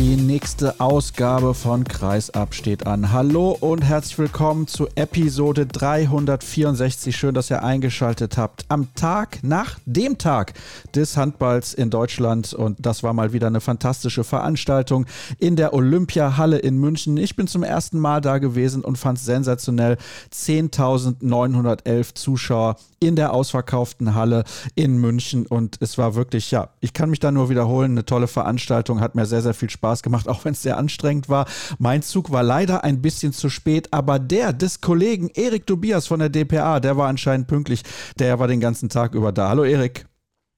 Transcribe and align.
Die 0.00 0.16
nächste 0.16 0.80
Ausgabe 0.80 1.52
von 1.52 1.84
Kreisab 1.84 2.54
steht 2.54 2.86
an. 2.86 3.12
Hallo 3.12 3.54
und 3.60 3.84
herzlich 3.84 4.18
willkommen 4.18 4.66
zu 4.66 4.88
Episode 4.94 5.66
364. 5.66 7.14
Schön, 7.14 7.34
dass 7.34 7.50
ihr 7.50 7.62
eingeschaltet 7.62 8.38
habt. 8.38 8.64
Am 8.68 8.94
Tag 8.94 9.40
nach 9.42 9.78
dem 9.84 10.16
Tag 10.16 10.54
des 10.94 11.18
Handballs 11.18 11.74
in 11.74 11.90
Deutschland. 11.90 12.54
Und 12.54 12.78
das 12.80 13.02
war 13.02 13.12
mal 13.12 13.34
wieder 13.34 13.48
eine 13.48 13.60
fantastische 13.60 14.24
Veranstaltung 14.24 15.04
in 15.38 15.56
der 15.56 15.74
Olympiahalle 15.74 16.56
in 16.56 16.78
München. 16.78 17.18
Ich 17.18 17.36
bin 17.36 17.46
zum 17.46 17.62
ersten 17.62 17.98
Mal 17.98 18.22
da 18.22 18.38
gewesen 18.38 18.82
und 18.82 18.96
fand 18.96 19.18
es 19.18 19.26
sensationell. 19.26 19.98
10.911 20.32 22.14
Zuschauer 22.14 22.76
in 23.00 23.16
der 23.16 23.34
ausverkauften 23.34 24.14
Halle 24.14 24.44
in 24.74 24.96
München. 24.96 25.44
Und 25.46 25.76
es 25.80 25.98
war 25.98 26.14
wirklich, 26.14 26.50
ja, 26.50 26.70
ich 26.80 26.94
kann 26.94 27.10
mich 27.10 27.20
da 27.20 27.30
nur 27.30 27.50
wiederholen, 27.50 27.92
eine 27.92 28.06
tolle 28.06 28.28
Veranstaltung. 28.28 29.00
Hat 29.02 29.14
mir 29.14 29.26
sehr, 29.26 29.42
sehr 29.42 29.54
viel 29.54 29.68
Spaß 29.68 29.89
Spaß 29.90 30.02
gemacht, 30.02 30.28
auch 30.28 30.44
wenn 30.44 30.52
es 30.52 30.62
sehr 30.62 30.76
anstrengend 30.76 31.28
war. 31.28 31.46
Mein 31.78 32.02
Zug 32.02 32.30
war 32.30 32.42
leider 32.42 32.84
ein 32.84 33.02
bisschen 33.02 33.32
zu 33.32 33.48
spät, 33.48 33.88
aber 33.92 34.18
der 34.18 34.52
des 34.52 34.80
Kollegen 34.80 35.30
Erik 35.34 35.66
Tobias 35.66 36.06
von 36.06 36.20
der 36.20 36.28
DPA, 36.28 36.80
der 36.80 36.96
war 36.96 37.08
anscheinend 37.08 37.48
pünktlich. 37.48 37.82
Der 38.18 38.38
war 38.38 38.46
den 38.46 38.60
ganzen 38.60 38.88
Tag 38.88 39.14
über 39.14 39.32
da. 39.32 39.48
Hallo 39.48 39.64
Erik. 39.64 40.06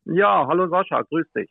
Ja, 0.04 0.46
hallo 0.46 0.68
Sascha, 0.68 1.00
grüß 1.02 1.26
dich. 1.36 1.48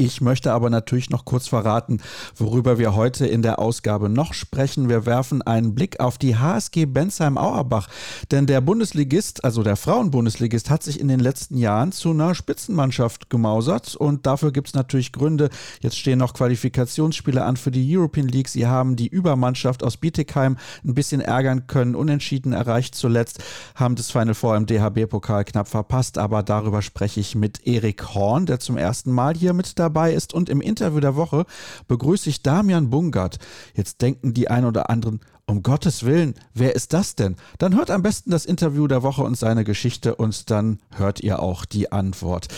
Ich 0.00 0.20
möchte 0.20 0.52
aber 0.52 0.70
natürlich 0.70 1.10
noch 1.10 1.24
kurz 1.24 1.48
verraten, 1.48 1.98
worüber 2.36 2.78
wir 2.78 2.94
heute 2.94 3.26
in 3.26 3.42
der 3.42 3.58
Ausgabe 3.58 4.08
noch 4.08 4.32
sprechen. 4.32 4.88
Wir 4.88 5.06
werfen 5.06 5.42
einen 5.42 5.74
Blick 5.74 5.98
auf 5.98 6.18
die 6.18 6.36
HSG 6.36 6.86
Bensheim-Auerbach. 6.86 7.88
Denn 8.30 8.46
der 8.46 8.60
Bundesligist, 8.60 9.42
also 9.42 9.64
der 9.64 9.74
Frauenbundesligist, 9.74 10.70
hat 10.70 10.84
sich 10.84 11.00
in 11.00 11.08
den 11.08 11.18
letzten 11.18 11.56
Jahren 11.56 11.90
zu 11.90 12.10
einer 12.10 12.36
Spitzenmannschaft 12.36 13.28
gemausert. 13.28 13.96
Und 13.96 14.24
dafür 14.24 14.52
gibt 14.52 14.68
es 14.68 14.74
natürlich 14.74 15.10
Gründe. 15.10 15.50
Jetzt 15.80 15.98
stehen 15.98 16.20
noch 16.20 16.32
Qualifikationsspiele 16.32 17.42
an 17.42 17.56
für 17.56 17.72
die 17.72 17.96
European 17.98 18.28
League. 18.28 18.48
Sie 18.48 18.68
haben 18.68 18.94
die 18.94 19.08
Übermannschaft 19.08 19.82
aus 19.82 19.96
Bietigheim 19.96 20.58
ein 20.84 20.94
bisschen 20.94 21.20
ärgern 21.20 21.66
können. 21.66 21.96
Unentschieden 21.96 22.52
erreicht 22.52 22.94
zuletzt, 22.94 23.42
haben 23.74 23.96
das 23.96 24.12
Final 24.12 24.34
Four 24.34 24.56
im 24.56 24.66
DHB-Pokal 24.66 25.44
knapp 25.44 25.66
verpasst. 25.66 26.18
Aber 26.18 26.44
darüber 26.44 26.82
spreche 26.82 27.18
ich 27.18 27.34
mit 27.34 27.66
Erik 27.66 28.14
Horn, 28.14 28.46
der 28.46 28.60
zum 28.60 28.76
ersten 28.76 29.10
Mal 29.10 29.34
hier 29.34 29.54
mit 29.54 29.76
dabei 29.76 29.87
dabei 29.88 30.12
ist. 30.12 30.34
Und 30.34 30.48
im 30.48 30.60
Interview 30.60 31.00
der 31.00 31.16
Woche 31.16 31.46
begrüße 31.88 32.28
ich 32.28 32.42
Damian 32.42 32.90
Bungart. 32.90 33.38
Jetzt 33.74 34.02
denken 34.02 34.34
die 34.34 34.48
ein 34.48 34.64
oder 34.64 34.90
anderen, 34.90 35.20
um 35.48 35.62
Gottes 35.62 36.04
Willen, 36.04 36.34
wer 36.52 36.76
ist 36.76 36.92
das 36.92 37.14
denn? 37.14 37.36
Dann 37.56 37.74
hört 37.74 37.90
am 37.90 38.02
besten 38.02 38.30
das 38.30 38.44
Interview 38.44 38.86
der 38.86 39.02
Woche 39.02 39.22
und 39.22 39.36
seine 39.36 39.64
Geschichte 39.64 40.14
und 40.14 40.50
dann 40.50 40.78
hört 40.94 41.20
ihr 41.20 41.42
auch 41.42 41.64
die 41.64 41.90
Antwort. 41.90 42.48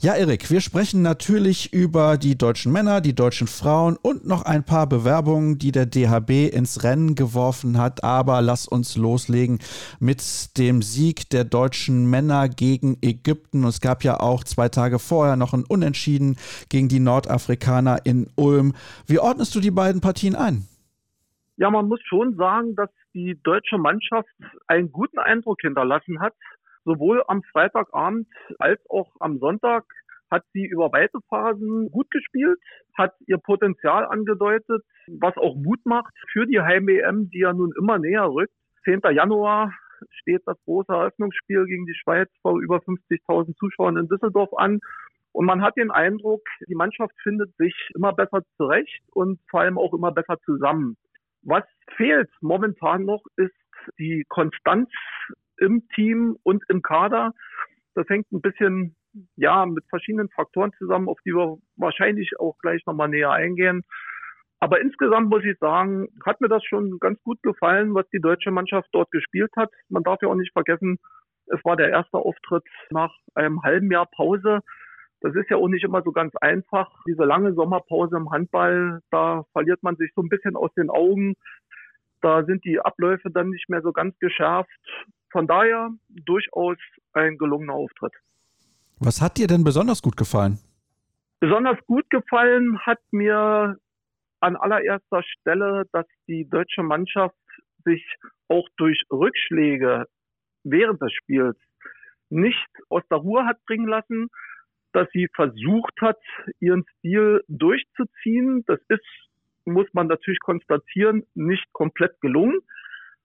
Ja, 0.00 0.14
Erik, 0.14 0.50
wir 0.50 0.62
sprechen 0.62 1.02
natürlich 1.02 1.74
über 1.74 2.16
die 2.16 2.38
deutschen 2.38 2.72
Männer, 2.72 3.02
die 3.02 3.14
deutschen 3.14 3.46
Frauen 3.46 3.98
und 4.00 4.26
noch 4.26 4.42
ein 4.42 4.64
paar 4.64 4.86
Bewerbungen, 4.86 5.58
die 5.58 5.72
der 5.72 5.84
DHB 5.84 6.50
ins 6.50 6.82
Rennen 6.82 7.14
geworfen 7.14 7.76
hat. 7.76 8.02
Aber 8.02 8.40
lass 8.40 8.66
uns 8.66 8.96
loslegen 8.96 9.58
mit 10.00 10.56
dem 10.56 10.80
Sieg 10.80 11.28
der 11.28 11.44
deutschen 11.44 12.08
Männer 12.08 12.48
gegen 12.48 12.96
Ägypten. 13.02 13.64
Und 13.64 13.70
es 13.70 13.82
gab 13.82 14.04
ja 14.04 14.20
auch 14.20 14.42
zwei 14.42 14.70
Tage 14.70 14.98
vorher 14.98 15.36
noch 15.36 15.52
ein 15.52 15.64
Unentschieden 15.64 16.36
gegen 16.70 16.88
die 16.88 17.00
Nordafrikaner 17.00 18.06
in 18.06 18.30
Ulm. 18.36 18.72
Wie 19.06 19.18
ordnest 19.18 19.54
du 19.54 19.60
die 19.60 19.70
beiden 19.70 20.00
Partien 20.00 20.34
ein? 20.34 20.66
Ja, 21.58 21.70
man 21.70 21.88
muss 21.88 22.00
schon 22.04 22.36
sagen, 22.36 22.76
dass 22.76 22.88
die 23.14 23.36
deutsche 23.42 23.78
Mannschaft 23.78 24.28
einen 24.68 24.92
guten 24.92 25.18
Eindruck 25.18 25.58
hinterlassen 25.60 26.20
hat. 26.20 26.32
Sowohl 26.84 27.24
am 27.26 27.42
Freitagabend 27.42 28.28
als 28.60 28.80
auch 28.88 29.10
am 29.18 29.38
Sonntag 29.38 29.84
hat 30.30 30.44
sie 30.52 30.66
über 30.66 30.92
weite 30.92 31.18
Phasen 31.28 31.90
gut 31.90 32.08
gespielt, 32.12 32.60
hat 32.96 33.12
ihr 33.26 33.38
Potenzial 33.38 34.04
angedeutet, 34.04 34.84
was 35.08 35.36
auch 35.36 35.56
Mut 35.56 35.84
macht 35.84 36.14
für 36.30 36.46
die 36.46 36.60
Heim-EM, 36.60 37.28
die 37.30 37.40
ja 37.40 37.52
nun 37.52 37.72
immer 37.76 37.98
näher 37.98 38.28
rückt. 38.28 38.54
10. 38.84 39.00
Januar 39.10 39.72
steht 40.10 40.42
das 40.46 40.56
große 40.64 40.92
Eröffnungsspiel 40.92 41.64
gegen 41.66 41.86
die 41.86 41.96
Schweiz 41.96 42.28
vor 42.40 42.60
über 42.60 42.76
50.000 42.76 43.56
Zuschauern 43.56 43.96
in 43.96 44.06
Düsseldorf 44.06 44.50
an. 44.56 44.78
Und 45.32 45.44
man 45.44 45.62
hat 45.62 45.76
den 45.76 45.90
Eindruck, 45.90 46.42
die 46.68 46.76
Mannschaft 46.76 47.14
findet 47.22 47.52
sich 47.56 47.74
immer 47.96 48.12
besser 48.12 48.42
zurecht 48.56 49.02
und 49.12 49.40
vor 49.50 49.60
allem 49.60 49.76
auch 49.76 49.92
immer 49.92 50.12
besser 50.12 50.38
zusammen. 50.44 50.96
Was 51.42 51.64
fehlt 51.96 52.30
momentan 52.40 53.04
noch, 53.04 53.22
ist 53.36 53.54
die 53.98 54.24
Konstanz 54.28 54.90
im 55.58 55.88
Team 55.94 56.36
und 56.42 56.62
im 56.68 56.82
Kader. 56.82 57.32
Das 57.94 58.08
hängt 58.08 58.30
ein 58.32 58.40
bisschen 58.40 58.96
ja 59.36 59.66
mit 59.66 59.84
verschiedenen 59.88 60.28
Faktoren 60.30 60.72
zusammen, 60.78 61.08
auf 61.08 61.18
die 61.24 61.34
wir 61.34 61.58
wahrscheinlich 61.76 62.38
auch 62.38 62.56
gleich 62.58 62.84
nochmal 62.86 63.08
näher 63.08 63.30
eingehen. 63.30 63.82
Aber 64.60 64.80
insgesamt 64.80 65.30
muss 65.30 65.44
ich 65.44 65.56
sagen, 65.58 66.08
hat 66.24 66.40
mir 66.40 66.48
das 66.48 66.64
schon 66.64 66.98
ganz 66.98 67.22
gut 67.22 67.40
gefallen, 67.42 67.94
was 67.94 68.08
die 68.10 68.20
deutsche 68.20 68.50
Mannschaft 68.50 68.88
dort 68.92 69.10
gespielt 69.10 69.52
hat. 69.56 69.70
Man 69.88 70.02
darf 70.02 70.20
ja 70.20 70.28
auch 70.28 70.34
nicht 70.34 70.52
vergessen, 70.52 70.98
es 71.46 71.64
war 71.64 71.76
der 71.76 71.90
erste 71.90 72.18
Auftritt 72.18 72.64
nach 72.90 73.14
einem 73.34 73.62
halben 73.62 73.90
Jahr 73.90 74.06
Pause. 74.06 74.60
Das 75.20 75.34
ist 75.34 75.50
ja 75.50 75.56
auch 75.56 75.68
nicht 75.68 75.84
immer 75.84 76.02
so 76.02 76.12
ganz 76.12 76.34
einfach. 76.36 76.90
Diese 77.06 77.24
lange 77.24 77.52
Sommerpause 77.54 78.16
im 78.16 78.30
Handball, 78.30 79.00
da 79.10 79.44
verliert 79.52 79.82
man 79.82 79.96
sich 79.96 80.12
so 80.14 80.22
ein 80.22 80.28
bisschen 80.28 80.56
aus 80.56 80.72
den 80.74 80.90
Augen. 80.90 81.34
Da 82.20 82.44
sind 82.44 82.64
die 82.64 82.80
Abläufe 82.80 83.30
dann 83.30 83.50
nicht 83.50 83.68
mehr 83.68 83.82
so 83.82 83.92
ganz 83.92 84.16
geschärft. 84.18 84.70
Von 85.30 85.46
daher 85.46 85.90
durchaus 86.08 86.76
ein 87.12 87.36
gelungener 87.36 87.74
Auftritt. 87.74 88.12
Was 89.00 89.20
hat 89.20 89.38
dir 89.38 89.46
denn 89.46 89.64
besonders 89.64 90.02
gut 90.02 90.16
gefallen? 90.16 90.58
Besonders 91.40 91.78
gut 91.86 92.08
gefallen 92.10 92.78
hat 92.80 92.98
mir 93.10 93.76
an 94.40 94.56
allererster 94.56 95.22
Stelle, 95.22 95.84
dass 95.92 96.06
die 96.26 96.48
deutsche 96.48 96.82
Mannschaft 96.82 97.36
sich 97.84 98.04
auch 98.48 98.68
durch 98.76 99.02
Rückschläge 99.10 100.06
während 100.64 101.00
des 101.00 101.12
Spiels 101.12 101.56
nicht 102.30 102.68
aus 102.88 103.02
der 103.10 103.18
Ruhe 103.18 103.46
hat 103.46 103.64
bringen 103.66 103.88
lassen, 103.88 104.28
dass 104.92 105.08
sie 105.12 105.28
versucht 105.34 105.94
hat, 106.00 106.18
ihren 106.60 106.84
Stil 106.98 107.42
durchzuziehen. 107.48 108.64
Das 108.66 108.80
ist, 108.88 109.04
muss 109.64 109.86
man 109.92 110.06
natürlich 110.06 110.40
konstatieren, 110.40 111.24
nicht 111.34 111.64
komplett 111.72 112.20
gelungen. 112.20 112.60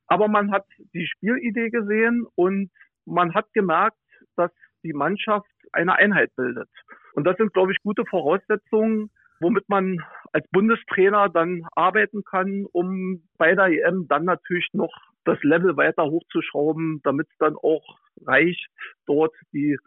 Aber 0.07 0.27
man 0.27 0.51
hat 0.51 0.65
die 0.93 1.07
Spielidee 1.07 1.69
gesehen 1.69 2.25
und 2.35 2.69
man 3.05 3.33
hat 3.33 3.51
gemerkt, 3.53 3.97
dass 4.35 4.51
die 4.83 4.93
Mannschaft 4.93 5.49
eine 5.71 5.95
Einheit 5.95 6.35
bildet. 6.35 6.69
Und 7.13 7.25
das 7.25 7.37
sind, 7.37 7.53
glaube 7.53 7.71
ich, 7.71 7.79
gute 7.81 8.05
Voraussetzungen, 8.05 9.09
womit 9.39 9.67
man 9.69 9.97
als 10.31 10.47
Bundestrainer 10.49 11.29
dann 11.29 11.65
arbeiten 11.73 12.23
kann, 12.23 12.65
um 12.71 13.23
bei 13.37 13.55
der 13.55 13.67
EM 13.67 14.07
dann 14.07 14.25
natürlich 14.25 14.67
noch 14.73 14.93
das 15.25 15.41
Level 15.43 15.77
weiter 15.77 16.03
hochzuschrauben, 16.03 17.01
damit 17.03 17.27
es 17.29 17.37
dann 17.37 17.55
auch 17.55 17.99
reicht, 18.25 18.69
dort 19.05 19.33
die 19.53 19.77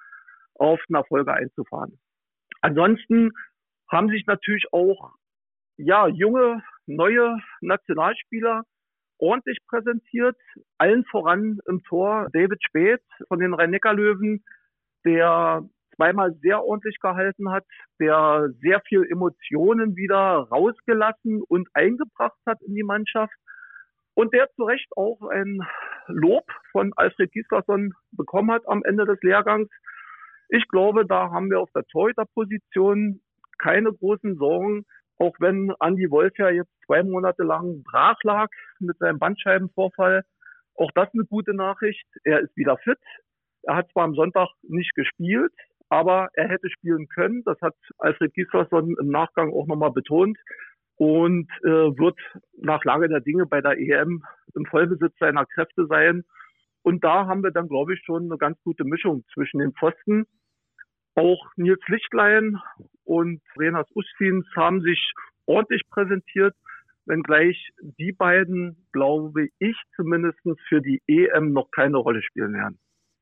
auf 0.58 0.80
einen 0.88 0.96
Erfolge 0.96 1.32
einzufahren. 1.32 1.98
Ansonsten 2.60 3.30
haben 3.90 4.08
sich 4.08 4.26
natürlich 4.26 4.66
auch 4.72 5.12
ja 5.76 6.08
junge 6.08 6.62
neue 6.86 7.38
Nationalspieler 7.60 8.62
ordentlich 9.18 9.58
präsentiert. 9.68 10.36
Allen 10.78 11.04
voran 11.10 11.58
im 11.66 11.82
Tor 11.84 12.28
David 12.32 12.62
Speth 12.64 13.02
von 13.28 13.38
den 13.38 13.54
Rhein-Neckar-Löwen, 13.54 14.44
der 15.04 15.62
zweimal 15.94 16.34
sehr 16.42 16.62
ordentlich 16.62 16.98
gehalten 17.00 17.50
hat, 17.50 17.64
der 17.98 18.48
sehr 18.60 18.80
viel 18.86 19.04
Emotionen 19.10 19.96
wieder 19.96 20.46
rausgelassen 20.50 21.42
und 21.48 21.68
eingebracht 21.72 22.38
hat 22.46 22.60
in 22.62 22.74
die 22.74 22.82
Mannschaft 22.82 23.34
und 24.14 24.32
der 24.32 24.48
zu 24.56 24.64
Recht 24.64 24.88
auch 24.96 25.20
ein 25.30 25.60
Lob 26.06 26.44
von 26.72 26.92
Alfred 26.96 27.32
Gislason 27.32 27.92
bekommen 28.12 28.50
hat 28.50 28.66
am 28.66 28.82
Ende 28.84 29.04
des 29.04 29.20
Lehrgangs. 29.22 29.68
Ich 30.48 30.66
glaube, 30.68 31.06
da 31.06 31.30
haben 31.30 31.50
wir 31.50 31.60
auf 31.60 31.70
der 31.74 31.84
Torhüterposition 31.84 33.20
keine 33.58 33.92
großen 33.92 34.36
Sorgen, 34.36 34.84
auch 35.18 35.34
wenn 35.40 35.72
Andy 35.80 36.10
Wolf 36.10 36.36
ja 36.38 36.50
jetzt 36.50 36.70
zwei 36.84 37.02
Monate 37.02 37.42
lang 37.42 37.82
brach 37.82 38.22
lag 38.22 38.48
mit 38.78 38.98
seinem 38.98 39.18
Bandscheibenvorfall. 39.18 40.22
Auch 40.74 40.90
das 40.94 41.08
eine 41.14 41.24
gute 41.24 41.54
Nachricht. 41.54 42.06
Er 42.24 42.40
ist 42.40 42.56
wieder 42.56 42.76
fit. 42.78 42.98
Er 43.62 43.76
hat 43.76 43.90
zwar 43.92 44.04
am 44.04 44.14
Sonntag 44.14 44.48
nicht 44.62 44.94
gespielt, 44.94 45.52
aber 45.88 46.28
er 46.34 46.48
hätte 46.48 46.68
spielen 46.70 47.08
können. 47.08 47.42
Das 47.44 47.60
hat 47.62 47.74
Alfred 47.98 48.34
Gislason 48.34 48.96
im 49.00 49.08
Nachgang 49.08 49.52
auch 49.52 49.66
nochmal 49.66 49.92
betont 49.92 50.38
und 50.96 51.50
äh, 51.62 51.68
wird 51.98 52.18
nach 52.58 52.84
Lage 52.84 53.08
der 53.08 53.20
Dinge 53.20 53.46
bei 53.46 53.60
der 53.60 53.78
EM 53.78 54.22
im 54.54 54.64
Vollbesitz 54.66 55.16
seiner 55.18 55.46
Kräfte 55.46 55.86
sein 55.86 56.24
Und 56.82 57.04
da 57.04 57.26
haben 57.26 57.42
wir 57.42 57.50
dann, 57.50 57.68
glaube 57.68 57.94
ich, 57.94 58.00
schon 58.04 58.24
eine 58.24 58.38
ganz 58.38 58.58
gute 58.62 58.84
Mischung 58.84 59.24
zwischen 59.34 59.58
den 59.58 59.72
Pfosten. 59.72 60.26
Auch 61.16 61.44
Nils 61.56 61.80
Lichtlein 61.88 62.60
und 63.04 63.40
Renas 63.58 63.88
Ustins 63.94 64.46
haben 64.54 64.82
sich 64.82 65.12
ordentlich 65.46 65.82
präsentiert, 65.90 66.54
wenngleich 67.06 67.70
die 67.98 68.12
beiden, 68.12 68.86
glaube 68.92 69.48
ich, 69.58 69.76
zumindest 69.96 70.38
für 70.68 70.80
die 70.80 71.02
EM 71.06 71.52
noch 71.52 71.70
keine 71.70 71.96
Rolle 71.96 72.22
spielen 72.22 72.52
werden. 72.52 72.78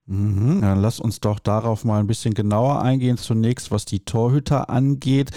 Mhm, 0.07 0.61
dann 0.61 0.83
lass 0.83 1.01
uns 1.01 1.21
doch 1.21 1.39
darauf 1.39 1.85
mal 1.85 1.99
ein 1.99 2.07
bisschen 2.07 2.35
genauer 2.35 2.83
eingehen. 2.83 3.17
Zunächst, 3.17 3.71
was 3.71 3.87
die 3.87 4.05
Torhüter 4.05 4.69
angeht. 4.69 5.31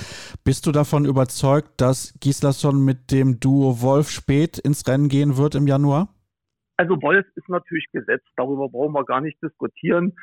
Bist 0.44 0.66
du 0.66 0.72
davon 0.72 1.06
überzeugt, 1.06 1.80
dass 1.80 2.14
Gislason 2.20 2.84
mit 2.84 3.12
dem 3.12 3.40
Duo 3.40 3.82
Wolf 3.82 4.10
spät 4.10 4.58
ins 4.58 4.86
Rennen 4.88 5.08
gehen 5.08 5.38
wird 5.38 5.56
im 5.56 5.68
Januar? 5.68 6.10
Also 6.76 7.02
Wolf 7.02 7.26
ist 7.36 7.50
natürlich 7.50 7.86
gesetzt, 7.92 8.28
darüber 8.36 8.70
brauchen 8.70 8.94
wir 8.94 9.06
gar 9.06 9.22
nicht 9.22 9.42
diskutieren. 9.42 10.14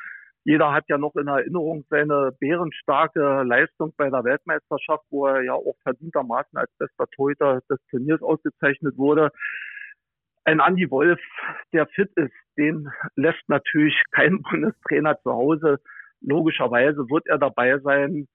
Jeder 0.45 0.71
hat 0.73 0.85
ja 0.87 0.97
noch 0.97 1.15
in 1.15 1.27
Erinnerung 1.27 1.85
seine 1.89 2.31
bärenstarke 2.39 3.43
Leistung 3.43 3.93
bei 3.97 4.09
der 4.09 4.23
Weltmeisterschaft, 4.23 5.03
wo 5.09 5.25
er 5.27 5.41
ja 5.43 5.53
auch 5.53 5.75
verdientermaßen 5.83 6.57
als 6.57 6.71
bester 6.77 7.07
Torhüter 7.15 7.61
des 7.69 7.79
Turniers 7.89 8.21
ausgezeichnet 8.21 8.97
wurde 8.97 9.31
ein 10.45 10.59
Andy 10.59 10.89
Wolf, 10.89 11.19
der 11.73 11.87
fit 11.87 12.11
ist, 12.15 12.33
den 12.57 12.87
lässt 13.15 13.41
natürlich 13.47 14.01
kein 14.11 14.41
Bundestrainer 14.43 15.19
zu 15.21 15.31
Hause. 15.31 15.79
Logischerweise 16.21 17.09
wird 17.09 17.27
er 17.27 17.37
dabei 17.37 17.79
sein. 17.79 18.27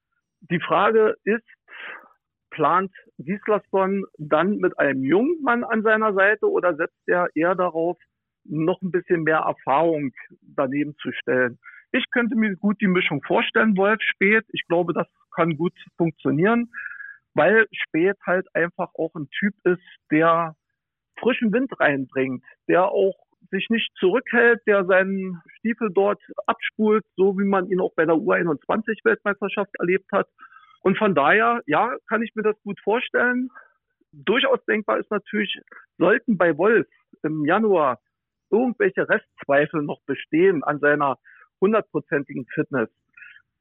Die 0.51 0.61
Frage 0.61 1.17
ist, 1.25 1.47
plant 2.51 2.93
Gislason 3.19 4.05
dann 4.19 4.57
mit 4.57 4.79
einem 4.79 5.05
jungen 5.05 5.41
Mann 5.43 5.63
an 5.65 5.83
seiner 5.83 6.13
Seite 6.13 6.51
oder 6.51 6.75
setzt 6.75 6.99
er 7.07 7.29
eher 7.35 7.55
darauf, 7.55 7.97
noch 8.45 8.81
ein 8.83 8.91
bisschen 8.91 9.23
mehr 9.23 9.39
Erfahrung 9.39 10.13
daneben 10.41 10.97
zu 10.97 11.13
stellen? 11.13 11.59
Ich 11.93 12.05
könnte 12.11 12.37
mir 12.37 12.55
gut 12.57 12.81
die 12.81 12.87
Mischung 12.87 13.23
vorstellen, 13.23 13.77
Wolf 13.77 14.01
spät. 14.03 14.45
Ich 14.53 14.67
glaube, 14.69 14.93
das 14.93 15.07
kann 15.35 15.57
gut 15.57 15.73
funktionieren, 15.97 16.71
weil 17.35 17.67
spät 17.73 18.17
halt 18.27 18.47
einfach 18.55 18.91
auch 18.95 19.15
ein 19.15 19.29
Typ 19.31 19.55
ist, 19.65 19.83
der 20.11 20.55
frischen 21.19 21.53
Wind 21.53 21.73
reinbringt, 21.79 22.45
der 22.69 22.87
auch 22.89 23.15
sich 23.51 23.69
nicht 23.71 23.91
zurückhält, 23.99 24.61
der 24.67 24.85
seinen 24.85 25.41
Stiefel 25.59 25.91
dort 25.93 26.21
abspult, 26.47 27.05
so 27.17 27.39
wie 27.39 27.45
man 27.45 27.69
ihn 27.69 27.81
auch 27.81 27.95
bei 27.95 28.05
der 28.05 28.15
U21-Weltmeisterschaft 28.15 29.71
erlebt 29.79 30.11
hat. 30.13 30.29
Und 30.83 30.97
von 30.99 31.15
daher, 31.15 31.61
ja, 31.67 31.95
kann 32.09 32.23
ich 32.23 32.35
mir 32.35 32.43
das 32.43 32.57
gut 32.63 32.81
vorstellen. 32.81 33.51
Durchaus 34.13 34.65
denkbar 34.67 34.99
ist 34.99 35.11
natürlich, 35.11 35.59
sollten 35.99 36.39
bei 36.39 36.57
Wolf 36.57 36.87
im 37.23 37.45
Januar 37.45 37.99
irgendwelche 38.51 39.09
Restzweifel 39.09 39.83
noch 39.83 40.01
bestehen 40.07 40.65
an 40.65 40.81
seiner 40.81 41.19
hundertprozentigen 41.61 42.47
Fitness, 42.55 42.89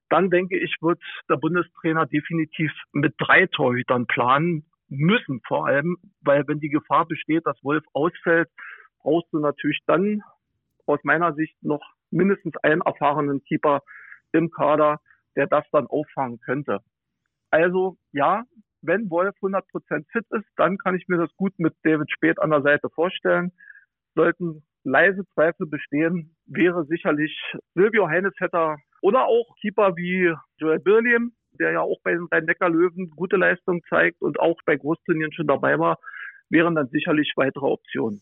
dann 0.09 0.29
denke 0.29 0.57
ich, 0.57 0.75
wird 0.81 1.01
der 1.29 1.37
Bundestrainer 1.37 2.05
definitiv 2.05 2.71
mit 2.93 3.13
drei 3.17 3.45
Torhütern 3.45 4.07
planen, 4.07 4.65
müssen 4.87 5.41
vor 5.47 5.67
allem, 5.67 5.97
weil 6.21 6.47
wenn 6.47 6.59
die 6.59 6.69
Gefahr 6.69 7.05
besteht, 7.05 7.45
dass 7.45 7.63
Wolf 7.63 7.83
ausfällt, 7.93 8.49
brauchst 9.01 9.31
du 9.31 9.39
natürlich 9.39 9.79
dann 9.85 10.21
aus 10.85 10.99
meiner 11.03 11.33
Sicht 11.33 11.55
noch 11.61 11.81
mindestens 12.09 12.57
einen 12.63 12.81
erfahrenen 12.81 13.43
Keeper 13.43 13.83
im 14.31 14.49
Kader, 14.49 14.99
der 15.35 15.47
das 15.47 15.65
dann 15.71 15.85
auffangen 15.87 16.39
könnte. 16.39 16.79
Also 17.51 17.97
ja, 18.11 18.43
wenn 18.81 19.09
Wolf 19.09 19.35
100% 19.41 20.05
fit 20.11 20.25
ist, 20.31 20.47
dann 20.55 20.77
kann 20.77 20.95
ich 20.95 21.07
mir 21.07 21.17
das 21.17 21.35
gut 21.35 21.53
mit 21.59 21.75
David 21.83 22.11
Speth 22.11 22.39
an 22.39 22.49
der 22.49 22.61
Seite 22.61 22.89
vorstellen. 22.89 23.51
Sollten 24.15 24.63
leise 24.83 25.23
Zweifel 25.33 25.67
bestehen, 25.67 26.35
wäre 26.45 26.85
sicherlich 26.85 27.37
Silvio 27.73 28.07
Heinesvetter 28.07 28.77
oder 29.01 29.25
auch 29.25 29.55
Keeper 29.61 29.95
wie 29.95 30.33
Joel 30.57 30.79
Birliem, 30.79 31.33
der 31.59 31.71
ja 31.71 31.81
auch 31.81 31.99
bei 32.03 32.11
den 32.11 32.27
Rhein-Neckar-Löwen 32.31 33.11
gute 33.15 33.35
Leistung 33.35 33.81
zeigt 33.89 34.21
und 34.21 34.39
auch 34.39 34.57
bei 34.65 34.75
Großturnieren 34.75 35.33
schon 35.33 35.47
dabei 35.47 35.77
war, 35.79 35.97
wären 36.49 36.75
dann 36.75 36.87
sicherlich 36.87 37.33
weitere 37.35 37.65
Optionen. 37.65 38.21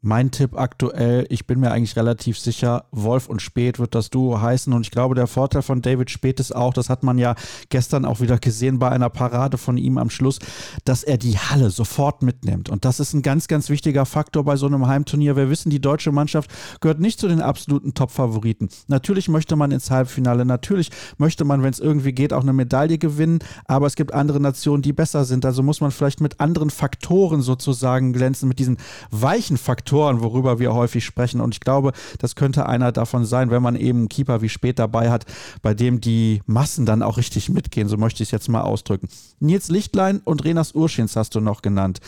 Mein 0.00 0.30
Tipp 0.30 0.56
aktuell, 0.56 1.26
ich 1.28 1.48
bin 1.48 1.58
mir 1.58 1.72
eigentlich 1.72 1.96
relativ 1.96 2.38
sicher, 2.38 2.84
Wolf 2.92 3.28
und 3.28 3.42
Spät 3.42 3.80
wird 3.80 3.96
das 3.96 4.10
Duo 4.10 4.40
heißen. 4.40 4.72
Und 4.72 4.82
ich 4.82 4.92
glaube, 4.92 5.16
der 5.16 5.26
Vorteil 5.26 5.62
von 5.62 5.82
David 5.82 6.08
Spät 6.08 6.38
ist 6.38 6.54
auch, 6.54 6.72
das 6.72 6.88
hat 6.88 7.02
man 7.02 7.18
ja 7.18 7.34
gestern 7.68 8.04
auch 8.04 8.20
wieder 8.20 8.38
gesehen 8.38 8.78
bei 8.78 8.90
einer 8.90 9.10
Parade 9.10 9.58
von 9.58 9.76
ihm 9.76 9.98
am 9.98 10.08
Schluss, 10.08 10.38
dass 10.84 11.02
er 11.02 11.18
die 11.18 11.36
Halle 11.36 11.70
sofort 11.70 12.22
mitnimmt. 12.22 12.68
Und 12.68 12.84
das 12.84 13.00
ist 13.00 13.12
ein 13.12 13.22
ganz, 13.22 13.48
ganz 13.48 13.70
wichtiger 13.70 14.06
Faktor 14.06 14.44
bei 14.44 14.54
so 14.54 14.66
einem 14.66 14.86
Heimturnier. 14.86 15.34
Wir 15.34 15.50
wissen, 15.50 15.68
die 15.68 15.80
deutsche 15.80 16.12
Mannschaft 16.12 16.48
gehört 16.80 17.00
nicht 17.00 17.18
zu 17.18 17.26
den 17.26 17.40
absoluten 17.40 17.92
Top-Favoriten. 17.92 18.68
Natürlich 18.86 19.28
möchte 19.28 19.56
man 19.56 19.72
ins 19.72 19.90
Halbfinale, 19.90 20.44
natürlich 20.44 20.92
möchte 21.16 21.44
man, 21.44 21.64
wenn 21.64 21.72
es 21.72 21.80
irgendwie 21.80 22.12
geht, 22.12 22.32
auch 22.32 22.42
eine 22.42 22.52
Medaille 22.52 22.98
gewinnen. 22.98 23.40
Aber 23.64 23.88
es 23.88 23.96
gibt 23.96 24.14
andere 24.14 24.38
Nationen, 24.38 24.82
die 24.82 24.92
besser 24.92 25.24
sind. 25.24 25.44
Also 25.44 25.64
muss 25.64 25.80
man 25.80 25.90
vielleicht 25.90 26.20
mit 26.20 26.38
anderen 26.38 26.70
Faktoren 26.70 27.42
sozusagen 27.42 28.12
glänzen, 28.12 28.48
mit 28.48 28.60
diesen 28.60 28.76
weichen 29.10 29.56
Faktoren 29.56 29.88
Faktoren, 29.98 30.20
worüber 30.20 30.60
wir 30.60 30.74
häufig 30.74 31.04
sprechen. 31.04 31.40
Und 31.40 31.54
ich 31.54 31.60
glaube, 31.60 31.90
das 32.20 32.36
könnte 32.36 32.66
einer 32.66 32.92
davon 32.92 33.24
sein, 33.24 33.50
wenn 33.50 33.62
man 33.62 33.74
eben 33.74 33.98
einen 33.98 34.08
Keeper 34.08 34.42
wie 34.42 34.48
Spät 34.48 34.78
dabei 34.78 35.10
hat, 35.10 35.24
bei 35.60 35.74
dem 35.74 36.00
die 36.00 36.40
Massen 36.46 36.86
dann 36.86 37.02
auch 37.02 37.16
richtig 37.16 37.48
mitgehen. 37.48 37.88
So 37.88 37.96
möchte 37.96 38.22
ich 38.22 38.28
es 38.28 38.30
jetzt 38.30 38.48
mal 38.48 38.60
ausdrücken. 38.60 39.08
Nils 39.40 39.70
Lichtlein 39.70 40.20
und 40.24 40.44
Renas 40.44 40.72
Urschins 40.72 41.16
hast 41.16 41.34
du 41.34 41.40
noch 41.40 41.62
genannt. 41.62 41.98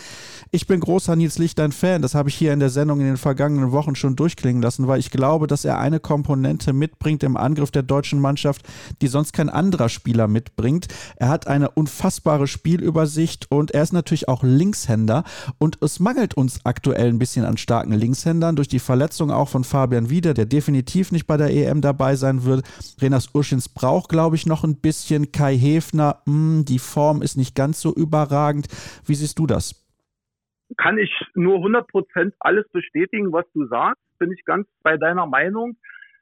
Ich 0.52 0.68
bin 0.68 0.78
großer 0.78 1.16
Nils 1.16 1.38
Lichtlein-Fan. 1.38 2.00
Das 2.00 2.14
habe 2.14 2.28
ich 2.28 2.36
hier 2.36 2.52
in 2.52 2.60
der 2.60 2.70
Sendung 2.70 3.00
in 3.00 3.06
den 3.06 3.16
vergangenen 3.16 3.72
Wochen 3.72 3.96
schon 3.96 4.14
durchklingen 4.14 4.62
lassen, 4.62 4.86
weil 4.86 5.00
ich 5.00 5.10
glaube, 5.10 5.48
dass 5.48 5.64
er 5.64 5.80
eine 5.80 5.98
Komponente 5.98 6.72
mitbringt 6.72 7.24
im 7.24 7.36
Angriff 7.36 7.72
der 7.72 7.82
deutschen 7.82 8.20
Mannschaft, 8.20 8.62
die 9.02 9.08
sonst 9.08 9.32
kein 9.32 9.48
anderer 9.48 9.88
Spieler 9.88 10.28
mitbringt. 10.28 10.86
Er 11.16 11.28
hat 11.28 11.48
eine 11.48 11.70
unfassbare 11.70 12.46
Spielübersicht 12.46 13.50
und 13.50 13.72
er 13.72 13.82
ist 13.82 13.92
natürlich 13.92 14.28
auch 14.28 14.44
Linkshänder. 14.44 15.24
Und 15.58 15.78
es 15.82 15.98
mangelt 15.98 16.34
uns 16.34 16.60
aktuell 16.64 17.08
ein 17.08 17.18
bisschen 17.18 17.44
an 17.44 17.56
starken 17.70 17.92
Linkshändern, 17.92 18.56
durch 18.56 18.66
die 18.66 18.80
Verletzung 18.80 19.30
auch 19.30 19.48
von 19.48 19.62
Fabian 19.62 20.10
Wieder, 20.10 20.34
der 20.34 20.44
definitiv 20.44 21.12
nicht 21.12 21.28
bei 21.28 21.36
der 21.36 21.50
EM 21.50 21.80
dabei 21.80 22.16
sein 22.16 22.44
wird. 22.44 22.62
Renas 23.00 23.32
Urschins 23.32 23.68
braucht, 23.68 24.08
glaube 24.10 24.34
ich, 24.34 24.44
noch 24.44 24.64
ein 24.64 24.80
bisschen. 24.80 25.30
Kai 25.30 25.54
Hefner, 25.54 26.20
mh, 26.26 26.32
hm, 26.32 26.64
die 26.64 26.80
Form 26.80 27.22
ist 27.22 27.36
nicht 27.36 27.54
ganz 27.54 27.80
so 27.80 27.94
überragend. 27.94 28.66
Wie 29.06 29.14
siehst 29.14 29.38
du 29.38 29.46
das? 29.46 29.86
Kann 30.78 30.98
ich 30.98 31.12
nur 31.34 31.58
100 31.58 31.86
Prozent 31.86 32.34
alles 32.40 32.68
bestätigen, 32.72 33.32
was 33.32 33.44
du 33.54 33.64
sagst. 33.68 34.02
Bin 34.18 34.32
ich 34.32 34.44
ganz 34.44 34.66
bei 34.82 34.96
deiner 34.96 35.26
Meinung. 35.26 35.76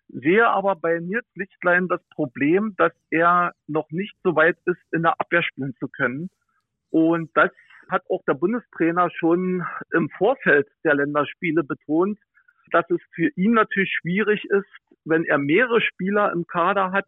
Sehe 0.08 0.46
aber 0.46 0.76
bei 0.76 1.00
Nils 1.00 1.24
Lichtlein 1.34 1.88
das 1.88 2.02
Problem, 2.10 2.74
dass 2.76 2.92
er 3.08 3.52
noch 3.66 3.90
nicht 3.90 4.14
so 4.22 4.36
weit 4.36 4.58
ist, 4.66 4.82
in 4.92 5.00
der 5.00 5.18
Abwehr 5.18 5.42
spielen 5.42 5.74
zu 5.80 5.88
können. 5.88 6.28
Und 6.90 7.30
das 7.34 7.50
hat 7.90 8.02
auch 8.08 8.22
der 8.26 8.34
Bundestrainer 8.34 9.10
schon 9.10 9.64
im 9.92 10.08
Vorfeld 10.10 10.68
der 10.84 10.94
Länderspiele 10.94 11.64
betont, 11.64 12.18
dass 12.70 12.88
es 12.90 13.00
für 13.14 13.28
ihn 13.36 13.52
natürlich 13.52 13.92
schwierig 14.00 14.44
ist, 14.44 14.66
wenn 15.04 15.24
er 15.24 15.38
mehrere 15.38 15.80
Spieler 15.80 16.32
im 16.32 16.46
Kader 16.46 16.92
hat, 16.92 17.06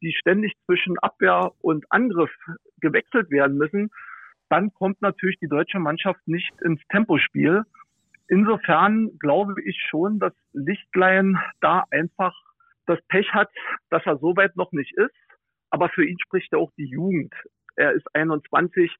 die 0.00 0.12
ständig 0.12 0.54
zwischen 0.66 0.98
Abwehr 0.98 1.52
und 1.60 1.84
Angriff 1.90 2.30
gewechselt 2.80 3.30
werden 3.30 3.56
müssen, 3.56 3.90
dann 4.48 4.72
kommt 4.74 5.00
natürlich 5.00 5.38
die 5.38 5.48
deutsche 5.48 5.78
Mannschaft 5.78 6.20
nicht 6.26 6.50
ins 6.62 6.80
Tempospiel. 6.90 7.62
Insofern 8.28 9.18
glaube 9.18 9.54
ich 9.62 9.78
schon, 9.88 10.18
dass 10.18 10.32
Lichtlein 10.52 11.38
da 11.60 11.84
einfach 11.90 12.34
das 12.86 13.00
Pech 13.08 13.32
hat, 13.32 13.50
dass 13.90 14.04
er 14.04 14.18
so 14.18 14.36
weit 14.36 14.56
noch 14.56 14.72
nicht 14.72 14.92
ist. 14.96 15.14
Aber 15.70 15.88
für 15.88 16.04
ihn 16.04 16.18
spricht 16.18 16.52
ja 16.52 16.58
auch 16.58 16.70
die 16.76 16.86
Jugend. 16.86 17.32
Er 17.76 17.92
ist 17.92 18.06
21, 18.14 18.94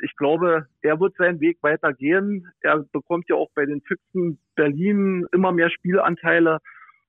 ich 0.00 0.16
glaube, 0.16 0.66
er 0.80 1.00
wird 1.00 1.14
seinen 1.16 1.40
Weg 1.40 1.58
weitergehen. 1.62 2.50
Er 2.60 2.84
bekommt 2.92 3.28
ja 3.28 3.36
auch 3.36 3.50
bei 3.54 3.66
den 3.66 3.82
Füchsen 3.82 4.38
Berlin 4.54 5.26
immer 5.32 5.52
mehr 5.52 5.70
Spielanteile. 5.70 6.58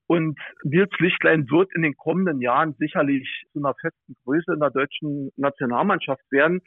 Und 0.08 0.38
Nils 0.64 0.92
Lichtlein 1.00 1.50
wird 1.50 1.74
in 1.76 1.82
den 1.82 1.96
kommenden 1.96 2.42
Jahren 2.42 2.76
sicherlich 2.78 3.46
zu 3.54 3.60
einer 3.60 3.74
festen 3.76 4.16
Größe 4.26 4.54
in 4.54 4.60
der 4.60 4.70
deutschen 4.70 5.32
Nationalmannschaft 5.38 6.30
werden. 6.30 6.62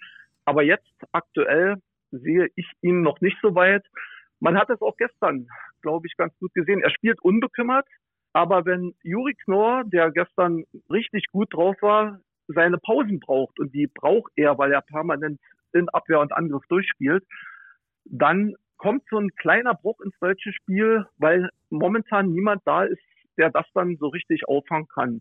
Aber 0.47 0.63
jetzt 0.63 0.91
aktuell 1.13 1.77
sehe 2.11 2.49
ich 2.55 2.71
ihn 2.81 3.03
noch 3.03 3.21
nicht 3.21 3.37
so 3.43 3.55
weit. 3.55 3.85
Man 4.41 4.57
hat 4.57 4.71
es 4.71 4.81
auch 4.81 4.97
gestern, 4.97 5.47
glaube 5.83 6.07
ich, 6.07 6.17
ganz 6.17 6.37
gut 6.39 6.53
gesehen. 6.55 6.83
Er 6.83 6.91
spielt 6.91 7.21
unbekümmert. 7.23 7.87
Aber 8.33 8.65
wenn 8.67 8.95
Juri 9.03 9.35
Knorr, 9.45 9.85
der 9.85 10.11
gestern 10.11 10.65
richtig 10.91 11.27
gut 11.29 11.53
drauf 11.55 11.77
war, 11.81 12.21
seine 12.49 12.79
Pausen 12.79 13.19
braucht, 13.19 13.59
und 13.59 13.75
die 13.75 13.87
braucht 13.87 14.33
er, 14.37 14.59
weil 14.59 14.73
er 14.73 14.83
permanent 14.83 15.41
in 15.73 15.89
Abwehr 15.89 16.21
und 16.21 16.33
Angriff 16.33 16.65
durchspielt, 16.69 17.25
dann 18.05 18.55
kommt 18.77 19.05
so 19.11 19.19
ein 19.19 19.31
kleiner 19.37 19.75
Bruch 19.75 20.01
ins 20.01 20.19
deutsche 20.21 20.53
Spiel, 20.53 21.07
weil 21.19 21.49
momentan 21.71 22.33
niemand 22.33 22.63
da 22.65 22.85
ist, 22.85 23.03
der 23.37 23.51
das 23.51 23.67
dann 23.75 23.97
so 23.97 24.09
richtig 24.09 24.49
auffangen 24.49 24.89
kann. 24.89 25.21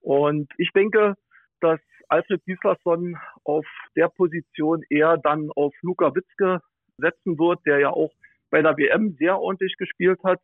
Und 0.00 0.52
ich 0.58 0.70
denke, 0.72 1.14
dass 1.60 1.80
Alfred 2.08 2.44
Gislason 2.44 3.16
auf 3.44 3.66
der 3.96 4.08
Position 4.08 4.82
eher 4.88 5.16
dann 5.16 5.50
auf 5.56 5.74
Luka 5.82 6.14
Witzke 6.14 6.60
setzen 6.98 7.38
wird, 7.38 7.60
der 7.66 7.80
ja 7.80 7.90
auch 7.90 8.12
bei 8.50 8.62
der 8.62 8.76
WM 8.76 9.16
sehr 9.18 9.38
ordentlich 9.38 9.76
gespielt 9.76 10.20
hat. 10.24 10.40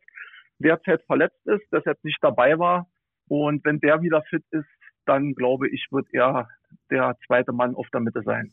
derzeit 0.59 1.01
verletzt 1.03 1.45
ist, 1.45 1.65
deshalb 1.71 2.01
nicht 2.03 2.19
dabei 2.21 2.57
war. 2.59 2.87
Und 3.27 3.65
wenn 3.65 3.79
der 3.79 4.01
wieder 4.01 4.21
fit 4.23 4.43
ist, 4.51 4.67
dann 5.05 5.33
glaube 5.33 5.67
ich, 5.67 5.87
wird 5.91 6.07
er 6.13 6.47
der 6.89 7.17
zweite 7.25 7.51
Mann 7.51 7.75
auf 7.75 7.87
der 7.91 8.01
Mitte 8.01 8.21
sein. 8.23 8.51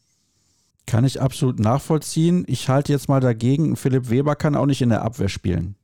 Kann 0.90 1.04
ich 1.04 1.22
absolut 1.22 1.60
nachvollziehen. 1.60 2.44
Ich 2.48 2.68
halte 2.68 2.90
jetzt 2.90 3.08
mal 3.08 3.20
dagegen, 3.20 3.76
Philipp 3.76 4.10
Weber 4.10 4.34
kann 4.34 4.56
auch 4.56 4.66
nicht 4.66 4.82
in 4.82 4.88
der 4.88 5.02
Abwehr 5.02 5.28
spielen. 5.28 5.76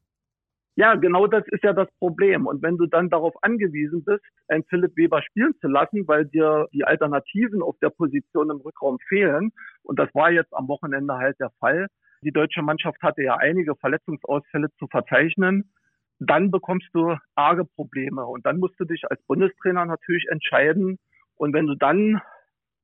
Ja, 0.75 0.96
genau 0.96 1.28
das 1.28 1.44
ist 1.52 1.62
ja 1.62 1.72
das 1.72 1.86
Problem. 2.00 2.48
Und 2.48 2.60
wenn 2.60 2.76
du 2.76 2.86
dann 2.86 3.08
darauf 3.08 3.32
angewiesen 3.42 4.02
bist, 4.04 4.25
einen 4.48 4.64
Philipp 4.64 4.96
Weber 4.96 5.22
spielen 5.22 5.54
zu 5.60 5.68
lassen, 5.68 6.08
weil 6.08 6.25
dir 6.25 6.66
die 6.72 6.82
Alternativen 6.82 7.62
auf 7.62 7.76
der 7.80 7.90
Position 7.90 8.50
im 8.50 8.56
Rückraum 8.56 8.98
fehlen, 9.08 9.52
und 9.84 9.96
das 10.00 10.12
war 10.12 10.32
jetzt 10.32 10.52
am 10.52 10.66
Wochenende 10.66 11.14
halt 11.14 11.38
der 11.38 11.50
Fall, 11.60 11.86
die 12.22 12.32
deutsche 12.32 12.62
Mannschaft 12.62 13.00
hatte 13.00 13.22
ja 13.22 13.36
einige 13.36 13.76
Verletzungsausfälle 13.76 14.70
zu 14.76 14.88
verzeichnen, 14.88 15.70
dann 16.18 16.50
bekommst 16.50 16.88
du 16.94 17.14
arge 17.36 17.64
Probleme. 17.64 18.26
Und 18.26 18.44
dann 18.44 18.58
musst 18.58 18.75
du 18.80 18.84
dich 18.84 19.08
als 19.08 19.22
Bundestrainer 19.28 19.84
natürlich 19.84 20.26
entscheiden. 20.32 20.98
Und 21.36 21.52
wenn 21.54 21.68
du 21.68 21.76
dann 21.76 22.20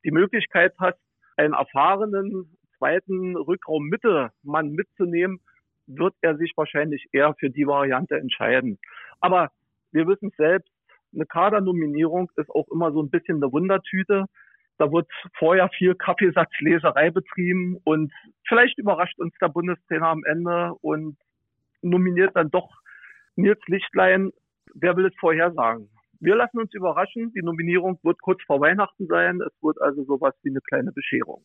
die 0.05 0.13
Möglichkeit 0.13 0.73
hast, 0.79 0.99
einen 1.43 1.55
erfahrenen 1.55 2.57
zweiten 2.79 3.37
Rückraum 3.37 3.89
Mitte 3.89 4.31
Mann 4.43 4.73
mitzunehmen, 4.73 5.41
wird 5.87 6.15
er 6.21 6.37
sich 6.37 6.53
wahrscheinlich 6.57 7.09
eher 7.13 7.35
für 7.39 7.51
die 7.51 7.67
Variante 7.67 8.17
entscheiden. 8.17 8.79
Aber 9.21 9.51
wir 9.91 10.07
wissen 10.07 10.33
selbst, 10.37 10.71
eine 11.15 11.27
Kadernominierung 11.27 12.31
ist 12.37 12.51
auch 12.51 12.69
immer 12.69 12.93
so 12.93 13.03
ein 13.03 13.11
bisschen 13.11 13.37
eine 13.43 13.53
Wundertüte. 13.53 14.27
Da 14.79 14.91
wird 14.91 15.07
vorher 15.39 15.69
viel 15.69 15.95
Kaffeesatzleserei 15.95 17.11
betrieben 17.11 17.77
und 17.85 18.13
vielleicht 18.49 18.79
überrascht 18.79 19.19
uns 19.19 19.35
der 19.41 19.49
Bundestrainer 19.49 20.09
am 20.09 20.25
Ende 20.25 20.73
und 20.81 21.17
nominiert 21.83 22.35
dann 22.35 22.51
doch 22.51 22.71
Nils 23.37 23.61
Lichtlein. 23.67 24.31
Wer 24.75 24.97
will 24.97 25.07
es 25.07 25.15
vorhersagen? 25.21 25.91
Wir 26.23 26.37
lassen 26.37 26.61
uns 26.61 26.73
überraschen. 26.73 27.33
Die 27.35 27.43
Nominierung 27.43 27.99
wird 28.05 28.23
kurz 28.23 28.41
vor 28.47 28.61
Weihnachten 28.61 29.09
sein. 29.09 29.41
Es 29.41 29.53
wird 29.61 29.83
also 29.83 30.05
sowas 30.05 30.33
wie 30.45 30.51
eine 30.51 30.61
kleine 30.61 30.93
Bescherung. 30.93 31.43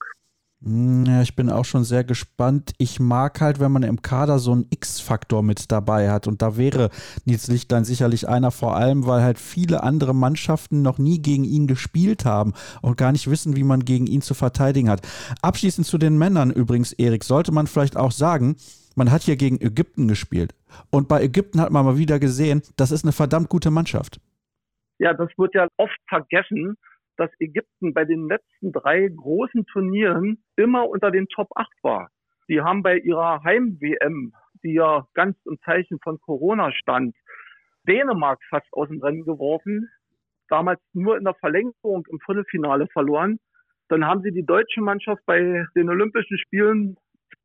Hm, 0.63 1.03
ja, 1.07 1.24
ich 1.24 1.36
bin 1.36 1.50
auch 1.50 1.65
schon 1.65 1.84
sehr 1.84 2.03
gespannt. 2.03 2.74
Ich 2.77 3.00
mag 3.00 3.41
halt, 3.41 3.60
wenn 3.60 3.72
man 3.72 3.81
im 3.81 4.03
Kader 4.03 4.38
so 4.38 4.51
einen 4.51 4.67
X-Faktor 4.69 5.41
mit 5.41 5.72
dabei 5.72 6.12
hat. 6.12 6.27
Und 6.27 6.43
da 6.43 6.57
wäre 6.57 6.91
Nils 7.25 7.48
Lichtlein 7.48 7.86
sicherlich 7.86 8.29
einer, 8.29 8.51
vor 8.51 8.75
allem, 8.75 9.07
weil 9.07 9.24
halt 9.24 9.39
viele 9.39 9.81
andere 9.81 10.13
Mannschaften 10.13 10.84
noch 10.84 11.00
nie 11.00 11.24
gegen 11.24 11.43
ihn 11.43 11.65
gespielt 11.65 12.24
haben 12.24 12.53
und 12.84 12.98
gar 12.98 13.12
nicht 13.12 13.31
wissen, 13.31 13.55
wie 13.55 13.63
man 13.63 13.84
gegen 13.84 14.05
ihn 14.05 14.22
zu 14.22 14.36
verteidigen 14.36 14.91
hat. 14.91 15.01
Abschließend 15.41 15.88
zu 15.88 15.98
den 15.98 16.19
Männern 16.19 16.51
übrigens, 16.51 16.93
Erik, 16.93 17.24
sollte 17.24 17.51
man 17.51 17.65
vielleicht 17.65 17.98
auch 17.98 18.12
sagen, 18.12 18.57
man 18.93 19.12
hat 19.12 19.24
hier 19.24 19.38
gegen 19.38 19.60
Ägypten 19.60 20.07
gespielt. 20.07 20.53
Und 20.91 21.07
bei 21.07 21.24
Ägypten 21.24 21.62
hat 21.62 21.72
man 21.72 21.84
mal 21.84 21.98
wieder 21.98 22.19
gesehen, 22.19 22.62
das 22.75 22.91
ist 22.91 23.05
eine 23.05 23.12
verdammt 23.12 23.50
gute 23.50 23.72
Mannschaft. 23.72 24.19
Ja, 25.00 25.13
das 25.13 25.30
wird 25.38 25.54
ja 25.54 25.68
oft 25.77 25.98
vergessen 26.08 26.77
dass 27.18 27.32
Ägypten 27.39 27.94
bei 27.94 28.06
den 28.06 28.27
letzten 28.27 28.72
drei 28.72 29.08
großen 29.08 29.66
Turnieren 29.66 30.44
immer 30.56 30.88
unter 30.88 31.12
den 31.12 31.27
Top 31.27 31.50
8 31.56 31.68
war. 31.82 32.10
Die 32.48 32.62
haben 32.62 32.84
bei 32.84 32.98
ihrer 32.98 33.44
Heim-WM, 33.44 34.34
die 34.63 34.74
ja 34.74 35.06
ganz 35.13 35.36
im 35.46 35.60
Zeichen 35.66 36.00
von 36.01 36.20
Corona 36.22 36.72
stand, 36.72 37.16
Dänemark 37.88 38.39
fast 38.50 38.68
aus 38.72 38.88
dem 38.88 39.01
Rennen 39.01 39.25
geworfen, 39.25 39.89
damals 40.48 40.80
nur 40.94 41.18
in 41.18 41.25
der 41.25 41.36
Verlängerung 41.36 42.06
im 42.10 42.20
Viertelfinale 42.20 42.88
verloren. 42.88 43.39
Dann 43.89 44.06
haben 44.06 44.22
sie 44.22 44.32
die 44.32 44.46
deutsche 44.46 44.82
Mannschaft 44.82 45.22
bei 45.25 45.66
den 45.75 45.89
Olympischen 45.89 46.38
Spielen 46.38 46.98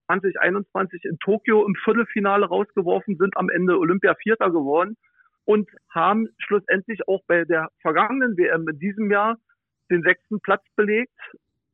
2021 0.06 1.04
in 1.04 1.18
Tokio 1.18 1.64
im 1.64 1.74
Viertelfinale 1.84 2.46
rausgeworfen, 2.46 3.16
sind 3.16 3.36
am 3.36 3.48
Ende 3.48 3.78
Olympia 3.78 4.14
Vierter 4.16 4.50
geworden 4.50 4.96
und 5.44 5.68
haben 5.90 6.28
schlussendlich 6.38 7.06
auch 7.08 7.22
bei 7.26 7.44
der 7.44 7.68
vergangenen 7.80 8.36
WM 8.36 8.68
in 8.68 8.78
diesem 8.78 9.10
Jahr 9.10 9.36
den 9.90 10.02
sechsten 10.02 10.40
Platz 10.40 10.64
belegt 10.76 11.18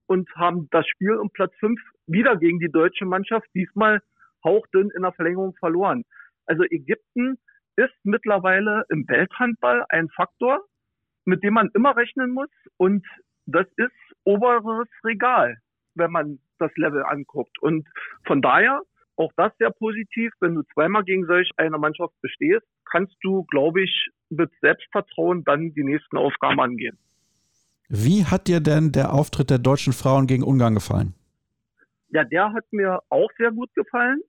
und 0.06 0.28
haben 0.34 0.68
das 0.70 0.86
Spiel 0.88 1.16
um 1.16 1.30
Platz 1.30 1.54
fünf 1.60 1.80
wieder 2.06 2.36
gegen 2.36 2.58
die 2.58 2.70
deutsche 2.70 3.04
Mannschaft, 3.04 3.46
diesmal 3.54 4.00
hauchdünn 4.44 4.90
in 4.96 5.02
der 5.02 5.12
Verlängerung 5.12 5.54
verloren. 5.56 6.04
Also 6.46 6.64
Ägypten 6.64 7.38
ist 7.76 7.94
mittlerweile 8.02 8.84
im 8.88 9.06
Welthandball 9.06 9.84
ein 9.90 10.08
Faktor, 10.08 10.64
mit 11.24 11.44
dem 11.44 11.54
man 11.54 11.70
immer 11.74 11.96
rechnen 11.96 12.30
muss. 12.30 12.50
Und 12.76 13.06
das 13.46 13.66
ist 13.76 13.92
oberes 14.24 14.88
Regal, 15.04 15.58
wenn 15.94 16.10
man 16.10 16.38
das 16.58 16.74
Level 16.76 17.04
anguckt. 17.04 17.58
Und 17.60 17.86
von 18.24 18.42
daher 18.42 18.82
auch 19.18 19.32
das 19.36 19.52
sehr 19.58 19.70
positiv. 19.70 20.32
Wenn 20.40 20.54
du 20.54 20.62
zweimal 20.74 21.04
gegen 21.04 21.26
solch 21.26 21.50
eine 21.56 21.78
Mannschaft 21.78 22.14
bestehst, 22.20 22.66
kannst 22.90 23.14
du, 23.22 23.44
glaube 23.44 23.82
ich, 23.82 24.08
mit 24.30 24.50
Selbstvertrauen 24.60 25.44
dann 25.44 25.72
die 25.74 25.84
nächsten 25.84 26.16
Aufgaben 26.16 26.60
angehen. 26.60 26.98
Wie 27.88 28.24
hat 28.24 28.48
dir 28.48 28.60
denn 28.60 28.92
der 28.92 29.14
Auftritt 29.14 29.50
der 29.50 29.58
deutschen 29.58 29.92
Frauen 29.92 30.26
gegen 30.26 30.42
Ungarn 30.42 30.74
gefallen? 30.74 31.14
Ja, 32.10 32.24
der 32.24 32.52
hat 32.52 32.64
mir 32.70 33.00
auch 33.08 33.30
sehr 33.38 33.50
gut 33.50 33.74
gefallen, 33.74 34.20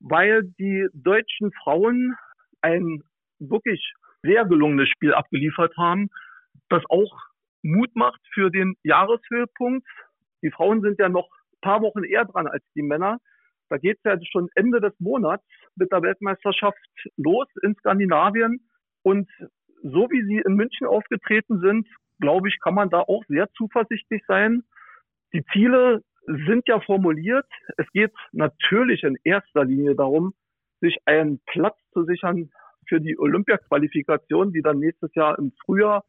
weil 0.00 0.44
die 0.58 0.88
deutschen 0.92 1.52
Frauen 1.62 2.14
ein 2.60 3.02
wirklich 3.38 3.92
sehr 4.22 4.44
gelungenes 4.46 4.88
Spiel 4.88 5.12
abgeliefert 5.12 5.76
haben, 5.76 6.08
das 6.68 6.82
auch 6.88 7.12
Mut 7.62 7.94
macht 7.94 8.20
für 8.32 8.50
den 8.50 8.74
Jahreshöhepunkt. 8.82 9.86
Die 10.42 10.50
Frauen 10.50 10.80
sind 10.80 10.98
ja 10.98 11.08
noch 11.08 11.28
ein 11.52 11.60
paar 11.60 11.82
Wochen 11.82 12.04
eher 12.04 12.24
dran 12.24 12.46
als 12.46 12.64
die 12.74 12.82
Männer. 12.82 13.18
Da 13.68 13.78
geht 13.78 13.98
es 13.98 14.04
ja 14.04 14.18
schon 14.30 14.48
Ende 14.54 14.80
des 14.80 14.92
Monats 14.98 15.44
mit 15.76 15.90
der 15.92 16.02
Weltmeisterschaft 16.02 16.78
los 17.16 17.48
in 17.62 17.74
Skandinavien. 17.76 18.60
Und 19.02 19.28
so 19.82 20.08
wie 20.10 20.24
sie 20.24 20.42
in 20.44 20.54
München 20.54 20.86
aufgetreten 20.86 21.60
sind, 21.60 21.88
glaube 22.20 22.48
ich, 22.48 22.58
kann 22.60 22.74
man 22.74 22.90
da 22.90 23.00
auch 23.00 23.24
sehr 23.28 23.48
zuversichtlich 23.56 24.22
sein. 24.26 24.62
Die 25.32 25.44
Ziele 25.52 26.02
sind 26.26 26.66
ja 26.68 26.80
formuliert. 26.80 27.46
Es 27.76 27.86
geht 27.92 28.12
natürlich 28.32 29.02
in 29.02 29.16
erster 29.24 29.64
Linie 29.64 29.94
darum, 29.94 30.34
sich 30.80 30.98
einen 31.04 31.40
Platz 31.46 31.76
zu 31.92 32.04
sichern 32.04 32.50
für 32.88 33.00
die 33.00 33.18
Olympia-Qualifikation, 33.18 34.52
die 34.52 34.62
dann 34.62 34.78
nächstes 34.78 35.14
Jahr 35.14 35.38
im 35.38 35.52
Frühjahr 35.64 36.04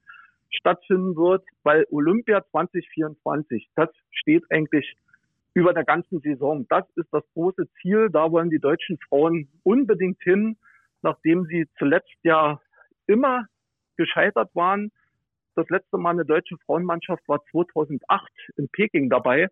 stattfinden 0.50 1.16
wird, 1.16 1.44
weil 1.64 1.86
Olympia 1.90 2.44
2024, 2.52 3.70
das 3.76 3.90
steht 4.12 4.44
eigentlich 4.50 4.96
über 5.56 5.74
der 5.74 5.86
ganzen 5.86 6.20
Saison. 6.20 6.68
Das 6.70 6.84
ist 6.96 7.08
das 7.12 7.24
große 7.34 7.68
Ziel. 7.82 8.10
Da 8.12 8.32
wollen 8.32 8.50
die 8.52 8.60
deutschen 8.60 9.00
Frauen 9.08 9.48
unbedingt 9.64 10.22
hin, 10.22 10.58
nachdem 11.02 11.46
sie 11.46 11.68
zuletzt 11.80 12.14
ja 12.24 12.60
immer 13.08 13.46
gescheitert 13.96 14.54
waren. 14.54 14.92
Das 15.56 15.68
letzte 15.70 15.98
Mal 15.98 16.12
eine 16.12 16.26
deutsche 16.26 16.58
Frauenmannschaft 16.66 17.26
war 17.28 17.42
2008 17.52 18.30
in 18.58 18.68
Peking 18.68 19.10
dabei. 19.10 19.48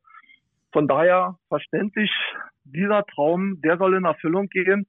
Von 0.74 0.90
daher 0.90 1.40
verständlich, 1.48 2.12
dieser 2.66 3.06
Traum, 3.06 3.62
der 3.62 3.78
soll 3.78 3.96
in 3.96 4.04
Erfüllung 4.04 4.50
gehen. 4.50 4.86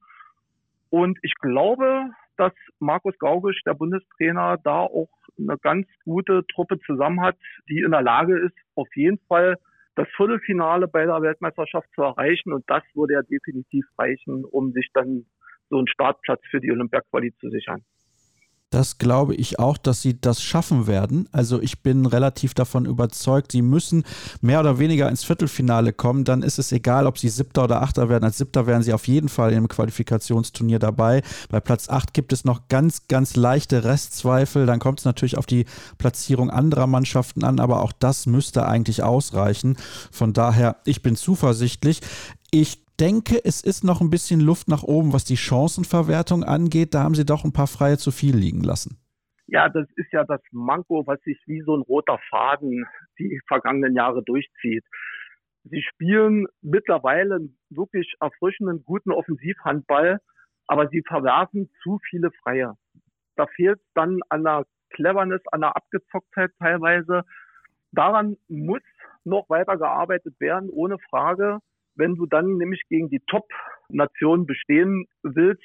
Und 0.89 1.17
ich 1.21 1.33
glaube, 1.35 2.09
dass 2.35 2.51
Markus 2.79 3.17
Gaugisch, 3.19 3.61
der 3.65 3.73
Bundestrainer, 3.73 4.57
da 4.57 4.81
auch 4.81 5.09
eine 5.39 5.57
ganz 5.59 5.87
gute 6.03 6.45
Truppe 6.47 6.77
zusammen 6.81 7.21
hat, 7.21 7.37
die 7.69 7.79
in 7.79 7.91
der 7.91 8.01
Lage 8.01 8.37
ist, 8.37 8.55
auf 8.75 8.93
jeden 8.95 9.19
Fall 9.29 9.57
das 9.95 10.07
Viertelfinale 10.15 10.87
bei 10.87 11.05
der 11.05 11.21
Weltmeisterschaft 11.21 11.87
zu 11.93 12.01
erreichen. 12.01 12.53
Und 12.53 12.63
das 12.67 12.83
würde 12.93 13.13
ja 13.13 13.21
definitiv 13.23 13.85
reichen, 13.97 14.45
um 14.45 14.71
sich 14.71 14.89
dann 14.93 15.25
so 15.69 15.77
einen 15.77 15.87
Startplatz 15.87 16.41
für 16.49 16.59
die 16.59 16.71
Olympiaquali 16.71 17.33
zu 17.39 17.49
sichern. 17.49 17.83
Das 18.75 18.97
glaube 18.97 19.35
ich 19.35 19.57
auch, 19.57 19.77
dass 19.77 20.01
sie 20.01 20.19
das 20.19 20.43
schaffen 20.43 20.85
werden. 20.85 21.29
Also 21.31 21.61
ich 21.61 21.81
bin 21.81 22.05
relativ 22.05 22.53
davon 22.53 22.83
überzeugt, 22.85 23.53
sie 23.53 23.61
müssen 23.61 24.03
mehr 24.41 24.59
oder 24.59 24.79
weniger 24.79 25.07
ins 25.07 25.23
Viertelfinale 25.23 25.93
kommen. 25.93 26.25
Dann 26.25 26.43
ist 26.43 26.59
es 26.59 26.73
egal, 26.73 27.07
ob 27.07 27.17
sie 27.17 27.29
Siebter 27.29 27.63
oder 27.63 27.81
Achter 27.81 28.09
werden. 28.09 28.25
Als 28.25 28.37
Siebter 28.37 28.67
wären 28.67 28.83
sie 28.83 28.91
auf 28.91 29.07
jeden 29.07 29.29
Fall 29.29 29.53
im 29.53 29.69
Qualifikationsturnier 29.69 30.79
dabei. 30.79 31.21
Bei 31.47 31.61
Platz 31.61 31.87
8 31.87 32.13
gibt 32.13 32.33
es 32.33 32.43
noch 32.43 32.67
ganz, 32.67 33.07
ganz 33.07 33.37
leichte 33.37 33.85
Restzweifel. 33.85 34.65
Dann 34.65 34.79
kommt 34.79 34.99
es 34.99 35.05
natürlich 35.05 35.37
auf 35.37 35.45
die 35.45 35.63
Platzierung 35.97 36.49
anderer 36.49 36.87
Mannschaften 36.87 37.45
an, 37.45 37.61
aber 37.61 37.81
auch 37.81 37.93
das 37.93 38.25
müsste 38.25 38.67
eigentlich 38.67 39.03
ausreichen. 39.03 39.77
Von 40.11 40.33
daher, 40.33 40.75
ich 40.83 41.01
bin 41.01 41.15
zuversichtlich. 41.15 42.01
Ich 42.51 42.84
denke, 42.97 43.43
es 43.43 43.61
ist 43.61 43.83
noch 43.83 44.01
ein 44.01 44.09
bisschen 44.09 44.39
Luft 44.39 44.67
nach 44.67 44.83
oben, 44.83 45.13
was 45.13 45.25
die 45.25 45.37
Chancenverwertung 45.37 46.43
angeht. 46.43 46.93
Da 46.93 47.03
haben 47.03 47.15
sie 47.15 47.25
doch 47.25 47.43
ein 47.43 47.53
paar 47.53 47.67
Freie 47.67 47.97
zu 47.97 48.11
viel 48.11 48.35
liegen 48.35 48.61
lassen. 48.61 48.97
Ja, 49.47 49.69
das 49.69 49.87
ist 49.95 50.11
ja 50.11 50.23
das 50.23 50.41
Manko, 50.51 51.05
was 51.05 51.21
sich 51.21 51.39
wie 51.45 51.61
so 51.61 51.75
ein 51.75 51.81
roter 51.81 52.19
Faden 52.29 52.85
die 53.19 53.39
vergangenen 53.47 53.95
Jahre 53.95 54.23
durchzieht. 54.23 54.83
Sie 55.63 55.81
spielen 55.81 56.47
mittlerweile 56.61 57.39
wirklich 57.69 58.13
erfrischenden, 58.19 58.83
guten 58.85 59.11
Offensivhandball, 59.11 60.19
aber 60.67 60.89
sie 60.89 61.03
verwerfen 61.07 61.69
zu 61.83 61.99
viele 62.09 62.31
Freie. 62.43 62.73
Da 63.35 63.47
fehlt 63.55 63.79
dann 63.93 64.19
an 64.29 64.43
der 64.43 64.65
Cleverness, 64.91 65.41
an 65.51 65.61
der 65.61 65.75
Abgezocktheit 65.75 66.51
teilweise. 66.59 67.23
Daran 67.91 68.37
muss 68.47 68.81
noch 69.23 69.49
weiter 69.49 69.77
gearbeitet 69.77 70.39
werden, 70.39 70.69
ohne 70.69 70.97
Frage. 71.09 71.59
Wenn 71.95 72.15
du 72.15 72.25
dann 72.25 72.57
nämlich 72.57 72.81
gegen 72.89 73.09
die 73.09 73.21
Top-Nationen 73.27 74.45
bestehen 74.45 75.05
willst, 75.23 75.63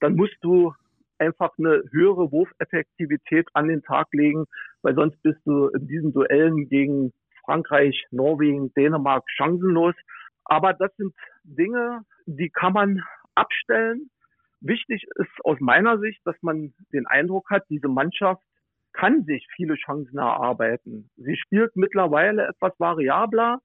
dann 0.00 0.16
musst 0.16 0.36
du 0.42 0.74
einfach 1.18 1.50
eine 1.58 1.82
höhere 1.90 2.32
Wurfeffektivität 2.32 3.48
an 3.52 3.68
den 3.68 3.82
Tag 3.82 4.08
legen, 4.12 4.46
weil 4.82 4.94
sonst 4.94 5.22
bist 5.22 5.40
du 5.44 5.68
in 5.68 5.86
diesen 5.86 6.12
Duellen 6.12 6.68
gegen 6.68 7.12
Frankreich, 7.44 8.06
Norwegen, 8.10 8.72
Dänemark 8.74 9.24
chancenlos. 9.36 9.94
Aber 10.44 10.72
das 10.72 10.90
sind 10.96 11.14
Dinge, 11.44 12.02
die 12.26 12.50
kann 12.50 12.72
man 12.72 13.02
abstellen. 13.34 14.10
Wichtig 14.60 15.06
ist 15.16 15.44
aus 15.44 15.58
meiner 15.60 15.98
Sicht, 15.98 16.20
dass 16.24 16.36
man 16.42 16.72
den 16.92 17.06
Eindruck 17.06 17.50
hat, 17.50 17.64
diese 17.68 17.88
Mannschaft 17.88 18.42
kann 18.92 19.24
sich 19.24 19.46
viele 19.54 19.76
Chancen 19.76 20.18
erarbeiten. 20.18 21.10
Sie 21.16 21.36
spielt 21.36 21.76
mittlerweile 21.76 22.48
etwas 22.48 22.72
variabler 22.78 23.60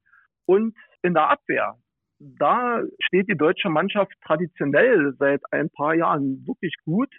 und 0.45 0.75
in 1.01 1.13
der 1.13 1.29
Abwehr. 1.29 1.77
Da 2.19 2.81
steht 2.99 3.29
die 3.29 3.37
deutsche 3.37 3.69
Mannschaft 3.69 4.13
traditionell 4.25 5.15
seit 5.19 5.41
ein 5.51 5.69
paar 5.69 5.95
Jahren 5.95 6.45
wirklich 6.47 6.73
gut, 6.85 7.09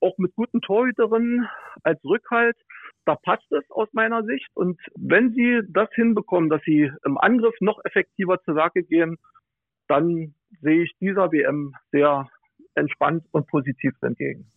auch 0.00 0.16
mit 0.18 0.34
guten 0.34 0.60
Torhüterinnen 0.60 1.48
als 1.82 2.02
Rückhalt. 2.04 2.56
Da 3.04 3.16
passt 3.16 3.50
es 3.52 3.70
aus 3.70 3.88
meiner 3.92 4.24
Sicht. 4.24 4.48
Und 4.54 4.80
wenn 4.96 5.32
sie 5.32 5.60
das 5.68 5.88
hinbekommen, 5.94 6.50
dass 6.50 6.62
sie 6.64 6.90
im 7.04 7.18
Angriff 7.18 7.54
noch 7.60 7.78
effektiver 7.84 8.40
zur 8.44 8.54
Werke 8.54 8.82
gehen, 8.82 9.18
dann 9.86 10.34
sehe 10.60 10.84
ich 10.84 10.92
dieser 11.00 11.32
WM 11.32 11.74
sehr 11.90 12.28
entspannt 12.74 13.24
und 13.32 13.46
positiv 13.48 13.94
entgegen. 14.02 14.50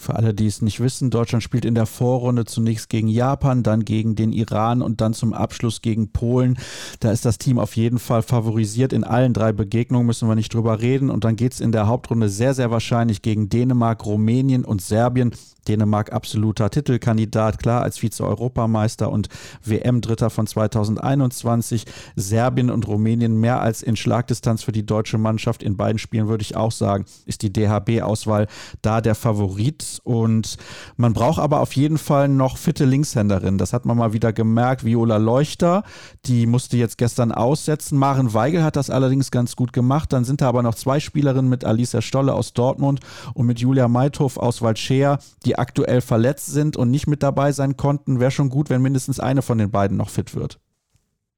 Für 0.00 0.16
alle, 0.16 0.32
die 0.32 0.46
es 0.46 0.62
nicht 0.62 0.80
wissen, 0.80 1.10
Deutschland 1.10 1.42
spielt 1.42 1.66
in 1.66 1.74
der 1.74 1.84
Vorrunde 1.84 2.46
zunächst 2.46 2.88
gegen 2.88 3.06
Japan, 3.06 3.62
dann 3.62 3.84
gegen 3.84 4.14
den 4.14 4.32
Iran 4.32 4.80
und 4.80 5.02
dann 5.02 5.12
zum 5.12 5.34
Abschluss 5.34 5.82
gegen 5.82 6.10
Polen. 6.10 6.56
Da 7.00 7.12
ist 7.12 7.26
das 7.26 7.36
Team 7.36 7.58
auf 7.58 7.76
jeden 7.76 7.98
Fall 7.98 8.22
favorisiert. 8.22 8.94
In 8.94 9.04
allen 9.04 9.34
drei 9.34 9.52
Begegnungen 9.52 10.06
müssen 10.06 10.26
wir 10.26 10.36
nicht 10.36 10.54
drüber 10.54 10.80
reden. 10.80 11.10
Und 11.10 11.24
dann 11.24 11.36
geht 11.36 11.52
es 11.52 11.60
in 11.60 11.70
der 11.70 11.86
Hauptrunde 11.86 12.30
sehr, 12.30 12.54
sehr 12.54 12.70
wahrscheinlich 12.70 13.20
gegen 13.20 13.50
Dänemark, 13.50 14.06
Rumänien 14.06 14.64
und 14.64 14.80
Serbien. 14.80 15.32
Dänemark 15.68 16.12
absoluter 16.12 16.70
Titelkandidat, 16.70 17.58
klar 17.58 17.82
als 17.82 17.98
Vize-Europameister 17.98 19.10
und 19.10 19.28
WM-Dritter 19.64 20.30
von 20.30 20.46
2021. 20.46 21.84
Serbien 22.16 22.70
und 22.70 22.88
Rumänien 22.88 23.38
mehr 23.38 23.60
als 23.60 23.82
in 23.82 23.96
Schlagdistanz 23.96 24.62
für 24.62 24.72
die 24.72 24.86
deutsche 24.86 25.18
Mannschaft. 25.18 25.62
In 25.62 25.76
beiden 25.76 25.98
Spielen 25.98 26.28
würde 26.28 26.42
ich 26.42 26.56
auch 26.56 26.72
sagen, 26.72 27.04
ist 27.26 27.42
die 27.42 27.52
DHB-Auswahl 27.52 28.46
da 28.82 29.00
der 29.00 29.14
Favorit. 29.14 29.89
Und 29.98 30.56
man 30.96 31.12
braucht 31.12 31.40
aber 31.40 31.60
auf 31.60 31.72
jeden 31.72 31.98
Fall 31.98 32.28
noch 32.28 32.56
fitte 32.56 32.84
Linkshänderin. 32.84 33.58
Das 33.58 33.72
hat 33.72 33.84
man 33.84 33.96
mal 33.96 34.12
wieder 34.12 34.32
gemerkt. 34.32 34.84
Viola 34.84 35.16
Leuchter, 35.16 35.82
die 36.26 36.46
musste 36.46 36.76
jetzt 36.76 36.98
gestern 36.98 37.32
aussetzen. 37.32 37.98
Maren 37.98 38.32
Weigel 38.32 38.62
hat 38.62 38.76
das 38.76 38.90
allerdings 38.90 39.30
ganz 39.30 39.56
gut 39.56 39.72
gemacht. 39.72 40.12
Dann 40.12 40.24
sind 40.24 40.40
da 40.40 40.48
aber 40.48 40.62
noch 40.62 40.74
zwei 40.74 41.00
Spielerinnen 41.00 41.50
mit 41.50 41.64
Alicia 41.64 42.00
Stolle 42.02 42.34
aus 42.34 42.52
Dortmund 42.52 43.00
und 43.34 43.46
mit 43.46 43.58
Julia 43.58 43.88
Meithof 43.88 44.36
aus 44.36 44.62
Waldschea, 44.62 45.18
die 45.44 45.58
aktuell 45.58 46.00
verletzt 46.00 46.46
sind 46.46 46.76
und 46.76 46.90
nicht 46.90 47.06
mit 47.06 47.22
dabei 47.22 47.52
sein 47.52 47.76
konnten. 47.76 48.20
Wäre 48.20 48.30
schon 48.30 48.50
gut, 48.50 48.70
wenn 48.70 48.82
mindestens 48.82 49.20
eine 49.20 49.42
von 49.42 49.58
den 49.58 49.70
beiden 49.70 49.96
noch 49.96 50.10
fit 50.10 50.34
wird. 50.34 50.60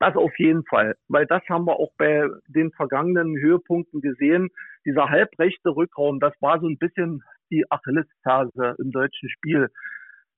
Das 0.02 0.16
auf 0.16 0.37
jeden 0.37 0.64
Fall, 0.64 0.97
weil 1.06 1.26
das 1.26 1.42
haben 1.49 1.64
wir 1.64 1.78
auch 1.78 1.92
bei 1.97 2.26
den 2.49 2.73
vergangenen 2.73 3.37
Höhepunkten 3.37 4.00
gesehen. 4.00 4.49
Dieser 4.85 5.09
halbrechte 5.09 5.76
Rückraum, 5.76 6.18
das 6.18 6.32
war 6.40 6.59
so 6.59 6.66
ein 6.66 6.76
bisschen 6.76 7.23
die 7.52 7.71
Achillesferse 7.71 8.75
im 8.78 8.90
deutschen 8.90 9.28
Spiel. 9.28 9.68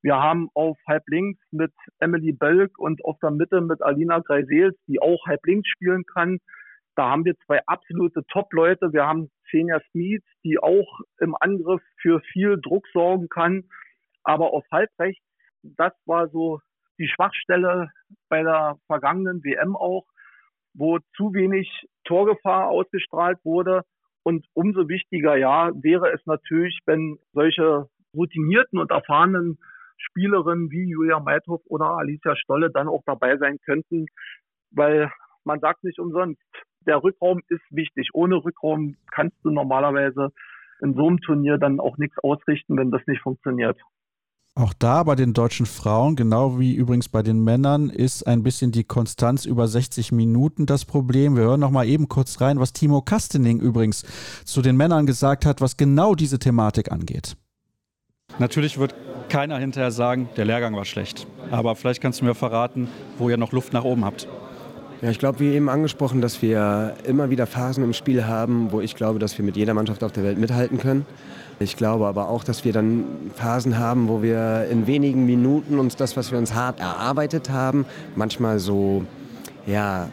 Wir 0.03 0.17
haben 0.17 0.51
auf 0.53 0.77
halb 0.87 1.05
links 1.07 1.41
mit 1.51 1.73
Emily 1.99 2.33
Bölk 2.33 2.79
und 2.79 3.03
auf 3.07 3.17
der 3.23 3.31
Mitte 3.31 3.63
mit 3.63 3.81
Alina 3.81 4.19
Greisels, 4.19 4.77
die 4.87 5.01
auch 5.01 5.25
halb 5.27 5.47
links 5.47 5.69
spielen 5.69 6.05
kann. 6.05 6.41
Da 6.97 7.11
haben 7.11 7.25
wir 7.25 7.35
zwei 7.47 7.61
absolute 7.67 8.23
Top-Leute. 8.27 8.93
Wir 8.93 9.07
haben 9.07 9.31
Xenia 9.49 9.81
Smith, 9.91 10.23
die 10.45 10.59
auch 10.59 11.01
im 11.21 11.35
Angriff 11.41 11.81
für 12.03 12.21
viel 12.21 12.61
Druck 12.61 12.87
sorgen 12.93 13.29
kann. 13.29 13.65
Aber 14.25 14.53
auf 14.53 14.65
halb 14.71 14.91
rechts, 14.99 15.25
das 15.63 15.93
war 16.05 16.29
so 16.29 16.61
die 16.99 17.09
Schwachstelle 17.09 17.91
bei 18.29 18.43
der 18.43 18.77
vergangenen 18.87 19.43
WM 19.43 19.75
auch, 19.75 20.05
wo 20.75 20.99
zu 21.17 21.33
wenig 21.33 21.87
Torgefahr 22.05 22.69
ausgestrahlt 22.69 23.39
wurde. 23.45 23.83
Und 24.25 24.47
umso 24.55 24.89
wichtiger, 24.89 25.37
ja, 25.37 25.71
wäre 25.75 26.11
es 26.13 26.25
natürlich, 26.27 26.81
wenn 26.87 27.19
solche 27.33 27.89
routinierten 28.17 28.79
und 28.79 28.91
erfahrenen 28.91 29.59
Spielerinnen 29.99 30.71
wie 30.71 30.89
Julia 30.89 31.21
Meithoff 31.21 31.61
oder 31.67 31.97
Alicia 31.99 32.35
Stolle 32.37 32.71
dann 32.71 32.89
auch 32.89 33.03
dabei 33.07 33.37
sein 33.37 33.59
könnten, 33.65 34.07
weil 34.71 35.11
man 35.45 35.61
sagt 35.61 35.85
nicht 35.85 35.99
umsonst, 35.99 36.41
der 36.87 37.03
Rückraum 37.03 37.41
ist 37.49 37.65
wichtig. 37.71 38.11
Ohne 38.13 38.37
Rückraum 38.37 38.97
kannst 39.11 39.37
du 39.45 39.51
normalerweise 39.51 40.31
in 40.81 40.95
so 40.95 41.07
einem 41.07 41.21
Turnier 41.21 41.59
dann 41.59 41.79
auch 41.79 41.99
nichts 41.99 42.19
ausrichten, 42.19 42.77
wenn 42.77 42.91
das 42.91 43.07
nicht 43.07 43.23
funktioniert. 43.23 43.79
Auch 44.57 44.73
da 44.73 45.03
bei 45.03 45.17
den 45.17 45.33
deutschen 45.33 45.67
Frauen, 45.67 46.15
genau 46.15 46.61
wie 46.61 46.75
übrigens 46.75 47.09
bei 47.09 47.25
den 47.25 47.43
Männern, 47.43 47.91
ist 47.91 48.25
ein 48.25 48.45
bisschen 48.45 48.71
die 48.71 48.85
Konstanz 48.85 49.47
über 49.47 49.67
60 49.67 50.13
Minuten 50.13 50.65
das 50.65 50.85
Problem. 50.85 51.35
Wir 51.35 51.43
hören 51.43 51.59
noch 51.59 51.73
mal 51.73 51.89
eben 51.89 52.09
kurz 52.09 52.41
rein, 52.41 52.61
was 52.61 52.73
Timo 52.73 53.03
Kastening 53.03 53.59
übrigens 53.59 54.05
zu 54.45 54.63
den 54.63 54.77
Männern 54.77 55.07
gesagt 55.07 55.45
hat, 55.45 55.61
was 55.61 55.77
genau 55.77 56.15
diese 56.15 56.39
Thematik 56.39 56.93
angeht. 56.93 57.37
Natürlich 58.39 58.79
wird 58.79 58.95
keiner 59.29 59.59
hinterher 59.59 59.91
sagen, 59.91 60.29
der 60.37 60.45
Lehrgang 60.45 60.77
war 60.77 60.85
schlecht. 60.85 61.27
Aber 61.51 61.75
vielleicht 61.75 62.01
kannst 62.01 62.21
du 62.21 62.25
mir 62.25 62.37
verraten, 62.37 62.87
wo 63.19 63.29
ihr 63.29 63.37
noch 63.37 63.51
Luft 63.51 63.73
nach 63.73 63.83
oben 63.83 64.05
habt. 64.05 64.29
Ja, 65.03 65.11
ich 65.11 65.19
glaube, 65.19 65.41
wie 65.41 65.53
eben 65.53 65.69
angesprochen, 65.69 66.21
dass 66.21 66.43
wir 66.43 66.95
immer 67.05 67.29
wieder 67.29 67.49
Phasen 67.49 67.83
im 67.83 67.93
Spiel 67.93 68.25
haben, 68.25 68.71
wo 68.71 68.81
ich 68.81 68.95
glaube, 68.95 69.19
dass 69.19 69.37
wir 69.37 69.45
mit 69.45 69.57
jeder 69.57 69.75
Mannschaft 69.75 70.05
auf 70.05 70.13
der 70.13 70.23
Welt 70.23 70.39
mithalten 70.39 70.79
können. 70.79 71.07
Ich 71.61 71.77
glaube 71.77 72.07
aber 72.07 72.29
auch, 72.29 72.43
dass 72.45 72.65
wir 72.65 72.73
dann 72.73 73.05
Phasen 73.35 73.79
haben, 73.79 74.09
wo 74.09 74.23
wir 74.23 74.67
in 74.71 74.87
wenigen 74.87 75.25
Minuten 75.25 75.79
uns 75.79 75.97
das, 75.97 76.17
was 76.17 76.33
wir 76.33 76.39
uns 76.39 76.55
hart 76.55 76.81
erarbeitet 76.81 77.51
haben, 77.51 77.87
manchmal 78.17 78.59
so, 78.59 79.05
ja, 79.67 80.09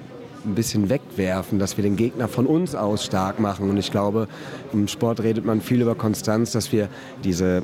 ein 0.46 0.56
bisschen 0.56 0.90
wegwerfen, 0.90 1.60
dass 1.60 1.78
wir 1.78 1.84
den 1.84 1.96
Gegner 1.96 2.28
von 2.28 2.46
uns 2.46 2.76
aus 2.76 3.06
stark 3.06 3.40
machen. 3.40 3.70
Und 3.70 3.78
ich 3.78 3.92
glaube, 3.92 4.28
im 4.74 4.88
Sport 4.88 5.22
redet 5.22 5.46
man 5.46 5.62
viel 5.62 5.82
über 5.82 5.96
Konstanz, 5.96 6.52
dass 6.52 6.72
wir 6.72 6.90
diese 7.24 7.64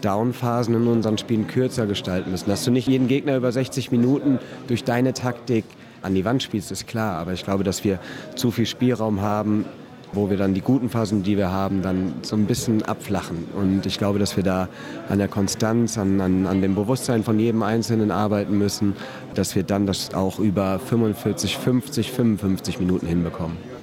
Downphasen 0.00 0.74
in 0.74 0.86
unseren 0.86 1.18
Spielen 1.18 1.46
kürzer 1.46 1.86
gestalten 1.86 2.30
müssen. 2.30 2.48
Dass 2.48 2.64
du 2.64 2.70
nicht 2.70 2.88
jeden 2.88 3.08
Gegner 3.08 3.36
über 3.36 3.52
60 3.52 3.90
Minuten 3.90 4.38
durch 4.68 4.84
deine 4.84 5.12
Taktik 5.12 5.64
an 6.02 6.14
die 6.14 6.24
Wand 6.24 6.42
spielst, 6.42 6.70
ist 6.70 6.86
klar. 6.86 7.18
Aber 7.18 7.32
ich 7.32 7.44
glaube, 7.44 7.64
dass 7.64 7.84
wir 7.84 7.98
zu 8.36 8.50
viel 8.50 8.66
Spielraum 8.66 9.20
haben, 9.22 9.64
wo 10.14 10.30
wir 10.30 10.36
dann 10.36 10.54
die 10.54 10.60
guten 10.60 10.88
Phasen, 10.88 11.22
die 11.22 11.36
wir 11.36 11.50
haben, 11.50 11.82
dann 11.82 12.14
so 12.22 12.36
ein 12.36 12.46
bisschen 12.46 12.82
abflachen. 12.82 13.48
Und 13.54 13.86
ich 13.86 13.98
glaube, 13.98 14.18
dass 14.18 14.36
wir 14.36 14.44
da 14.44 14.68
an 15.08 15.18
der 15.18 15.28
Konstanz, 15.28 15.98
an, 15.98 16.20
an, 16.20 16.46
an 16.46 16.62
dem 16.62 16.74
Bewusstsein 16.74 17.22
von 17.24 17.38
jedem 17.38 17.62
Einzelnen 17.62 18.10
arbeiten 18.10 18.56
müssen, 18.58 18.94
dass 19.34 19.54
wir 19.54 19.62
dann 19.62 19.86
das 19.86 20.14
auch 20.14 20.38
über 20.38 20.78
45, 20.78 21.58
50, 21.58 22.12
55 22.12 22.78
Minuten 22.80 23.06
hinbekommen. 23.06 23.73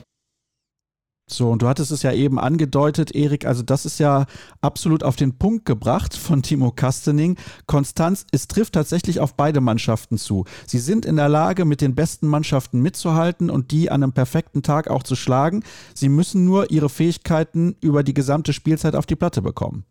So, 1.31 1.49
und 1.49 1.61
du 1.61 1.67
hattest 1.67 1.91
es 1.91 2.03
ja 2.03 2.11
eben 2.11 2.39
angedeutet, 2.39 3.15
Erik, 3.15 3.45
also 3.45 3.63
das 3.63 3.85
ist 3.85 3.99
ja 3.99 4.25
absolut 4.61 5.03
auf 5.03 5.15
den 5.15 5.37
Punkt 5.37 5.65
gebracht 5.65 6.15
von 6.15 6.41
Timo 6.41 6.71
Kastening. 6.71 7.37
Konstanz, 7.67 8.25
es 8.31 8.47
trifft 8.47 8.73
tatsächlich 8.73 9.19
auf 9.19 9.35
beide 9.35 9.61
Mannschaften 9.61 10.17
zu. 10.17 10.45
Sie 10.67 10.79
sind 10.79 11.05
in 11.05 11.15
der 11.15 11.29
Lage, 11.29 11.65
mit 11.65 11.81
den 11.81 11.95
besten 11.95 12.27
Mannschaften 12.27 12.81
mitzuhalten 12.81 13.49
und 13.49 13.71
die 13.71 13.89
an 13.89 14.03
einem 14.03 14.13
perfekten 14.13 14.63
Tag 14.63 14.89
auch 14.89 15.03
zu 15.03 15.15
schlagen. 15.15 15.63
Sie 15.93 16.09
müssen 16.09 16.45
nur 16.45 16.71
ihre 16.71 16.89
Fähigkeiten 16.89 17.75
über 17.81 18.03
die 18.03 18.13
gesamte 18.13 18.53
Spielzeit 18.53 18.95
auf 18.95 19.05
die 19.05 19.15
Platte 19.15 19.41
bekommen. 19.41 19.85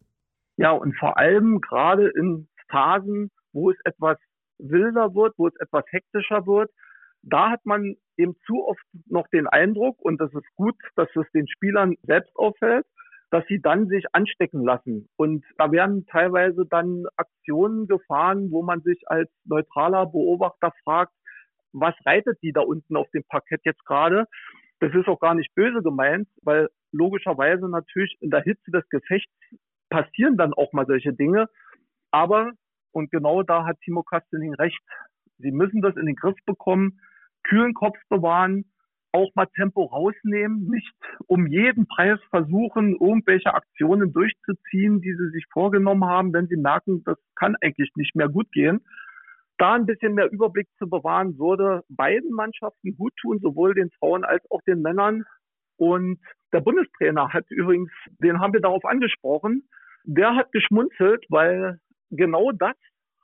Ja, 0.56 0.72
und 0.72 0.94
vor 0.98 1.16
allem 1.16 1.60
gerade 1.60 2.08
in 2.08 2.48
Phasen, 2.68 3.30
wo 3.52 3.70
es 3.70 3.76
etwas 3.84 4.18
wilder 4.58 5.14
wird, 5.14 5.34
wo 5.38 5.48
es 5.48 5.54
etwas 5.58 5.84
hektischer 5.90 6.46
wird, 6.46 6.70
da 7.22 7.50
hat 7.50 7.64
man 7.64 7.96
eben 8.20 8.36
zu 8.46 8.66
oft 8.66 8.84
noch 9.06 9.26
den 9.28 9.46
Eindruck, 9.46 10.00
und 10.00 10.20
das 10.20 10.32
ist 10.32 10.46
gut, 10.56 10.76
dass 10.96 11.08
es 11.16 11.30
den 11.32 11.48
Spielern 11.48 11.96
selbst 12.02 12.34
auffällt, 12.36 12.86
dass 13.30 13.44
sie 13.46 13.60
dann 13.60 13.88
sich 13.88 14.04
anstecken 14.12 14.64
lassen. 14.64 15.08
Und 15.16 15.44
da 15.56 15.70
werden 15.70 16.06
teilweise 16.06 16.66
dann 16.66 17.06
Aktionen 17.16 17.86
gefahren, 17.86 18.50
wo 18.50 18.62
man 18.62 18.82
sich 18.82 19.02
als 19.06 19.30
neutraler 19.44 20.06
Beobachter 20.06 20.72
fragt, 20.84 21.12
was 21.72 21.94
reitet 22.04 22.38
die 22.42 22.52
da 22.52 22.60
unten 22.62 22.96
auf 22.96 23.08
dem 23.10 23.22
Parkett 23.24 23.60
jetzt 23.64 23.84
gerade? 23.86 24.26
Das 24.80 24.92
ist 24.94 25.06
auch 25.06 25.20
gar 25.20 25.34
nicht 25.34 25.54
böse 25.54 25.82
gemeint, 25.82 26.28
weil 26.42 26.68
logischerweise 26.90 27.68
natürlich 27.68 28.16
in 28.20 28.30
der 28.30 28.42
Hitze 28.42 28.70
des 28.72 28.88
Gefechts 28.88 29.32
passieren 29.88 30.36
dann 30.36 30.52
auch 30.52 30.72
mal 30.72 30.86
solche 30.86 31.12
Dinge. 31.12 31.48
Aber, 32.10 32.52
und 32.92 33.12
genau 33.12 33.42
da 33.44 33.64
hat 33.64 33.78
Timo 33.80 34.02
Kasteling 34.02 34.54
recht, 34.54 34.80
sie 35.38 35.52
müssen 35.52 35.80
das 35.82 35.96
in 35.96 36.06
den 36.06 36.16
Griff 36.16 36.36
bekommen 36.46 37.00
kühlen 37.44 37.74
Kopf 37.74 37.98
bewahren, 38.08 38.64
auch 39.12 39.30
mal 39.34 39.46
Tempo 39.56 39.84
rausnehmen, 39.84 40.68
nicht 40.68 40.92
um 41.26 41.46
jeden 41.46 41.86
Preis 41.86 42.18
versuchen, 42.30 42.92
irgendwelche 42.92 43.54
Aktionen 43.54 44.12
durchzuziehen, 44.12 45.00
die 45.00 45.14
sie 45.14 45.30
sich 45.30 45.44
vorgenommen 45.52 46.04
haben, 46.04 46.32
wenn 46.32 46.46
sie 46.46 46.56
merken, 46.56 47.02
das 47.04 47.18
kann 47.34 47.56
eigentlich 47.60 47.90
nicht 47.96 48.14
mehr 48.14 48.28
gut 48.28 48.50
gehen. 48.52 48.80
Da 49.58 49.74
ein 49.74 49.86
bisschen 49.86 50.14
mehr 50.14 50.30
Überblick 50.30 50.68
zu 50.78 50.88
bewahren, 50.88 51.38
würde 51.38 51.82
beiden 51.88 52.30
Mannschaften 52.30 52.96
gut 52.96 53.12
tun, 53.20 53.40
sowohl 53.42 53.74
den 53.74 53.90
Frauen 53.98 54.24
als 54.24 54.42
auch 54.50 54.62
den 54.62 54.80
Männern. 54.80 55.24
Und 55.76 56.20
der 56.52 56.60
Bundestrainer 56.60 57.32
hat 57.32 57.50
übrigens, 57.50 57.90
den 58.22 58.40
haben 58.40 58.52
wir 58.52 58.60
darauf 58.60 58.84
angesprochen, 58.84 59.68
Der 60.04 60.34
hat 60.34 60.50
geschmunzelt, 60.52 61.26
weil 61.28 61.78
genau 62.10 62.52
das 62.52 62.74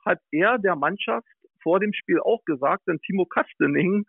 hat 0.05 0.19
er 0.31 0.59
der 0.59 0.75
Mannschaft 0.75 1.27
vor 1.61 1.79
dem 1.79 1.93
Spiel 1.93 2.19
auch 2.19 2.43
gesagt, 2.45 2.87
denn 2.87 2.99
Timo 2.99 3.25
Kastening 3.25 4.05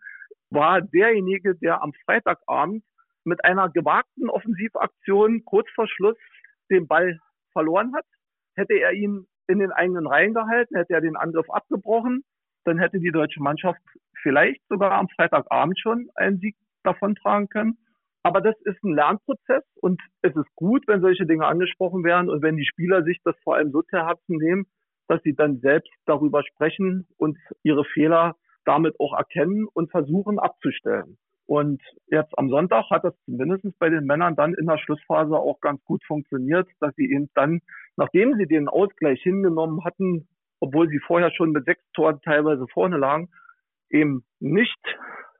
war 0.49 0.81
derjenige, 0.81 1.55
der 1.55 1.81
am 1.81 1.93
Freitagabend 2.05 2.83
mit 3.23 3.43
einer 3.43 3.69
gewagten 3.69 4.29
Offensivaktion 4.29 5.43
kurz 5.45 5.69
vor 5.75 5.87
Schluss 5.87 6.17
den 6.69 6.87
Ball 6.87 7.19
verloren 7.51 7.93
hat. 7.95 8.05
Hätte 8.55 8.73
er 8.73 8.93
ihn 8.93 9.25
in 9.47 9.59
den 9.59 9.71
eigenen 9.71 10.07
Reihen 10.07 10.33
gehalten, 10.33 10.75
hätte 10.75 10.93
er 10.93 11.01
den 11.01 11.15
Angriff 11.15 11.49
abgebrochen, 11.49 12.23
dann 12.65 12.79
hätte 12.79 12.99
die 12.99 13.11
deutsche 13.11 13.41
Mannschaft 13.41 13.81
vielleicht 14.21 14.61
sogar 14.69 14.91
am 14.91 15.09
Freitagabend 15.09 15.79
schon 15.79 16.09
einen 16.15 16.39
Sieg 16.39 16.55
davontragen 16.83 17.49
können. 17.49 17.77
Aber 18.21 18.41
das 18.41 18.55
ist 18.65 18.83
ein 18.83 18.93
Lernprozess 18.93 19.63
und 19.81 20.01
es 20.21 20.35
ist 20.35 20.55
gut, 20.55 20.83
wenn 20.87 21.01
solche 21.01 21.25
Dinge 21.25 21.45
angesprochen 21.45 22.03
werden 22.03 22.29
und 22.29 22.41
wenn 22.41 22.57
die 22.57 22.65
Spieler 22.65 23.03
sich 23.03 23.19
das 23.23 23.35
vor 23.43 23.55
allem 23.55 23.71
so 23.71 23.81
zu 23.81 23.97
Herzen 23.97 24.37
nehmen, 24.37 24.67
dass 25.09 25.21
sie 25.23 25.33
dann 25.35 25.59
selbst 25.59 25.91
darüber 26.05 26.43
sprechen 26.43 27.07
und 27.17 27.37
ihre 27.63 27.83
Fehler 27.83 28.35
damit 28.63 28.95
auch 28.99 29.17
erkennen 29.17 29.67
und 29.73 29.91
versuchen 29.91 30.39
abzustellen. 30.39 31.17
Und 31.47 31.81
jetzt 32.05 32.37
am 32.37 32.49
Sonntag 32.49 32.91
hat 32.91 33.03
das 33.03 33.15
zumindest 33.25 33.65
bei 33.79 33.89
den 33.89 34.05
Männern 34.05 34.35
dann 34.35 34.53
in 34.53 34.67
der 34.67 34.77
Schlussphase 34.77 35.35
auch 35.35 35.59
ganz 35.61 35.83
gut 35.83 36.03
funktioniert, 36.05 36.69
dass 36.79 36.93
sie 36.95 37.11
eben 37.11 37.27
dann, 37.33 37.61
nachdem 37.97 38.37
sie 38.37 38.45
den 38.45 38.67
Ausgleich 38.67 39.19
hingenommen 39.23 39.83
hatten, 39.83 40.27
obwohl 40.59 40.87
sie 40.89 40.99
vorher 40.99 41.31
schon 41.31 41.51
mit 41.51 41.65
sechs 41.65 41.81
Toren 41.93 42.21
teilweise 42.21 42.67
vorne 42.71 42.97
lagen, 42.97 43.29
eben 43.89 44.23
nicht 44.39 44.77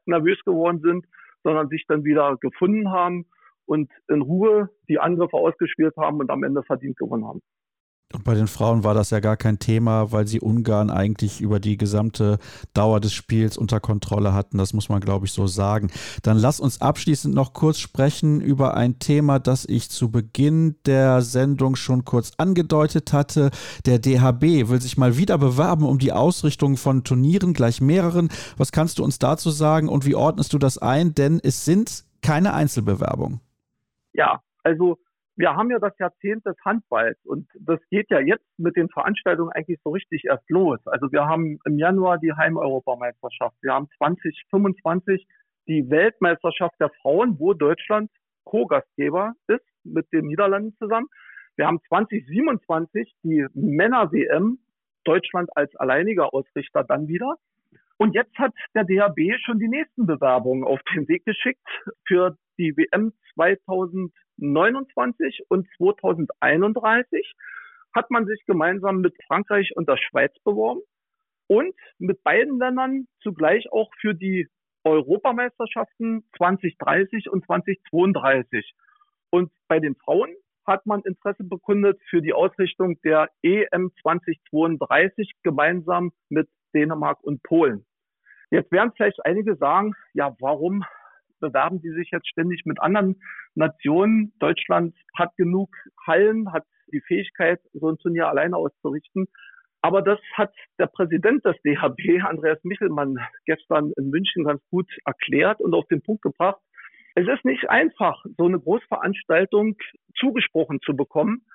nervös 0.08 0.40
geworden 0.46 0.82
sind, 0.82 1.06
sondern 1.44 1.70
sich 1.70 1.86
dann 1.88 2.04
wieder 2.04 2.38
gefunden 2.38 2.90
haben 2.90 3.28
und 3.68 3.92
in 4.08 4.24
Ruhe 4.24 4.72
die 4.88 4.98
Angriffe 4.98 5.38
ausgespielt 5.38 5.96
haben 5.96 6.20
und 6.20 6.32
am 6.32 6.44
Ende 6.44 6.64
verdient 6.64 6.98
gewonnen 6.98 7.28
haben. 7.28 7.42
Und 8.12 8.24
bei 8.24 8.34
den 8.34 8.48
Frauen 8.48 8.84
war 8.84 8.96
das 8.96 9.12
ja 9.12 9.20
gar 9.20 9.38
kein 9.38 9.60
Thema, 9.60 10.12
weil 10.12 10.26
sie 10.26 10.40
Ungarn 10.40 10.90
eigentlich 10.90 11.42
über 11.42 11.60
die 11.60 11.78
gesamte 11.78 12.40
Dauer 12.74 13.00
des 13.00 13.14
Spiels 13.14 13.56
unter 13.56 13.80
Kontrolle 13.80 14.34
hatten. 14.34 14.58
Das 14.58 14.74
muss 14.74 14.90
man, 14.90 15.00
glaube 15.00 15.28
ich, 15.28 15.32
so 15.32 15.46
sagen. 15.46 15.92
Dann 16.24 16.40
lass 16.40 16.60
uns 16.60 16.82
abschließend 16.82 17.36
noch 17.36 17.54
kurz 17.54 17.78
sprechen 17.78 18.42
über 18.42 18.74
ein 18.74 18.98
Thema, 18.98 19.38
das 19.38 19.66
ich 19.66 19.92
zu 19.92 20.10
Beginn 20.10 20.76
der 20.88 21.22
Sendung 21.22 21.76
schon 21.76 22.04
kurz 22.04 22.32
angedeutet 22.38 23.14
hatte. 23.14 23.52
Der 23.86 24.00
DHB 24.00 24.70
will 24.70 24.82
sich 24.82 24.98
mal 24.98 25.16
wieder 25.18 25.38
bewerben 25.38 25.86
um 25.86 26.00
die 26.00 26.12
Ausrichtung 26.12 26.78
von 26.78 27.04
Turnieren, 27.04 27.54
gleich 27.54 27.80
mehreren. 27.80 28.30
Was 28.58 28.72
kannst 28.72 28.98
du 28.98 29.04
uns 29.04 29.20
dazu 29.20 29.52
sagen 29.52 29.88
und 29.88 30.08
wie 30.08 30.16
ordnest 30.16 30.54
du 30.54 30.58
das 30.58 30.80
ein? 30.80 31.14
Denn 31.14 31.40
es 31.44 31.64
sind 31.64 32.06
keine 32.24 32.56
Einzelbewerbungen. 32.56 33.40
Ja, 34.14 34.42
also 34.64 34.98
wir 35.40 35.56
haben 35.56 35.72
ja 35.72 35.80
das 35.80 35.98
Jahrzehnt 35.98 36.46
des 36.46 36.58
Handballs 36.66 37.18
und 37.24 37.48
das 37.58 37.80
geht 37.90 38.12
ja 38.12 38.20
jetzt 38.20 38.46
mit 38.58 38.76
den 38.76 38.90
Veranstaltungen 38.90 39.54
eigentlich 39.54 39.80
so 39.86 39.92
richtig 39.92 40.26
erst 40.26 40.44
los. 40.50 40.80
Also 40.86 41.14
wir 41.14 41.26
haben 41.28 41.60
im 41.64 41.80
Januar 41.80 42.18
die 42.18 42.34
Heimeuropameisterschaft, 42.34 43.56
wir 43.62 43.74
haben 43.74 43.88
2025 44.00 45.26
die 45.70 45.90
Weltmeisterschaft 45.90 46.76
der 46.82 46.90
Frauen, 47.02 47.40
wo 47.40 47.54
Deutschland 47.54 48.12
Co-Gastgeber 48.44 49.32
ist 49.48 49.64
mit 49.86 50.12
den 50.12 50.26
Niederlanden 50.26 50.76
zusammen. 50.78 51.08
Wir 51.56 51.68
haben 51.68 51.80
2027 51.88 53.16
die 53.24 53.48
Männer-WM, 53.54 54.60
Deutschland 55.06 55.50
als 55.56 55.74
alleiniger 55.78 56.34
Ausrichter 56.34 56.84
dann 56.84 57.08
wieder. 57.08 57.36
Und 57.96 58.14
jetzt 58.14 58.38
hat 58.38 58.52
der 58.76 58.84
DHB 58.84 59.40
schon 59.46 59.60
die 59.60 59.70
nächsten 59.70 60.06
Bewerbungen 60.06 60.66
auf 60.66 60.82
den 60.94 61.08
Weg 61.08 61.24
geschickt 61.24 61.66
für 62.06 62.36
die 62.60 62.78
WM 62.78 63.14
2029 63.34 65.46
und 65.48 65.68
2031 65.78 67.34
hat 67.96 68.12
man 68.12 68.28
sich 68.28 68.46
gemeinsam 68.46 69.02
mit 69.02 69.16
Frankreich 69.26 69.76
und 69.76 69.90
der 69.90 69.98
Schweiz 69.98 70.32
beworben 70.44 70.82
und 71.48 71.74
mit 71.98 72.22
beiden 72.24 72.60
Ländern 72.60 73.08
zugleich 73.24 73.72
auch 73.72 73.90
für 74.00 74.14
die 74.14 74.48
Europameisterschaften 74.84 76.24
2030 76.38 77.30
und 77.30 77.46
2032. 77.46 78.74
Und 79.32 79.52
bei 79.68 79.80
den 79.80 79.96
Frauen 79.96 80.36
hat 80.66 80.86
man 80.86 81.02
Interesse 81.02 81.44
bekundet 81.44 82.00
für 82.10 82.22
die 82.22 82.34
Ausrichtung 82.34 83.02
der 83.02 83.30
EM 83.42 83.92
2032 84.02 85.32
gemeinsam 85.44 86.12
mit 86.30 86.48
Dänemark 86.74 87.24
und 87.24 87.42
Polen. 87.42 87.86
Jetzt 88.52 88.72
werden 88.72 88.92
vielleicht 88.96 89.26
einige 89.26 89.56
sagen, 89.56 89.94
ja, 90.14 90.36
warum 90.40 90.84
bewerben 91.40 91.82
die 91.82 91.92
sich 91.92 92.10
jetzt 92.12 92.28
ständig 92.28 92.64
mit 92.66 92.80
anderen 92.82 93.22
Nationen? 93.56 94.34
Deutschland 94.40 94.96
hat 95.18 95.36
genug 95.38 95.70
Hallen, 96.06 96.52
hat 96.52 96.66
die 96.92 97.02
Fähigkeit, 97.02 97.60
so 97.74 97.90
ein 97.90 97.98
Turnier 97.98 98.28
alleine 98.28 98.58
auszurichten. 98.58 99.28
Aber 99.82 100.02
das 100.02 100.20
hat 100.34 100.54
der 100.78 100.88
Präsident 100.88 101.46
des 101.46 101.56
DHB, 101.64 102.22
Andreas 102.24 102.60
Michelmann, 102.64 103.18
gestern 103.46 103.94
in 103.98 104.10
München 104.10 104.44
ganz 104.44 104.62
gut 104.70 104.90
erklärt 105.06 105.62
und 105.62 105.74
auf 105.74 105.88
den 105.88 106.02
Punkt 106.02 106.22
gebracht. 106.22 106.60
Es 107.16 107.28
ist 107.28 107.46
nicht 107.46 107.70
einfach, 107.70 108.24
so 108.38 108.46
eine 108.46 108.60
Großveranstaltung 108.60 109.78
zugesprochen 110.16 110.80
zu 110.82 110.96
bekommen, 110.96 111.46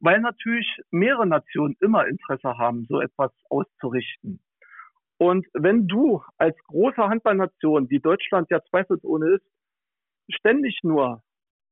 weil 0.00 0.20
natürlich 0.20 0.80
mehrere 0.90 1.26
Nationen 1.26 1.76
immer 1.80 2.06
Interesse 2.06 2.58
haben, 2.58 2.86
so 2.88 3.00
etwas 3.00 3.32
auszurichten. 3.48 4.40
Und 5.18 5.46
wenn 5.52 5.88
du 5.88 6.22
als 6.36 6.56
große 6.68 7.02
Handballnation, 7.02 7.88
die 7.88 8.00
Deutschland 8.00 8.48
ja 8.50 8.62
zweifelsohne 8.70 9.34
ist, 9.34 9.46
ständig 10.30 10.78
nur 10.82 11.22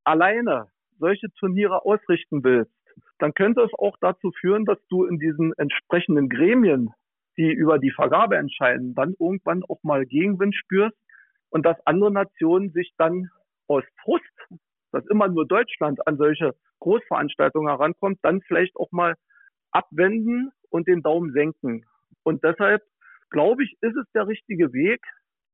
alleine 0.05 0.67
solche 0.99 1.31
Turniere 1.39 1.85
ausrichten 1.85 2.43
willst, 2.43 2.73
dann 3.19 3.35
könnte 3.35 3.63
es 3.63 3.73
auch 3.75 3.97
dazu 4.01 4.33
führen, 4.41 4.65
dass 4.65 4.79
du 4.89 5.05
in 5.05 5.19
diesen 5.19 5.53
entsprechenden 5.59 6.29
Gremien, 6.29 6.93
die 7.37 7.53
über 7.53 7.79
die 7.79 7.91
Vergabe 7.93 8.37
entscheiden, 8.37 8.95
dann 8.95 9.15
irgendwann 9.19 9.63
auch 9.65 9.83
mal 9.83 10.07
Gegenwind 10.07 10.55
spürst 10.55 10.97
und 11.51 11.65
dass 11.65 11.77
andere 11.87 12.11
Nationen 12.11 12.71
sich 12.73 12.93
dann 12.97 13.31
aus 13.69 13.85
Frust, 14.03 14.25
dass 14.93 15.07
immer 15.07 15.29
nur 15.29 15.47
Deutschland 15.47 16.07
an 16.07 16.17
solche 16.17 16.55
Großveranstaltungen 16.81 17.69
herankommt, 17.69 18.19
dann 18.23 18.41
vielleicht 18.43 18.77
auch 18.77 18.91
mal 18.93 19.15
abwenden 19.71 20.51
und 20.71 20.89
den 20.89 21.03
Daumen 21.03 21.33
senken. 21.33 21.85
Und 22.23 22.43
deshalb 22.43 22.83
glaube 23.37 23.65
ich, 23.65 23.77
ist 23.83 23.95
es 23.97 24.11
der 24.15 24.27
richtige 24.27 24.73
Weg, 24.73 25.03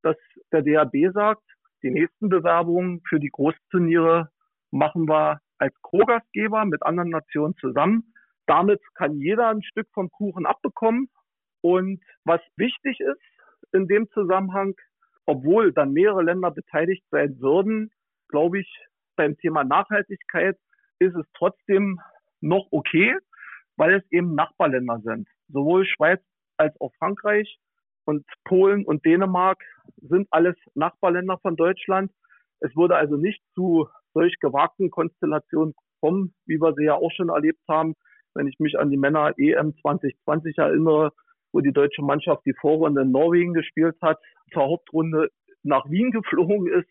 dass 0.02 0.16
der 0.52 0.62
DHB 0.62 1.12
sagt, 1.12 1.42
die 1.82 1.90
nächsten 1.90 2.28
Bewerbungen 2.28 3.02
für 3.08 3.18
die 3.18 3.30
Großturniere 3.30 4.30
machen 4.70 5.08
wir 5.08 5.40
als 5.58 5.74
Co-Gastgeber 5.82 6.64
mit 6.64 6.84
anderen 6.84 7.10
Nationen 7.10 7.56
zusammen. 7.56 8.14
Damit 8.46 8.80
kann 8.94 9.18
jeder 9.18 9.48
ein 9.48 9.64
Stück 9.64 9.88
vom 9.92 10.10
Kuchen 10.10 10.46
abbekommen. 10.46 11.08
Und 11.60 12.00
was 12.22 12.40
wichtig 12.54 13.00
ist 13.00 13.20
in 13.72 13.88
dem 13.88 14.08
Zusammenhang, 14.10 14.74
obwohl 15.26 15.72
dann 15.72 15.92
mehrere 15.92 16.22
Länder 16.22 16.52
beteiligt 16.52 17.04
sein 17.10 17.40
würden, 17.40 17.90
glaube 18.28 18.60
ich, 18.60 18.86
beim 19.16 19.36
Thema 19.38 19.64
Nachhaltigkeit 19.64 20.56
ist 21.00 21.16
es 21.16 21.26
trotzdem 21.36 21.98
noch 22.40 22.68
okay, 22.70 23.16
weil 23.76 23.94
es 23.94 24.12
eben 24.12 24.36
Nachbarländer 24.36 25.00
sind. 25.02 25.26
Sowohl 25.48 25.84
Schweiz 25.84 26.22
als 26.58 26.80
auch 26.80 26.92
Frankreich 27.00 27.58
und 28.04 28.24
Polen 28.44 28.84
und 28.84 29.04
Dänemark 29.04 29.62
sind 29.96 30.28
alles 30.30 30.56
Nachbarländer 30.74 31.38
von 31.38 31.56
Deutschland. 31.56 32.10
Es 32.60 32.74
würde 32.76 32.96
also 32.96 33.16
nicht 33.16 33.42
zu 33.54 33.88
solch 34.14 34.38
gewagten 34.40 34.90
Konstellationen 34.90 35.74
kommen, 36.00 36.34
wie 36.46 36.60
wir 36.60 36.74
sie 36.74 36.84
ja 36.84 36.94
auch 36.94 37.10
schon 37.12 37.28
erlebt 37.28 37.62
haben. 37.68 37.94
Wenn 38.34 38.46
ich 38.46 38.58
mich 38.58 38.78
an 38.78 38.90
die 38.90 38.96
Männer 38.96 39.32
EM 39.36 39.74
2020 39.80 40.58
erinnere, 40.58 41.12
wo 41.52 41.60
die 41.60 41.72
deutsche 41.72 42.02
Mannschaft 42.02 42.44
die 42.46 42.54
Vorrunde 42.60 43.02
in 43.02 43.10
Norwegen 43.10 43.52
gespielt 43.52 43.96
hat, 44.00 44.18
zur 44.52 44.64
Hauptrunde 44.64 45.28
nach 45.62 45.88
Wien 45.90 46.10
geflogen 46.10 46.66
ist 46.66 46.88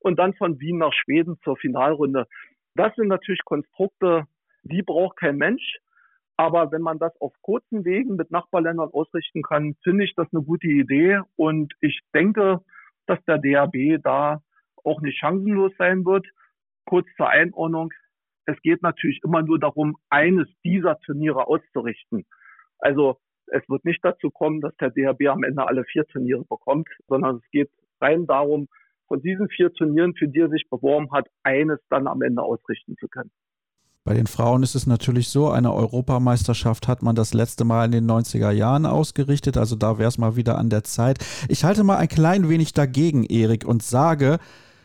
und 0.00 0.18
dann 0.18 0.34
von 0.34 0.58
Wien 0.60 0.78
nach 0.78 0.92
Schweden 0.92 1.38
zur 1.44 1.56
Finalrunde. 1.56 2.26
Das 2.74 2.94
sind 2.96 3.08
natürlich 3.08 3.44
Konstrukte, 3.44 4.26
die 4.62 4.82
braucht 4.82 5.18
kein 5.18 5.36
Mensch. 5.36 5.78
Aber 6.40 6.72
wenn 6.72 6.80
man 6.80 6.98
das 6.98 7.12
auf 7.20 7.34
kurzen 7.42 7.84
Wegen 7.84 8.16
mit 8.16 8.30
Nachbarländern 8.30 8.88
ausrichten 8.94 9.42
kann, 9.42 9.76
finde 9.84 10.04
ich 10.04 10.14
das 10.14 10.26
eine 10.32 10.42
gute 10.42 10.68
Idee. 10.68 11.20
Und 11.36 11.74
ich 11.82 12.00
denke, 12.14 12.60
dass 13.04 13.22
der 13.26 13.36
DAB 13.36 14.02
da 14.02 14.40
auch 14.82 15.02
nicht 15.02 15.18
chancenlos 15.18 15.72
sein 15.76 16.06
wird. 16.06 16.26
Kurz 16.86 17.06
zur 17.18 17.28
Einordnung. 17.28 17.92
Es 18.46 18.58
geht 18.62 18.80
natürlich 18.80 19.20
immer 19.22 19.42
nur 19.42 19.60
darum, 19.60 19.98
eines 20.08 20.48
dieser 20.64 20.98
Turniere 21.00 21.46
auszurichten. 21.46 22.24
Also 22.78 23.18
es 23.48 23.62
wird 23.68 23.84
nicht 23.84 24.02
dazu 24.02 24.30
kommen, 24.30 24.62
dass 24.62 24.74
der 24.76 24.92
DHB 24.92 25.26
am 25.28 25.42
Ende 25.42 25.68
alle 25.68 25.84
vier 25.84 26.06
Turniere 26.06 26.46
bekommt, 26.48 26.88
sondern 27.06 27.36
es 27.36 27.50
geht 27.50 27.70
rein 28.00 28.26
darum, 28.26 28.66
von 29.08 29.20
diesen 29.20 29.50
vier 29.50 29.74
Turnieren, 29.74 30.14
für 30.14 30.26
die 30.26 30.40
er 30.40 30.48
sich 30.48 30.70
beworben 30.70 31.12
hat, 31.12 31.28
eines 31.42 31.80
dann 31.90 32.06
am 32.06 32.22
Ende 32.22 32.40
ausrichten 32.40 32.96
zu 32.96 33.08
können. 33.08 33.30
Bei 34.04 34.14
den 34.14 34.26
Frauen 34.26 34.62
ist 34.62 34.74
es 34.74 34.86
natürlich 34.86 35.28
so, 35.28 35.50
eine 35.50 35.74
Europameisterschaft 35.74 36.88
hat 36.88 37.02
man 37.02 37.14
das 37.14 37.34
letzte 37.34 37.64
Mal 37.64 37.84
in 37.84 37.92
den 37.92 38.10
90er 38.10 38.50
Jahren 38.50 38.86
ausgerichtet, 38.86 39.58
also 39.58 39.76
da 39.76 39.98
wäre 39.98 40.08
es 40.08 40.16
mal 40.16 40.36
wieder 40.36 40.56
an 40.56 40.70
der 40.70 40.84
Zeit. 40.84 41.18
Ich 41.48 41.64
halte 41.64 41.84
mal 41.84 41.98
ein 41.98 42.08
klein 42.08 42.48
wenig 42.48 42.72
dagegen, 42.72 43.24
Erik, 43.24 43.66
und 43.66 43.82
sage, 43.82 44.38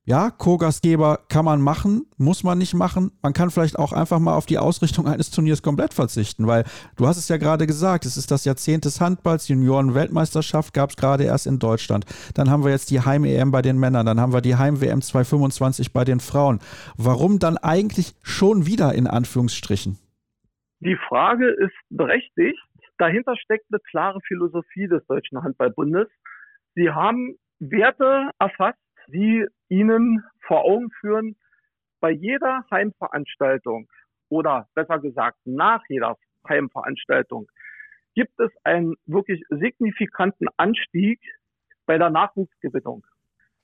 ja, 0.08 0.30
Co-Gastgeber 0.30 1.20
kann 1.30 1.46
man 1.46 1.62
machen, 1.62 2.06
muss 2.18 2.44
man 2.44 2.60
nicht 2.60 2.76
machen. 2.76 3.12
Man 3.24 3.34
kann 3.34 3.50
vielleicht 3.50 3.80
auch 3.80 3.92
einfach 3.92 4.20
mal 4.20 4.36
auf 4.36 4.46
die 4.46 4.60
Ausrichtung 4.60 5.08
eines 5.08 5.32
Turniers 5.32 5.64
komplett 5.64 5.96
verzichten, 5.96 6.46
weil 6.46 6.64
du 6.96 7.08
hast 7.08 7.18
es 7.18 7.28
ja 7.28 7.38
gerade 7.38 7.66
gesagt, 7.66 8.06
es 8.06 8.16
ist 8.16 8.30
das 8.30 8.46
Jahrzehnt 8.46 8.86
des 8.86 9.02
Handballs, 9.02 9.48
Junioren-Weltmeisterschaft 9.48 10.76
gab 10.76 10.92
es 10.92 10.96
gerade 10.96 11.24
erst 11.24 11.48
in 11.48 11.58
Deutschland. 11.58 12.06
Dann 12.36 12.52
haben 12.52 12.64
wir 12.64 12.70
jetzt 12.70 12.92
die 12.92 13.02
Heim-EM 13.02 13.50
bei 13.50 13.64
den 13.64 13.80
Männern, 13.80 14.06
dann 14.06 14.20
haben 14.20 14.32
wir 14.32 14.42
die 14.42 14.56
Heim-WM 14.56 15.02
225 15.02 15.92
bei 15.92 16.04
den 16.04 16.20
Frauen. 16.20 16.60
Warum 16.98 17.40
dann 17.40 17.58
eigentlich 17.58 18.14
schon 18.22 18.68
wieder 18.68 18.94
in 18.94 19.08
Anführungsstrichen? 19.08 19.98
Die 20.82 20.98
Frage 21.10 21.50
ist 21.50 21.74
berechtigt. 21.90 22.60
Dahinter 23.00 23.36
steckt 23.38 23.66
eine 23.72 23.80
klare 23.90 24.20
Philosophie 24.28 24.88
des 24.88 25.06
Deutschen 25.08 25.42
Handballbundes. 25.42 26.08
Sie 26.76 26.92
haben 26.92 27.36
Werte 27.60 28.30
erfasst, 28.38 28.78
die 29.08 29.46
Ihnen 29.70 30.24
vor 30.42 30.64
Augen 30.66 30.92
führen, 31.00 31.36
bei 32.00 32.12
jeder 32.12 32.66
Heimveranstaltung 32.70 33.88
oder 34.30 34.68
besser 34.76 35.00
gesagt 35.00 35.38
nach 35.46 35.82
jeder 35.90 36.18
Heimveranstaltung 36.48 37.50
gibt 38.14 38.40
es 38.40 38.52
einen 38.64 38.96
wirklich 39.06 39.44
signifikanten 39.50 40.48
Anstieg 40.58 41.20
bei 41.86 41.98
der 41.98 42.10
Nachwuchsgewinnung. 42.10 43.06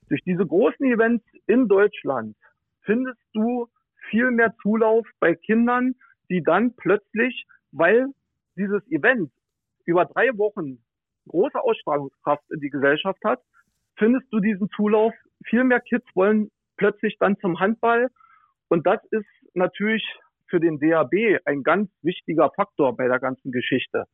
Durch 0.08 0.22
diese 0.24 0.46
großen 0.46 0.84
Events 0.86 1.24
in 1.46 1.68
Deutschland 1.68 2.36
findest 2.82 3.20
du 3.32 3.68
viel 4.10 4.30
mehr 4.30 4.54
Zulauf 4.60 5.06
bei 5.20 5.34
Kindern, 5.34 5.94
die 6.28 6.42
dann 6.42 6.74
plötzlich, 6.74 7.46
weil 7.70 8.08
dieses 8.56 8.86
Event 8.90 9.30
über 9.84 10.04
drei 10.04 10.36
Wochen 10.36 10.82
große 11.28 11.58
Ausstrahlungskraft 11.58 12.44
in 12.50 12.60
die 12.60 12.70
Gesellschaft 12.70 13.22
hat, 13.24 13.40
findest 13.96 14.30
du 14.32 14.40
diesen 14.40 14.68
Zulauf 14.70 15.14
viel 15.48 15.64
mehr 15.64 15.80
Kids 15.80 16.06
wollen 16.14 16.50
plötzlich 16.76 17.16
dann 17.18 17.38
zum 17.38 17.60
Handball. 17.60 18.08
Und 18.68 18.86
das 18.86 19.00
ist 19.10 19.26
natürlich 19.54 20.04
für 20.48 20.60
den 20.60 20.78
DAB 20.78 21.40
ein 21.44 21.62
ganz 21.62 21.90
wichtiger 22.02 22.50
Faktor 22.54 22.96
bei 22.96 23.08
der 23.08 23.18
ganzen 23.18 23.52
Geschichte. 23.52 24.04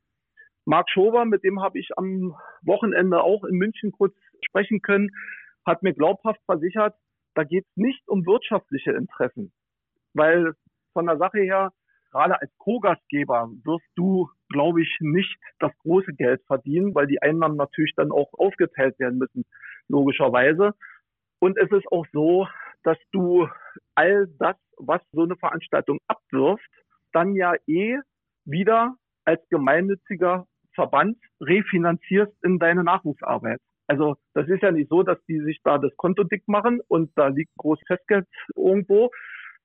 Marc 0.64 0.90
Schober, 0.90 1.24
mit 1.24 1.44
dem 1.44 1.62
habe 1.62 1.78
ich 1.78 1.88
am 1.96 2.36
Wochenende 2.62 3.22
auch 3.22 3.44
in 3.44 3.56
München 3.56 3.90
kurz 3.90 4.14
sprechen 4.46 4.82
können, 4.82 5.10
hat 5.64 5.82
mir 5.82 5.94
glaubhaft 5.94 6.40
versichert, 6.44 6.94
da 7.34 7.44
geht 7.44 7.64
es 7.64 7.76
nicht 7.76 8.06
um 8.06 8.26
wirtschaftliche 8.26 8.92
Interessen. 8.92 9.52
Weil 10.12 10.52
von 10.92 11.06
der 11.06 11.16
Sache 11.16 11.38
her, 11.38 11.72
gerade 12.10 12.40
als 12.40 12.50
Co-Gastgeber 12.58 13.50
wirst 13.64 13.86
du, 13.96 14.28
glaube 14.48 14.82
ich, 14.82 14.96
nicht 15.00 15.38
das 15.58 15.72
große 15.78 16.12
Geld 16.14 16.42
verdienen, 16.46 16.94
weil 16.94 17.06
die 17.06 17.22
Einnahmen 17.22 17.56
natürlich 17.56 17.94
dann 17.96 18.12
auch 18.12 18.32
aufgeteilt 18.34 18.98
werden 18.98 19.18
müssen, 19.18 19.44
logischerweise. 19.88 20.74
Und 21.40 21.58
es 21.58 21.70
ist 21.70 21.86
auch 21.92 22.06
so, 22.12 22.48
dass 22.82 22.98
du 23.12 23.48
all 23.94 24.26
das, 24.38 24.56
was 24.76 25.00
so 25.12 25.22
eine 25.22 25.36
Veranstaltung 25.36 25.98
abwirft, 26.06 26.70
dann 27.12 27.34
ja 27.34 27.54
eh 27.66 27.98
wieder 28.44 28.94
als 29.24 29.40
gemeinnütziger 29.50 30.46
Verband 30.74 31.18
refinanzierst 31.40 32.32
in 32.44 32.58
deine 32.58 32.84
Nachwuchsarbeit. 32.84 33.60
Also 33.88 34.16
das 34.34 34.48
ist 34.48 34.62
ja 34.62 34.70
nicht 34.70 34.90
so, 34.90 35.02
dass 35.02 35.18
die 35.26 35.40
sich 35.40 35.60
da 35.64 35.78
das 35.78 35.96
Konto 35.96 36.22
dick 36.22 36.46
machen 36.46 36.80
und 36.88 37.10
da 37.16 37.28
liegt 37.28 37.54
großes 37.56 37.84
Festgeld 37.86 38.26
irgendwo, 38.54 39.10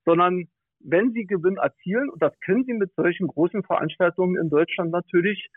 sondern 0.06 0.48
wenn 0.80 1.12
sie 1.14 1.26
Gewinn 1.26 1.58
erzielen, 1.58 2.10
und 2.10 2.22
das 2.22 2.38
können 2.42 2.66
sie 2.66 2.74
mit 2.74 2.94
solchen 2.96 3.28
großen 3.28 3.64
Veranstaltungen 3.64 4.38
in 4.42 4.50
Deutschland 4.50 4.92
natürlich, 4.92 5.50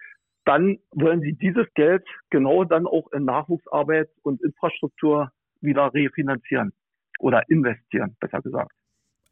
dann 0.45 0.79
wollen 0.93 1.21
sie 1.21 1.33
dieses 1.33 1.67
Geld 1.75 2.07
genau 2.31 2.65
dann 2.65 2.87
auch 2.87 3.11
in 3.13 3.25
Nachwuchsarbeit 3.25 4.09
und 4.23 4.43
Infrastruktur 4.43 5.33
wieder 5.61 5.93
refinanzieren 5.93 6.73
oder 7.19 7.43
investieren, 7.49 8.17
besser 8.21 8.41
gesagt. 8.41 8.73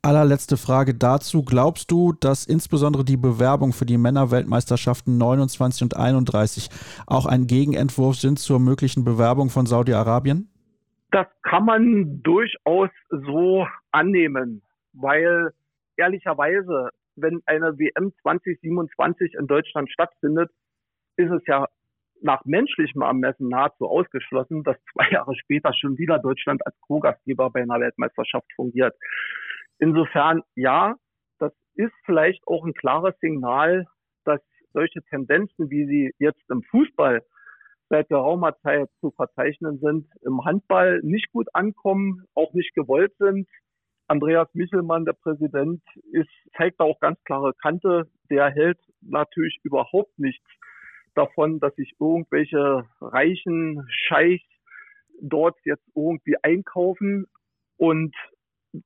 Allerletzte 0.04 0.58
Frage 0.58 0.94
dazu. 0.94 1.44
Glaubst 1.44 1.90
du, 1.90 2.12
dass 2.12 2.44
insbesondere 2.44 3.06
die 3.06 3.16
Bewerbung 3.16 3.72
für 3.72 3.86
die 3.86 3.96
Männerweltmeisterschaften 3.96 5.16
29 5.16 5.82
und 5.82 5.96
31 5.96 6.68
auch 7.06 7.24
ein 7.24 7.46
Gegenentwurf 7.46 8.16
sind 8.16 8.38
zur 8.38 8.60
möglichen 8.60 9.04
Bewerbung 9.04 9.48
von 9.48 9.64
Saudi-Arabien? 9.64 10.50
Das 11.10 11.26
kann 11.42 11.64
man 11.64 12.22
durchaus 12.22 12.90
so 13.08 13.66
annehmen, 13.92 14.60
weil 14.92 15.52
ehrlicherweise, 15.96 16.90
wenn 17.16 17.40
eine 17.46 17.78
WM 17.78 18.12
2027 18.20 19.34
in 19.38 19.46
Deutschland 19.46 19.90
stattfindet, 19.90 20.50
ist 21.16 21.30
es 21.30 21.40
ja 21.46 21.66
nach 22.24 22.44
menschlichem 22.46 23.02
Ermessen 23.02 23.48
nahezu 23.48 23.86
ausgeschlossen, 23.86 24.64
dass 24.64 24.76
zwei 24.92 25.08
Jahre 25.10 25.34
später 25.36 25.72
schon 25.74 25.98
wieder 25.98 26.18
Deutschland 26.18 26.66
als 26.66 26.74
Co-Gastgeber 26.80 27.50
bei 27.50 27.62
einer 27.62 27.80
Weltmeisterschaft 27.80 28.46
fungiert. 28.56 28.94
Insofern, 29.78 30.42
ja, 30.54 30.94
das 31.38 31.52
ist 31.74 31.92
vielleicht 32.06 32.42
auch 32.46 32.64
ein 32.64 32.72
klares 32.72 33.14
Signal, 33.20 33.86
dass 34.24 34.40
solche 34.72 35.02
Tendenzen, 35.02 35.70
wie 35.70 35.86
sie 35.86 36.14
jetzt 36.18 36.42
im 36.50 36.62
Fußball 36.62 37.22
seit 37.90 38.08
geraumer 38.08 38.56
Zeit 38.62 38.88
zu 39.00 39.10
verzeichnen 39.10 39.78
sind, 39.78 40.08
im 40.22 40.44
Handball 40.44 41.00
nicht 41.02 41.30
gut 41.30 41.48
ankommen, 41.52 42.24
auch 42.34 42.54
nicht 42.54 42.74
gewollt 42.74 43.12
sind. 43.18 43.46
Andreas 44.08 44.48
Michelmann, 44.54 45.04
der 45.04 45.12
Präsident, 45.12 45.82
ist, 46.12 46.30
zeigt 46.56 46.80
da 46.80 46.84
auch 46.84 47.00
ganz 47.00 47.22
klare 47.24 47.52
Kante. 47.60 48.08
Der 48.30 48.50
hält 48.50 48.78
natürlich 49.02 49.60
überhaupt 49.62 50.18
nichts 50.18 50.44
davon, 51.14 51.60
dass 51.60 51.74
sich 51.76 51.94
irgendwelche 52.00 52.84
reichen 53.00 53.86
Scheichs 53.90 54.44
dort 55.20 55.56
jetzt 55.64 55.86
irgendwie 55.94 56.36
einkaufen. 56.42 57.26
Und 57.76 58.14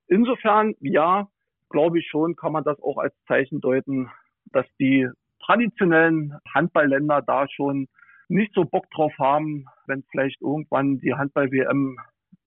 insofern, 0.06 0.74
ja, 0.80 1.28
glaube 1.70 1.98
ich 1.98 2.08
schon, 2.08 2.36
kann 2.36 2.52
man 2.52 2.64
das 2.64 2.80
auch 2.80 2.98
als 2.98 3.14
Zeichen 3.26 3.60
deuten, 3.60 4.10
dass 4.46 4.66
die 4.78 5.08
traditionellen 5.44 6.34
Handballländer 6.54 7.22
da 7.22 7.48
schon 7.48 7.88
nicht 8.28 8.52
so 8.54 8.64
Bock 8.64 8.90
drauf 8.90 9.12
haben, 9.18 9.64
wenn 9.86 10.04
vielleicht 10.10 10.40
irgendwann 10.42 10.98
die 10.98 11.14
Handball-WM 11.14 11.98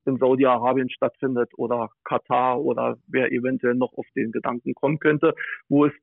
in 0.06 0.18
Saudi-Arabien 0.18 0.90
stattfindet 0.90 1.52
oder 1.58 1.90
Katar 2.04 2.62
oder 2.62 2.98
wer 3.08 3.32
eventuell 3.32 3.76
noch 3.76 3.94
auf 3.94 4.06
den 4.16 4.32
Gedanken 4.32 4.74
kommen 4.74 5.00
könnte, 5.00 5.34
wo 5.70 5.86
es, 5.86 5.94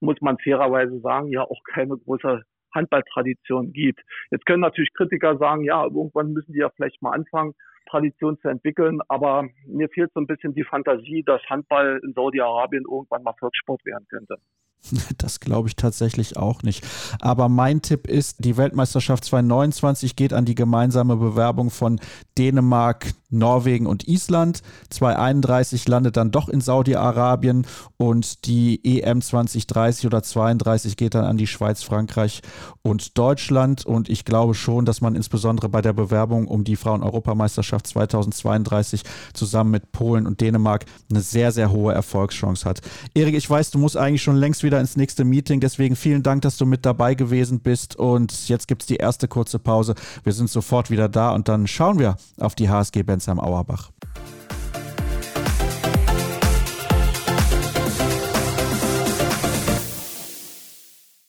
muss 0.00 0.20
man 0.20 0.38
fairerweise 0.38 1.00
sagen, 1.00 1.28
ja 1.28 1.42
auch 1.42 1.60
keine 1.72 1.96
große 1.96 2.42
Handballtradition 2.74 3.72
gibt. 3.72 4.00
Jetzt 4.30 4.46
können 4.46 4.60
natürlich 4.60 4.92
Kritiker 4.94 5.38
sagen, 5.38 5.64
ja, 5.64 5.84
irgendwann 5.84 6.32
müssen 6.32 6.52
die 6.52 6.60
ja 6.60 6.70
vielleicht 6.70 7.00
mal 7.02 7.12
anfangen, 7.12 7.54
Tradition 7.88 8.38
zu 8.40 8.48
entwickeln, 8.48 9.00
aber 9.08 9.46
mir 9.66 9.88
fehlt 9.88 10.12
so 10.14 10.20
ein 10.20 10.26
bisschen 10.26 10.54
die 10.54 10.64
Fantasie, 10.64 11.22
dass 11.24 11.42
Handball 11.48 12.00
in 12.02 12.14
Saudi-Arabien 12.14 12.84
irgendwann 12.90 13.22
mal 13.22 13.34
Volkssport 13.38 13.84
werden 13.84 14.06
könnte. 14.08 14.38
Das 15.18 15.40
glaube 15.40 15.68
ich 15.68 15.76
tatsächlich 15.76 16.36
auch 16.36 16.62
nicht. 16.62 16.84
Aber 17.20 17.48
mein 17.48 17.82
Tipp 17.82 18.06
ist, 18.06 18.44
die 18.44 18.56
Weltmeisterschaft 18.56 19.24
2029 19.24 20.16
geht 20.16 20.32
an 20.32 20.44
die 20.44 20.54
gemeinsame 20.54 21.16
Bewerbung 21.16 21.70
von 21.70 22.00
Dänemark, 22.36 23.12
Norwegen 23.34 23.86
und 23.86 24.08
Island. 24.08 24.62
2031 24.90 25.86
landet 25.88 26.16
dann 26.16 26.30
doch 26.30 26.48
in 26.48 26.60
Saudi-Arabien 26.60 27.66
und 27.96 28.46
die 28.46 28.80
EM 28.84 29.20
2030 29.20 30.06
oder 30.06 30.22
32 30.22 30.96
geht 30.96 31.14
dann 31.14 31.24
an 31.24 31.36
die 31.36 31.46
Schweiz, 31.46 31.82
Frankreich 31.82 32.42
und 32.82 33.18
Deutschland. 33.18 33.84
Und 33.84 34.08
ich 34.08 34.24
glaube 34.24 34.54
schon, 34.54 34.84
dass 34.84 35.00
man 35.00 35.14
insbesondere 35.14 35.68
bei 35.68 35.82
der 35.82 35.92
Bewerbung 35.92 36.46
um 36.48 36.64
die 36.64 36.76
Frauen-Europameisterschaft 36.76 37.86
2032 37.86 39.02
zusammen 39.32 39.70
mit 39.70 39.92
Polen 39.92 40.26
und 40.26 40.40
Dänemark 40.40 40.84
eine 41.10 41.20
sehr, 41.20 41.52
sehr 41.52 41.70
hohe 41.70 41.94
Erfolgschance 41.94 42.64
hat. 42.68 42.80
Erik, 43.14 43.34
ich 43.34 43.48
weiß, 43.48 43.70
du 43.70 43.78
musst 43.78 43.96
eigentlich 43.96 44.22
schon 44.22 44.36
längst 44.36 44.62
wieder 44.62 44.80
ins 44.80 44.96
nächste 44.96 45.24
Meeting. 45.24 45.60
Deswegen 45.60 45.96
vielen 45.96 46.22
Dank, 46.22 46.42
dass 46.42 46.56
du 46.56 46.66
mit 46.66 46.84
dabei 46.86 47.14
gewesen 47.14 47.60
bist. 47.60 47.96
Und 47.96 48.48
jetzt 48.48 48.68
gibt 48.68 48.82
es 48.82 48.86
die 48.86 48.96
erste 48.96 49.28
kurze 49.28 49.58
Pause. 49.58 49.94
Wir 50.22 50.32
sind 50.32 50.50
sofort 50.50 50.90
wieder 50.90 51.08
da 51.08 51.30
und 51.30 51.48
dann 51.48 51.66
schauen 51.66 51.98
wir 51.98 52.16
auf 52.38 52.54
die 52.54 52.68
HSG 52.68 53.02
Benz 53.02 53.23
Bensheim-Auerbach. 53.24 53.90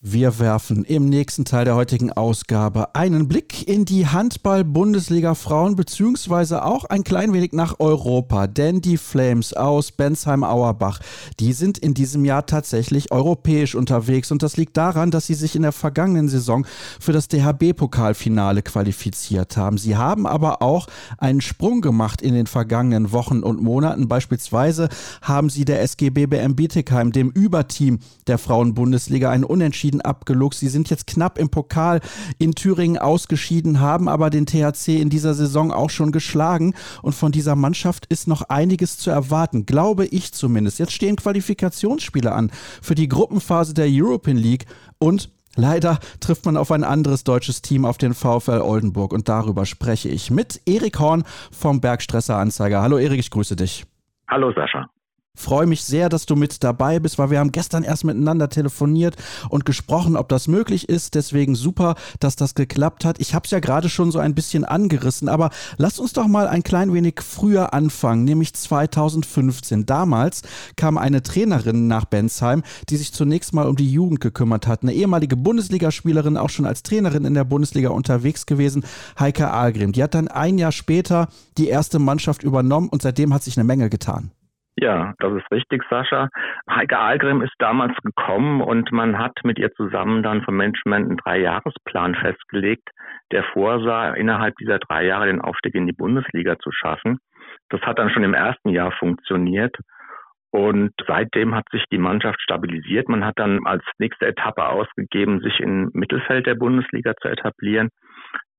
Wir 0.07 0.37
werfen 0.37 0.83
im 0.83 1.09
nächsten 1.09 1.45
Teil 1.45 1.65
der 1.65 1.73
heutigen 1.73 2.11
Ausgabe 2.11 2.93
einen 2.93 3.27
Blick 3.27 3.67
in 3.67 3.85
die 3.85 4.05
Handball-Bundesliga 4.05 5.33
Frauen 5.33 5.75
beziehungsweise 5.75 6.63
auch 6.63 6.85
ein 6.85 7.03
klein 7.03 7.33
wenig 7.33 7.53
nach 7.53 7.79
Europa, 7.79 8.45
denn 8.45 8.81
die 8.81 8.97
Flames 8.97 9.53
aus 9.53 9.91
Bensheim-Auerbach, 9.91 10.99
die 11.39 11.53
sind 11.53 11.79
in 11.79 11.95
diesem 11.95 12.23
Jahr 12.23 12.45
tatsächlich 12.45 13.11
europäisch 13.11 13.73
unterwegs 13.73 14.31
und 14.31 14.43
das 14.43 14.57
liegt 14.57 14.77
daran, 14.77 15.09
dass 15.09 15.25
sie 15.25 15.33
sich 15.33 15.55
in 15.55 15.63
der 15.63 15.71
vergangenen 15.71 16.29
Saison 16.29 16.67
für 16.99 17.11
das 17.11 17.27
DHB-Pokalfinale 17.27 18.61
qualifiziert 18.61 19.57
haben. 19.57 19.79
Sie 19.79 19.97
haben 19.97 20.27
aber 20.27 20.61
auch 20.61 20.85
einen 21.17 21.41
Sprung 21.41 21.81
gemacht 21.81 22.21
in 22.21 22.35
den 22.35 22.45
vergangenen 22.45 23.11
Wochen 23.11 23.39
und 23.39 23.59
Monaten. 23.59 24.07
Beispielsweise 24.07 24.87
haben 25.23 25.49
sie 25.49 25.65
der 25.65 25.81
SGB 25.81 26.27
BM 26.27 26.55
Bietigheim, 26.55 27.11
dem 27.11 27.31
Überteam 27.31 27.97
der 28.27 28.37
Frauen-Bundesliga, 28.37 29.31
einen 29.31 29.43
Unentschieden 29.43 29.94
Unentschieden 29.95 30.01
abgeluchst. 30.01 30.59
Sie 30.59 30.67
sind 30.67 30.89
jetzt 30.89 31.07
knapp 31.07 31.37
im 31.37 31.49
Pokal 31.49 32.01
in 32.39 32.53
Thüringen 32.53 32.97
ausgeschieden, 32.97 33.79
haben 33.79 34.07
aber 34.07 34.29
den 34.29 34.45
THC 34.45 35.01
in 35.01 35.09
dieser 35.09 35.33
Saison 35.33 35.71
auch 35.71 35.89
schon 35.89 36.11
geschlagen. 36.11 36.73
Und 37.01 37.13
von 37.13 37.31
dieser 37.31 37.55
Mannschaft 37.55 38.05
ist 38.07 38.27
noch 38.27 38.43
einiges 38.49 38.97
zu 38.97 39.09
erwarten, 39.09 39.65
glaube 39.65 40.05
ich 40.05 40.33
zumindest. 40.33 40.79
Jetzt 40.79 40.93
stehen 40.93 41.15
Qualifikationsspiele 41.15 42.31
an 42.31 42.51
für 42.81 42.95
die 42.95 43.07
Gruppenphase 43.07 43.73
der 43.73 43.87
European 43.89 44.37
League 44.37 44.65
und 44.99 45.29
Leider 45.57 45.99
trifft 46.19 46.45
man 46.45 46.57
auf 46.57 46.69
ein 46.69 46.83
anderes 46.83 47.23
deutsches 47.23 47.61
Team 47.61 47.85
auf 47.85 47.97
den 47.97 48.13
VfL 48.13 48.59
Oldenburg 48.59 49.13
und 49.13 49.29
darüber 49.29 49.65
spreche 49.65 50.09
ich 50.09 50.29
mit 50.29 50.59
Erik 50.65 50.99
Horn 50.99 51.23
vom 51.49 51.79
Bergstresser 51.79 52.35
Anzeiger. 52.35 52.81
Hallo 52.81 52.97
Erik, 52.97 53.21
ich 53.21 53.31
grüße 53.31 53.55
dich. 53.55 53.85
Hallo 54.27 54.51
Sascha. 54.51 54.89
Freue 55.35 55.67
mich 55.67 55.83
sehr, 55.83 56.09
dass 56.09 56.25
du 56.25 56.35
mit 56.35 56.63
dabei 56.63 56.99
bist, 56.99 57.17
weil 57.17 57.29
wir 57.29 57.39
haben 57.39 57.51
gestern 57.51 57.83
erst 57.83 58.05
miteinander 58.05 58.49
telefoniert 58.49 59.15
und 59.49 59.65
gesprochen, 59.65 60.15
ob 60.15 60.29
das 60.29 60.47
möglich 60.47 60.89
ist. 60.89 61.15
Deswegen 61.15 61.55
super, 61.55 61.95
dass 62.19 62.35
das 62.35 62.55
geklappt 62.55 63.05
hat. 63.05 63.19
Ich 63.19 63.35
habe 63.35 63.45
es 63.45 63.51
ja 63.51 63.59
gerade 63.59 63.89
schon 63.89 64.11
so 64.11 64.19
ein 64.19 64.35
bisschen 64.35 64.63
angerissen, 64.65 65.29
aber 65.29 65.49
lass 65.77 65.99
uns 65.99 66.13
doch 66.13 66.27
mal 66.27 66.47
ein 66.47 66.63
klein 66.63 66.93
wenig 66.93 67.21
früher 67.21 67.73
anfangen, 67.73 68.23
nämlich 68.23 68.53
2015. 68.53 69.85
Damals 69.85 70.41
kam 70.75 70.97
eine 70.97 71.21
Trainerin 71.21 71.87
nach 71.87 72.05
Bensheim, 72.05 72.63
die 72.89 72.97
sich 72.97 73.13
zunächst 73.13 73.53
mal 73.53 73.67
um 73.67 73.75
die 73.75 73.91
Jugend 73.91 74.21
gekümmert 74.21 74.67
hat. 74.67 74.83
Eine 74.83 74.93
ehemalige 74.93 75.35
Bundesligaspielerin, 75.35 76.37
auch 76.37 76.49
schon 76.49 76.65
als 76.65 76.83
Trainerin 76.83 77.25
in 77.25 77.33
der 77.33 77.43
Bundesliga 77.43 77.89
unterwegs 77.89 78.45
gewesen, 78.45 78.85
Heike 79.19 79.51
Ahlgrim. 79.51 79.91
Die 79.91 80.03
hat 80.03 80.13
dann 80.13 80.27
ein 80.27 80.57
Jahr 80.57 80.71
später 80.71 81.27
die 81.57 81.67
erste 81.67 81.99
Mannschaft 81.99 82.43
übernommen 82.43 82.89
und 82.89 83.01
seitdem 83.01 83.33
hat 83.33 83.43
sich 83.43 83.57
eine 83.57 83.63
Menge 83.65 83.89
getan. 83.89 84.31
Ja, 84.77 85.13
das 85.19 85.33
ist 85.33 85.49
richtig, 85.51 85.83
Sascha. 85.89 86.27
Heike 86.69 86.99
Ahlgrim 86.99 87.41
ist 87.41 87.53
damals 87.59 87.95
gekommen 88.03 88.61
und 88.61 88.91
man 88.91 89.17
hat 89.17 89.33
mit 89.43 89.57
ihr 89.57 89.71
zusammen 89.73 90.21
dann 90.21 90.43
vom 90.43 90.57
Management 90.57 91.07
einen 91.07 91.17
Dreijahresplan 91.17 92.15
festgelegt, 92.15 92.89
der 93.31 93.43
vorsah, 93.53 94.13
innerhalb 94.13 94.55
dieser 94.57 94.79
drei 94.79 95.05
Jahre 95.05 95.27
den 95.27 95.39
Aufstieg 95.39 95.75
in 95.75 95.87
die 95.87 95.93
Bundesliga 95.93 96.59
zu 96.59 96.71
schaffen. 96.71 97.19
Das 97.69 97.81
hat 97.81 97.99
dann 97.99 98.09
schon 98.09 98.25
im 98.25 98.33
ersten 98.33 98.69
Jahr 98.69 98.91
funktioniert. 98.91 99.77
Und 100.51 100.93
seitdem 101.07 101.55
hat 101.55 101.65
sich 101.71 101.83
die 101.91 101.97
Mannschaft 101.97 102.41
stabilisiert. 102.41 103.09
Man 103.09 103.25
hat 103.25 103.37
dann 103.37 103.65
als 103.65 103.83
nächste 103.97 104.25
Etappe 104.25 104.65
ausgegeben, 104.67 105.41
sich 105.41 105.59
im 105.59 105.89
Mittelfeld 105.93 106.47
der 106.47 106.55
Bundesliga 106.55 107.13
zu 107.21 107.29
etablieren. 107.29 107.89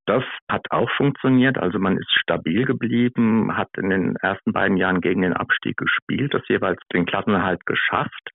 Das 0.07 0.23
hat 0.49 0.67
auch 0.71 0.89
funktioniert. 0.97 1.59
Also 1.59 1.79
man 1.79 1.99
ist 1.99 2.11
stabil 2.21 2.65
geblieben, 2.65 3.57
hat 3.57 3.69
in 3.77 3.91
den 3.91 4.17
ersten 4.17 4.53
beiden 4.53 4.77
Jahren 4.77 5.01
gegen 5.01 5.23
den 5.23 5.33
Abstieg 5.33 5.77
gespielt, 5.77 6.33
das 6.33 6.43
jeweils 6.49 6.81
den 6.93 7.07
Klassenerhalt 7.07 7.67
geschafft 7.67 8.31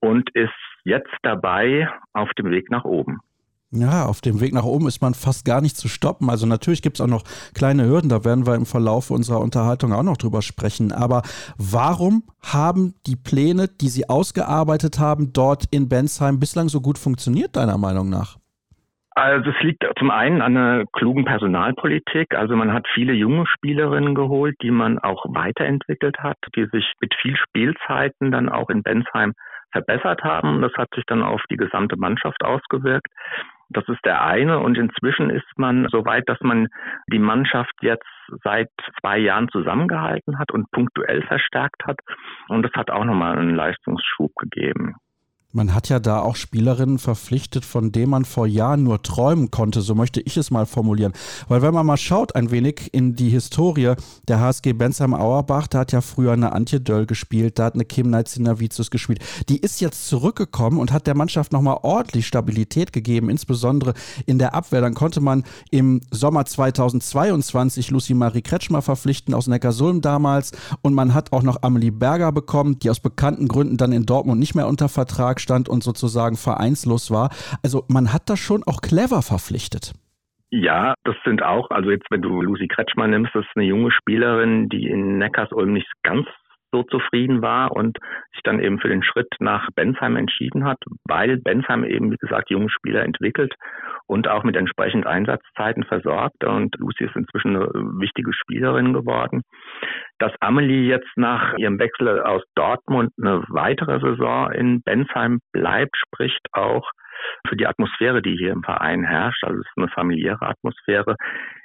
und 0.00 0.28
ist 0.34 0.50
jetzt 0.84 1.14
dabei 1.22 1.88
auf 2.12 2.30
dem 2.34 2.50
Weg 2.50 2.70
nach 2.70 2.84
oben. 2.84 3.20
Ja, 3.70 4.06
auf 4.06 4.22
dem 4.22 4.40
Weg 4.40 4.54
nach 4.54 4.64
oben 4.64 4.88
ist 4.88 5.02
man 5.02 5.12
fast 5.12 5.44
gar 5.44 5.60
nicht 5.60 5.76
zu 5.76 5.88
stoppen. 5.88 6.30
Also 6.30 6.46
natürlich 6.46 6.80
gibt 6.80 6.96
es 6.96 7.00
auch 7.02 7.08
noch 7.08 7.24
kleine 7.52 7.84
Hürden, 7.84 8.08
da 8.08 8.24
werden 8.24 8.46
wir 8.46 8.54
im 8.54 8.64
Verlauf 8.64 9.10
unserer 9.10 9.40
Unterhaltung 9.40 9.92
auch 9.92 10.02
noch 10.02 10.16
drüber 10.16 10.40
sprechen. 10.40 10.90
Aber 10.90 11.22
warum 11.58 12.24
haben 12.40 12.94
die 13.06 13.16
Pläne, 13.16 13.68
die 13.68 13.88
Sie 13.88 14.08
ausgearbeitet 14.08 14.98
haben, 14.98 15.34
dort 15.34 15.66
in 15.70 15.88
Bensheim 15.88 16.40
bislang 16.40 16.70
so 16.70 16.80
gut 16.80 16.96
funktioniert, 16.96 17.56
deiner 17.56 17.76
Meinung 17.76 18.08
nach? 18.08 18.38
Also 19.18 19.50
es 19.50 19.60
liegt 19.62 19.84
zum 19.98 20.12
einen 20.12 20.40
an 20.40 20.56
einer 20.56 20.84
klugen 20.92 21.24
Personalpolitik. 21.24 22.36
Also 22.36 22.54
man 22.54 22.72
hat 22.72 22.86
viele 22.94 23.14
junge 23.14 23.46
Spielerinnen 23.48 24.14
geholt, 24.14 24.54
die 24.62 24.70
man 24.70 25.00
auch 25.00 25.24
weiterentwickelt 25.30 26.18
hat, 26.20 26.36
die 26.54 26.66
sich 26.66 26.92
mit 27.00 27.12
viel 27.20 27.36
Spielzeiten 27.36 28.30
dann 28.30 28.48
auch 28.48 28.70
in 28.70 28.84
Bensheim 28.84 29.32
verbessert 29.72 30.22
haben. 30.22 30.62
Das 30.62 30.72
hat 30.74 30.90
sich 30.94 31.02
dann 31.08 31.24
auf 31.24 31.42
die 31.50 31.56
gesamte 31.56 31.96
Mannschaft 31.96 32.44
ausgewirkt. 32.44 33.08
Das 33.70 33.88
ist 33.88 34.04
der 34.04 34.24
eine. 34.24 34.60
Und 34.60 34.78
inzwischen 34.78 35.30
ist 35.30 35.46
man 35.56 35.88
so 35.90 36.04
weit, 36.04 36.28
dass 36.28 36.38
man 36.40 36.68
die 37.12 37.18
Mannschaft 37.18 37.74
jetzt 37.80 38.06
seit 38.44 38.70
zwei 39.00 39.18
Jahren 39.18 39.48
zusammengehalten 39.48 40.38
hat 40.38 40.52
und 40.52 40.70
punktuell 40.70 41.22
verstärkt 41.22 41.84
hat. 41.86 41.98
Und 42.48 42.62
das 42.62 42.72
hat 42.74 42.92
auch 42.92 43.04
nochmal 43.04 43.36
einen 43.36 43.56
Leistungsschub 43.56 44.30
gegeben. 44.36 44.94
Man 45.58 45.74
hat 45.74 45.88
ja 45.88 45.98
da 45.98 46.20
auch 46.20 46.36
Spielerinnen 46.36 47.00
verpflichtet, 47.00 47.64
von 47.64 47.90
denen 47.90 48.10
man 48.10 48.24
vor 48.24 48.46
Jahren 48.46 48.84
nur 48.84 49.02
träumen 49.02 49.50
konnte, 49.50 49.80
so 49.80 49.96
möchte 49.96 50.20
ich 50.20 50.36
es 50.36 50.52
mal 50.52 50.66
formulieren. 50.66 51.12
Weil 51.48 51.62
wenn 51.62 51.74
man 51.74 51.84
mal 51.84 51.96
schaut 51.96 52.36
ein 52.36 52.52
wenig 52.52 52.94
in 52.94 53.16
die 53.16 53.28
Historie 53.28 53.94
der 54.28 54.38
HSG 54.38 54.72
Bensheim 54.74 55.14
Auerbach, 55.14 55.66
da 55.66 55.80
hat 55.80 55.90
ja 55.90 56.00
früher 56.00 56.30
eine 56.30 56.52
Antje 56.52 56.80
Döll 56.80 57.06
gespielt, 57.06 57.58
da 57.58 57.64
hat 57.64 57.74
eine 57.74 57.84
Kim 57.84 58.08
Neitzinavicius 58.08 58.92
gespielt. 58.92 59.18
Die 59.48 59.58
ist 59.58 59.80
jetzt 59.80 60.06
zurückgekommen 60.06 60.78
und 60.78 60.92
hat 60.92 61.08
der 61.08 61.16
Mannschaft 61.16 61.50
nochmal 61.52 61.78
ordentlich 61.82 62.28
Stabilität 62.28 62.92
gegeben, 62.92 63.28
insbesondere 63.28 63.94
in 64.26 64.38
der 64.38 64.54
Abwehr. 64.54 64.80
Dann 64.80 64.94
konnte 64.94 65.20
man 65.20 65.42
im 65.72 66.02
Sommer 66.12 66.44
2022 66.44 67.90
Lucy 67.90 68.14
Marie 68.14 68.42
Kretschmer 68.42 68.80
verpflichten 68.80 69.34
aus 69.34 69.48
Neckarsulm 69.48 70.02
damals 70.02 70.52
und 70.82 70.94
man 70.94 71.14
hat 71.14 71.32
auch 71.32 71.42
noch 71.42 71.64
Amelie 71.64 71.90
Berger 71.90 72.30
bekommen, 72.30 72.78
die 72.78 72.90
aus 72.90 73.00
bekannten 73.00 73.48
Gründen 73.48 73.76
dann 73.76 73.90
in 73.90 74.06
Dortmund 74.06 74.38
nicht 74.38 74.54
mehr 74.54 74.68
unter 74.68 74.88
Vertrag 74.88 75.40
stand 75.48 75.68
und 75.68 75.82
sozusagen 75.82 76.36
vereinslos 76.36 77.10
war. 77.10 77.30
Also 77.64 77.84
man 77.88 78.12
hat 78.12 78.28
das 78.28 78.38
schon 78.38 78.62
auch 78.66 78.82
clever 78.82 79.22
verpflichtet. 79.22 79.94
Ja, 80.50 80.94
das 81.04 81.16
sind 81.24 81.42
auch, 81.42 81.70
also 81.70 81.90
jetzt, 81.90 82.06
wenn 82.10 82.22
du 82.22 82.40
Lucy 82.40 82.68
Kretschmer 82.68 83.06
nimmst, 83.06 83.34
das 83.34 83.44
ist 83.44 83.56
eine 83.56 83.66
junge 83.66 83.90
Spielerin, 83.90 84.68
die 84.68 84.86
in 84.86 85.18
Neckarsulm 85.18 85.72
nicht 85.72 85.90
ganz 86.02 86.26
so 86.70 86.82
zufrieden 86.82 87.40
war 87.40 87.72
und 87.72 87.98
sich 88.32 88.42
dann 88.44 88.60
eben 88.60 88.78
für 88.78 88.88
den 88.88 89.02
Schritt 89.02 89.28
nach 89.40 89.68
Bensheim 89.74 90.16
entschieden 90.16 90.64
hat, 90.64 90.78
weil 91.06 91.38
Bensheim 91.38 91.84
eben, 91.84 92.10
wie 92.10 92.16
gesagt, 92.16 92.50
junge 92.50 92.68
Spieler 92.68 93.04
entwickelt 93.04 93.54
und 94.06 94.28
auch 94.28 94.44
mit 94.44 94.56
entsprechend 94.56 95.06
Einsatzzeiten 95.06 95.84
versorgt. 95.84 96.44
Und 96.44 96.76
Lucy 96.78 97.04
ist 97.04 97.16
inzwischen 97.16 97.56
eine 97.56 97.68
wichtige 97.98 98.32
Spielerin 98.34 98.92
geworden. 98.92 99.42
Dass 100.18 100.32
Amelie 100.40 100.88
jetzt 100.88 101.10
nach 101.16 101.56
ihrem 101.58 101.78
Wechsel 101.78 102.20
aus 102.22 102.42
Dortmund 102.54 103.12
eine 103.20 103.44
weitere 103.48 104.00
Saison 104.00 104.50
in 104.52 104.82
Bensheim 104.82 105.40
bleibt, 105.52 105.96
spricht 105.96 106.40
auch 106.52 106.90
für 107.46 107.56
die 107.56 107.66
Atmosphäre, 107.66 108.22
die 108.22 108.36
hier 108.36 108.52
im 108.52 108.62
Verein 108.62 109.04
herrscht. 109.04 109.44
Also 109.44 109.60
es 109.60 109.66
ist 109.66 109.78
eine 109.78 109.88
familiäre 109.88 110.42
Atmosphäre, 110.42 111.16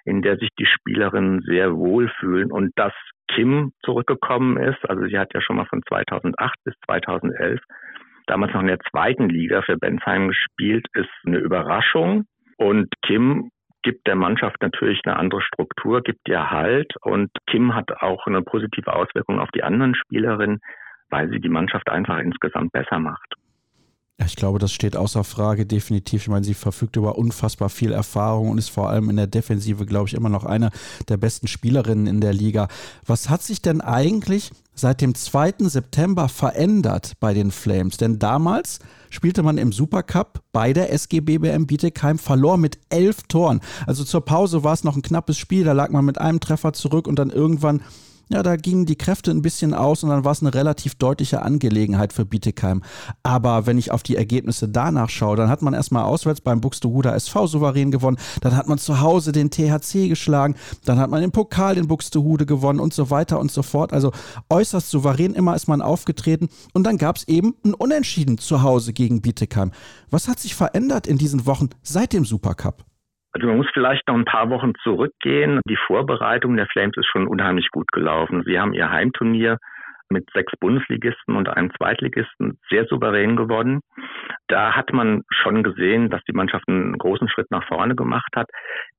in 0.05 0.21
der 0.21 0.37
sich 0.37 0.49
die 0.59 0.65
Spielerinnen 0.65 1.41
sehr 1.41 1.75
wohlfühlen. 1.75 2.51
Und 2.51 2.71
dass 2.75 2.93
Kim 3.29 3.71
zurückgekommen 3.83 4.57
ist, 4.57 4.87
also 4.87 5.05
sie 5.05 5.17
hat 5.17 5.33
ja 5.33 5.41
schon 5.41 5.55
mal 5.55 5.65
von 5.65 5.81
2008 5.87 6.55
bis 6.63 6.75
2011 6.85 7.59
damals 8.27 8.53
noch 8.53 8.61
in 8.61 8.67
der 8.67 8.79
zweiten 8.91 9.29
Liga 9.29 9.61
für 9.63 9.77
Bensheim 9.77 10.27
gespielt, 10.27 10.85
ist 10.93 11.09
eine 11.25 11.39
Überraschung. 11.39 12.25
Und 12.57 12.87
Kim 13.05 13.49
gibt 13.83 14.07
der 14.07 14.15
Mannschaft 14.15 14.61
natürlich 14.61 15.01
eine 15.05 15.17
andere 15.17 15.41
Struktur, 15.41 16.01
gibt 16.01 16.27
ihr 16.27 16.49
Halt. 16.49 16.95
Und 17.01 17.29
Kim 17.47 17.75
hat 17.75 17.91
auch 18.01 18.25
eine 18.25 18.41
positive 18.41 18.91
Auswirkung 18.93 19.39
auf 19.39 19.51
die 19.51 19.63
anderen 19.63 19.95
Spielerinnen, 19.95 20.61
weil 21.09 21.29
sie 21.29 21.39
die 21.39 21.49
Mannschaft 21.49 21.89
einfach 21.89 22.17
insgesamt 22.17 22.71
besser 22.71 22.99
macht. 22.99 23.35
Ich 24.25 24.35
glaube, 24.35 24.59
das 24.59 24.71
steht 24.71 24.95
außer 24.95 25.23
Frage 25.23 25.65
definitiv. 25.65 26.23
Ich 26.23 26.27
meine, 26.27 26.45
sie 26.45 26.53
verfügt 26.53 26.95
über 26.95 27.17
unfassbar 27.17 27.69
viel 27.69 27.91
Erfahrung 27.91 28.49
und 28.49 28.57
ist 28.57 28.69
vor 28.69 28.89
allem 28.89 29.09
in 29.09 29.15
der 29.15 29.27
Defensive, 29.27 29.85
glaube 29.85 30.07
ich, 30.07 30.13
immer 30.13 30.29
noch 30.29 30.45
eine 30.45 30.69
der 31.09 31.17
besten 31.17 31.47
Spielerinnen 31.47 32.07
in 32.07 32.21
der 32.21 32.33
Liga. 32.33 32.67
Was 33.05 33.29
hat 33.29 33.43
sich 33.43 33.61
denn 33.61 33.81
eigentlich 33.81 34.51
seit 34.75 35.01
dem 35.01 35.15
2. 35.15 35.53
September 35.59 36.29
verändert 36.29 37.13
bei 37.19 37.33
den 37.33 37.51
Flames? 37.51 37.97
Denn 37.97 38.19
damals 38.19 38.79
spielte 39.09 39.43
man 39.43 39.57
im 39.57 39.71
Supercup 39.71 40.41
bei 40.51 40.73
der 40.73 40.91
SG 40.91 41.21
BBM 41.21 41.67
Bietigheim, 41.67 42.17
verlor 42.17 42.57
mit 42.57 42.79
elf 42.89 43.23
Toren. 43.23 43.61
Also 43.85 44.03
zur 44.03 44.25
Pause 44.25 44.63
war 44.63 44.73
es 44.73 44.83
noch 44.83 44.95
ein 44.95 45.01
knappes 45.01 45.37
Spiel, 45.37 45.63
da 45.63 45.73
lag 45.73 45.89
man 45.89 46.05
mit 46.05 46.17
einem 46.17 46.39
Treffer 46.39 46.73
zurück 46.73 47.07
und 47.07 47.19
dann 47.19 47.29
irgendwann 47.29 47.81
ja, 48.33 48.41
da 48.41 48.55
gingen 48.55 48.87
die 48.87 48.95
Kräfte 48.95 49.29
ein 49.29 49.43
bisschen 49.43 49.75
aus 49.75 50.03
und 50.03 50.09
dann 50.09 50.25
war 50.25 50.31
es 50.31 50.41
eine 50.41 50.53
relativ 50.53 50.95
deutliche 50.95 51.43
Angelegenheit 51.43 52.13
für 52.13 52.25
Bietigheim. 52.25 52.81
Aber 53.21 53.67
wenn 53.67 53.77
ich 53.77 53.91
auf 53.91 54.01
die 54.01 54.15
Ergebnisse 54.15 54.67
danach 54.67 55.09
schaue, 55.09 55.37
dann 55.37 55.49
hat 55.49 55.61
man 55.61 55.75
erstmal 55.75 56.03
auswärts 56.03 56.41
beim 56.41 56.59
Buxtehuder 56.59 57.13
SV 57.13 57.45
souverän 57.45 57.91
gewonnen, 57.91 58.17
dann 58.41 58.55
hat 58.55 58.67
man 58.67 58.79
zu 58.79 59.01
Hause 59.01 59.33
den 59.33 59.51
THC 59.51 60.09
geschlagen, 60.09 60.55
dann 60.83 60.97
hat 60.97 61.11
man 61.11 61.21
den 61.21 61.31
Pokal 61.31 61.77
in 61.77 61.87
Buxtehude 61.87 62.47
gewonnen 62.47 62.79
und 62.79 62.91
so 62.93 63.11
weiter 63.11 63.39
und 63.39 63.51
so 63.51 63.61
fort. 63.61 63.93
Also 63.93 64.11
äußerst 64.49 64.89
souverän 64.89 65.35
immer 65.35 65.55
ist 65.55 65.67
man 65.67 65.83
aufgetreten 65.83 66.49
und 66.73 66.85
dann 66.85 66.97
gab 66.97 67.17
es 67.17 67.27
eben 67.27 67.53
ein 67.63 67.75
Unentschieden 67.75 68.39
zu 68.39 68.63
Hause 68.63 68.93
gegen 68.93 69.21
Bietigheim. 69.21 69.71
Was 70.09 70.27
hat 70.27 70.39
sich 70.39 70.55
verändert 70.55 71.05
in 71.05 71.19
diesen 71.19 71.45
Wochen 71.45 71.69
seit 71.83 72.13
dem 72.13 72.25
Supercup? 72.25 72.83
Also 73.33 73.47
man 73.47 73.57
muss 73.57 73.69
vielleicht 73.73 74.07
noch 74.07 74.15
ein 74.15 74.25
paar 74.25 74.49
Wochen 74.49 74.73
zurückgehen. 74.83 75.59
Die 75.67 75.77
Vorbereitung 75.87 76.55
der 76.55 76.67
Flames 76.67 76.95
ist 76.97 77.07
schon 77.07 77.27
unheimlich 77.27 77.69
gut 77.71 77.91
gelaufen. 77.91 78.43
Sie 78.45 78.59
haben 78.59 78.73
ihr 78.73 78.91
Heimturnier 78.91 79.57
mit 80.09 80.29
sechs 80.33 80.53
Bundesligisten 80.59 81.35
und 81.35 81.49
einem 81.49 81.71
Zweitligisten 81.75 82.59
sehr 82.69 82.85
souverän 82.85 83.35
gewonnen. 83.35 83.81
Da 84.47 84.75
hat 84.75 84.93
man 84.93 85.23
schon 85.29 85.63
gesehen, 85.63 86.09
dass 86.09 86.21
die 86.25 86.33
Mannschaft 86.33 86.67
einen 86.67 86.97
großen 86.97 87.27
Schritt 87.29 87.49
nach 87.49 87.65
vorne 87.67 87.95
gemacht 87.95 88.31
hat. 88.35 88.47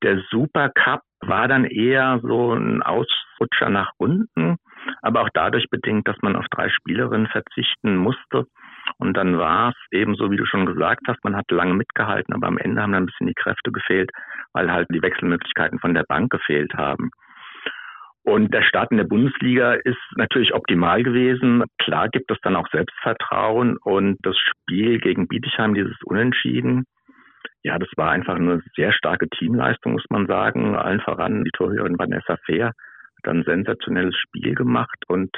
Der 0.03 0.21
Supercup 0.31 1.03
war 1.21 1.47
dann 1.47 1.65
eher 1.65 2.19
so 2.23 2.53
ein 2.53 2.83
Ausrutscher 2.83 3.71
nach 3.71 3.93
unten, 3.99 4.57
aber 5.03 5.23
auch 5.23 5.31
dadurch 5.33 5.71
bedingt, 5.71 6.09
dass 6.09 6.17
man 6.23 6.35
auf 6.35 6.47
drei 6.51 6.69
Spielerinnen 6.69 7.29
verzichten 7.29 7.97
musste 7.97 8.47
Und 8.99 9.17
dann 9.17 9.39
war 9.39 9.71
es 9.71 9.77
eben 9.91 10.15
so, 10.15 10.31
wie 10.31 10.37
du 10.37 10.47
schon 10.47 10.67
gesagt 10.67 11.03
hast, 11.09 11.23
man 11.25 11.37
hat 11.37 11.51
lange 11.51 11.75
mitgehalten, 11.75 12.35
aber 12.35 12.47
am 12.47 12.59
Ende 12.59 12.83
haben 12.83 12.93
dann 12.93 13.05
ein 13.05 13.07
bisschen 13.07 13.27
die 13.27 13.35
Kräfte 13.35 13.73
gefehlt, 13.73 14.11
weil 14.53 14.71
halt 14.71 14.89
die 14.91 15.03
Wechselmöglichkeiten 15.03 15.79
von 15.79 15.95
der 15.95 16.05
Bank 16.05 16.31
gefehlt 16.31 16.75
haben. 16.75 17.11
Und 18.23 18.55
der 18.55 18.63
Start 18.63 18.91
in 18.91 18.97
der 18.97 19.05
Bundesliga 19.05 19.75
ist 19.75 19.99
natürlich 20.17 20.55
optimal 20.55 21.03
gewesen. 21.03 21.65
Klar 21.79 22.09
gibt 22.09 22.31
es 22.31 22.39
dann 22.43 22.57
auch 22.57 22.69
Selbstvertrauen 22.71 23.77
und 23.77 24.17
das 24.23 24.37
Spiel 24.39 24.99
gegen 24.99 25.29
Bietigheim, 25.29 25.75
dieses 25.75 25.97
Unentschieden, 26.05 26.85
ja, 27.65 27.79
das 27.79 27.89
war 27.97 28.11
einfach 28.11 28.37
eine 28.37 28.63
sehr 28.77 28.93
starke 28.93 29.29
Teamleistung, 29.29 29.93
muss 29.93 30.05
man 30.11 30.27
sagen. 30.27 30.77
Allen 30.77 31.01
voran 31.01 31.45
die 31.45 31.51
Torhüterin 31.51 31.99
Vanessa 31.99 32.37
Fehr 32.45 32.67
hat 32.67 33.29
ein 33.29 33.43
sensationelles 33.45 34.15
Spiel 34.17 34.55
gemacht 34.55 34.99
und 35.09 35.31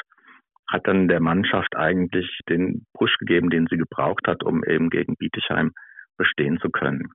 hat 0.68 0.86
dann 0.86 1.08
der 1.08 1.20
Mannschaft 1.20 1.76
eigentlich 1.76 2.40
den 2.48 2.86
Push 2.94 3.18
gegeben, 3.18 3.50
den 3.50 3.66
sie 3.70 3.76
gebraucht 3.76 4.26
hat, 4.26 4.42
um 4.42 4.64
eben 4.64 4.90
gegen 4.90 5.16
Bietigheim 5.16 5.72
bestehen 6.16 6.58
zu 6.60 6.70
können. 6.70 7.10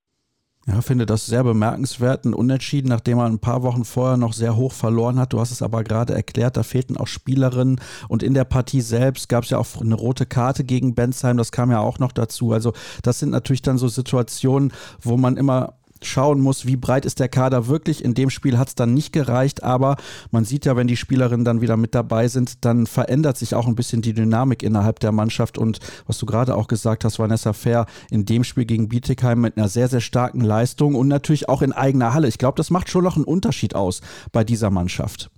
Ja, 0.67 0.79
finde 0.81 1.07
das 1.07 1.25
sehr 1.25 1.43
bemerkenswert. 1.43 2.23
Ein 2.23 2.35
Unentschieden, 2.35 2.89
nachdem 2.89 3.17
man 3.17 3.33
ein 3.33 3.39
paar 3.39 3.63
Wochen 3.63 3.83
vorher 3.83 4.17
noch 4.17 4.33
sehr 4.33 4.55
hoch 4.55 4.73
verloren 4.73 5.17
hat. 5.17 5.33
Du 5.33 5.39
hast 5.39 5.49
es 5.49 5.63
aber 5.63 5.83
gerade 5.83 6.13
erklärt, 6.13 6.55
da 6.55 6.61
fehlten 6.61 6.97
auch 6.97 7.07
Spielerinnen. 7.07 7.81
Und 8.09 8.21
in 8.21 8.35
der 8.35 8.43
Partie 8.43 8.81
selbst 8.81 9.27
gab 9.27 9.43
es 9.43 9.49
ja 9.49 9.57
auch 9.57 9.81
eine 9.81 9.95
rote 9.95 10.27
Karte 10.27 10.63
gegen 10.63 10.93
Bensheim. 10.93 11.37
Das 11.37 11.51
kam 11.51 11.71
ja 11.71 11.79
auch 11.79 11.97
noch 11.97 12.11
dazu. 12.11 12.51
Also, 12.51 12.73
das 13.01 13.17
sind 13.17 13.31
natürlich 13.31 13.63
dann 13.63 13.79
so 13.79 13.87
Situationen, 13.87 14.71
wo 15.01 15.17
man 15.17 15.35
immer 15.35 15.80
schauen 16.01 16.41
muss, 16.41 16.65
wie 16.65 16.77
breit 16.77 17.05
ist 17.05 17.19
der 17.19 17.29
Kader 17.29 17.67
wirklich. 17.67 18.03
In 18.03 18.13
dem 18.13 18.29
Spiel 18.29 18.57
hat 18.57 18.69
es 18.69 18.75
dann 18.75 18.93
nicht 18.93 19.13
gereicht, 19.13 19.63
aber 19.63 19.97
man 20.31 20.45
sieht 20.45 20.65
ja, 20.65 20.75
wenn 20.75 20.87
die 20.87 20.97
Spielerinnen 20.97 21.45
dann 21.45 21.61
wieder 21.61 21.77
mit 21.77 21.95
dabei 21.95 22.27
sind, 22.27 22.65
dann 22.65 22.87
verändert 22.87 23.37
sich 23.37 23.55
auch 23.55 23.67
ein 23.67 23.75
bisschen 23.75 24.01
die 24.01 24.13
Dynamik 24.13 24.63
innerhalb 24.63 24.99
der 24.99 25.11
Mannschaft. 25.11 25.57
Und 25.57 25.79
was 26.07 26.17
du 26.17 26.25
gerade 26.25 26.55
auch 26.55 26.67
gesagt 26.67 27.05
hast, 27.05 27.19
Vanessa 27.19 27.53
Fair, 27.53 27.85
in 28.09 28.25
dem 28.25 28.43
Spiel 28.43 28.65
gegen 28.65 28.89
Bietigheim 28.89 29.41
mit 29.41 29.57
einer 29.57 29.69
sehr, 29.69 29.87
sehr 29.87 30.01
starken 30.01 30.41
Leistung 30.41 30.95
und 30.95 31.07
natürlich 31.07 31.49
auch 31.49 31.61
in 31.61 31.73
eigener 31.73 32.13
Halle. 32.13 32.27
Ich 32.27 32.37
glaube, 32.37 32.57
das 32.57 32.69
macht 32.69 32.89
schon 32.89 33.03
noch 33.03 33.15
einen 33.15 33.25
Unterschied 33.25 33.75
aus 33.75 34.01
bei 34.31 34.43
dieser 34.43 34.69
Mannschaft. 34.69 35.29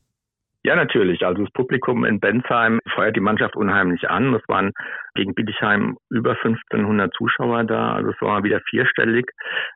Ja, 0.66 0.78
natürlich. 0.78 1.26
Also 1.26 1.44
das 1.44 1.52
Publikum 1.52 2.06
in 2.06 2.22
Bensheim 2.22 2.80
feuert 2.96 3.18
die 3.18 3.22
Mannschaft 3.22 3.58
unheimlich 3.58 4.10
an. 4.10 4.34
Es 4.34 4.48
waren 4.48 4.72
gegen 5.14 5.36
Bietigheim 5.36 5.98
über 6.10 6.32
1500 6.32 7.14
Zuschauer 7.14 7.66
da. 7.66 7.96
Also 7.96 8.12
es 8.12 8.22
war 8.22 8.44
wieder 8.46 8.62
vierstellig 8.70 9.26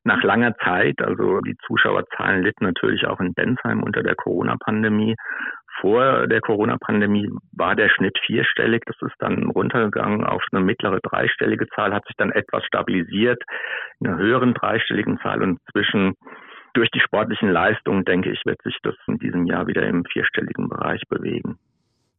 nach 0.05 0.23
langer 0.23 0.55
Zeit. 0.63 1.01
Also 1.01 1.41
die 1.41 1.57
Zuschauerzahlen 1.67 2.41
litten 2.41 2.63
natürlich 2.63 3.05
auch 3.05 3.19
in 3.19 3.33
Bensheim 3.33 3.83
unter 3.83 4.01
der 4.01 4.15
Corona-Pandemie. 4.15 5.15
Vor 5.81 6.25
der 6.27 6.39
Corona-Pandemie 6.39 7.29
war 7.51 7.75
der 7.75 7.89
Schnitt 7.89 8.17
vierstellig. 8.25 8.83
Das 8.85 8.95
ist 9.01 9.15
dann 9.19 9.43
runtergegangen 9.49 10.23
auf 10.23 10.41
eine 10.53 10.63
mittlere 10.63 10.99
dreistellige 11.03 11.67
Zahl, 11.67 11.93
hat 11.93 12.05
sich 12.05 12.15
dann 12.15 12.31
etwas 12.31 12.63
stabilisiert 12.63 13.43
in 13.99 14.07
einer 14.07 14.17
höheren 14.17 14.53
dreistelligen 14.53 15.19
Zahl 15.19 15.43
und 15.43 15.59
zwischen 15.71 16.15
durch 16.78 16.91
die 16.91 16.99
sportlichen 16.99 17.49
Leistungen, 17.49 18.05
denke 18.05 18.32
ich, 18.32 18.39
wird 18.45 18.61
sich 18.61 18.78
das 18.84 18.95
in 19.07 19.17
diesem 19.17 19.47
Jahr 19.47 19.65
wieder 19.65 19.86
im 19.88 20.05
vierstelligen 20.05 20.69
Bereich 20.69 21.01
bewegen. 21.09 21.57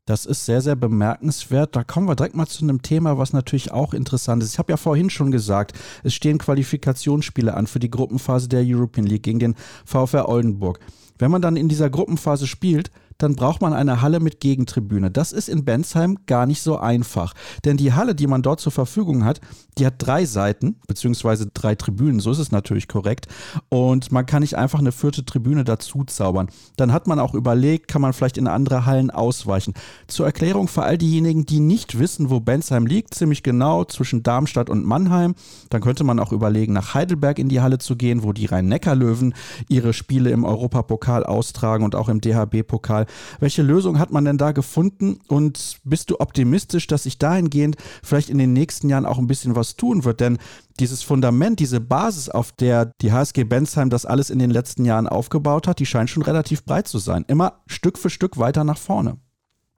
Das 0.04 0.26
ist 0.26 0.46
sehr, 0.46 0.60
sehr 0.60 0.74
bemerkenswert. 0.74 1.76
Da 1.76 1.84
kommen 1.84 2.08
wir 2.08 2.16
direkt 2.16 2.34
mal 2.34 2.46
zu 2.46 2.64
einem 2.64 2.82
Thema, 2.82 3.18
was 3.18 3.32
natürlich 3.32 3.70
auch 3.70 3.94
interessant 3.94 4.42
ist. 4.42 4.54
Ich 4.54 4.58
habe 4.58 4.72
ja 4.72 4.76
vorhin 4.76 5.10
schon 5.10 5.30
gesagt, 5.30 5.78
es 6.02 6.14
stehen 6.14 6.38
Qualifikationsspiele 6.38 7.54
an 7.54 7.66
für 7.66 7.78
die 7.78 7.90
Gruppenphase 7.90 8.48
der 8.48 8.62
European 8.64 9.06
League 9.06 9.22
gegen 9.22 9.38
den 9.38 9.54
VfR 9.84 10.28
Oldenburg. 10.28 10.80
Wenn 11.18 11.30
man 11.30 11.42
dann 11.42 11.56
in 11.56 11.68
dieser 11.68 11.90
Gruppenphase 11.90 12.46
spielt, 12.46 12.90
dann 13.18 13.34
braucht 13.34 13.60
man 13.60 13.72
eine 13.72 14.00
Halle 14.00 14.20
mit 14.20 14.40
Gegentribüne. 14.40 15.10
Das 15.10 15.32
ist 15.32 15.48
in 15.48 15.64
Bensheim 15.64 16.18
gar 16.26 16.46
nicht 16.46 16.62
so 16.62 16.78
einfach. 16.78 17.34
Denn 17.64 17.76
die 17.76 17.92
Halle, 17.92 18.14
die 18.14 18.28
man 18.28 18.42
dort 18.42 18.60
zur 18.60 18.72
Verfügung 18.72 19.24
hat, 19.24 19.40
die 19.76 19.86
hat 19.86 19.94
drei 19.98 20.24
Seiten, 20.24 20.76
beziehungsweise 20.86 21.46
drei 21.52 21.74
Tribünen, 21.74 22.20
so 22.20 22.30
ist 22.30 22.38
es 22.38 22.52
natürlich 22.52 22.86
korrekt. 22.86 23.26
Und 23.68 24.12
man 24.12 24.24
kann 24.24 24.42
nicht 24.42 24.56
einfach 24.56 24.78
eine 24.78 24.92
vierte 24.92 25.24
Tribüne 25.24 25.64
dazu 25.64 26.04
zaubern. 26.04 26.48
Dann 26.76 26.92
hat 26.92 27.08
man 27.08 27.18
auch 27.18 27.34
überlegt, 27.34 27.88
kann 27.88 28.02
man 28.02 28.12
vielleicht 28.12 28.38
in 28.38 28.46
andere 28.46 28.86
Hallen 28.86 29.10
ausweichen. 29.10 29.74
Zur 30.06 30.26
Erklärung 30.26 30.68
für 30.68 30.84
all 30.84 30.96
diejenigen, 30.96 31.44
die 31.44 31.60
nicht 31.60 31.98
wissen, 31.98 32.30
wo 32.30 32.38
Bensheim 32.38 32.86
liegt, 32.86 33.14
ziemlich 33.14 33.42
genau 33.42 33.84
zwischen 33.84 34.22
Darmstadt 34.22 34.70
und 34.70 34.84
Mannheim. 34.84 35.34
Dann 35.70 35.80
könnte 35.80 36.04
man 36.04 36.20
auch 36.20 36.32
überlegen, 36.32 36.72
nach 36.72 36.94
Heidelberg 36.94 37.40
in 37.40 37.48
die 37.48 37.60
Halle 37.60 37.78
zu 37.78 37.96
gehen, 37.96 38.22
wo 38.22 38.32
die 38.32 38.46
Rhein-Neckar-Löwen 38.46 39.34
ihre 39.68 39.92
Spiele 39.92 40.30
im 40.30 40.44
Europapokal 40.44 41.24
austragen 41.24 41.84
und 41.84 41.96
auch 41.96 42.08
im 42.08 42.20
DHB-Pokal. 42.20 43.06
Welche 43.40 43.62
Lösung 43.62 43.98
hat 43.98 44.10
man 44.10 44.24
denn 44.24 44.38
da 44.38 44.52
gefunden 44.52 45.18
und 45.28 45.78
bist 45.84 46.10
du 46.10 46.20
optimistisch, 46.20 46.86
dass 46.86 47.04
sich 47.04 47.18
dahingehend 47.18 47.76
vielleicht 48.02 48.30
in 48.30 48.38
den 48.38 48.52
nächsten 48.52 48.88
Jahren 48.88 49.06
auch 49.06 49.18
ein 49.18 49.26
bisschen 49.26 49.56
was 49.56 49.76
tun 49.76 50.04
wird? 50.04 50.20
Denn 50.20 50.38
dieses 50.80 51.02
Fundament, 51.02 51.60
diese 51.60 51.80
Basis, 51.80 52.28
auf 52.28 52.52
der 52.52 52.92
die 53.00 53.12
HSG 53.12 53.44
Bensheim 53.44 53.90
das 53.90 54.06
alles 54.06 54.30
in 54.30 54.38
den 54.38 54.50
letzten 54.50 54.84
Jahren 54.84 55.06
aufgebaut 55.06 55.66
hat, 55.66 55.78
die 55.80 55.86
scheint 55.86 56.10
schon 56.10 56.22
relativ 56.22 56.64
breit 56.64 56.88
zu 56.88 56.98
sein. 56.98 57.24
Immer 57.28 57.60
Stück 57.66 57.98
für 57.98 58.10
Stück 58.10 58.38
weiter 58.38 58.64
nach 58.64 58.78
vorne. 58.78 59.16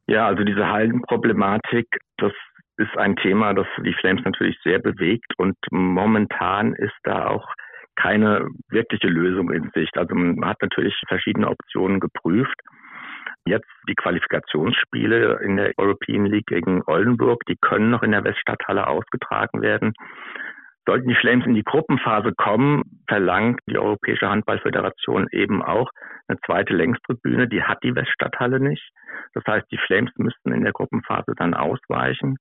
Ja, 0.07 0.27
also 0.27 0.43
diese 0.43 0.67
Hallenproblematik, 0.67 1.87
das 2.17 2.33
ist 2.79 2.97
ein 2.97 3.15
Thema, 3.17 3.55
das 3.55 3.67
die 3.85 3.95
Flames 4.01 4.25
natürlich 4.25 4.59
sehr 4.65 4.79
bewegt 4.79 5.33
und 5.37 5.55
momentan 5.71 6.75
ist 6.75 6.97
da 7.05 7.27
auch 7.27 7.47
keine 7.97 8.49
wirkliche 8.71 9.09
Lösung 9.09 9.51
in 9.51 9.71
Sicht. 9.75 9.97
Also 9.99 10.15
man 10.15 10.45
hat 10.45 10.57
natürlich 10.63 10.95
verschiedene 11.07 11.49
Optionen 11.49 12.01
geprüft. 12.01 12.59
Jetzt 13.47 13.69
die 13.89 13.95
Qualifikationsspiele 13.95 15.41
in 15.43 15.57
der 15.57 15.73
European 15.79 16.27
League 16.27 16.47
gegen 16.47 16.83
Oldenburg, 16.87 17.43
die 17.49 17.57
können 17.61 17.91
noch 17.91 18.03
in 18.03 18.13
der 18.13 18.25
Weststadthalle 18.25 18.87
ausgetragen 18.87 19.63
werden. 19.63 19.95
Sollten 20.87 21.09
die 21.09 21.15
Flames 21.15 21.47
in 21.47 21.55
die 21.55 21.63
Gruppenphase 21.63 22.33
kommen, 22.37 22.83
verlangt 23.07 23.61
die 23.69 23.79
Europäische 23.79 24.29
Handballföderation 24.29 25.29
eben 25.31 25.63
auch 25.63 25.91
eine 26.27 26.39
zweite 26.47 26.75
Längstribüne. 26.75 27.49
Die 27.49 27.63
hat 27.63 27.83
die 27.83 27.95
Weststadthalle 27.95 28.61
nicht. 28.61 28.91
Das 29.35 29.45
heißt, 29.47 29.67
die 29.71 29.79
Flames 29.87 30.11
müssten 30.17 30.53
in 30.53 30.63
der 30.63 30.73
Gruppenphase 30.73 31.35
dann 31.37 31.55
ausweichen. 31.55 32.37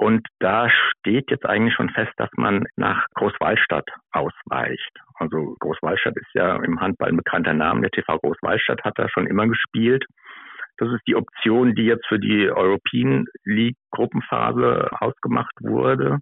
Und 0.00 0.26
da 0.38 0.70
steht 0.70 1.30
jetzt 1.30 1.44
eigentlich 1.44 1.74
schon 1.74 1.90
fest, 1.90 2.12
dass 2.16 2.30
man 2.34 2.64
nach 2.76 3.04
Großwallstadt 3.16 3.86
ausweicht. 4.12 4.98
Also 5.16 5.54
Großwallstadt 5.60 6.16
ist 6.16 6.32
ja 6.32 6.56
im 6.56 6.80
Handball 6.80 7.10
ein 7.10 7.18
bekannter 7.18 7.52
Name. 7.52 7.82
Der 7.82 7.90
TV 7.90 8.18
Großwallstadt 8.18 8.82
hat 8.82 8.98
da 8.98 9.10
schon 9.10 9.26
immer 9.26 9.46
gespielt. 9.46 10.06
Das 10.78 10.88
ist 10.88 11.02
die 11.06 11.16
Option, 11.16 11.74
die 11.74 11.84
jetzt 11.84 12.06
für 12.06 12.18
die 12.18 12.50
European 12.50 13.26
League 13.44 13.76
Gruppenphase 13.90 14.88
ausgemacht 15.00 15.52
wurde. 15.60 16.20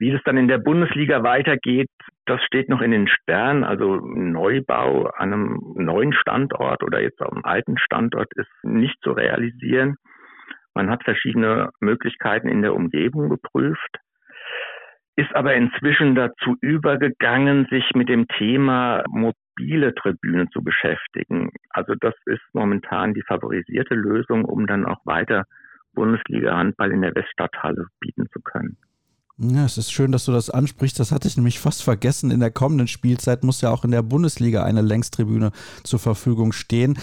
Wie 0.00 0.10
es 0.10 0.20
dann 0.24 0.36
in 0.36 0.48
der 0.48 0.58
Bundesliga 0.58 1.22
weitergeht, 1.22 1.88
das 2.24 2.42
steht 2.42 2.68
noch 2.68 2.80
in 2.80 2.90
den 2.90 3.06
Sternen. 3.06 3.62
Also 3.62 4.00
Neubau 4.00 5.04
an 5.16 5.32
einem 5.32 5.60
neuen 5.76 6.12
Standort 6.12 6.82
oder 6.82 7.00
jetzt 7.00 7.22
auf 7.22 7.32
einem 7.32 7.44
alten 7.44 7.78
Standort 7.78 8.32
ist 8.34 8.50
nicht 8.64 9.00
zu 9.02 9.12
realisieren. 9.12 9.96
Man 10.76 10.90
hat 10.90 11.04
verschiedene 11.04 11.70
Möglichkeiten 11.80 12.48
in 12.48 12.60
der 12.60 12.74
Umgebung 12.74 13.30
geprüft, 13.30 13.96
ist 15.16 15.34
aber 15.34 15.54
inzwischen 15.54 16.14
dazu 16.14 16.58
übergegangen, 16.60 17.66
sich 17.70 17.92
mit 17.94 18.10
dem 18.10 18.28
Thema 18.28 19.02
mobile 19.08 19.94
Tribüne 19.94 20.50
zu 20.50 20.62
beschäftigen. 20.62 21.50
Also 21.70 21.94
das 21.98 22.12
ist 22.26 22.42
momentan 22.52 23.14
die 23.14 23.22
favorisierte 23.22 23.94
Lösung, 23.94 24.44
um 24.44 24.66
dann 24.66 24.84
auch 24.84 25.00
weiter 25.06 25.44
Bundesliga-Handball 25.94 26.92
in 26.92 27.00
der 27.00 27.14
Weststadthalle 27.14 27.86
bieten 27.98 28.26
zu 28.30 28.42
können. 28.42 28.76
Ja, 29.38 29.66
es 29.66 29.76
ist 29.76 29.92
schön, 29.92 30.12
dass 30.12 30.24
du 30.24 30.32
das 30.32 30.48
ansprichst. 30.48 30.98
Das 30.98 31.12
hatte 31.12 31.28
ich 31.28 31.36
nämlich 31.36 31.60
fast 31.60 31.84
vergessen. 31.84 32.30
In 32.30 32.40
der 32.40 32.50
kommenden 32.50 32.86
Spielzeit 32.86 33.44
muss 33.44 33.60
ja 33.60 33.68
auch 33.68 33.84
in 33.84 33.90
der 33.90 34.00
Bundesliga 34.00 34.64
eine 34.64 34.80
Längstribüne 34.80 35.50
zur 35.84 35.98
Verfügung 35.98 36.52
stehen. 36.52 36.94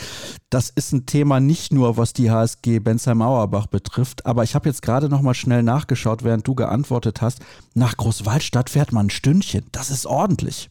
Das 0.49 0.71
ist 0.71 0.93
ein 0.93 1.05
Thema 1.05 1.39
nicht 1.39 1.71
nur, 1.71 1.95
was 1.95 2.11
die 2.11 2.31
HSG 2.31 2.79
Bensheim-Auerbach 2.79 3.67
betrifft, 3.67 4.25
aber 4.25 4.41
ich 4.41 4.55
habe 4.55 4.67
jetzt 4.67 4.81
gerade 4.81 5.09
noch 5.09 5.21
mal 5.21 5.35
schnell 5.35 5.61
nachgeschaut, 5.61 6.23
während 6.23 6.47
du 6.47 6.55
geantwortet 6.55 7.21
hast. 7.21 7.45
Nach 7.75 7.95
Großwaldstadt 7.97 8.71
fährt 8.71 8.93
man 8.93 9.05
ein 9.05 9.09
Stündchen. 9.11 9.65
Das 9.71 9.91
ist 9.91 10.07
ordentlich. 10.07 10.69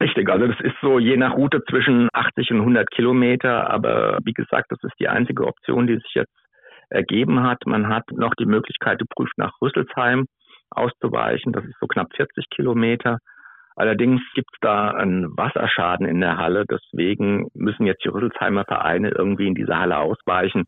Richtig, 0.00 0.28
also 0.28 0.46
das 0.46 0.60
ist 0.60 0.76
so 0.80 1.00
je 1.00 1.16
nach 1.16 1.34
Route 1.34 1.60
zwischen 1.68 2.08
80 2.12 2.52
und 2.52 2.60
100 2.60 2.88
Kilometer, 2.92 3.68
aber 3.68 4.18
wie 4.24 4.32
gesagt, 4.32 4.70
das 4.70 4.78
ist 4.84 4.94
die 5.00 5.08
einzige 5.08 5.44
Option, 5.44 5.88
die 5.88 5.94
sich 5.94 6.14
jetzt 6.14 6.34
ergeben 6.88 7.42
hat. 7.42 7.66
Man 7.66 7.88
hat 7.88 8.04
noch 8.12 8.34
die 8.38 8.46
Möglichkeit 8.46 9.00
geprüft 9.00 9.36
nach 9.38 9.52
Rüsselsheim 9.60 10.26
auszuweichen. 10.76 11.52
Das 11.52 11.64
ist 11.64 11.76
so 11.80 11.86
knapp 11.86 12.08
40 12.14 12.48
Kilometer. 12.50 13.18
Allerdings 13.76 14.20
gibt 14.34 14.50
es 14.52 14.58
da 14.60 14.90
einen 14.90 15.36
Wasserschaden 15.36 16.06
in 16.06 16.20
der 16.20 16.36
Halle. 16.36 16.64
Deswegen 16.66 17.48
müssen 17.54 17.86
jetzt 17.86 18.04
die 18.04 18.08
Rüsselsheimer 18.08 18.64
Vereine 18.64 19.10
irgendwie 19.10 19.48
in 19.48 19.54
diese 19.54 19.76
Halle 19.76 19.98
ausweichen. 19.98 20.64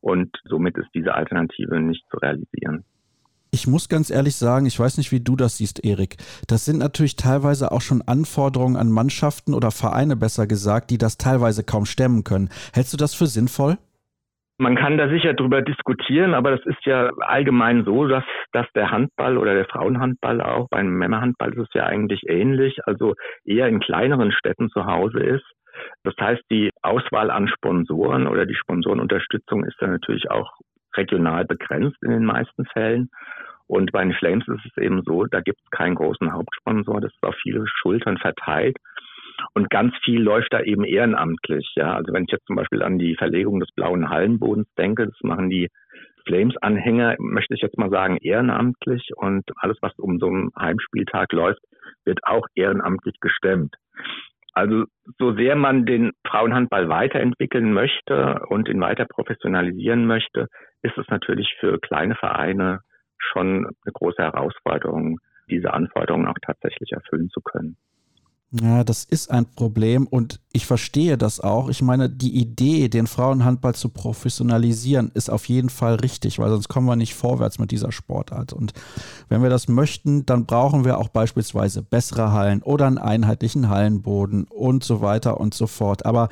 Und 0.00 0.36
somit 0.44 0.76
ist 0.76 0.88
diese 0.94 1.14
Alternative 1.14 1.80
nicht 1.80 2.04
zu 2.10 2.18
realisieren. 2.18 2.84
Ich 3.50 3.68
muss 3.68 3.88
ganz 3.88 4.10
ehrlich 4.10 4.34
sagen, 4.34 4.66
ich 4.66 4.80
weiß 4.80 4.98
nicht, 4.98 5.12
wie 5.12 5.20
du 5.20 5.36
das 5.36 5.58
siehst, 5.58 5.84
Erik. 5.84 6.16
Das 6.48 6.64
sind 6.64 6.78
natürlich 6.78 7.14
teilweise 7.14 7.70
auch 7.70 7.80
schon 7.80 8.02
Anforderungen 8.02 8.76
an 8.76 8.90
Mannschaften 8.90 9.54
oder 9.54 9.70
Vereine, 9.70 10.16
besser 10.16 10.48
gesagt, 10.48 10.90
die 10.90 10.98
das 10.98 11.18
teilweise 11.18 11.62
kaum 11.62 11.86
stemmen 11.86 12.24
können. 12.24 12.48
Hältst 12.72 12.92
du 12.92 12.96
das 12.96 13.14
für 13.14 13.26
sinnvoll? 13.26 13.78
Man 14.56 14.76
kann 14.76 14.98
da 14.98 15.08
sicher 15.08 15.34
drüber 15.34 15.62
diskutieren, 15.62 16.32
aber 16.32 16.52
das 16.52 16.64
ist 16.66 16.84
ja 16.86 17.10
allgemein 17.18 17.84
so, 17.84 18.06
dass, 18.06 18.24
dass 18.52 18.66
der 18.74 18.92
Handball 18.92 19.36
oder 19.36 19.54
der 19.54 19.64
Frauenhandball 19.64 20.40
auch, 20.40 20.68
beim 20.70 20.90
Männerhandball 20.90 21.52
ist 21.54 21.68
es 21.68 21.74
ja 21.74 21.86
eigentlich 21.86 22.22
ähnlich, 22.28 22.78
also 22.86 23.14
eher 23.44 23.66
in 23.66 23.80
kleineren 23.80 24.30
Städten 24.30 24.70
zu 24.70 24.86
Hause 24.86 25.18
ist. 25.20 25.44
Das 26.04 26.14
heißt, 26.20 26.42
die 26.52 26.70
Auswahl 26.82 27.32
an 27.32 27.48
Sponsoren 27.48 28.28
oder 28.28 28.46
die 28.46 28.54
Sponsorenunterstützung 28.54 29.64
ist 29.64 29.76
dann 29.80 29.90
natürlich 29.90 30.30
auch 30.30 30.52
regional 30.96 31.44
begrenzt 31.44 32.00
in 32.02 32.10
den 32.10 32.24
meisten 32.24 32.64
Fällen. 32.66 33.10
Und 33.66 33.90
bei 33.90 34.04
den 34.04 34.12
Flames 34.12 34.46
ist 34.46 34.66
es 34.66 34.82
eben 34.82 35.02
so, 35.02 35.24
da 35.24 35.40
gibt 35.40 35.58
es 35.64 35.70
keinen 35.70 35.96
großen 35.96 36.32
Hauptsponsor, 36.32 37.00
das 37.00 37.12
ist 37.12 37.24
auf 37.24 37.34
viele 37.42 37.64
Schultern 37.66 38.18
verteilt. 38.18 38.76
Und 39.52 39.70
ganz 39.70 39.94
viel 40.04 40.22
läuft 40.22 40.52
da 40.52 40.60
eben 40.60 40.84
ehrenamtlich. 40.84 41.72
Ja, 41.76 41.94
also 41.94 42.12
wenn 42.12 42.24
ich 42.24 42.32
jetzt 42.32 42.46
zum 42.46 42.56
Beispiel 42.56 42.82
an 42.82 42.98
die 42.98 43.16
Verlegung 43.16 43.60
des 43.60 43.70
blauen 43.74 44.08
Hallenbodens 44.08 44.68
denke, 44.76 45.06
das 45.06 45.18
machen 45.22 45.50
die 45.50 45.68
Flames-Anhänger, 46.26 47.16
möchte 47.18 47.54
ich 47.54 47.60
jetzt 47.60 47.78
mal 47.78 47.90
sagen, 47.90 48.16
ehrenamtlich. 48.18 49.10
Und 49.16 49.44
alles, 49.56 49.76
was 49.80 49.92
um 49.98 50.18
so 50.18 50.26
einen 50.26 50.50
Heimspieltag 50.58 51.32
läuft, 51.32 51.60
wird 52.04 52.20
auch 52.24 52.46
ehrenamtlich 52.54 53.18
gestemmt. 53.20 53.74
Also 54.52 54.84
so 55.18 55.34
sehr 55.34 55.56
man 55.56 55.84
den 55.84 56.12
Frauenhandball 56.26 56.88
weiterentwickeln 56.88 57.72
möchte 57.72 58.40
und 58.48 58.68
ihn 58.68 58.80
weiter 58.80 59.04
professionalisieren 59.04 60.06
möchte, 60.06 60.46
ist 60.82 60.96
es 60.96 61.08
natürlich 61.08 61.52
für 61.58 61.80
kleine 61.80 62.14
Vereine 62.14 62.80
schon 63.18 63.66
eine 63.66 63.92
große 63.92 64.22
Herausforderung, 64.22 65.18
diese 65.50 65.72
Anforderungen 65.72 66.28
auch 66.28 66.38
tatsächlich 66.40 66.92
erfüllen 66.92 67.30
zu 67.30 67.40
können. 67.40 67.76
Ja, 68.62 68.84
das 68.84 69.02
ist 69.02 69.32
ein 69.32 69.46
Problem 69.46 70.06
und 70.06 70.38
ich 70.52 70.64
verstehe 70.64 71.18
das 71.18 71.40
auch. 71.40 71.68
Ich 71.68 71.82
meine, 71.82 72.08
die 72.08 72.36
Idee, 72.36 72.88
den 72.88 73.08
Frauenhandball 73.08 73.74
zu 73.74 73.88
professionalisieren, 73.88 75.10
ist 75.12 75.28
auf 75.28 75.48
jeden 75.48 75.70
Fall 75.70 75.96
richtig, 75.96 76.38
weil 76.38 76.50
sonst 76.50 76.68
kommen 76.68 76.86
wir 76.86 76.94
nicht 76.94 77.14
vorwärts 77.14 77.58
mit 77.58 77.72
dieser 77.72 77.90
Sportart. 77.90 78.52
Und 78.52 78.72
wenn 79.28 79.42
wir 79.42 79.50
das 79.50 79.66
möchten, 79.66 80.24
dann 80.24 80.46
brauchen 80.46 80.84
wir 80.84 80.98
auch 80.98 81.08
beispielsweise 81.08 81.82
bessere 81.82 82.30
Hallen 82.30 82.62
oder 82.62 82.86
einen 82.86 82.98
einheitlichen 82.98 83.70
Hallenboden 83.70 84.44
und 84.44 84.84
so 84.84 85.00
weiter 85.00 85.40
und 85.40 85.52
so 85.52 85.66
fort. 85.66 86.06
Aber 86.06 86.28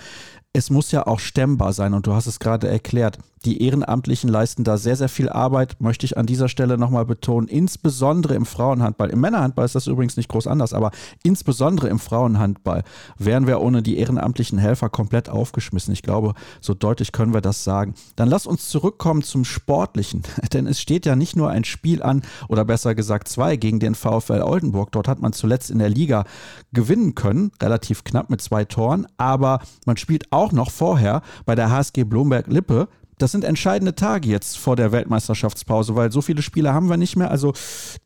es 0.52 0.70
muss 0.70 0.92
ja 0.92 1.06
auch 1.06 1.18
stemmbar 1.18 1.72
sein 1.72 1.94
und 1.94 2.06
du 2.06 2.12
hast 2.12 2.26
es 2.26 2.38
gerade 2.38 2.68
erklärt. 2.68 3.18
Die 3.44 3.62
Ehrenamtlichen 3.64 4.30
leisten 4.30 4.62
da 4.62 4.76
sehr, 4.78 4.94
sehr 4.94 5.08
viel 5.08 5.28
Arbeit, 5.28 5.80
möchte 5.80 6.06
ich 6.06 6.16
an 6.16 6.26
dieser 6.26 6.48
Stelle 6.48 6.78
nochmal 6.78 7.04
betonen, 7.04 7.48
insbesondere 7.48 8.34
im 8.34 8.46
Frauenhandball. 8.46 9.10
Im 9.10 9.20
Männerhandball 9.20 9.64
ist 9.64 9.74
das 9.74 9.88
übrigens 9.88 10.16
nicht 10.16 10.28
groß 10.28 10.46
anders, 10.46 10.72
aber 10.72 10.92
insbesondere 11.24 11.88
im 11.88 11.98
Frauenhandball 11.98 12.84
wären 13.18 13.48
wir 13.48 13.60
ohne 13.60 13.82
die 13.82 13.98
ehrenamtlichen 13.98 14.58
Helfer 14.58 14.90
komplett 14.90 15.28
aufgeschmissen. 15.28 15.92
Ich 15.92 16.02
glaube, 16.02 16.34
so 16.60 16.72
deutlich 16.74 17.10
können 17.10 17.34
wir 17.34 17.40
das 17.40 17.64
sagen. 17.64 17.94
Dann 18.14 18.28
lass 18.28 18.46
uns 18.46 18.68
zurückkommen 18.68 19.22
zum 19.22 19.44
Sportlichen, 19.44 20.22
denn 20.52 20.68
es 20.68 20.80
steht 20.80 21.04
ja 21.04 21.16
nicht 21.16 21.34
nur 21.34 21.50
ein 21.50 21.64
Spiel 21.64 22.02
an, 22.02 22.22
oder 22.48 22.64
besser 22.64 22.94
gesagt 22.94 23.26
zwei, 23.26 23.56
gegen 23.56 23.80
den 23.80 23.96
VfL 23.96 24.42
Oldenburg. 24.42 24.92
Dort 24.92 25.08
hat 25.08 25.20
man 25.20 25.32
zuletzt 25.32 25.70
in 25.70 25.80
der 25.80 25.88
Liga 25.88 26.24
gewinnen 26.72 27.16
können, 27.16 27.50
relativ 27.60 28.04
knapp 28.04 28.30
mit 28.30 28.40
zwei 28.40 28.64
Toren, 28.64 29.06
aber 29.16 29.60
man 29.84 29.96
spielt 29.96 30.30
auch 30.30 30.41
noch 30.50 30.72
vorher 30.72 31.22
bei 31.46 31.54
der 31.54 31.70
HSG 31.70 32.02
Blomberg-Lippe 32.02 32.88
das 33.22 33.30
sind 33.30 33.44
entscheidende 33.44 33.94
Tage 33.94 34.28
jetzt 34.28 34.58
vor 34.58 34.74
der 34.74 34.90
Weltmeisterschaftspause, 34.90 35.94
weil 35.94 36.10
so 36.10 36.22
viele 36.22 36.42
Spiele 36.42 36.74
haben 36.74 36.88
wir 36.88 36.96
nicht 36.96 37.16
mehr. 37.16 37.30
Also 37.30 37.52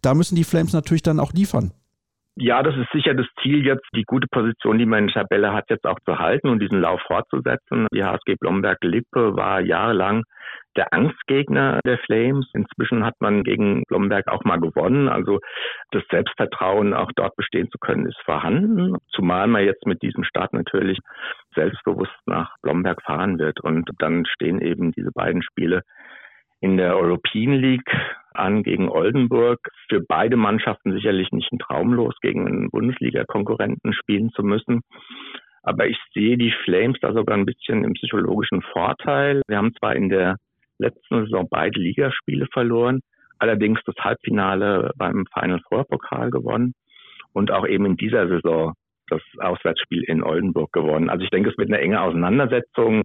da 0.03 0.13
müssen 0.15 0.37
die 0.37 0.45
Flames 0.45 0.75
natürlich 0.75 1.03
dann 1.03 1.21
auch 1.21 1.33
liefern. 1.33 1.73
Ja, 2.39 2.63
das 2.63 2.77
ist 2.77 2.93
sicher 2.93 3.15
das 3.15 3.27
Ziel 3.43 3.65
jetzt, 3.65 3.87
die 3.95 4.03
gute 4.03 4.27
Position, 4.31 4.79
die 4.79 4.85
man 4.85 5.01
in 5.01 5.07
der 5.07 5.23
Tabelle 5.23 5.55
hat, 5.55 5.71
jetzt 5.71 5.87
auch 5.87 5.99
zu 6.05 6.19
halten 6.19 6.51
und 6.51 6.61
diesen 6.61 6.83
Lauf 6.83 7.01
fortzusetzen. 7.07 7.87
Die 7.95 8.05
HSG 8.05 8.35
Blomberg-Lippe 8.39 9.37
war 9.37 9.63
jahrelang 9.63 10.23
der 10.77 10.93
Angstgegner 10.93 11.81
der 11.87 11.97
Flames. 11.99 12.47
Inzwischen 12.53 13.07
hat 13.07 13.15
man 13.21 13.43
gegen 13.43 13.85
Blomberg 13.89 14.29
auch 14.29 14.45
mal 14.45 14.61
gewonnen. 14.61 15.09
Also 15.09 15.41
das 15.93 16.03
Selbstvertrauen, 16.11 16.93
auch 16.93 17.11
dort 17.17 17.35
bestehen 17.37 17.71
zu 17.71 17.79
können, 17.79 18.05
ist 18.05 18.21
vorhanden. 18.27 18.97
Zumal 19.15 19.47
man 19.47 19.65
jetzt 19.65 19.87
mit 19.87 20.03
diesem 20.03 20.25
Start 20.25 20.53
natürlich 20.53 20.99
selbstbewusst 21.57 22.17
nach 22.27 22.55
Blomberg 22.63 23.03
fahren 23.03 23.41
wird. 23.41 23.61
Und 23.61 23.91
dann 23.99 24.25
stehen 24.27 24.61
eben 24.61 24.93
diese 24.93 25.11
beiden 25.11 25.43
Spiele 25.43 25.83
in 26.61 26.77
der 26.77 26.97
European 26.97 27.55
League 27.55 27.91
an 28.35 28.63
gegen 28.63 28.89
Oldenburg. 28.89 29.59
Für 29.89 30.01
beide 30.01 30.37
Mannschaften 30.37 30.93
sicherlich 30.93 31.33
nicht 31.33 31.51
ein 31.53 31.59
Traumlos, 31.59 32.15
gegen 32.21 32.47
einen 32.47 32.71
Bundesliga-Konkurrenten 32.71 33.93
spielen 33.93 34.31
zu 34.31 34.43
müssen. 34.43 34.83
Aber 35.63 35.89
ich 35.89 35.99
sehe 36.15 36.39
die 36.39 36.55
Flames 36.65 36.99
da 37.01 37.13
sogar 37.13 37.37
ein 37.37 37.47
bisschen 37.47 37.83
im 37.83 37.95
psychologischen 37.95 38.63
Vorteil. 38.63 39.43
Wir 39.49 39.57
haben 39.57 39.75
zwar 39.75 39.97
in 39.97 40.09
der 40.09 40.37
letzten 40.79 41.25
Saison 41.25 41.49
beide 41.51 41.81
Ligaspiele 41.81 42.47
verloren, 42.53 43.01
allerdings 43.39 43.81
das 43.85 43.97
Halbfinale 43.97 44.93
beim 44.97 45.25
Final 45.35 45.61
Four 45.69 45.85
Pokal 45.85 46.31
gewonnen 46.31 46.75
und 47.33 47.51
auch 47.51 47.67
eben 47.67 47.85
in 47.87 47.97
dieser 47.97 48.29
Saison 48.29 48.75
das 49.09 49.23
Auswärtsspiel 49.39 50.03
in 50.05 50.23
Oldenburg 50.23 50.73
gewonnen. 50.73 51.11
Also 51.11 51.25
ich 51.25 51.31
denke, 51.31 51.51
es 51.51 51.59
wird 51.59 51.69
eine 51.69 51.81
enge 51.81 52.01
Auseinandersetzung 52.01 53.03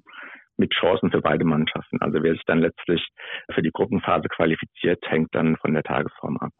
mit 0.57 0.73
Chancen 0.73 1.11
für 1.11 1.21
beide 1.21 1.45
Mannschaften. 1.45 2.01
Also 2.01 2.21
wer 2.21 2.33
sich 2.33 2.43
dann 2.45 2.59
letztlich 2.59 3.05
für 3.53 3.61
die 3.61 3.71
Gruppenphase 3.71 4.27
qualifiziert, 4.29 4.99
hängt 5.07 5.33
dann 5.33 5.57
von 5.57 5.73
der 5.73 5.83
Tagesform 5.83 6.37
ab. 6.37 6.51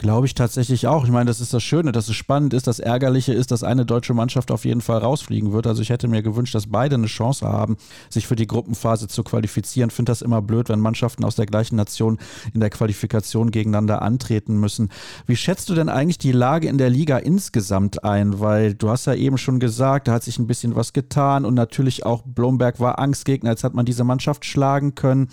Glaube 0.00 0.26
ich 0.26 0.34
tatsächlich 0.34 0.86
auch. 0.86 1.04
Ich 1.04 1.10
meine, 1.10 1.24
das 1.24 1.40
ist 1.40 1.52
das 1.52 1.64
Schöne, 1.64 1.90
dass 1.90 2.08
es 2.08 2.14
spannend 2.14 2.54
ist. 2.54 2.68
Das 2.68 2.78
Ärgerliche 2.78 3.32
ist, 3.32 3.50
dass 3.50 3.64
eine 3.64 3.84
deutsche 3.84 4.14
Mannschaft 4.14 4.52
auf 4.52 4.64
jeden 4.64 4.80
Fall 4.80 4.98
rausfliegen 4.98 5.52
wird. 5.52 5.66
Also 5.66 5.82
ich 5.82 5.90
hätte 5.90 6.06
mir 6.06 6.22
gewünscht, 6.22 6.54
dass 6.54 6.68
beide 6.68 6.94
eine 6.94 7.08
Chance 7.08 7.44
haben, 7.44 7.76
sich 8.08 8.28
für 8.28 8.36
die 8.36 8.46
Gruppenphase 8.46 9.08
zu 9.08 9.24
qualifizieren. 9.24 9.90
Finde 9.90 10.12
das 10.12 10.22
immer 10.22 10.40
blöd, 10.40 10.68
wenn 10.68 10.78
Mannschaften 10.78 11.24
aus 11.24 11.34
der 11.34 11.46
gleichen 11.46 11.74
Nation 11.74 12.18
in 12.54 12.60
der 12.60 12.70
Qualifikation 12.70 13.50
gegeneinander 13.50 14.00
antreten 14.00 14.60
müssen. 14.60 14.90
Wie 15.26 15.34
schätzt 15.34 15.68
du 15.68 15.74
denn 15.74 15.88
eigentlich 15.88 16.18
die 16.18 16.30
Lage 16.30 16.68
in 16.68 16.78
der 16.78 16.90
Liga 16.90 17.18
insgesamt 17.18 18.04
ein? 18.04 18.38
Weil 18.38 18.74
du 18.74 18.90
hast 18.90 19.06
ja 19.06 19.14
eben 19.14 19.36
schon 19.36 19.58
gesagt, 19.58 20.06
da 20.06 20.12
hat 20.12 20.22
sich 20.22 20.38
ein 20.38 20.46
bisschen 20.46 20.76
was 20.76 20.92
getan 20.92 21.44
und 21.44 21.54
natürlich 21.54 22.06
auch 22.06 22.22
Blomberg 22.22 22.78
war 22.78 23.00
Angstgegner. 23.00 23.50
Jetzt 23.50 23.64
hat 23.64 23.74
man 23.74 23.84
diese 23.84 24.04
Mannschaft 24.04 24.44
schlagen 24.44 24.94
können. 24.94 25.28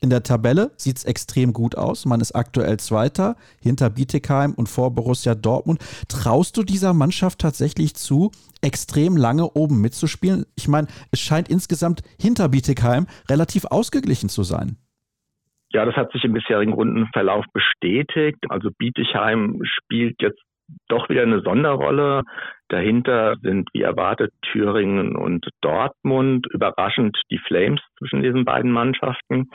In 0.00 0.10
der 0.10 0.22
Tabelle 0.22 0.72
sieht 0.76 0.98
es 0.98 1.04
extrem 1.04 1.52
gut 1.52 1.76
aus. 1.76 2.04
Man 2.06 2.20
ist 2.20 2.32
aktuell 2.32 2.78
Zweiter 2.78 3.36
hinter 3.60 3.90
Bietigheim 3.90 4.52
und 4.54 4.68
vor 4.68 4.94
Borussia 4.94 5.34
Dortmund. 5.34 5.80
Traust 6.08 6.56
du 6.56 6.62
dieser 6.62 6.92
Mannschaft 6.92 7.40
tatsächlich 7.40 7.94
zu, 7.94 8.30
extrem 8.62 9.16
lange 9.16 9.50
oben 9.50 9.80
mitzuspielen? 9.80 10.44
Ich 10.56 10.68
meine, 10.68 10.88
es 11.10 11.20
scheint 11.20 11.48
insgesamt 11.48 12.02
hinter 12.20 12.48
Bietigheim 12.48 13.06
relativ 13.28 13.64
ausgeglichen 13.64 14.28
zu 14.28 14.42
sein. 14.42 14.76
Ja, 15.70 15.84
das 15.84 15.96
hat 15.96 16.12
sich 16.12 16.24
im 16.24 16.32
bisherigen 16.32 16.72
Rundenverlauf 16.72 17.44
bestätigt. 17.52 18.38
Also 18.48 18.70
Bietigheim 18.78 19.60
spielt 19.64 20.22
jetzt 20.22 20.40
doch 20.88 21.08
wieder 21.08 21.22
eine 21.22 21.40
Sonderrolle. 21.40 22.22
Dahinter 22.68 23.36
sind 23.42 23.68
wie 23.72 23.82
erwartet 23.82 24.32
Thüringen 24.42 25.16
und 25.16 25.48
Dortmund. 25.60 26.46
Überraschend 26.52 27.16
die 27.30 27.38
Flames 27.38 27.80
zwischen 27.98 28.22
diesen 28.22 28.44
beiden 28.44 28.70
Mannschaften. 28.70 29.50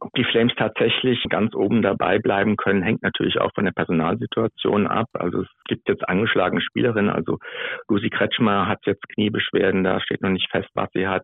Ob 0.00 0.12
die 0.14 0.24
Flames 0.24 0.52
tatsächlich 0.56 1.22
ganz 1.28 1.54
oben 1.54 1.80
dabei 1.80 2.18
bleiben 2.18 2.56
können, 2.56 2.82
hängt 2.82 3.02
natürlich 3.02 3.40
auch 3.40 3.52
von 3.54 3.64
der 3.64 3.72
Personalsituation 3.72 4.86
ab. 4.86 5.06
Also 5.12 5.42
es 5.42 5.48
gibt 5.66 5.88
jetzt 5.88 6.08
angeschlagene 6.08 6.60
Spielerinnen. 6.60 7.10
Also 7.10 7.38
Lucy 7.88 8.10
Kretschmer 8.10 8.66
hat 8.66 8.80
jetzt 8.86 9.08
Kniebeschwerden, 9.14 9.84
da 9.84 10.00
steht 10.00 10.20
noch 10.20 10.30
nicht 10.30 10.50
fest, 10.50 10.68
was 10.74 10.88
sie 10.94 11.06
hat. 11.06 11.22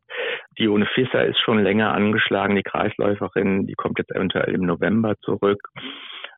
Dione 0.59 0.87
Fisser 0.87 1.27
ist 1.27 1.41
schon 1.41 1.63
länger 1.63 1.93
angeschlagen, 1.93 2.55
die 2.55 2.63
Kreisläuferin, 2.63 3.67
die 3.67 3.75
kommt 3.75 3.99
jetzt 3.99 4.13
eventuell 4.13 4.55
im 4.55 4.63
November 4.63 5.15
zurück. 5.21 5.61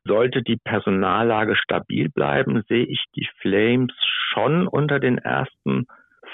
Sollte 0.05 0.43
die 0.43 0.57
Personallage 0.57 1.55
stabil 1.55 2.09
bleiben, 2.09 2.63
sehe 2.67 2.85
ich 2.85 3.03
die 3.15 3.27
Flames 3.39 3.93
schon 4.33 4.67
unter 4.67 4.99
den 4.99 5.17
ersten 5.17 5.87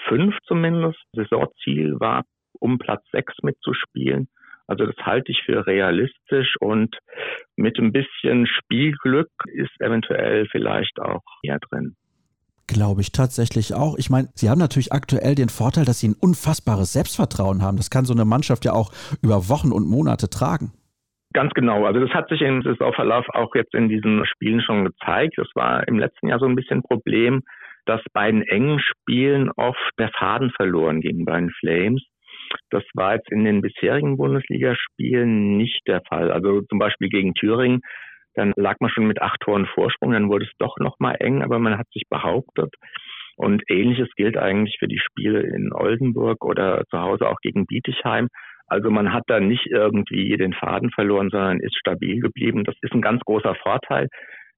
fünf 0.08 0.36
zumindest. 0.48 1.00
Saisonziel 1.14 2.00
war, 2.00 2.24
um 2.60 2.80
Platz 2.80 3.04
sechs 3.12 3.34
mitzuspielen. 3.42 4.28
Also 4.68 4.86
das 4.86 4.98
halte 4.98 5.32
ich 5.32 5.42
für 5.46 5.66
realistisch 5.66 6.56
und 6.60 6.96
mit 7.56 7.80
ein 7.80 7.92
bisschen 7.92 8.46
Spielglück 8.46 9.30
ist 9.48 9.72
eventuell 9.80 10.48
vielleicht 10.52 11.00
auch 11.00 11.24
mehr 11.44 11.58
drin. 11.60 11.96
Glaube 12.68 13.02
ich 13.02 13.12
tatsächlich 13.12 13.74
auch. 13.74 13.98
Ich 13.98 14.12
meine, 14.12 14.30
sie 14.36 14.48
haben 14.48 14.60
natürlich 14.60 14.94
aktuell 14.94 15.34
den 15.34 15.50
Vorteil, 15.50 15.86
dass 15.86 16.02
sie 16.02 16.10
ein 16.10 16.16
unfassbares 16.20 16.94
Selbstvertrauen 16.94 17.64
haben. 17.64 17.78
Das 17.78 17.90
kann 17.90 18.06
so 18.06 18.14
eine 18.14 18.26
Mannschaft 18.26 18.64
ja 18.64 18.74
auch 18.74 18.92
über 19.24 19.50
Wochen 19.50 19.72
und 19.72 19.88
Monate 19.88 20.30
tragen. 20.30 20.72
Ganz 21.34 21.54
genau. 21.54 21.86
Also 21.86 22.00
das 22.00 22.10
hat 22.12 22.30
sich 22.30 22.42
im 22.42 22.64
Saisonverlauf 22.64 23.28
auch 23.30 23.54
jetzt 23.56 23.76
in 23.76 23.88
diesen 23.88 24.26
Spielen 24.26 24.62
schon 24.62 24.86
gezeigt. 24.86 25.34
Das 25.38 25.48
war 25.54 25.88
im 25.88 26.00
letzten 26.00 26.28
Jahr 26.28 26.40
so 26.40 26.46
ein 26.46 26.56
bisschen 26.56 26.80
ein 26.80 26.84
Problem, 26.84 27.44
dass 27.86 28.02
bei 28.14 28.32
den 28.32 28.42
engen 28.44 28.80
Spielen 28.80 29.52
oft 29.56 29.92
der 30.00 30.10
Faden 30.10 30.52
verloren 30.52 31.02
ging 31.02 31.26
bei 31.26 31.40
den 31.40 31.52
Flames. 31.52 32.04
Das 32.72 32.84
war 32.96 33.16
jetzt 33.16 33.32
in 33.32 33.46
den 33.46 33.62
bisherigen 33.62 34.18
Bundesligaspielen 34.18 35.56
nicht 35.58 35.82
der 35.88 36.02
Fall. 36.08 36.32
Also 36.32 36.62
zum 36.62 36.80
Beispiel 36.80 37.10
gegen 37.10 37.36
Thüringen, 37.36 37.82
dann 38.34 38.54
lag 38.56 38.78
man 38.80 38.90
schon 38.90 39.06
mit 39.06 39.22
acht 39.22 39.40
Toren 39.42 39.68
Vorsprung, 39.68 40.12
dann 40.12 40.30
wurde 40.30 40.46
es 40.46 40.52
doch 40.58 40.78
nochmal 40.80 41.18
eng, 41.20 41.44
aber 41.44 41.60
man 41.60 41.78
hat 41.78 41.88
sich 41.92 42.04
behauptet. 42.10 42.74
Und 43.36 43.64
ähnliches 43.70 44.10
gilt 44.16 44.38
eigentlich 44.38 44.78
für 44.80 44.88
die 44.88 45.00
Spiele 45.00 45.42
in 45.42 45.72
Oldenburg 45.74 46.44
oder 46.44 46.84
zu 46.90 47.00
Hause 47.00 47.28
auch 47.30 47.40
gegen 47.42 47.66
Bietigheim. 47.66 48.30
Also 48.70 48.90
man 48.92 49.14
hat 49.14 49.24
da 49.28 49.40
nicht 49.40 49.68
irgendwie 49.68 50.36
den 50.38 50.54
Faden 50.54 50.92
verloren, 50.92 51.30
sondern 51.32 51.60
ist 51.60 51.78
stabil 51.78 52.20
geblieben. 52.20 52.64
Das 52.64 52.76
ist 52.82 52.94
ein 52.94 53.02
ganz 53.02 53.22
großer 53.22 53.56
Vorteil, 53.56 54.08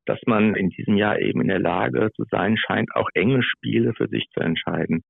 dass 0.06 0.20
man 0.26 0.56
in 0.56 0.70
diesem 0.70 0.98
Jahr 0.98 1.20
eben 1.20 1.42
in 1.42 1.48
der 1.48 1.60
Lage 1.60 2.10
zu 2.16 2.24
sein 2.30 2.58
scheint, 2.58 2.90
auch 2.96 3.10
enge 3.14 3.42
Spiele 3.44 3.94
für 3.96 4.08
sich 4.08 4.26
zu 4.34 4.42
entscheiden. 4.42 5.02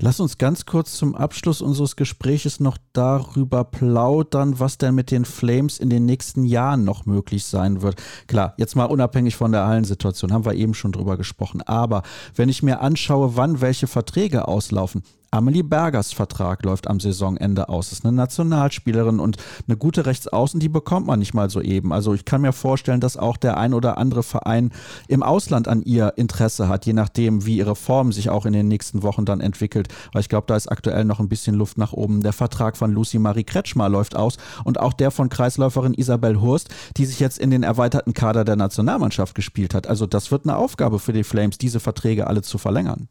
Lass 0.00 0.20
uns 0.20 0.38
ganz 0.38 0.64
kurz 0.64 0.96
zum 0.96 1.16
Abschluss 1.16 1.60
unseres 1.60 1.96
Gespräches 1.96 2.60
noch 2.60 2.78
darüber 2.92 3.64
plaudern, 3.64 4.60
was 4.60 4.78
denn 4.78 4.94
mit 4.94 5.10
den 5.10 5.24
Flames 5.24 5.80
in 5.80 5.90
den 5.90 6.06
nächsten 6.06 6.44
Jahren 6.44 6.84
noch 6.84 7.04
möglich 7.04 7.44
sein 7.44 7.82
wird. 7.82 8.00
Klar, 8.28 8.54
jetzt 8.58 8.76
mal 8.76 8.84
unabhängig 8.84 9.34
von 9.34 9.50
der 9.50 9.66
Hallensituation, 9.66 10.32
haben 10.32 10.44
wir 10.44 10.54
eben 10.54 10.74
schon 10.74 10.92
drüber 10.92 11.16
gesprochen. 11.16 11.62
Aber 11.66 12.04
wenn 12.36 12.48
ich 12.48 12.62
mir 12.62 12.80
anschaue, 12.80 13.32
wann 13.34 13.60
welche 13.60 13.88
Verträge 13.88 14.46
auslaufen, 14.46 15.02
Amelie 15.30 15.62
Bergers 15.62 16.14
Vertrag 16.14 16.64
läuft 16.64 16.88
am 16.88 17.00
Saisonende 17.00 17.68
aus. 17.68 17.90
Das 17.90 17.98
ist 17.98 18.04
eine 18.06 18.16
Nationalspielerin 18.16 19.20
und 19.20 19.36
eine 19.66 19.76
gute 19.76 20.06
Rechtsaußen, 20.06 20.58
die 20.58 20.70
bekommt 20.70 21.06
man 21.06 21.18
nicht 21.18 21.34
mal 21.34 21.50
so 21.50 21.60
eben. 21.60 21.92
Also 21.92 22.14
ich 22.14 22.24
kann 22.24 22.40
mir 22.40 22.54
vorstellen, 22.54 23.00
dass 23.00 23.18
auch 23.18 23.36
der 23.36 23.58
ein 23.58 23.74
oder 23.74 23.98
andere 23.98 24.22
Verein 24.22 24.70
im 25.06 25.22
Ausland 25.22 25.68
an 25.68 25.82
ihr 25.82 26.14
Interesse 26.16 26.68
hat, 26.68 26.86
je 26.86 26.94
nachdem, 26.94 27.44
wie 27.44 27.58
ihre 27.58 27.76
Form 27.76 28.10
sich 28.10 28.30
auch 28.30 28.46
in 28.46 28.54
den 28.54 28.68
nächsten 28.68 29.02
Wochen 29.02 29.26
dann 29.26 29.42
entwickelt. 29.42 29.88
Weil 30.12 30.22
ich 30.22 30.30
glaube, 30.30 30.46
da 30.46 30.56
ist 30.56 30.68
aktuell 30.68 31.04
noch 31.04 31.20
ein 31.20 31.28
bisschen 31.28 31.54
Luft 31.54 31.76
nach 31.76 31.92
oben. 31.92 32.22
Der 32.22 32.32
Vertrag 32.32 32.78
von 32.78 32.90
Lucy 32.92 33.18
Marie 33.18 33.44
Kretschmer 33.44 33.90
läuft 33.90 34.16
aus 34.16 34.38
und 34.64 34.80
auch 34.80 34.94
der 34.94 35.10
von 35.10 35.28
Kreisläuferin 35.28 35.92
Isabel 35.92 36.40
Hurst, 36.40 36.70
die 36.96 37.04
sich 37.04 37.20
jetzt 37.20 37.38
in 37.38 37.50
den 37.50 37.64
erweiterten 37.64 38.14
Kader 38.14 38.46
der 38.46 38.56
Nationalmannschaft 38.56 39.34
gespielt 39.34 39.74
hat. 39.74 39.88
Also 39.88 40.06
das 40.06 40.30
wird 40.30 40.46
eine 40.46 40.56
Aufgabe 40.56 40.98
für 40.98 41.12
die 41.12 41.24
Flames, 41.24 41.58
diese 41.58 41.80
Verträge 41.80 42.28
alle 42.28 42.40
zu 42.40 42.56
verlängern. 42.56 43.08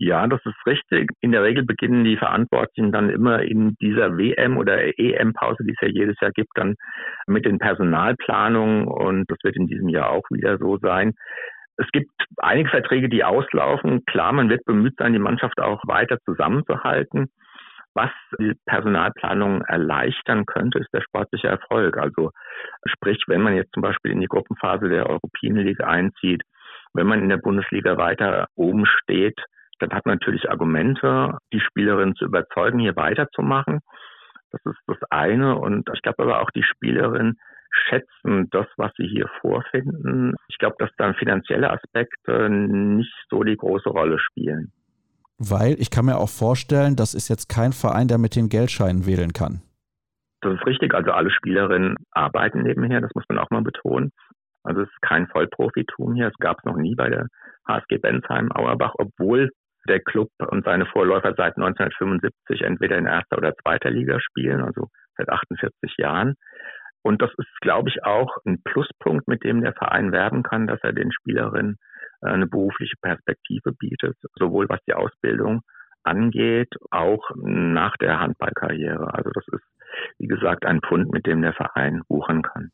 Ja, 0.00 0.28
das 0.28 0.40
ist 0.44 0.66
richtig. 0.66 1.10
In 1.20 1.32
der 1.32 1.42
Regel 1.42 1.64
beginnen 1.64 2.04
die 2.04 2.16
Verantwortlichen 2.16 2.92
dann 2.92 3.10
immer 3.10 3.42
in 3.42 3.74
dieser 3.80 4.16
WM 4.16 4.56
oder 4.56 4.96
EM-Pause, 4.96 5.64
die 5.64 5.72
es 5.72 5.80
ja 5.80 5.88
jedes 5.88 6.14
Jahr 6.20 6.30
gibt, 6.30 6.50
dann 6.54 6.76
mit 7.26 7.44
den 7.44 7.58
Personalplanungen 7.58 8.86
und 8.86 9.28
das 9.28 9.38
wird 9.42 9.56
in 9.56 9.66
diesem 9.66 9.88
Jahr 9.88 10.10
auch 10.10 10.22
wieder 10.30 10.56
so 10.58 10.78
sein. 10.78 11.14
Es 11.78 11.88
gibt 11.92 12.10
einige 12.36 12.70
Verträge, 12.70 13.08
die 13.08 13.24
auslaufen. 13.24 14.04
Klar, 14.04 14.32
man 14.32 14.48
wird 14.48 14.64
bemüht 14.64 14.94
sein, 14.98 15.14
die 15.14 15.18
Mannschaft 15.18 15.60
auch 15.60 15.82
weiter 15.86 16.18
zusammenzuhalten. 16.24 17.26
Was 17.94 18.10
die 18.38 18.52
Personalplanung 18.66 19.62
erleichtern 19.62 20.46
könnte, 20.46 20.78
ist 20.78 20.94
der 20.94 21.00
sportliche 21.00 21.48
Erfolg. 21.48 21.96
Also 21.98 22.30
sprich, 22.86 23.18
wenn 23.26 23.42
man 23.42 23.56
jetzt 23.56 23.72
zum 23.72 23.82
Beispiel 23.82 24.12
in 24.12 24.20
die 24.20 24.28
Gruppenphase 24.28 24.88
der 24.88 25.06
Europäischen 25.06 25.56
Liga 25.56 25.86
einzieht, 25.88 26.42
wenn 26.94 27.08
man 27.08 27.20
in 27.20 27.28
der 27.28 27.38
Bundesliga 27.38 27.96
weiter 27.96 28.46
oben 28.54 28.86
steht, 28.86 29.40
dann 29.78 29.90
hat 29.90 30.06
man 30.06 30.16
natürlich 30.16 30.50
Argumente, 30.50 31.38
die 31.52 31.60
Spielerin 31.60 32.14
zu 32.14 32.24
überzeugen, 32.24 32.78
hier 32.78 32.96
weiterzumachen. 32.96 33.80
Das 34.50 34.60
ist 34.64 34.80
das 34.86 34.98
eine. 35.10 35.56
Und 35.58 35.88
ich 35.94 36.02
glaube 36.02 36.22
aber 36.22 36.40
auch 36.40 36.50
die 36.50 36.62
Spielerin 36.62 37.36
schätzen 37.70 38.48
das, 38.50 38.66
was 38.76 38.92
sie 38.96 39.06
hier 39.06 39.28
vorfinden. 39.40 40.34
Ich 40.48 40.58
glaube, 40.58 40.76
dass 40.78 40.90
dann 40.96 41.14
finanzielle 41.14 41.70
Aspekte 41.70 42.48
nicht 42.48 43.12
so 43.30 43.42
die 43.42 43.56
große 43.56 43.88
Rolle 43.88 44.18
spielen. 44.18 44.72
Weil 45.38 45.76
ich 45.78 45.90
kann 45.90 46.06
mir 46.06 46.16
auch 46.16 46.30
vorstellen, 46.30 46.96
das 46.96 47.14
ist 47.14 47.28
jetzt 47.28 47.48
kein 47.48 47.72
Verein, 47.72 48.08
der 48.08 48.18
mit 48.18 48.34
den 48.34 48.48
Geldscheinen 48.48 49.06
wählen 49.06 49.32
kann. 49.32 49.62
Das 50.40 50.54
ist 50.54 50.66
richtig. 50.66 50.94
Also 50.94 51.12
alle 51.12 51.30
Spielerinnen 51.30 51.96
arbeiten 52.10 52.62
nebenher, 52.62 53.00
das 53.00 53.14
muss 53.14 53.24
man 53.28 53.38
auch 53.38 53.50
mal 53.50 53.62
betonen. 53.62 54.10
Also 54.64 54.82
es 54.82 54.88
ist 54.88 55.02
kein 55.02 55.26
Vollprofitum 55.28 56.14
hier. 56.14 56.28
Es 56.28 56.38
gab 56.38 56.58
es 56.58 56.64
noch 56.64 56.76
nie 56.76 56.94
bei 56.94 57.08
der 57.08 57.28
HSG 57.68 57.98
Bensheim 57.98 58.50
Auerbach, 58.52 58.94
obwohl 58.98 59.50
der 59.88 60.00
Club 60.00 60.28
und 60.50 60.64
seine 60.64 60.86
Vorläufer 60.86 61.34
seit 61.36 61.56
1975 61.56 62.62
entweder 62.62 62.98
in 62.98 63.06
erster 63.06 63.38
oder 63.38 63.54
zweiter 63.56 63.90
Liga 63.90 64.20
spielen, 64.20 64.62
also 64.62 64.88
seit 65.16 65.28
48 65.28 65.96
Jahren. 65.98 66.34
Und 67.02 67.22
das 67.22 67.30
ist, 67.38 67.60
glaube 67.60 67.88
ich, 67.88 68.04
auch 68.04 68.36
ein 68.44 68.62
Pluspunkt, 68.62 69.28
mit 69.28 69.44
dem 69.44 69.62
der 69.62 69.72
Verein 69.72 70.12
werben 70.12 70.42
kann, 70.42 70.66
dass 70.66 70.80
er 70.82 70.92
den 70.92 71.12
Spielerinnen 71.12 71.76
äh, 72.22 72.26
eine 72.26 72.46
berufliche 72.46 72.96
Perspektive 73.00 73.72
bietet, 73.72 74.16
sowohl 74.38 74.68
was 74.68 74.80
die 74.86 74.94
Ausbildung 74.94 75.62
angeht, 76.02 76.74
auch 76.90 77.30
nach 77.36 77.96
der 77.96 78.20
Handballkarriere. 78.20 79.14
Also 79.14 79.30
das 79.30 79.44
ist, 79.48 79.64
wie 80.18 80.26
gesagt, 80.26 80.64
ein 80.64 80.80
Pfund, 80.80 81.12
mit 81.12 81.26
dem 81.26 81.42
der 81.42 81.52
Verein 81.52 82.02
buchen 82.08 82.42
kann. 82.42 82.70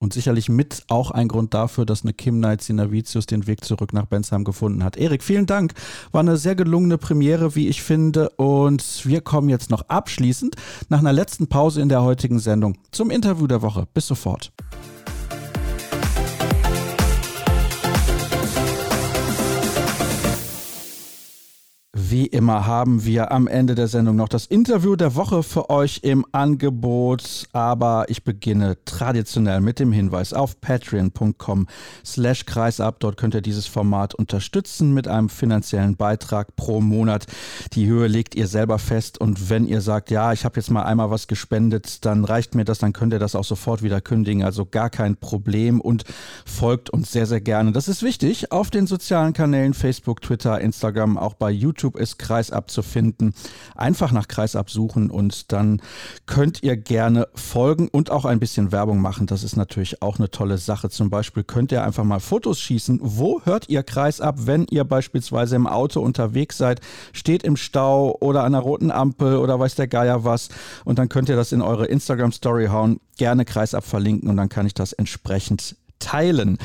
Und 0.00 0.12
sicherlich 0.12 0.48
mit 0.48 0.82
auch 0.88 1.10
ein 1.12 1.28
Grund 1.28 1.54
dafür, 1.54 1.86
dass 1.86 2.02
eine 2.02 2.12
Kim 2.12 2.38
Knight-Sinavicius 2.38 3.26
den 3.26 3.46
Weg 3.46 3.64
zurück 3.64 3.92
nach 3.92 4.06
Bensheim 4.06 4.44
gefunden 4.44 4.84
hat. 4.84 4.96
Erik, 4.96 5.22
vielen 5.22 5.46
Dank. 5.46 5.72
War 6.12 6.20
eine 6.20 6.36
sehr 6.36 6.54
gelungene 6.54 6.98
Premiere, 6.98 7.54
wie 7.54 7.68
ich 7.68 7.82
finde. 7.82 8.28
Und 8.30 9.06
wir 9.06 9.20
kommen 9.20 9.48
jetzt 9.48 9.70
noch 9.70 9.88
abschließend 9.88 10.56
nach 10.88 10.98
einer 10.98 11.12
letzten 11.12 11.46
Pause 11.46 11.80
in 11.80 11.88
der 11.88 12.02
heutigen 12.02 12.38
Sendung 12.38 12.76
zum 12.90 13.10
Interview 13.10 13.46
der 13.46 13.62
Woche. 13.62 13.86
Bis 13.94 14.06
sofort. 14.06 14.52
Wie 22.14 22.26
immer 22.26 22.64
haben 22.64 23.04
wir 23.04 23.32
am 23.32 23.48
Ende 23.48 23.74
der 23.74 23.88
Sendung 23.88 24.14
noch 24.14 24.28
das 24.28 24.46
Interview 24.46 24.94
der 24.94 25.16
Woche 25.16 25.42
für 25.42 25.68
euch 25.68 25.98
im 26.04 26.24
Angebot. 26.30 27.48
Aber 27.52 28.04
ich 28.06 28.22
beginne 28.22 28.76
traditionell 28.84 29.60
mit 29.60 29.80
dem 29.80 29.90
Hinweis 29.90 30.32
auf 30.32 30.60
patreon.com 30.60 31.66
slash 32.06 32.46
kreisab. 32.46 33.00
Dort 33.00 33.16
könnt 33.16 33.34
ihr 33.34 33.40
dieses 33.40 33.66
Format 33.66 34.14
unterstützen 34.14 34.94
mit 34.94 35.08
einem 35.08 35.28
finanziellen 35.28 35.96
Beitrag 35.96 36.54
pro 36.54 36.80
Monat. 36.80 37.26
Die 37.72 37.88
Höhe 37.88 38.06
legt 38.06 38.36
ihr 38.36 38.46
selber 38.46 38.78
fest. 38.78 39.20
Und 39.20 39.50
wenn 39.50 39.66
ihr 39.66 39.80
sagt, 39.80 40.12
ja, 40.12 40.32
ich 40.32 40.44
habe 40.44 40.60
jetzt 40.60 40.70
mal 40.70 40.84
einmal 40.84 41.10
was 41.10 41.26
gespendet, 41.26 42.04
dann 42.04 42.24
reicht 42.24 42.54
mir 42.54 42.64
das, 42.64 42.78
dann 42.78 42.92
könnt 42.92 43.12
ihr 43.12 43.18
das 43.18 43.34
auch 43.34 43.42
sofort 43.42 43.82
wieder 43.82 44.00
kündigen. 44.00 44.44
Also 44.44 44.66
gar 44.66 44.88
kein 44.88 45.16
Problem 45.16 45.80
und 45.80 46.04
folgt 46.46 46.90
uns 46.90 47.10
sehr, 47.10 47.26
sehr 47.26 47.40
gerne. 47.40 47.72
Das 47.72 47.88
ist 47.88 48.04
wichtig 48.04 48.52
auf 48.52 48.70
den 48.70 48.86
sozialen 48.86 49.32
Kanälen 49.32 49.74
Facebook, 49.74 50.22
Twitter, 50.22 50.60
Instagram, 50.60 51.18
auch 51.18 51.34
bei 51.34 51.50
YouTube 51.50 52.03
ist 52.04 52.18
Kreisab 52.18 52.70
zu 52.70 52.82
finden. 52.82 53.34
Einfach 53.74 54.12
nach 54.12 54.28
Kreisab 54.28 54.70
suchen 54.70 55.10
und 55.10 55.50
dann 55.52 55.82
könnt 56.26 56.62
ihr 56.62 56.76
gerne 56.76 57.26
folgen 57.34 57.88
und 57.88 58.10
auch 58.10 58.24
ein 58.24 58.38
bisschen 58.38 58.70
Werbung 58.70 59.00
machen. 59.00 59.26
Das 59.26 59.42
ist 59.42 59.56
natürlich 59.56 60.02
auch 60.02 60.18
eine 60.18 60.30
tolle 60.30 60.58
Sache. 60.58 60.90
Zum 60.90 61.10
Beispiel 61.10 61.42
könnt 61.42 61.72
ihr 61.72 61.82
einfach 61.82 62.04
mal 62.04 62.20
Fotos 62.20 62.60
schießen. 62.60 63.00
Wo 63.02 63.40
hört 63.44 63.68
ihr 63.68 63.82
Kreisab, 63.82 64.46
wenn 64.46 64.66
ihr 64.70 64.84
beispielsweise 64.84 65.56
im 65.56 65.66
Auto 65.66 66.00
unterwegs 66.00 66.58
seid, 66.58 66.80
steht 67.12 67.42
im 67.42 67.56
Stau 67.56 68.16
oder 68.20 68.44
an 68.44 68.52
der 68.52 68.60
roten 68.60 68.90
Ampel 68.90 69.38
oder 69.38 69.58
weiß 69.58 69.74
der 69.74 69.88
Geier 69.88 70.24
was 70.24 70.50
und 70.84 70.98
dann 70.98 71.08
könnt 71.08 71.28
ihr 71.28 71.36
das 71.36 71.52
in 71.52 71.62
eure 71.62 71.86
Instagram 71.86 72.32
Story 72.32 72.66
hauen. 72.66 73.00
Gerne 73.16 73.44
Kreisab 73.44 73.84
verlinken 73.84 74.28
und 74.28 74.36
dann 74.36 74.48
kann 74.48 74.66
ich 74.66 74.74
das 74.74 74.92
entsprechend 74.92 75.76
teilen. 75.98 76.58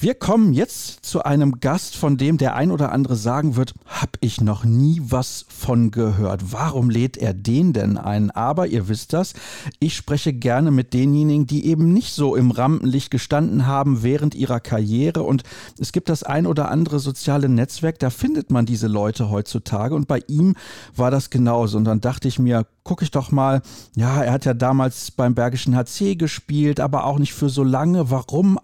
Wir 0.00 0.14
kommen 0.14 0.52
jetzt 0.52 1.04
zu 1.04 1.22
einem 1.22 1.60
Gast, 1.60 1.96
von 1.96 2.16
dem 2.16 2.38
der 2.38 2.54
ein 2.54 2.70
oder 2.70 2.92
andere 2.92 3.16
sagen 3.16 3.56
wird, 3.56 3.74
habe 3.86 4.12
ich 4.20 4.40
noch 4.40 4.64
nie 4.64 5.00
was 5.04 5.44
von 5.48 5.90
gehört. 5.90 6.52
Warum 6.52 6.90
lädt 6.90 7.16
er 7.16 7.34
den 7.34 7.72
denn 7.72 7.98
ein? 7.98 8.30
Aber 8.30 8.66
ihr 8.66 8.88
wisst 8.88 9.12
das, 9.12 9.34
ich 9.80 9.96
spreche 9.96 10.32
gerne 10.32 10.70
mit 10.70 10.94
denjenigen, 10.94 11.46
die 11.46 11.66
eben 11.66 11.92
nicht 11.92 12.12
so 12.12 12.36
im 12.36 12.50
Rampenlicht 12.50 13.10
gestanden 13.10 13.66
haben 13.66 14.02
während 14.02 14.34
ihrer 14.34 14.60
Karriere 14.60 15.22
und 15.22 15.42
es 15.78 15.92
gibt 15.92 16.08
das 16.08 16.22
ein 16.22 16.46
oder 16.46 16.70
andere 16.70 16.98
soziale 16.98 17.48
Netzwerk, 17.48 17.98
da 17.98 18.10
findet 18.10 18.50
man 18.50 18.66
diese 18.66 18.86
Leute 18.86 19.30
heutzutage 19.30 19.94
und 19.94 20.08
bei 20.08 20.20
ihm 20.28 20.54
war 20.94 21.10
das 21.10 21.30
genauso 21.30 21.78
und 21.78 21.84
dann 21.84 22.00
dachte 22.00 22.28
ich 22.28 22.38
mir, 22.38 22.66
gucke 22.88 23.04
ich 23.04 23.10
doch 23.10 23.30
mal, 23.30 23.60
ja, 23.96 24.22
er 24.22 24.32
hat 24.32 24.46
ja 24.46 24.54
damals 24.54 25.10
beim 25.10 25.34
Bergischen 25.34 25.76
HC 25.76 26.16
gespielt, 26.16 26.80
aber 26.80 27.04
auch 27.04 27.18
nicht 27.18 27.34
für 27.34 27.50
so 27.50 27.62
lange. 27.62 28.10
Warum? 28.10 28.58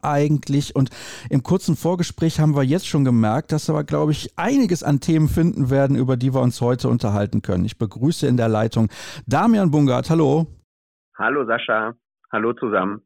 Und 0.74 0.90
im 1.30 1.42
kurzen 1.42 1.76
Vorgespräch 1.76 2.40
haben 2.40 2.54
wir 2.54 2.62
jetzt 2.62 2.86
schon 2.86 3.04
gemerkt, 3.04 3.52
dass 3.52 3.68
wir, 3.68 3.84
glaube 3.84 4.12
ich, 4.12 4.30
einiges 4.36 4.82
an 4.82 5.00
Themen 5.00 5.28
finden 5.28 5.70
werden, 5.70 5.96
über 5.96 6.16
die 6.16 6.32
wir 6.32 6.40
uns 6.40 6.60
heute 6.60 6.88
unterhalten 6.88 7.42
können. 7.42 7.64
Ich 7.64 7.78
begrüße 7.78 8.26
in 8.26 8.36
der 8.36 8.48
Leitung 8.48 8.88
Damian 9.26 9.70
Bungart. 9.70 10.10
Hallo. 10.10 10.46
Hallo 11.16 11.44
Sascha. 11.46 11.94
Hallo 12.32 12.52
zusammen. 12.54 13.02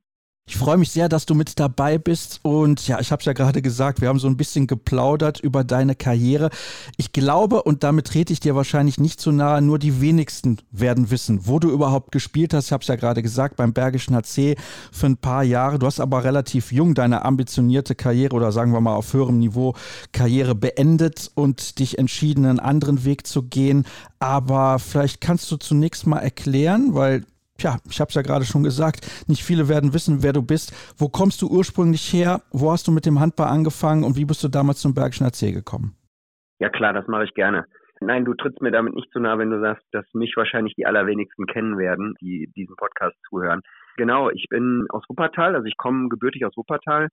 Ich 0.49 0.57
freue 0.57 0.79
mich 0.79 0.91
sehr, 0.91 1.11
dass 1.11 1.27
du 1.27 1.35
mit 1.35 1.61
dabei 1.61 1.99
bist. 1.99 2.41
Und 2.43 2.89
ja, 2.89 2.99
ich 3.01 3.13
habe 3.13 3.21
es 3.21 3.27
ja 3.27 3.35
gerade 3.35 3.61
gesagt, 3.61 4.01
wir 4.01 4.09
haben 4.09 4.19
so 4.19 4.29
ein 4.29 4.39
bisschen 4.39 4.67
geplaudert 4.67 5.41
über 5.41 5.63
deine 5.63 5.95
Karriere. 5.95 6.49
Ich 6.97 7.13
glaube, 7.13 7.63
und 7.63 7.85
damit 7.85 8.07
trete 8.07 8.33
ich 8.33 8.41
dir 8.41 8.57
wahrscheinlich 8.57 8.99
nicht 8.99 9.21
zu 9.21 9.31
nahe, 9.31 9.61
nur 9.61 9.79
die 9.79 10.01
wenigsten 10.01 10.57
werden 10.71 11.11
wissen, 11.11 11.47
wo 11.47 11.59
du 11.59 11.71
überhaupt 11.71 12.13
gespielt 12.13 12.55
hast. 12.55 12.65
Ich 12.67 12.73
habe 12.73 12.81
es 12.81 12.89
ja 12.89 12.97
gerade 12.97 13.23
gesagt, 13.23 13.57
beim 13.57 13.75
Bergischen 13.75 14.17
HC 14.17 14.57
für 14.91 15.07
ein 15.07 15.19
paar 15.19 15.45
Jahre. 15.45 15.79
Du 15.79 15.85
hast 15.85 16.01
aber 16.01 16.25
relativ 16.25 16.73
jung 16.73 16.95
deine 16.95 17.27
ambitionierte 17.27 17.95
Karriere 17.95 18.35
oder 18.35 18.51
sagen 18.51 18.73
wir 18.73 18.81
mal 18.81 18.97
auf 18.97 19.13
höherem 19.13 19.39
Niveau 19.39 19.75
Karriere 20.13 20.55
beendet 20.55 21.31
und 21.35 21.79
dich 21.79 21.99
entschieden, 21.99 22.47
einen 22.47 22.59
anderen 22.59 23.05
Weg 23.05 23.27
zu 23.27 23.43
gehen. 23.43 23.85
Aber 24.19 24.79
vielleicht 24.79 25.21
kannst 25.21 25.51
du 25.51 25.59
zunächst 25.59 26.07
mal 26.07 26.21
erklären, 26.21 26.95
weil 26.95 27.27
Tja, 27.59 27.79
ich 27.91 27.99
habe 28.01 28.09
es 28.09 28.15
ja 28.15 28.23
gerade 28.23 28.45
schon 28.45 28.63
gesagt, 28.63 29.27
nicht 29.27 29.43
viele 29.43 29.69
werden 29.69 29.93
wissen, 29.93 30.23
wer 30.23 30.33
du 30.33 30.43
bist. 30.47 30.71
Wo 30.97 31.09
kommst 31.09 31.43
du 31.43 31.49
ursprünglich 31.49 32.13
her? 32.13 32.43
Wo 32.53 32.71
hast 32.71 32.87
du 32.87 32.93
mit 32.93 33.05
dem 33.05 33.19
Handball 33.19 33.49
angefangen 33.49 34.05
und 34.05 34.17
wie 34.17 34.25
bist 34.25 34.45
du 34.45 34.49
damals 34.49 34.81
zum 34.81 34.95
Bergischen 34.95 35.27
AC 35.27 35.53
gekommen? 35.53 35.97
Ja 36.61 36.69
klar, 36.69 36.93
das 36.93 37.09
mache 37.09 37.25
ich 37.25 37.35
gerne. 37.35 37.65
Nein, 38.01 38.25
du 38.25 38.35
trittst 38.35 38.63
mir 38.63 38.71
damit 38.71 38.95
nicht 38.95 39.11
zu 39.11 39.19
nah, 39.19 39.39
wenn 39.39 39.51
du 39.51 39.61
sagst, 39.61 39.85
dass 39.91 40.07
mich 40.15 40.35
wahrscheinlich 40.37 40.75
die 40.77 40.87
allerwenigsten 40.87 41.47
kennen 41.47 41.79
werden, 41.79 42.15
die 42.21 42.49
diesen 42.55 42.77
Podcast 42.77 43.17
zuhören. 43.29 43.63
Genau, 43.97 44.31
ich 44.31 44.47
bin 44.49 44.87
aus 44.91 45.03
Wuppertal, 45.09 45.57
also 45.57 45.67
ich 45.67 45.77
komme 45.77 46.09
gebürtig 46.09 46.45
aus 46.45 46.57
Wuppertal, 46.57 47.09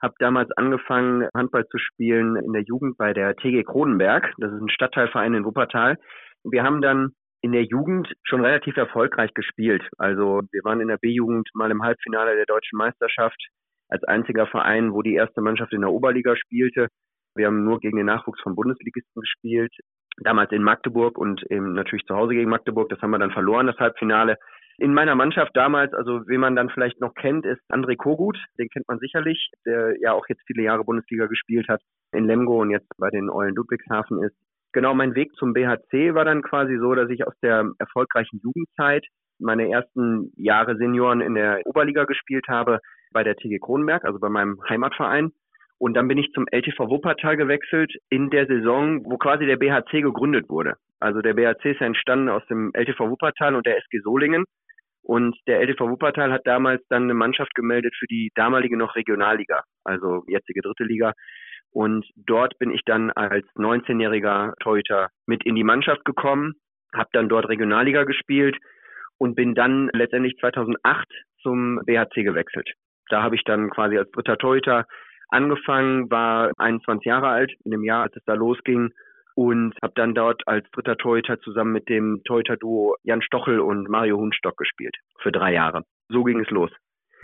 habe 0.00 0.14
damals 0.20 0.50
angefangen, 0.56 1.28
Handball 1.34 1.66
zu 1.68 1.76
spielen 1.76 2.36
in 2.36 2.54
der 2.54 2.62
Jugend 2.62 2.96
bei 2.96 3.12
der 3.12 3.36
TG 3.36 3.62
Kronenberg. 3.64 4.32
Das 4.38 4.52
ist 4.52 4.60
ein 4.62 4.70
Stadtteilverein 4.70 5.34
in 5.34 5.44
Wuppertal. 5.44 5.98
Wir 6.44 6.62
haben 6.62 6.80
dann 6.80 7.12
in 7.42 7.52
der 7.52 7.64
Jugend 7.64 8.08
schon 8.22 8.44
relativ 8.44 8.76
erfolgreich 8.76 9.34
gespielt. 9.34 9.82
Also 9.98 10.42
wir 10.52 10.64
waren 10.64 10.80
in 10.80 10.88
der 10.88 10.96
B-Jugend 10.96 11.50
mal 11.54 11.70
im 11.70 11.82
Halbfinale 11.82 12.36
der 12.36 12.46
deutschen 12.46 12.78
Meisterschaft 12.78 13.36
als 13.88 14.04
einziger 14.04 14.46
Verein, 14.46 14.92
wo 14.92 15.02
die 15.02 15.14
erste 15.14 15.42
Mannschaft 15.42 15.72
in 15.72 15.82
der 15.82 15.90
Oberliga 15.90 16.36
spielte. 16.36 16.88
Wir 17.34 17.46
haben 17.46 17.64
nur 17.64 17.80
gegen 17.80 17.96
den 17.96 18.06
Nachwuchs 18.06 18.40
von 18.40 18.54
Bundesligisten 18.54 19.20
gespielt. 19.20 19.72
Damals 20.18 20.52
in 20.52 20.62
Magdeburg 20.62 21.18
und 21.18 21.42
eben 21.50 21.72
natürlich 21.72 22.04
zu 22.06 22.14
Hause 22.14 22.34
gegen 22.34 22.50
Magdeburg. 22.50 22.88
Das 22.90 23.00
haben 23.00 23.10
wir 23.10 23.18
dann 23.18 23.32
verloren, 23.32 23.66
das 23.66 23.78
Halbfinale. 23.78 24.36
In 24.78 24.94
meiner 24.94 25.14
Mannschaft 25.14 25.56
damals, 25.56 25.92
also 25.94 26.26
wen 26.26 26.40
man 26.40 26.54
dann 26.54 26.70
vielleicht 26.70 27.00
noch 27.00 27.14
kennt, 27.14 27.44
ist 27.44 27.60
André 27.70 27.96
Kogut. 27.96 28.38
Den 28.58 28.68
kennt 28.68 28.86
man 28.88 28.98
sicherlich, 28.98 29.50
der 29.66 29.94
ja 30.00 30.12
auch 30.12 30.26
jetzt 30.28 30.42
viele 30.46 30.62
Jahre 30.62 30.84
Bundesliga 30.84 31.26
gespielt 31.26 31.68
hat 31.68 31.80
in 32.12 32.26
Lemgo 32.26 32.60
und 32.60 32.70
jetzt 32.70 32.88
bei 32.98 33.10
den 33.10 33.30
Eulen 33.30 33.54
Ludwigshafen 33.54 34.22
ist. 34.22 34.36
Genau, 34.72 34.94
mein 34.94 35.14
Weg 35.14 35.32
zum 35.36 35.52
BHC 35.52 36.14
war 36.14 36.24
dann 36.24 36.42
quasi 36.42 36.78
so, 36.78 36.94
dass 36.94 37.10
ich 37.10 37.26
aus 37.26 37.34
der 37.42 37.70
erfolgreichen 37.78 38.40
Jugendzeit 38.42 39.06
meine 39.38 39.70
ersten 39.70 40.32
Jahre 40.36 40.76
Senioren 40.76 41.20
in 41.20 41.34
der 41.34 41.60
Oberliga 41.64 42.04
gespielt 42.04 42.46
habe 42.48 42.78
bei 43.12 43.22
der 43.22 43.36
TG 43.36 43.58
Kronenberg, 43.58 44.04
also 44.04 44.18
bei 44.18 44.28
meinem 44.28 44.58
Heimatverein. 44.68 45.32
Und 45.78 45.94
dann 45.94 46.08
bin 46.08 46.16
ich 46.16 46.30
zum 46.32 46.46
LTV 46.50 46.88
Wuppertal 46.88 47.36
gewechselt 47.36 47.92
in 48.08 48.30
der 48.30 48.46
Saison, 48.46 49.04
wo 49.04 49.18
quasi 49.18 49.46
der 49.46 49.56
BHC 49.56 50.00
gegründet 50.00 50.48
wurde. 50.48 50.76
Also 51.00 51.20
der 51.20 51.34
BHC 51.34 51.72
ist 51.72 51.80
ja 51.80 51.86
entstanden 51.86 52.28
aus 52.28 52.46
dem 52.46 52.70
LTV 52.72 53.10
Wuppertal 53.10 53.56
und 53.56 53.66
der 53.66 53.78
SG 53.78 53.98
Solingen. 53.98 54.44
Und 55.02 55.36
der 55.48 55.60
LTV 55.60 55.90
Wuppertal 55.90 56.32
hat 56.32 56.46
damals 56.46 56.80
dann 56.88 57.04
eine 57.04 57.14
Mannschaft 57.14 57.54
gemeldet 57.56 57.94
für 57.98 58.06
die 58.06 58.30
damalige 58.36 58.76
noch 58.76 58.94
Regionalliga, 58.94 59.64
also 59.82 60.22
jetzige 60.28 60.60
dritte 60.62 60.84
Liga. 60.84 61.12
Und 61.72 62.06
dort 62.16 62.58
bin 62.58 62.70
ich 62.70 62.82
dann 62.84 63.10
als 63.10 63.46
19-jähriger 63.56 64.52
Torhüter 64.60 65.08
mit 65.26 65.44
in 65.44 65.54
die 65.54 65.64
Mannschaft 65.64 66.04
gekommen, 66.04 66.54
habe 66.94 67.08
dann 67.12 67.28
dort 67.28 67.48
Regionalliga 67.48 68.04
gespielt 68.04 68.56
und 69.18 69.34
bin 69.34 69.54
dann 69.54 69.88
letztendlich 69.94 70.36
2008 70.38 71.08
zum 71.40 71.80
BHC 71.86 72.24
gewechselt. 72.24 72.68
Da 73.08 73.22
habe 73.22 73.36
ich 73.36 73.44
dann 73.44 73.70
quasi 73.70 73.96
als 73.96 74.10
dritter 74.10 74.36
Torhüter 74.36 74.86
angefangen, 75.28 76.10
war 76.10 76.52
21 76.58 77.06
Jahre 77.06 77.28
alt 77.28 77.52
in 77.64 77.70
dem 77.70 77.84
Jahr, 77.84 78.02
als 78.02 78.16
es 78.16 78.24
da 78.26 78.34
losging 78.34 78.90
und 79.34 79.74
habe 79.82 79.94
dann 79.96 80.14
dort 80.14 80.42
als 80.46 80.68
dritter 80.72 80.96
Torhüter 80.96 81.40
zusammen 81.40 81.72
mit 81.72 81.88
dem 81.88 82.22
Torhüter-Duo 82.24 82.96
Jan 83.02 83.22
Stochel 83.22 83.60
und 83.60 83.88
Mario 83.88 84.18
Hunstock 84.18 84.56
gespielt 84.56 84.96
für 85.20 85.32
drei 85.32 85.54
Jahre. 85.54 85.84
So 86.08 86.22
ging 86.24 86.40
es 86.40 86.50
los. 86.50 86.70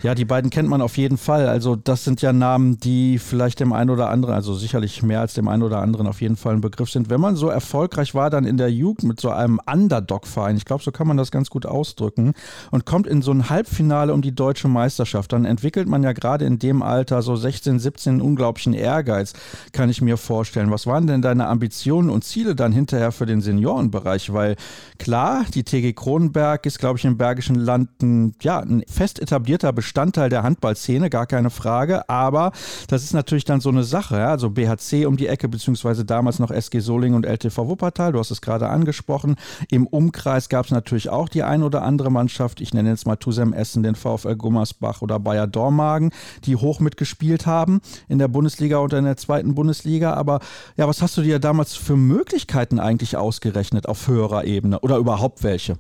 Ja, 0.01 0.15
die 0.15 0.25
beiden 0.25 0.49
kennt 0.51 0.69
man 0.69 0.81
auf 0.81 0.97
jeden 0.97 1.19
Fall. 1.19 1.49
Also 1.49 1.75
das 1.75 2.05
sind 2.05 2.23
ja 2.23 2.33
Namen, 2.33 2.79
die 2.79 3.19
vielleicht 3.19 3.59
dem 3.59 3.73
einen 3.73 3.91
oder 3.91 4.11
anderen, 4.11 4.33
also 4.33 4.55
sicherlich 4.55 5.03
mehr 5.03 5.21
als 5.21 5.35
dem 5.35 5.49
einen 5.49 5.65
oder 5.65 5.81
anderen 5.81 6.07
auf 6.07 6.21
jeden 6.21 6.37
Fall 6.37 6.55
ein 6.55 6.61
Begriff 6.61 6.89
sind. 6.89 7.11
Wenn 7.11 7.21
man 7.21 7.35
so 7.35 7.49
erfolgreich 7.49 8.15
war 8.15 8.31
dann 8.31 8.45
in 8.45 8.59
der 8.59 8.71
Jugend 8.71 9.03
mit 9.03 9.21
so 9.21 9.31
einem 9.31 9.59
Underdog-Verein, 9.67 10.57
ich 10.57 10.65
glaube, 10.65 10.85
so 10.85 10.93
kann 10.93 11.09
man 11.09 11.17
das 11.17 11.33
ganz 11.33 11.51
gut 11.51 11.67
ausdrücken, 11.67 12.35
und 12.71 12.87
kommt 12.87 13.09
in 13.09 13.23
so 13.23 13.33
ein 13.33 13.51
Halbfinale 13.51 14.15
um 14.15 14.23
die 14.23 14.33
deutsche 14.33 14.69
Meisterschaft, 14.69 15.33
dann 15.33 15.45
entwickelt 15.45 15.89
man 15.89 16.05
ja 16.05 16.13
gerade 16.13 16.45
in 16.45 16.61
dem 16.61 16.83
Alter 16.83 17.21
so 17.21 17.35
16, 17.35 17.81
17 17.81 18.13
einen 18.13 18.21
unglaublichen 18.21 18.75
Ehrgeiz, 18.75 19.33
kann 19.73 19.91
ich 19.91 20.01
mir 20.01 20.17
vorstellen. 20.17 20.71
Was 20.71 20.87
waren 20.87 21.09
denn 21.09 21.23
deine 21.23 21.49
Ambitionen 21.49 22.09
und 22.09 22.23
Ziele 22.23 22.55
dann 22.55 22.71
hinterher 22.71 23.11
für 23.11 23.27
den 23.27 23.41
Seniorenbereich? 23.41 24.33
Weil 24.33 24.55
klar, 25.01 25.45
die 25.53 25.65
TG 25.65 25.93
Kronenberg 25.93 26.67
ist, 26.67 26.79
glaube 26.79 27.01
ich, 27.01 27.05
im 27.05 27.19
Bergischen 27.19 27.57
Land 27.57 28.01
ein, 28.01 28.37
ja, 28.43 28.61
ein 28.61 28.85
fest 28.87 29.21
etablierter 29.21 29.73
Bestand 29.73 29.88
Bestandteil 29.89 30.29
der 30.29 30.43
Handballszene, 30.43 31.09
gar 31.09 31.25
keine 31.27 31.49
Frage. 31.49 32.11
Aber 32.11 32.53
das 32.89 33.05
ist 33.05 33.15
natürlich 33.15 33.47
dann 33.47 33.63
so 33.63 33.71
eine 33.71 33.85
Sache. 33.85 34.19
Ja? 34.19 34.29
Also 34.29 34.51
BHC 34.51 35.07
um 35.07 35.17
die 35.17 35.29
Ecke, 35.29 35.49
beziehungsweise 35.49 36.05
damals 36.05 36.39
noch 36.39 36.51
SG 36.51 36.81
Solingen 36.81 37.17
und 37.17 37.25
LTV 37.25 37.57
Wuppertal. 37.69 38.13
Du 38.13 38.19
hast 38.19 38.31
es 38.31 38.43
gerade 38.43 38.69
angesprochen. 38.69 39.37
Im 39.71 39.87
Umkreis 39.87 40.51
gab 40.51 40.67
es 40.67 40.73
natürlich 40.73 41.09
auch 41.09 41.31
die 41.31 41.43
ein 41.43 41.63
oder 41.63 41.83
andere 41.83 42.11
Mannschaft. 42.11 42.61
Ich 42.61 42.75
nenne 42.75 42.91
jetzt 42.91 43.07
mal 43.07 43.17
Tusem 43.17 43.55
Essen, 43.55 43.83
den 43.83 43.95
VfL 43.95 44.37
Gummersbach 44.37 45.01
oder 45.01 45.19
Bayer 45.19 45.47
Dormagen, 45.47 46.11
die 46.45 46.57
hoch 46.57 46.81
mitgespielt 46.81 47.47
haben 47.47 47.81
in 48.09 48.19
der 48.19 48.29
Bundesliga 48.29 48.77
und 48.79 48.93
in 48.93 49.07
der 49.07 49.17
zweiten 49.17 49.55
Bundesliga. 49.55 50.13
Aber 50.13 50.41
ja, 50.77 50.87
was 50.87 51.01
hast 51.01 51.17
du 51.17 51.23
dir 51.23 51.39
damals 51.39 51.73
für 51.73 51.97
Möglichkeiten 51.97 52.79
eigentlich 52.79 53.17
ausgerechnet 53.17 53.89
auf 53.89 54.07
höherer 54.07 54.45
Ebene 54.45 54.81
oder 54.81 54.99
überhaupt 54.99 55.43
welche? 55.43 55.79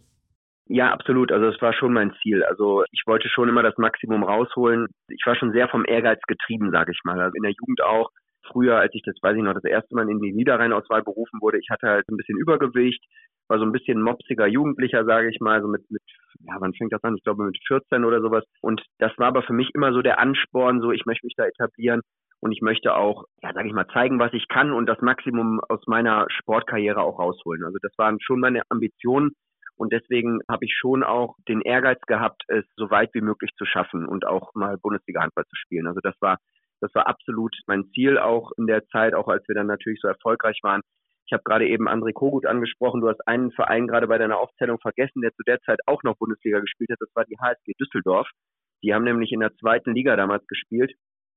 Ja, 0.70 0.92
absolut. 0.92 1.32
Also 1.32 1.46
es 1.46 1.60
war 1.62 1.72
schon 1.72 1.94
mein 1.94 2.12
Ziel. 2.20 2.44
Also 2.44 2.84
ich 2.92 3.02
wollte 3.06 3.28
schon 3.28 3.48
immer 3.48 3.62
das 3.62 3.78
Maximum 3.78 4.22
rausholen. 4.22 4.86
Ich 5.08 5.22
war 5.24 5.34
schon 5.34 5.52
sehr 5.52 5.68
vom 5.68 5.84
Ehrgeiz 5.86 6.20
getrieben, 6.26 6.70
sage 6.70 6.92
ich 6.92 7.00
mal. 7.04 7.18
Also 7.20 7.34
in 7.36 7.42
der 7.42 7.52
Jugend 7.52 7.82
auch. 7.82 8.10
Früher, 8.52 8.76
als 8.76 8.94
ich 8.94 9.02
das, 9.02 9.16
weiß 9.20 9.36
ich 9.36 9.42
noch, 9.42 9.54
das 9.54 9.64
erste 9.64 9.94
Mal 9.94 10.08
in 10.08 10.20
die 10.20 10.32
Niederrheinauswahl 10.32 11.02
berufen 11.02 11.40
wurde, 11.40 11.58
ich 11.58 11.68
hatte 11.70 11.88
halt 11.88 12.08
ein 12.08 12.16
bisschen 12.16 12.38
Übergewicht, 12.38 13.02
war 13.48 13.58
so 13.58 13.64
ein 13.64 13.72
bisschen 13.72 14.00
mopsiger 14.00 14.46
Jugendlicher, 14.46 15.04
sage 15.04 15.28
ich 15.30 15.40
mal, 15.40 15.60
so 15.60 15.68
mit, 15.68 15.82
mit, 15.90 16.02
ja, 16.40 16.56
wann 16.58 16.72
fängt 16.74 16.92
das 16.92 17.02
an? 17.02 17.16
Ich 17.16 17.24
glaube 17.24 17.44
mit 17.44 17.58
14 17.66 18.04
oder 18.04 18.20
sowas. 18.20 18.44
Und 18.62 18.82
das 18.98 19.12
war 19.18 19.28
aber 19.28 19.42
für 19.42 19.52
mich 19.52 19.70
immer 19.74 19.92
so 19.92 20.02
der 20.02 20.18
Ansporn, 20.18 20.80
so 20.80 20.92
ich 20.92 21.04
möchte 21.04 21.26
mich 21.26 21.34
da 21.36 21.44
etablieren 21.44 22.00
und 22.40 22.52
ich 22.52 22.60
möchte 22.60 22.94
auch, 22.94 23.24
ja, 23.42 23.52
sage 23.52 23.68
ich 23.68 23.74
mal, 23.74 23.88
zeigen, 23.88 24.18
was 24.18 24.32
ich 24.32 24.48
kann 24.48 24.72
und 24.72 24.86
das 24.86 25.00
Maximum 25.00 25.60
aus 25.68 25.80
meiner 25.86 26.26
Sportkarriere 26.30 27.00
auch 27.00 27.18
rausholen. 27.18 27.64
Also 27.64 27.78
das 27.82 27.92
waren 27.98 28.18
schon 28.20 28.40
meine 28.40 28.62
Ambitionen, 28.68 29.32
und 29.78 29.92
deswegen 29.92 30.40
habe 30.48 30.64
ich 30.64 30.74
schon 30.76 31.04
auch 31.04 31.36
den 31.48 31.60
Ehrgeiz 31.60 32.00
gehabt, 32.06 32.42
es 32.48 32.64
so 32.76 32.90
weit 32.90 33.14
wie 33.14 33.20
möglich 33.20 33.52
zu 33.56 33.64
schaffen 33.64 34.06
und 34.06 34.26
auch 34.26 34.52
mal 34.54 34.76
Bundesliga-Handball 34.76 35.44
zu 35.44 35.56
spielen. 35.56 35.86
Also 35.86 36.00
das 36.02 36.14
war, 36.20 36.38
das 36.80 36.92
war 36.94 37.06
absolut 37.06 37.54
mein 37.66 37.88
Ziel 37.94 38.18
auch 38.18 38.50
in 38.58 38.66
der 38.66 38.86
Zeit, 38.88 39.14
auch 39.14 39.28
als 39.28 39.46
wir 39.46 39.54
dann 39.54 39.68
natürlich 39.68 40.00
so 40.02 40.08
erfolgreich 40.08 40.58
waren. 40.64 40.82
Ich 41.26 41.32
habe 41.32 41.44
gerade 41.44 41.68
eben 41.68 41.88
André 41.88 42.12
Kogut 42.12 42.44
angesprochen. 42.44 43.00
Du 43.00 43.08
hast 43.08 43.20
einen 43.28 43.52
Verein 43.52 43.86
gerade 43.86 44.08
bei 44.08 44.18
deiner 44.18 44.38
Aufzählung 44.38 44.80
vergessen, 44.80 45.20
der 45.20 45.32
zu 45.34 45.42
der 45.44 45.60
Zeit 45.60 45.78
auch 45.86 46.02
noch 46.02 46.16
Bundesliga 46.16 46.58
gespielt 46.58 46.90
hat. 46.90 46.98
Das 47.00 47.14
war 47.14 47.24
die 47.24 47.38
HSG 47.38 47.74
Düsseldorf. 47.78 48.28
Die 48.82 48.94
haben 48.94 49.04
nämlich 49.04 49.30
in 49.30 49.40
der 49.40 49.54
zweiten 49.56 49.94
Liga 49.94 50.16
damals 50.16 50.44
gespielt. 50.48 50.92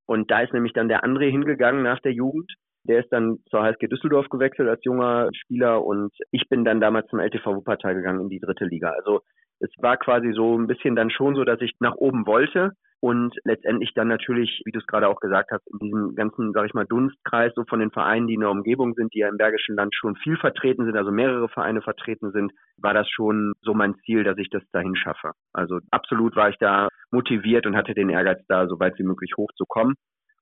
Und 0.08 0.32
da 0.32 0.42
ist 0.42 0.54
nämlich 0.54 0.74
dann 0.74 0.88
der 0.88 1.04
André 1.04 1.30
hingegangen 1.30 1.84
nach 1.84 2.00
der 2.00 2.14
Jugend 2.14 2.52
der 2.84 2.99
ist 2.99 3.11
dann 3.11 3.39
zur 3.49 3.63
HSG 3.63 3.88
Düsseldorf 3.88 4.29
gewechselt 4.29 4.69
als 4.69 4.84
junger 4.84 5.29
Spieler 5.34 5.84
und 5.84 6.11
ich 6.32 6.47
bin 6.49 6.65
dann 6.65 6.82
damals 6.82 7.07
zum 7.07 7.19
LTV 7.19 7.55
Wuppertal 7.55 7.95
gegangen 7.95 8.21
in 8.21 8.29
die 8.29 8.39
dritte 8.39 8.65
Liga. 8.65 8.89
Also 8.89 9.21
es 9.59 9.69
war 9.77 9.97
quasi 9.97 10.32
so 10.34 10.57
ein 10.57 10.67
bisschen 10.67 10.95
dann 10.95 11.11
schon 11.11 11.36
so, 11.36 11.43
dass 11.43 11.61
ich 11.61 11.73
nach 11.79 11.95
oben 11.95 12.25
wollte 12.25 12.71
und 13.01 13.36
letztendlich 13.43 13.93
dann 13.95 14.07
natürlich, 14.07 14.61
wie 14.65 14.71
du 14.71 14.79
es 14.79 14.86
gerade 14.86 15.07
auch 15.07 15.19
gesagt 15.19 15.49
hast, 15.51 15.67
in 15.71 15.79
diesem 15.79 16.15
ganzen, 16.15 16.53
sag 16.53 16.67
ich 16.67 16.73
mal, 16.75 16.86
Dunstkreis 16.86 17.51
so 17.55 17.63
von 17.67 17.79
den 17.79 17.89
Vereinen, 17.89 18.27
die 18.27 18.36
in 18.36 18.41
der 18.41 18.51
Umgebung 18.51 18.93
sind, 18.93 19.13
die 19.13 19.19
ja 19.19 19.27
im 19.27 19.38
Bergischen 19.38 19.75
Land 19.75 19.95
schon 19.95 20.15
viel 20.17 20.38
vertreten 20.38 20.86
sind, 20.86 20.95
also 20.95 21.11
mehrere 21.11 21.49
Vereine 21.49 21.82
vertreten 21.82 22.32
sind, 22.32 22.51
war 22.77 22.93
das 22.93 23.09
schon 23.09 23.53
so 23.61 23.73
mein 23.73 23.95
Ziel, 24.05 24.23
dass 24.23 24.38
ich 24.38 24.49
das 24.51 24.61
dahin 24.71 24.95
schaffe. 24.95 25.32
Also 25.51 25.79
absolut 25.89 26.36
war 26.36 26.49
ich 26.49 26.57
da 26.59 26.89
motiviert 27.09 27.65
und 27.65 27.75
hatte 27.75 27.95
den 27.95 28.09
Ehrgeiz 28.09 28.39
da, 28.47 28.67
so 28.67 28.79
weit 28.79 28.97
wie 28.99 29.03
möglich 29.03 29.32
hochzukommen. 29.36 29.95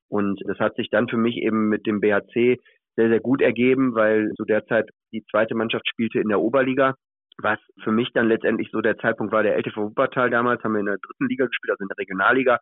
Und 0.10 0.42
das 0.46 0.60
hat 0.60 0.76
sich 0.76 0.90
dann 0.90 1.08
für 1.08 1.18
mich 1.18 1.38
eben 1.38 1.70
mit 1.70 1.86
dem 1.86 2.02
BHC 2.02 2.58
sehr, 2.96 3.10
sehr 3.10 3.20
gut 3.20 3.42
ergeben, 3.42 3.96
weil 3.96 4.32
zu 4.36 4.44
der 4.44 4.66
Zeit 4.66 4.90
die 5.14 5.24
zweite 5.32 5.56
Mannschaft 5.56 5.88
spielte 5.88 6.20
in 6.20 6.30
der 6.30 6.42
Oberliga, 6.42 6.96
was 7.42 7.60
für 7.84 7.92
mich 7.92 8.10
dann 8.14 8.28
letztendlich 8.28 8.70
so 8.72 8.82
der 8.82 8.98
Zeitpunkt 8.98 9.32
war, 9.32 9.44
der 9.44 9.56
LTV 9.56 9.78
Wuppertal 9.78 10.30
damals, 10.30 10.64
haben 10.64 10.74
wir 10.74 10.82
in 10.82 10.88
der 10.88 10.98
dritten 10.98 11.28
Liga 11.28 11.46
gespielt, 11.46 11.72
also 11.72 11.84
in 11.84 11.88
der 11.88 11.98
Regionalliga 11.98 12.60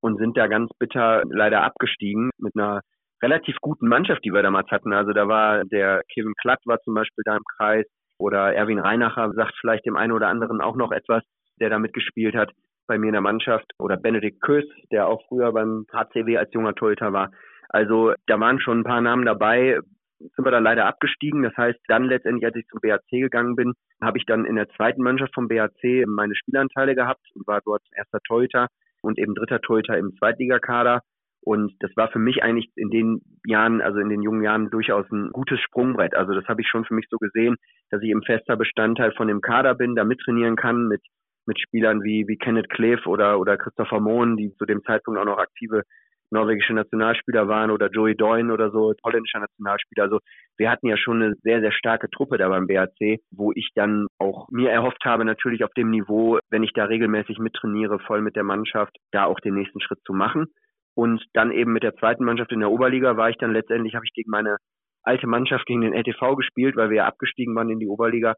und 0.00 0.18
sind 0.18 0.36
da 0.36 0.46
ganz 0.46 0.70
bitter 0.78 1.22
leider 1.30 1.62
abgestiegen 1.62 2.30
mit 2.38 2.52
einer 2.56 2.82
relativ 3.22 3.56
guten 3.60 3.88
Mannschaft, 3.88 4.24
die 4.24 4.32
wir 4.32 4.42
damals 4.42 4.70
hatten. 4.70 4.92
Also 4.92 5.12
da 5.12 5.26
war 5.26 5.64
der 5.64 6.02
Kevin 6.12 6.34
Klatt 6.40 6.60
war 6.66 6.78
zum 6.80 6.94
Beispiel 6.94 7.22
da 7.24 7.36
im 7.36 7.44
Kreis 7.56 7.86
oder 8.18 8.52
Erwin 8.54 8.78
Reinacher 8.78 9.32
sagt 9.34 9.54
vielleicht 9.60 9.86
dem 9.86 9.96
einen 9.96 10.12
oder 10.12 10.28
anderen 10.28 10.60
auch 10.60 10.76
noch 10.76 10.92
etwas, 10.92 11.22
der 11.60 11.70
da 11.70 11.78
mitgespielt 11.78 12.36
hat 12.36 12.52
bei 12.88 12.98
mir 12.98 13.08
in 13.08 13.12
der 13.12 13.20
Mannschaft 13.20 13.70
oder 13.78 13.96
Benedikt 13.96 14.40
Kös, 14.40 14.64
der 14.90 15.06
auch 15.06 15.22
früher 15.28 15.52
beim 15.52 15.86
HCW 15.92 16.36
als 16.38 16.52
junger 16.52 16.74
Torhüter 16.74 17.12
war. 17.12 17.30
Also 17.68 18.14
da 18.26 18.40
waren 18.40 18.60
schon 18.60 18.80
ein 18.80 18.84
paar 18.84 19.00
Namen 19.00 19.26
dabei, 19.26 19.78
sind 20.18 20.44
wir 20.44 20.50
dann 20.50 20.64
leider 20.64 20.86
abgestiegen. 20.86 21.42
Das 21.42 21.56
heißt, 21.56 21.78
dann 21.86 22.04
letztendlich, 22.04 22.44
als 22.46 22.56
ich 22.56 22.66
zum 22.66 22.80
BAC 22.80 23.02
gegangen 23.10 23.54
bin, 23.54 23.74
habe 24.02 24.18
ich 24.18 24.26
dann 24.26 24.44
in 24.44 24.56
der 24.56 24.68
zweiten 24.70 25.02
Mannschaft 25.02 25.34
vom 25.34 25.48
BAC 25.48 26.06
meine 26.06 26.34
Spielanteile 26.34 26.94
gehabt 26.94 27.24
und 27.34 27.46
war 27.46 27.60
dort 27.64 27.82
erster 27.94 28.20
Torhüter 28.26 28.68
und 29.02 29.18
eben 29.18 29.34
dritter 29.34 29.60
Torhüter 29.60 29.96
im 29.96 30.14
Zweitligakader. 30.18 31.02
Und 31.40 31.72
das 31.80 31.90
war 31.96 32.08
für 32.10 32.18
mich 32.18 32.42
eigentlich 32.42 32.70
in 32.74 32.90
den 32.90 33.20
Jahren, 33.46 33.80
also 33.80 34.00
in 34.00 34.08
den 34.08 34.22
jungen 34.22 34.42
Jahren 34.42 34.70
durchaus 34.70 35.06
ein 35.10 35.30
gutes 35.30 35.60
Sprungbrett. 35.60 36.14
Also 36.14 36.34
das 36.34 36.44
habe 36.46 36.60
ich 36.60 36.68
schon 36.68 36.84
für 36.84 36.94
mich 36.94 37.06
so 37.08 37.16
gesehen, 37.16 37.56
dass 37.90 38.02
ich 38.02 38.10
im 38.10 38.22
fester 38.22 38.56
Bestandteil 38.56 39.12
von 39.12 39.28
dem 39.28 39.40
Kader 39.40 39.74
bin, 39.74 39.94
da 39.94 40.04
mittrainieren 40.04 40.56
kann 40.56 40.88
mit 40.88 41.00
mit 41.48 41.58
Spielern 41.60 42.04
wie, 42.04 42.28
wie 42.28 42.36
Kenneth 42.36 42.70
Cleef 42.70 43.06
oder, 43.06 43.40
oder 43.40 43.56
Christopher 43.56 43.98
Mohn, 43.98 44.36
die 44.36 44.54
zu 44.54 44.66
dem 44.66 44.84
Zeitpunkt 44.84 45.18
auch 45.18 45.24
noch 45.24 45.38
aktive 45.38 45.82
norwegische 46.30 46.74
Nationalspieler 46.74 47.48
waren 47.48 47.70
oder 47.70 47.88
Joey 47.88 48.14
Doyne 48.14 48.52
oder 48.52 48.70
so, 48.70 48.92
holländischer 49.02 49.40
Nationalspieler. 49.40 50.04
Also 50.04 50.18
wir 50.58 50.70
hatten 50.70 50.86
ja 50.86 50.96
schon 50.96 51.22
eine 51.22 51.34
sehr, 51.42 51.60
sehr 51.60 51.72
starke 51.72 52.10
Truppe 52.10 52.36
da 52.36 52.48
beim 52.48 52.66
BAC, 52.66 53.20
wo 53.30 53.52
ich 53.54 53.70
dann 53.74 54.06
auch 54.18 54.46
mir 54.50 54.70
erhofft 54.70 55.04
habe, 55.04 55.24
natürlich 55.24 55.64
auf 55.64 55.72
dem 55.72 55.90
Niveau, 55.90 56.38
wenn 56.50 56.62
ich 56.62 56.72
da 56.74 56.84
regelmäßig 56.84 57.38
mittrainiere, 57.38 57.98
voll 58.00 58.20
mit 58.20 58.36
der 58.36 58.44
Mannschaft, 58.44 58.94
da 59.10 59.24
auch 59.24 59.40
den 59.40 59.54
nächsten 59.54 59.80
Schritt 59.80 60.00
zu 60.04 60.12
machen. 60.12 60.46
Und 60.94 61.24
dann 61.32 61.52
eben 61.52 61.72
mit 61.72 61.82
der 61.82 61.94
zweiten 61.94 62.24
Mannschaft 62.24 62.52
in 62.52 62.60
der 62.60 62.70
Oberliga 62.70 63.16
war 63.16 63.30
ich 63.30 63.38
dann 63.38 63.52
letztendlich, 63.52 63.94
habe 63.94 64.04
ich 64.04 64.12
gegen 64.12 64.30
meine 64.30 64.56
alte 65.04 65.26
Mannschaft, 65.26 65.64
gegen 65.66 65.80
den 65.80 65.94
LTV 65.94 66.36
gespielt, 66.36 66.76
weil 66.76 66.90
wir 66.90 66.98
ja 66.98 67.06
abgestiegen 67.06 67.54
waren 67.54 67.70
in 67.70 67.78
die 67.78 67.86
Oberliga. 67.86 68.34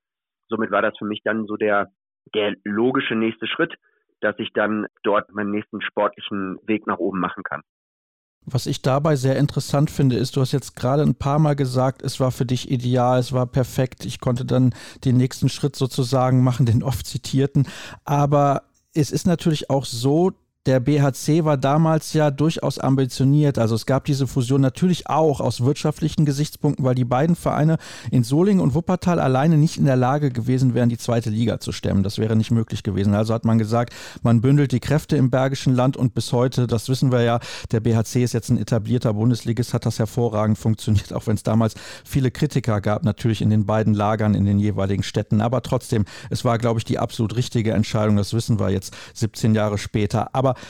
Somit 0.48 0.70
war 0.70 0.82
das 0.82 0.96
für 0.98 1.06
mich 1.06 1.22
dann 1.24 1.46
so 1.46 1.56
der, 1.56 1.88
der 2.34 2.54
logische 2.64 3.14
nächste 3.14 3.46
Schritt, 3.46 3.74
dass 4.20 4.38
ich 4.38 4.52
dann 4.52 4.86
dort 5.02 5.32
meinen 5.32 5.50
nächsten 5.50 5.80
sportlichen 5.80 6.58
Weg 6.66 6.86
nach 6.86 6.98
oben 6.98 7.20
machen 7.20 7.42
kann. 7.42 7.62
Was 8.46 8.66
ich 8.66 8.80
dabei 8.80 9.16
sehr 9.16 9.36
interessant 9.36 9.90
finde, 9.90 10.16
ist, 10.16 10.34
du 10.34 10.40
hast 10.40 10.52
jetzt 10.52 10.74
gerade 10.74 11.02
ein 11.02 11.14
paar 11.14 11.38
Mal 11.38 11.56
gesagt, 11.56 12.02
es 12.02 12.20
war 12.20 12.30
für 12.32 12.46
dich 12.46 12.70
ideal, 12.70 13.18
es 13.18 13.32
war 13.32 13.46
perfekt, 13.46 14.06
ich 14.06 14.18
konnte 14.18 14.46
dann 14.46 14.74
den 15.04 15.18
nächsten 15.18 15.48
Schritt 15.48 15.76
sozusagen 15.76 16.42
machen, 16.42 16.64
den 16.64 16.82
oft 16.82 17.06
zitierten. 17.06 17.68
Aber 18.04 18.62
es 18.94 19.10
ist 19.10 19.26
natürlich 19.26 19.68
auch 19.68 19.84
so, 19.84 20.32
der 20.66 20.78
BHC 20.78 21.44
war 21.44 21.56
damals 21.56 22.12
ja 22.12 22.30
durchaus 22.30 22.78
ambitioniert. 22.78 23.58
Also 23.58 23.74
es 23.74 23.86
gab 23.86 24.04
diese 24.04 24.26
Fusion 24.26 24.60
natürlich 24.60 25.08
auch 25.08 25.40
aus 25.40 25.62
wirtschaftlichen 25.62 26.26
Gesichtspunkten, 26.26 26.84
weil 26.84 26.94
die 26.94 27.06
beiden 27.06 27.34
Vereine 27.34 27.78
in 28.10 28.24
Solingen 28.24 28.60
und 28.60 28.74
Wuppertal 28.74 29.20
alleine 29.20 29.56
nicht 29.56 29.78
in 29.78 29.86
der 29.86 29.96
Lage 29.96 30.30
gewesen 30.30 30.74
wären, 30.74 30.90
die 30.90 30.98
zweite 30.98 31.30
Liga 31.30 31.60
zu 31.60 31.72
stemmen. 31.72 32.02
Das 32.02 32.18
wäre 32.18 32.36
nicht 32.36 32.50
möglich 32.50 32.82
gewesen. 32.82 33.14
Also 33.14 33.32
hat 33.32 33.46
man 33.46 33.56
gesagt, 33.56 33.94
man 34.22 34.42
bündelt 34.42 34.72
die 34.72 34.80
Kräfte 34.80 35.16
im 35.16 35.30
Bergischen 35.30 35.74
Land 35.74 35.96
und 35.96 36.12
bis 36.12 36.30
heute, 36.34 36.66
das 36.66 36.90
wissen 36.90 37.10
wir 37.10 37.22
ja, 37.22 37.40
der 37.72 37.80
BHC 37.80 38.22
ist 38.22 38.34
jetzt 38.34 38.50
ein 38.50 38.58
etablierter 38.58 39.14
Bundesligist, 39.14 39.72
hat 39.72 39.86
das 39.86 39.98
hervorragend 39.98 40.58
funktioniert, 40.58 41.14
auch 41.14 41.26
wenn 41.26 41.36
es 41.36 41.42
damals 41.42 41.74
viele 42.04 42.30
Kritiker 42.30 42.82
gab, 42.82 43.02
natürlich 43.02 43.40
in 43.40 43.48
den 43.48 43.64
beiden 43.64 43.94
Lagern 43.94 44.34
in 44.34 44.44
den 44.44 44.58
jeweiligen 44.58 45.04
Städten. 45.04 45.40
Aber 45.40 45.62
trotzdem, 45.62 46.04
es 46.28 46.44
war, 46.44 46.58
glaube 46.58 46.80
ich, 46.80 46.84
die 46.84 46.98
absolut 46.98 47.34
richtige 47.34 47.72
Entscheidung. 47.72 48.16
Das 48.16 48.34
wissen 48.34 48.60
wir 48.60 48.68
jetzt 48.68 48.94
17 49.14 49.54
Jahre 49.54 49.78
später. 49.78 50.34
Aber 50.34 50.49
aber 50.50 50.60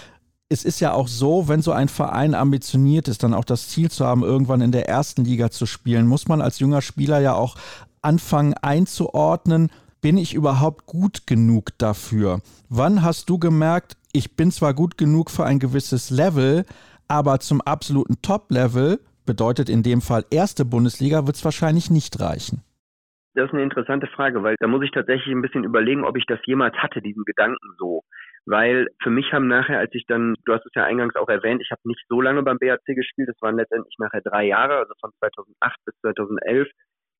es 0.53 0.65
ist 0.65 0.81
ja 0.81 0.93
auch 0.93 1.07
so, 1.07 1.49
wenn 1.49 1.63
so 1.63 1.71
ein 1.73 1.89
Verein 1.89 2.35
ambitioniert 2.35 3.07
ist, 3.07 3.23
dann 3.23 3.35
auch 3.35 3.45
das 3.45 3.69
Ziel 3.69 3.91
zu 3.91 4.05
haben, 4.05 4.25
irgendwann 4.25 4.61
in 4.61 4.73
der 4.73 4.89
ersten 4.89 5.25
Liga 5.25 5.51
zu 5.51 5.65
spielen, 5.65 6.07
muss 6.07 6.27
man 6.27 6.41
als 6.41 6.59
junger 6.59 6.83
Spieler 6.83 7.21
ja 7.21 7.35
auch 7.35 7.57
anfangen 8.03 8.55
einzuordnen, 8.55 9.71
bin 10.01 10.17
ich 10.17 10.35
überhaupt 10.35 10.87
gut 10.87 11.27
genug 11.27 11.79
dafür? 11.79 12.41
Wann 12.69 13.03
hast 13.03 13.31
du 13.31 13.39
gemerkt, 13.39 13.97
ich 14.13 14.35
bin 14.35 14.51
zwar 14.51 14.75
gut 14.75 14.99
genug 14.99 15.31
für 15.31 15.45
ein 15.45 15.61
gewisses 15.61 16.11
Level, 16.11 16.65
aber 17.07 17.39
zum 17.39 17.61
absoluten 17.61 18.21
Top-Level, 18.23 18.99
bedeutet 19.27 19.69
in 19.69 19.85
dem 19.85 20.01
Fall 20.01 20.25
erste 20.31 20.65
Bundesliga, 20.65 21.27
wird 21.27 21.37
es 21.37 21.45
wahrscheinlich 21.45 21.91
nicht 21.91 22.19
reichen? 22.19 22.63
Das 23.35 23.47
ist 23.47 23.53
eine 23.53 23.63
interessante 23.63 24.09
Frage, 24.09 24.43
weil 24.43 24.57
da 24.59 24.67
muss 24.67 24.83
ich 24.83 24.91
tatsächlich 24.91 25.33
ein 25.33 25.43
bisschen 25.43 25.63
überlegen, 25.63 26.05
ob 26.05 26.17
ich 26.17 26.27
das 26.27 26.41
jemals 26.47 26.75
hatte, 26.79 27.01
diesen 27.01 27.25
Gedanken 27.25 27.77
so 27.79 28.03
weil 28.47 28.89
für 29.03 29.11
mich 29.11 29.33
haben 29.33 29.49
nachher, 29.49 29.79
als 29.79 29.95
ich 29.95 30.05
dann, 30.07 30.35
du 30.45 30.53
hast 30.53 30.67
es 30.67 30.73
ja 30.75 30.85
eingangs 30.85 31.17
auch 31.17 31.29
erwähnt, 31.29 31.63
ich 31.63 31.71
habe 31.71 31.81
nicht 31.85 32.03
so 32.09 32.21
lange 32.21 32.43
beim 32.43 32.59
BAC 32.59 32.85
gespielt, 32.87 33.29
das 33.29 33.41
waren 33.41 33.57
letztendlich 33.57 33.95
nachher 33.99 34.23
drei 34.23 34.45
Jahre, 34.47 34.79
also 34.79 34.93
von 35.01 35.11
2008 35.19 35.77
bis 35.85 35.95
2011. 36.01 36.69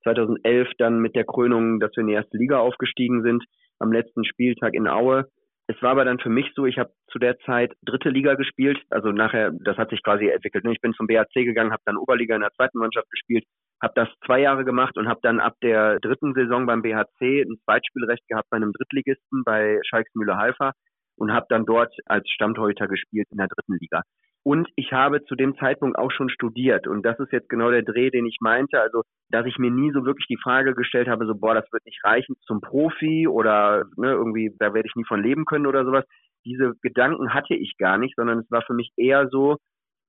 2011 0.03 0.69
dann 0.79 1.01
mit 1.01 1.15
der 1.15 1.25
Krönung, 1.25 1.79
dass 1.79 1.95
wir 1.95 2.03
in 2.03 2.07
die 2.07 2.15
erste 2.15 2.39
Liga 2.39 2.59
aufgestiegen 2.59 3.23
sind, 3.23 3.45
am 3.79 3.93
letzten 3.93 4.25
Spieltag 4.25 4.75
in 4.75 4.89
Aue. 4.89 5.27
Es 5.67 5.81
war 5.83 5.91
aber 5.91 6.05
dann 6.05 6.19
für 6.19 6.31
mich 6.31 6.51
so, 6.55 6.67
ich 6.67 6.79
habe 6.79 6.91
zu 7.13 7.19
der 7.19 7.39
Zeit 7.41 7.73
dritte 7.83 8.09
Liga 8.09 8.35
gespielt, 8.35 8.81
also 8.89 9.13
nachher, 9.13 9.53
das 9.53 9.77
hat 9.77 9.91
sich 9.91 10.03
quasi 10.03 10.29
entwickelt. 10.29 10.65
Ich 10.69 10.81
bin 10.81 10.95
zum 10.95 11.07
BAC 11.07 11.33
gegangen, 11.33 11.71
habe 11.71 11.83
dann 11.85 11.97
Oberliga 11.97 12.35
in 12.35 12.41
der 12.41 12.53
zweiten 12.53 12.79
Mannschaft 12.79 13.09
gespielt, 13.11 13.45
habe 13.81 13.93
das 13.95 14.09
zwei 14.27 14.41
Jahre 14.41 14.65
gemacht 14.65 14.97
und 14.97 15.07
habe 15.07 15.21
dann 15.23 15.39
ab 15.39 15.55
der 15.63 16.01
dritten 16.01 16.35
Saison 16.35 16.67
beim 16.67 16.83
BHC 16.83 17.43
ein 17.43 17.59
Zweitspielrecht 17.65 18.27
gehabt 18.27 18.49
bei 18.51 18.57
einem 18.57 18.73
Drittligisten 18.73 19.45
bei 19.45 19.79
Schalks 19.85 20.13
Mühle-Halfa 20.15 20.73
und 21.21 21.33
habe 21.33 21.47
dann 21.51 21.67
dort 21.67 21.95
als 22.07 22.29
Stammtorhüter 22.31 22.89
gespielt 22.89 23.29
in 23.31 23.37
der 23.37 23.49
dritten 23.49 23.77
Liga. 23.79 24.03
Und 24.43 24.69
ich 24.75 24.93
habe 24.93 25.23
zu 25.25 25.35
dem 25.35 25.55
Zeitpunkt 25.59 25.99
auch 25.99 26.11
schon 26.11 26.31
studiert. 26.31 26.87
Und 26.87 27.05
das 27.05 27.19
ist 27.21 27.31
jetzt 27.31 27.51
genau 27.51 27.71
der 27.71 27.83
Dreh, 27.83 28.09
den 28.09 28.25
ich 28.25 28.39
meinte. 28.41 28.81
Also, 28.81 29.03
dass 29.29 29.45
ich 29.45 29.59
mir 29.59 29.71
nie 29.71 29.93
so 29.93 30.07
wirklich 30.07 30.27
die 30.29 30.41
Frage 30.43 30.75
gestellt 30.75 31.09
habe, 31.09 31.27
so, 31.27 31.35
boah, 31.35 31.55
das 31.55 31.71
wird 31.73 31.85
nicht 31.85 32.03
reichen 32.03 32.37
zum 32.47 32.63
Profi 32.63 33.29
oder 33.29 33.85
ne, 33.97 34.13
irgendwie, 34.13 34.57
da 34.59 34.73
werde 34.73 34.89
ich 34.89 34.97
nie 34.97 35.05
von 35.05 35.23
leben 35.23 35.45
können 35.45 35.67
oder 35.67 35.85
sowas. 35.85 36.07
Diese 36.47 36.73
Gedanken 36.81 37.35
hatte 37.35 37.55
ich 37.55 37.77
gar 37.77 37.99
nicht, 37.99 38.17
sondern 38.17 38.39
es 38.39 38.51
war 38.51 38.63
für 38.63 38.73
mich 38.73 38.91
eher 38.97 39.29
so, 39.29 39.59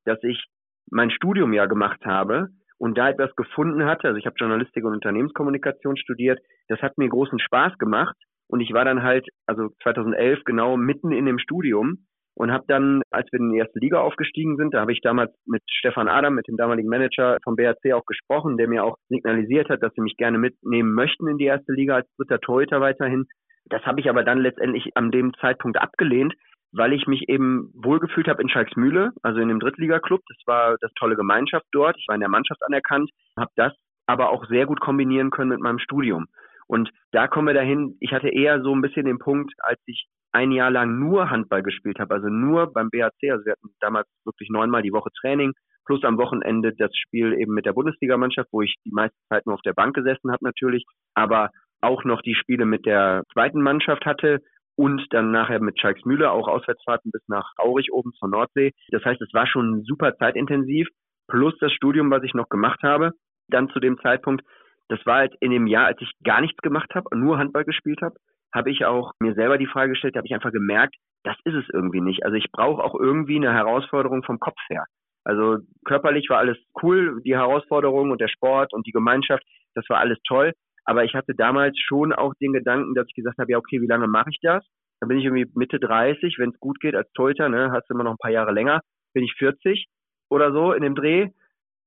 dass 0.05 0.23
ich 0.23 0.45
mein 0.89 1.11
Studium 1.11 1.51
ja 1.51 1.65
gemacht 1.65 2.05
habe 2.05 2.47
und 2.77 2.97
da 2.97 3.09
etwas 3.09 3.35
gefunden 3.35 3.83
hatte. 3.83 4.07
Also 4.07 4.17
ich 4.17 4.25
habe 4.25 4.37
Journalistik 4.39 4.85
und 4.85 4.93
Unternehmenskommunikation 4.93 5.97
studiert. 5.97 6.39
Das 6.69 6.81
hat 6.81 6.97
mir 6.97 7.09
großen 7.09 7.39
Spaß 7.39 7.77
gemacht 7.79 8.15
und 8.51 8.59
ich 8.59 8.73
war 8.73 8.83
dann 8.83 9.01
halt, 9.01 9.25
also 9.47 9.69
2011 9.81 10.43
genau 10.43 10.75
mitten 10.75 11.13
in 11.13 11.25
dem 11.25 11.39
Studium 11.39 12.05
und 12.35 12.51
habe 12.51 12.65
dann, 12.67 13.01
als 13.09 13.31
wir 13.31 13.39
in 13.39 13.51
die 13.51 13.59
erste 13.59 13.79
Liga 13.79 14.01
aufgestiegen 14.01 14.57
sind, 14.57 14.73
da 14.73 14.81
habe 14.81 14.91
ich 14.91 14.99
damals 14.99 15.31
mit 15.45 15.63
Stefan 15.69 16.09
Adam, 16.09 16.35
mit 16.35 16.49
dem 16.49 16.57
damaligen 16.57 16.89
Manager 16.89 17.37
vom 17.45 17.55
BRC 17.55 17.93
auch 17.93 18.05
gesprochen, 18.05 18.57
der 18.57 18.67
mir 18.67 18.83
auch 18.83 18.97
signalisiert 19.07 19.69
hat, 19.69 19.81
dass 19.81 19.93
sie 19.93 20.01
mich 20.01 20.17
gerne 20.17 20.37
mitnehmen 20.37 20.93
möchten 20.93 21.27
in 21.27 21.37
die 21.37 21.45
erste 21.45 21.71
Liga 21.71 21.95
als 21.95 22.09
dritter 22.17 22.41
Torhüter 22.41 22.81
weiterhin. 22.81 23.25
Das 23.65 23.83
habe 23.83 24.01
ich 24.01 24.09
aber 24.09 24.23
dann 24.23 24.39
letztendlich 24.39 24.89
an 24.95 25.11
dem 25.11 25.33
Zeitpunkt 25.39 25.79
abgelehnt, 25.79 26.33
weil 26.73 26.91
ich 26.91 27.07
mich 27.07 27.29
eben 27.29 27.71
wohlgefühlt 27.73 28.27
habe 28.27 28.41
in 28.41 28.49
Schalksmühle, 28.49 29.11
also 29.23 29.39
in 29.39 29.47
dem 29.47 29.61
Drittliga-Club. 29.61 30.19
Das 30.27 30.37
war 30.45 30.75
das 30.81 30.91
tolle 30.99 31.15
Gemeinschaft 31.15 31.65
dort. 31.71 31.95
Ich 31.97 32.05
war 32.09 32.15
in 32.15 32.21
der 32.21 32.29
Mannschaft 32.29 32.61
anerkannt, 32.65 33.09
habe 33.37 33.51
das 33.55 33.73
aber 34.07 34.29
auch 34.29 34.45
sehr 34.47 34.65
gut 34.65 34.81
kombinieren 34.81 35.29
können 35.29 35.51
mit 35.51 35.61
meinem 35.61 35.79
Studium. 35.79 36.25
Und 36.71 36.89
da 37.11 37.27
kommen 37.27 37.47
wir 37.47 37.53
dahin, 37.53 37.97
ich 37.99 38.13
hatte 38.13 38.29
eher 38.29 38.61
so 38.61 38.73
ein 38.73 38.81
bisschen 38.81 39.05
den 39.05 39.19
Punkt, 39.19 39.51
als 39.57 39.77
ich 39.87 40.07
ein 40.31 40.53
Jahr 40.53 40.71
lang 40.71 40.99
nur 40.99 41.29
Handball 41.29 41.63
gespielt 41.63 41.99
habe, 41.99 42.13
also 42.13 42.29
nur 42.29 42.71
beim 42.71 42.89
BHC, 42.89 43.29
also 43.29 43.43
wir 43.43 43.51
hatten 43.51 43.75
damals 43.81 44.07
wirklich 44.23 44.49
neunmal 44.49 44.81
die 44.81 44.93
Woche 44.93 45.09
Training, 45.19 45.51
plus 45.85 46.01
am 46.05 46.17
Wochenende 46.17 46.73
das 46.73 46.95
Spiel 46.95 47.33
eben 47.33 47.53
mit 47.53 47.65
der 47.65 47.73
Bundesligamannschaft, 47.73 48.47
wo 48.53 48.61
ich 48.61 48.73
die 48.85 48.93
meiste 48.93 49.17
Zeit 49.27 49.45
nur 49.45 49.55
auf 49.55 49.61
der 49.63 49.73
Bank 49.73 49.93
gesessen 49.95 50.31
habe 50.31 50.45
natürlich, 50.45 50.85
aber 51.13 51.49
auch 51.81 52.05
noch 52.05 52.21
die 52.21 52.35
Spiele 52.35 52.63
mit 52.63 52.85
der 52.85 53.23
zweiten 53.33 53.61
Mannschaft 53.61 54.05
hatte 54.05 54.39
und 54.77 55.05
dann 55.09 55.31
nachher 55.31 55.59
mit 55.59 55.77
Schalksmühle 55.77 56.31
auch 56.31 56.47
Auswärtsfahrten 56.47 57.11
bis 57.11 57.27
nach 57.27 57.51
Aurich 57.57 57.91
oben 57.91 58.13
zur 58.13 58.29
Nordsee. 58.29 58.71
Das 58.91 59.03
heißt, 59.03 59.21
es 59.21 59.33
war 59.33 59.45
schon 59.45 59.83
super 59.83 60.15
zeitintensiv, 60.15 60.87
plus 61.27 61.53
das 61.59 61.73
Studium, 61.73 62.09
was 62.11 62.23
ich 62.23 62.33
noch 62.33 62.47
gemacht 62.47 62.81
habe, 62.81 63.11
dann 63.49 63.67
zu 63.71 63.81
dem 63.81 63.99
Zeitpunkt 63.99 64.45
das 64.91 64.99
war 65.05 65.19
halt 65.19 65.33
in 65.39 65.51
dem 65.51 65.67
Jahr, 65.67 65.85
als 65.85 66.01
ich 66.01 66.11
gar 66.21 66.41
nichts 66.41 66.61
gemacht 66.61 66.93
habe, 66.93 67.17
nur 67.17 67.37
Handball 67.37 67.63
gespielt 67.63 68.01
habe, 68.01 68.15
habe 68.53 68.69
ich 68.69 68.83
auch 68.83 69.13
mir 69.21 69.33
selber 69.35 69.57
die 69.57 69.67
Frage 69.67 69.91
gestellt, 69.91 70.17
habe 70.17 70.27
ich 70.27 70.33
einfach 70.33 70.51
gemerkt, 70.51 70.95
das 71.23 71.37
ist 71.45 71.53
es 71.53 71.65
irgendwie 71.71 72.01
nicht. 72.01 72.25
Also 72.25 72.35
ich 72.35 72.51
brauche 72.51 72.83
auch 72.83 72.93
irgendwie 72.93 73.37
eine 73.37 73.53
Herausforderung 73.53 74.21
vom 74.23 74.39
Kopf 74.39 74.59
her. 74.69 74.83
Also 75.23 75.59
körperlich 75.85 76.29
war 76.29 76.39
alles 76.39 76.57
cool, 76.83 77.21
die 77.23 77.35
Herausforderung 77.35 78.11
und 78.11 78.19
der 78.19 78.27
Sport 78.27 78.73
und 78.73 78.85
die 78.85 78.91
Gemeinschaft, 78.91 79.43
das 79.75 79.85
war 79.87 79.99
alles 79.99 80.17
toll. 80.27 80.51
Aber 80.83 81.05
ich 81.05 81.13
hatte 81.13 81.35
damals 81.35 81.79
schon 81.79 82.11
auch 82.11 82.33
den 82.41 82.51
Gedanken, 82.51 82.93
dass 82.93 83.07
ich 83.07 83.15
gesagt 83.15 83.37
habe, 83.37 83.51
ja 83.51 83.59
okay, 83.59 83.79
wie 83.81 83.87
lange 83.87 84.07
mache 84.07 84.31
ich 84.31 84.39
das? 84.41 84.65
Dann 84.99 85.07
bin 85.07 85.19
ich 85.19 85.23
irgendwie 85.23 85.49
Mitte 85.55 85.79
30, 85.79 86.37
wenn 86.37 86.49
es 86.49 86.59
gut 86.59 86.81
geht 86.81 86.95
als 86.95 87.09
Torhüter, 87.13 87.47
ne, 87.47 87.71
hast 87.71 87.89
du 87.89 87.93
immer 87.93 88.03
noch 88.03 88.11
ein 88.11 88.21
paar 88.21 88.31
Jahre 88.31 88.51
länger, 88.51 88.81
bin 89.13 89.23
ich 89.23 89.33
40 89.37 89.87
oder 90.29 90.51
so 90.51 90.73
in 90.73 90.83
dem 90.83 90.95
Dreh. 90.95 91.29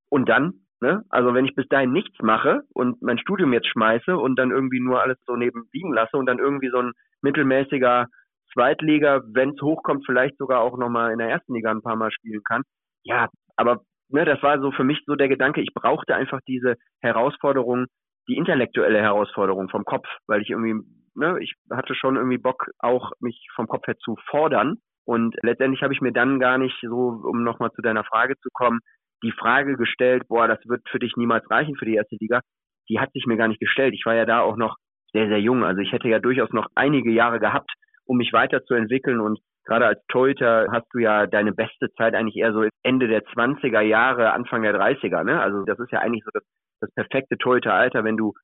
Und 0.08 0.28
dann 0.28 0.63
Ne? 0.84 1.02
Also 1.08 1.32
wenn 1.32 1.46
ich 1.46 1.54
bis 1.54 1.66
dahin 1.68 1.92
nichts 1.92 2.20
mache 2.20 2.60
und 2.74 3.00
mein 3.00 3.16
Studium 3.16 3.54
jetzt 3.54 3.68
schmeiße 3.68 4.18
und 4.18 4.38
dann 4.38 4.50
irgendwie 4.50 4.80
nur 4.80 5.00
alles 5.00 5.16
so 5.24 5.34
neben 5.34 5.66
liegen 5.72 5.94
lasse 5.94 6.18
und 6.18 6.26
dann 6.26 6.38
irgendwie 6.38 6.68
so 6.68 6.76
ein 6.76 6.92
mittelmäßiger 7.22 8.04
Zweitliga, 8.52 9.22
wenn 9.32 9.54
es 9.54 9.62
hochkommt, 9.62 10.04
vielleicht 10.04 10.36
sogar 10.36 10.60
auch 10.60 10.76
nochmal 10.76 11.12
in 11.12 11.20
der 11.20 11.30
ersten 11.30 11.54
Liga 11.54 11.70
ein 11.70 11.80
paar 11.80 11.96
Mal 11.96 12.10
spielen 12.10 12.42
kann. 12.46 12.64
Ja, 13.02 13.30
aber 13.56 13.80
ne, 14.10 14.26
das 14.26 14.42
war 14.42 14.60
so 14.60 14.72
für 14.72 14.84
mich 14.84 15.00
so 15.06 15.14
der 15.14 15.28
Gedanke, 15.28 15.62
ich 15.62 15.72
brauchte 15.72 16.14
einfach 16.14 16.40
diese 16.46 16.74
Herausforderung, 17.00 17.86
die 18.28 18.36
intellektuelle 18.36 19.00
Herausforderung 19.00 19.70
vom 19.70 19.86
Kopf, 19.86 20.06
weil 20.26 20.42
ich 20.42 20.50
irgendwie, 20.50 20.86
ne, 21.14 21.38
ich 21.40 21.54
hatte 21.70 21.94
schon 21.94 22.16
irgendwie 22.16 22.36
Bock, 22.36 22.66
auch 22.78 23.12
mich 23.20 23.48
vom 23.54 23.68
Kopf 23.68 23.86
her 23.86 23.96
zu 23.96 24.16
fordern. 24.28 24.76
Und 25.06 25.34
letztendlich 25.42 25.82
habe 25.82 25.94
ich 25.94 26.02
mir 26.02 26.12
dann 26.12 26.40
gar 26.40 26.58
nicht 26.58 26.76
so, 26.82 27.22
um 27.24 27.42
nochmal 27.42 27.70
zu 27.72 27.80
deiner 27.80 28.04
Frage 28.04 28.36
zu 28.42 28.50
kommen, 28.52 28.80
die 29.24 29.32
Frage 29.32 29.76
gestellt, 29.76 30.28
boah, 30.28 30.46
das 30.46 30.60
wird 30.66 30.82
für 30.88 30.98
dich 30.98 31.14
niemals 31.16 31.50
reichen 31.50 31.76
für 31.76 31.86
die 31.86 31.94
erste 31.94 32.16
Liga, 32.20 32.40
die 32.88 33.00
hat 33.00 33.10
sich 33.12 33.26
mir 33.26 33.36
gar 33.36 33.48
nicht 33.48 33.60
gestellt. 33.60 33.94
Ich 33.94 34.04
war 34.04 34.14
ja 34.14 34.26
da 34.26 34.40
auch 34.40 34.56
noch 34.56 34.76
sehr, 35.12 35.28
sehr 35.28 35.40
jung. 35.40 35.64
Also 35.64 35.80
ich 35.80 35.92
hätte 35.92 36.08
ja 36.08 36.18
durchaus 36.18 36.50
noch 36.52 36.66
einige 36.74 37.10
Jahre 37.10 37.40
gehabt, 37.40 37.70
um 38.04 38.18
mich 38.18 38.32
weiterzuentwickeln 38.32 39.20
und 39.20 39.38
gerade 39.64 39.86
als 39.86 40.00
Torhüter 40.08 40.66
hast 40.70 40.86
du 40.92 40.98
ja 40.98 41.26
deine 41.26 41.52
beste 41.52 41.90
Zeit 41.96 42.14
eigentlich 42.14 42.36
eher 42.36 42.52
so 42.52 42.66
Ende 42.82 43.08
der 43.08 43.24
20er 43.24 43.80
Jahre, 43.80 44.32
Anfang 44.32 44.62
der 44.62 44.74
30er, 44.78 45.24
ne? 45.24 45.40
Also 45.40 45.64
das 45.64 45.78
ist 45.78 45.90
ja 45.90 46.00
eigentlich 46.00 46.22
so 46.24 46.30
das, 46.34 46.42
das 46.80 46.90
perfekte 46.92 47.38
Torhüteralter, 47.38 48.04
wenn 48.04 48.18
du 48.18 48.34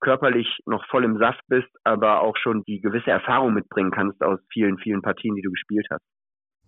körperlich 0.00 0.46
noch 0.66 0.84
voll 0.88 1.04
im 1.04 1.16
Saft 1.16 1.40
bist, 1.48 1.68
aber 1.84 2.20
auch 2.20 2.36
schon 2.36 2.62
die 2.64 2.80
gewisse 2.80 3.10
Erfahrung 3.10 3.54
mitbringen 3.54 3.90
kannst 3.90 4.22
aus 4.22 4.38
vielen, 4.52 4.76
vielen 4.78 5.00
Partien, 5.00 5.34
die 5.34 5.42
du 5.42 5.50
gespielt 5.50 5.86
hast. 5.90 6.02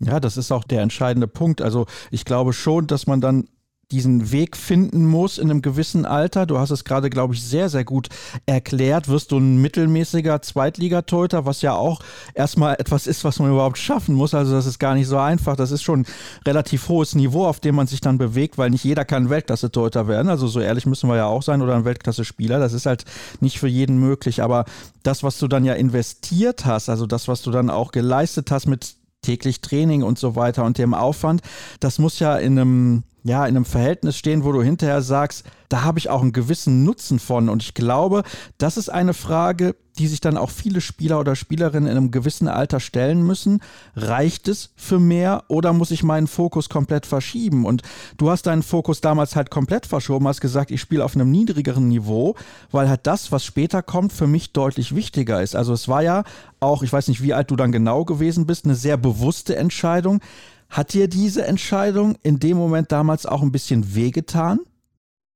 Ja, 0.00 0.20
das 0.20 0.36
ist 0.36 0.52
auch 0.52 0.64
der 0.64 0.80
entscheidende 0.80 1.28
Punkt. 1.28 1.60
Also 1.60 1.86
ich 2.10 2.24
glaube 2.24 2.52
schon, 2.52 2.86
dass 2.86 3.06
man 3.06 3.20
dann 3.20 3.48
diesen 3.90 4.32
Weg 4.32 4.54
finden 4.58 5.06
muss 5.06 5.38
in 5.38 5.50
einem 5.50 5.62
gewissen 5.62 6.04
Alter. 6.04 6.44
Du 6.44 6.58
hast 6.58 6.70
es 6.70 6.84
gerade, 6.84 7.08
glaube 7.08 7.32
ich, 7.32 7.42
sehr, 7.42 7.70
sehr 7.70 7.84
gut 7.84 8.10
erklärt. 8.44 9.08
Wirst 9.08 9.32
du 9.32 9.38
ein 9.38 9.62
mittelmäßiger 9.62 10.42
Zweitligatorhüter, 10.42 11.46
was 11.46 11.62
ja 11.62 11.74
auch 11.74 12.00
erstmal 12.34 12.74
etwas 12.74 13.06
ist, 13.06 13.24
was 13.24 13.38
man 13.38 13.50
überhaupt 13.50 13.78
schaffen 13.78 14.14
muss. 14.14 14.34
Also 14.34 14.52
das 14.52 14.66
ist 14.66 14.78
gar 14.78 14.94
nicht 14.94 15.06
so 15.06 15.16
einfach. 15.16 15.56
Das 15.56 15.70
ist 15.70 15.82
schon 15.82 16.00
ein 16.00 16.06
relativ 16.46 16.86
hohes 16.90 17.14
Niveau, 17.14 17.46
auf 17.46 17.60
dem 17.60 17.76
man 17.76 17.86
sich 17.86 18.02
dann 18.02 18.18
bewegt, 18.18 18.58
weil 18.58 18.68
nicht 18.68 18.84
jeder 18.84 19.06
kann 19.06 19.30
Weltklasse-Torhüter 19.30 20.06
werden. 20.06 20.28
Also 20.28 20.48
so 20.48 20.60
ehrlich 20.60 20.84
müssen 20.84 21.08
wir 21.08 21.16
ja 21.16 21.26
auch 21.26 21.42
sein 21.42 21.62
oder 21.62 21.74
ein 21.74 21.86
Weltklasse-Spieler. 21.86 22.58
Das 22.58 22.74
ist 22.74 22.84
halt 22.84 23.06
nicht 23.40 23.58
für 23.58 23.68
jeden 23.68 23.98
möglich. 23.98 24.42
Aber 24.42 24.66
das, 25.02 25.22
was 25.22 25.38
du 25.38 25.48
dann 25.48 25.64
ja 25.64 25.72
investiert 25.72 26.66
hast, 26.66 26.90
also 26.90 27.06
das, 27.06 27.26
was 27.26 27.40
du 27.40 27.50
dann 27.50 27.70
auch 27.70 27.92
geleistet 27.92 28.50
hast 28.50 28.66
mit 28.66 28.97
täglich 29.28 29.60
Training 29.60 30.02
und 30.02 30.18
so 30.18 30.36
weiter 30.36 30.64
und 30.64 30.78
dem 30.78 30.94
Aufwand, 30.94 31.42
das 31.80 31.98
muss 31.98 32.18
ja 32.18 32.36
in 32.36 32.58
einem 32.58 33.02
ja, 33.24 33.46
in 33.46 33.56
einem 33.56 33.66
Verhältnis 33.66 34.16
stehen, 34.16 34.42
wo 34.42 34.52
du 34.52 34.62
hinterher 34.62 35.02
sagst, 35.02 35.44
da 35.68 35.82
habe 35.82 35.98
ich 35.98 36.08
auch 36.08 36.22
einen 36.22 36.32
gewissen 36.32 36.84
Nutzen 36.84 37.18
von. 37.18 37.50
Und 37.50 37.62
ich 37.62 37.74
glaube, 37.74 38.22
das 38.56 38.78
ist 38.78 38.88
eine 38.88 39.12
Frage, 39.12 39.76
die 39.98 40.06
sich 40.06 40.20
dann 40.20 40.36
auch 40.36 40.50
viele 40.50 40.80
Spieler 40.80 41.18
oder 41.20 41.34
Spielerinnen 41.34 41.90
in 41.90 41.96
einem 41.96 42.10
gewissen 42.10 42.48
Alter 42.48 42.80
stellen 42.80 43.26
müssen. 43.26 43.60
Reicht 43.96 44.48
es 44.48 44.72
für 44.76 44.98
mehr 44.98 45.44
oder 45.48 45.72
muss 45.72 45.90
ich 45.90 46.02
meinen 46.02 46.26
Fokus 46.26 46.68
komplett 46.68 47.06
verschieben? 47.06 47.64
Und 47.64 47.82
du 48.16 48.30
hast 48.30 48.46
deinen 48.46 48.62
Fokus 48.62 49.00
damals 49.00 49.36
halt 49.36 49.50
komplett 49.50 49.86
verschoben, 49.86 50.28
hast 50.28 50.40
gesagt, 50.40 50.70
ich 50.70 50.80
spiele 50.80 51.04
auf 51.04 51.14
einem 51.14 51.30
niedrigeren 51.30 51.88
Niveau, 51.88 52.36
weil 52.70 52.88
halt 52.88 53.06
das, 53.06 53.32
was 53.32 53.44
später 53.44 53.82
kommt, 53.82 54.12
für 54.12 54.26
mich 54.26 54.52
deutlich 54.52 54.94
wichtiger 54.94 55.42
ist. 55.42 55.56
Also 55.56 55.72
es 55.72 55.88
war 55.88 56.02
ja 56.02 56.24
auch, 56.60 56.82
ich 56.82 56.92
weiß 56.92 57.08
nicht, 57.08 57.22
wie 57.22 57.34
alt 57.34 57.50
du 57.50 57.56
dann 57.56 57.72
genau 57.72 58.04
gewesen 58.04 58.46
bist, 58.46 58.64
eine 58.64 58.74
sehr 58.74 58.96
bewusste 58.96 59.56
Entscheidung. 59.56 60.20
Hat 60.70 60.92
dir 60.92 61.08
diese 61.08 61.46
Entscheidung 61.46 62.16
in 62.22 62.38
dem 62.38 62.56
Moment 62.56 62.92
damals 62.92 63.26
auch 63.26 63.42
ein 63.42 63.52
bisschen 63.52 63.94
wehgetan? 63.94 64.60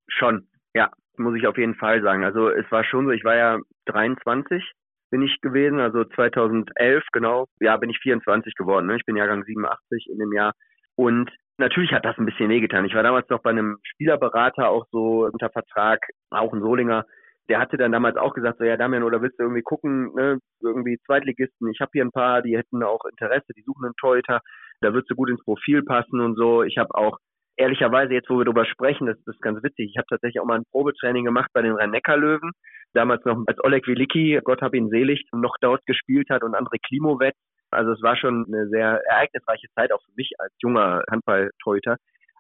Schon, 0.09 0.47
ja, 0.75 0.91
muss 1.17 1.37
ich 1.37 1.47
auf 1.47 1.57
jeden 1.57 1.75
Fall 1.75 2.03
sagen. 2.03 2.25
Also 2.25 2.51
es 2.51 2.71
war 2.71 2.85
schon 2.85 3.07
so, 3.07 3.13
ich 3.13 3.25
war 3.25 3.37
ja 3.37 3.59
23 3.87 4.63
bin 5.11 5.23
ich 5.23 5.41
gewesen, 5.41 5.79
also 5.79 6.05
2011 6.05 7.05
genau, 7.13 7.47
ja, 7.61 7.77
bin 7.77 7.91
ich 7.91 7.99
24 7.99 8.55
geworden. 8.55 8.87
Ne? 8.87 8.97
Ich 8.97 9.05
bin 9.05 9.17
Jahrgang 9.17 9.45
87 9.45 10.09
in 10.11 10.19
dem 10.19 10.33
Jahr. 10.33 10.55
Und 10.97 11.31
natürlich 11.59 11.93
hat 11.93 12.05
das 12.05 12.17
ein 12.19 12.27
bisschen 12.27 12.49
wehgetan. 12.49 12.87
Ich 12.87 12.95
war 12.95 13.03
damals 13.03 13.29
noch 13.29 13.43
bei 13.43 13.51
einem 13.51 13.79
Spielerberater 13.83 14.69
auch 14.69 14.87
so 14.91 15.27
unter 15.27 15.51
Vertrag, 15.51 16.01
auch 16.31 16.53
ein 16.53 16.63
Solinger. 16.63 17.05
Der 17.49 17.59
hatte 17.59 17.77
dann 17.77 17.93
damals 17.93 18.17
auch 18.17 18.33
gesagt, 18.33 18.59
so 18.59 18.65
ja 18.65 18.77
Damian, 18.77 19.03
oder 19.03 19.21
willst 19.21 19.39
du 19.39 19.43
irgendwie 19.43 19.63
gucken, 19.63 20.15
ne, 20.15 20.39
irgendwie 20.63 20.99
Zweitligisten, 21.05 21.69
ich 21.71 21.81
habe 21.81 21.91
hier 21.93 22.05
ein 22.05 22.13
paar, 22.13 22.41
die 22.41 22.57
hätten 22.57 22.83
auch 22.83 23.05
Interesse, 23.05 23.53
die 23.55 23.63
suchen 23.63 23.85
einen 23.85 23.97
Torhüter 24.01 24.41
da 24.83 24.93
würdest 24.93 25.11
du 25.11 25.15
gut 25.15 25.31
ins 25.31 25.43
Profil 25.45 25.83
passen 25.83 26.21
und 26.21 26.37
so. 26.37 26.63
Ich 26.65 26.77
habe 26.77 26.95
auch 26.95 27.19
ehrlicherweise 27.57 28.15
jetzt, 28.15 28.29
wo 28.31 28.39
wir 28.39 28.45
darüber 28.45 28.67
sprechen, 28.67 29.07
das, 29.07 29.17
ist 29.27 29.43
ganz 29.43 29.63
witzig. 29.63 29.91
Ich 29.91 29.97
habe 29.97 30.07
tatsächlich 30.09 30.41
auch 30.41 30.47
mal 30.47 30.59
ein 30.59 30.65
Probetraining 30.71 31.25
gemacht 31.25 31.51
bei 31.53 31.63
den 31.63 31.73
Rhein-Neckar-Löwen. 31.73 32.53
Damals 32.95 33.25
noch 33.25 33.43
als 33.47 33.63
Oleg 33.65 33.87
Wilicki, 33.87 34.41
Gott 34.45 34.63
hab 34.63 34.75
ihn 34.75 34.91
selig, 34.91 35.25
noch 35.33 35.55
dort 35.61 35.85
gespielt 35.87 36.29
hat 36.31 36.43
und 36.43 36.55
André 36.55 36.79
Klimovet. 36.87 37.35
Also 37.71 37.93
es 37.93 38.03
war 38.03 38.17
schon 38.17 38.45
eine 38.47 38.69
sehr 38.69 39.01
ereignisreiche 39.09 39.69
Zeit 39.75 39.93
auch 39.93 40.03
für 40.05 40.13
mich 40.17 40.33
als 40.39 40.53
junger 40.63 41.03
Handballtorhüter. 41.11 41.97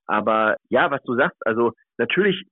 Aber 0.06 0.56
ja, 0.68 0.90
was 0.90 1.02
du 1.04 1.14
sagst, 1.14 1.38
also 1.46 1.72
natürlich 1.96 2.44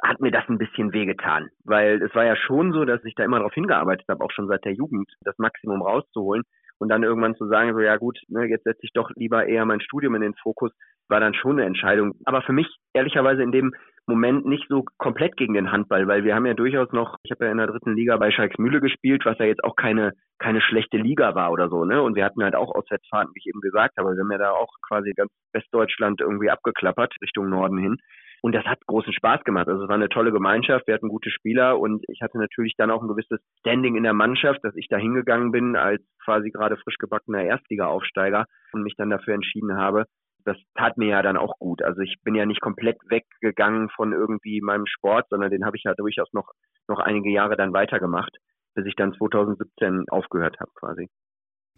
hat 0.00 0.20
mir 0.20 0.30
das 0.30 0.48
ein 0.48 0.58
bisschen 0.58 0.92
wehgetan, 0.92 1.48
weil 1.64 2.00
es 2.00 2.14
war 2.14 2.24
ja 2.24 2.36
schon 2.36 2.72
so, 2.72 2.84
dass 2.84 3.04
ich 3.04 3.16
da 3.16 3.24
immer 3.24 3.38
darauf 3.38 3.54
hingearbeitet 3.54 4.06
habe, 4.08 4.22
auch 4.24 4.30
schon 4.30 4.46
seit 4.46 4.64
der 4.64 4.74
Jugend, 4.74 5.10
das 5.22 5.36
Maximum 5.38 5.82
rauszuholen 5.82 6.44
und 6.78 6.88
dann 6.88 7.02
irgendwann 7.02 7.36
zu 7.36 7.46
sagen, 7.48 7.72
so 7.74 7.80
ja 7.80 7.96
gut, 7.96 8.18
ne, 8.28 8.46
jetzt 8.46 8.64
setze 8.64 8.80
ich 8.82 8.92
doch 8.92 9.10
lieber 9.14 9.46
eher 9.46 9.64
mein 9.64 9.80
Studium 9.80 10.14
in 10.14 10.22
den 10.22 10.34
Fokus, 10.34 10.72
war 11.08 11.20
dann 11.20 11.34
schon 11.34 11.58
eine 11.58 11.66
Entscheidung. 11.66 12.14
Aber 12.24 12.42
für 12.42 12.52
mich 12.52 12.68
ehrlicherweise 12.92 13.42
in 13.42 13.52
dem 13.52 13.74
Moment 14.08 14.46
nicht 14.46 14.66
so 14.68 14.84
komplett 14.96 15.36
gegen 15.36 15.54
den 15.54 15.70
Handball, 15.70 16.08
weil 16.08 16.24
wir 16.24 16.34
haben 16.34 16.46
ja 16.46 16.54
durchaus 16.54 16.90
noch, 16.92 17.16
ich 17.22 17.30
habe 17.30 17.44
ja 17.44 17.52
in 17.52 17.58
der 17.58 17.68
dritten 17.68 17.94
Liga 17.94 18.16
bei 18.16 18.30
Schalksmühle 18.30 18.80
gespielt, 18.80 19.24
was 19.24 19.38
ja 19.38 19.44
jetzt 19.44 19.62
auch 19.62 19.76
keine 19.76 20.12
keine 20.38 20.60
schlechte 20.60 20.96
Liga 20.96 21.34
war 21.34 21.50
oder 21.50 21.68
so, 21.68 21.84
ne? 21.84 22.00
Und 22.00 22.14
wir 22.14 22.24
hatten 22.24 22.42
halt 22.42 22.54
auch 22.54 22.74
Auswärtsfahrten, 22.74 23.32
wie 23.34 23.40
ich 23.40 23.46
eben 23.46 23.60
gesagt 23.60 23.96
habe. 23.98 24.14
Wir 24.14 24.22
haben 24.22 24.32
ja 24.32 24.38
da 24.38 24.50
auch 24.52 24.72
quasi 24.86 25.12
ganz 25.12 25.32
Westdeutschland 25.52 26.20
irgendwie 26.20 26.50
abgeklappert 26.50 27.14
Richtung 27.20 27.50
Norden 27.50 27.78
hin. 27.78 27.96
Und 28.40 28.54
das 28.54 28.64
hat 28.66 28.78
großen 28.86 29.12
Spaß 29.12 29.42
gemacht. 29.42 29.66
Also 29.66 29.82
es 29.82 29.88
war 29.88 29.96
eine 29.96 30.08
tolle 30.08 30.30
Gemeinschaft, 30.30 30.86
wir 30.86 30.94
hatten 30.94 31.08
gute 31.08 31.30
Spieler 31.30 31.80
und 31.80 32.04
ich 32.08 32.22
hatte 32.22 32.38
natürlich 32.38 32.74
dann 32.76 32.92
auch 32.92 33.02
ein 33.02 33.08
gewisses 33.08 33.40
Standing 33.58 33.96
in 33.96 34.04
der 34.04 34.12
Mannschaft, 34.12 34.60
dass 34.62 34.76
ich 34.76 34.86
da 34.88 34.96
hingegangen 34.96 35.50
bin 35.50 35.74
als 35.74 36.02
quasi 36.24 36.50
gerade 36.50 36.76
frisch 36.76 36.98
gebackener 36.98 37.42
Erstliga-Aufsteiger 37.42 38.46
und 38.72 38.82
mich 38.82 38.94
dann 38.96 39.10
dafür 39.10 39.34
entschieden 39.34 39.76
habe. 39.76 40.04
Das 40.44 40.56
tat 40.74 40.96
mir 40.96 41.08
ja 41.08 41.22
dann 41.22 41.36
auch 41.36 41.58
gut. 41.58 41.82
Also 41.82 42.00
ich 42.00 42.16
bin 42.24 42.34
ja 42.34 42.46
nicht 42.46 42.60
komplett 42.60 42.98
weggegangen 43.08 43.90
von 43.90 44.12
irgendwie 44.12 44.60
meinem 44.60 44.86
Sport, 44.86 45.26
sondern 45.30 45.50
den 45.50 45.64
habe 45.64 45.76
ich 45.76 45.84
ja 45.84 45.94
durchaus 45.94 46.32
noch, 46.32 46.50
noch 46.88 47.00
einige 47.00 47.30
Jahre 47.30 47.56
dann 47.56 47.72
weitergemacht, 47.72 48.36
bis 48.74 48.86
ich 48.86 48.94
dann 48.96 49.12
2017 49.14 50.06
aufgehört 50.08 50.58
habe 50.60 50.70
quasi. 50.74 51.08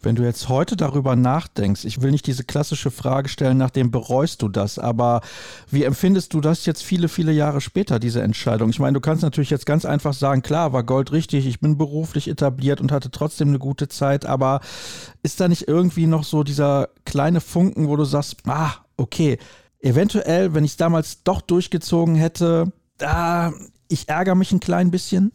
Wenn 0.03 0.17
du 0.17 0.23
jetzt 0.23 0.49
heute 0.49 0.77
darüber 0.77 1.15
nachdenkst, 1.15 1.85
ich 1.85 2.01
will 2.01 2.11
nicht 2.11 2.27
diese 2.27 2.45
klassische 2.45 2.91
Frage 2.91 3.29
stellen, 3.29 3.59
nachdem 3.59 3.91
bereust 3.91 4.41
du 4.41 4.49
das, 4.49 4.79
aber 4.79 5.21
wie 5.71 5.85
empfindest 5.85 6.33
du 6.33 6.41
das 6.41 6.65
jetzt 6.65 6.83
viele, 6.83 7.09
viele 7.09 7.33
Jahre 7.33 7.61
später, 7.61 7.99
diese 7.99 8.23
Entscheidung? 8.23 8.71
Ich 8.71 8.79
meine, 8.79 8.95
du 8.95 9.01
kannst 9.01 9.23
natürlich 9.23 9.51
jetzt 9.51 9.67
ganz 9.67 9.85
einfach 9.85 10.15
sagen, 10.15 10.41
klar, 10.43 10.73
war 10.73 10.85
Gold 10.85 11.13
richtig, 11.13 11.47
ich 11.47 11.61
bin 11.61 11.77
beruflich 11.77 12.29
etabliert 12.29 12.81
und 12.81 12.93
hatte 12.93 13.11
trotzdem 13.11 13.49
eine 13.49 13.59
gute 13.59 13.89
Zeit, 13.89 14.25
aber 14.25 14.61
ist 15.23 15.41
da 15.41 15.49
nicht 15.49 15.69
irgendwie 15.69 16.07
noch 16.07 16.25
so 16.25 16.45
dieser 16.45 16.89
kleine 17.05 17.43
Funken, 17.43 17.89
wo 17.89 17.97
du 17.97 18.05
sagst, 18.05 18.37
ah, 18.47 18.73
okay, 18.97 19.39
eventuell, 19.81 20.55
wenn 20.55 20.65
ich 20.65 20.73
es 20.73 20.77
damals 20.79 21.23
doch 21.25 21.43
durchgezogen 21.43 22.15
hätte, 22.15 22.73
da, 22.97 23.53
ich 23.89 24.09
ärgere 24.09 24.35
mich 24.35 24.53
ein 24.53 24.61
klein 24.61 24.91
bisschen? 24.91 25.33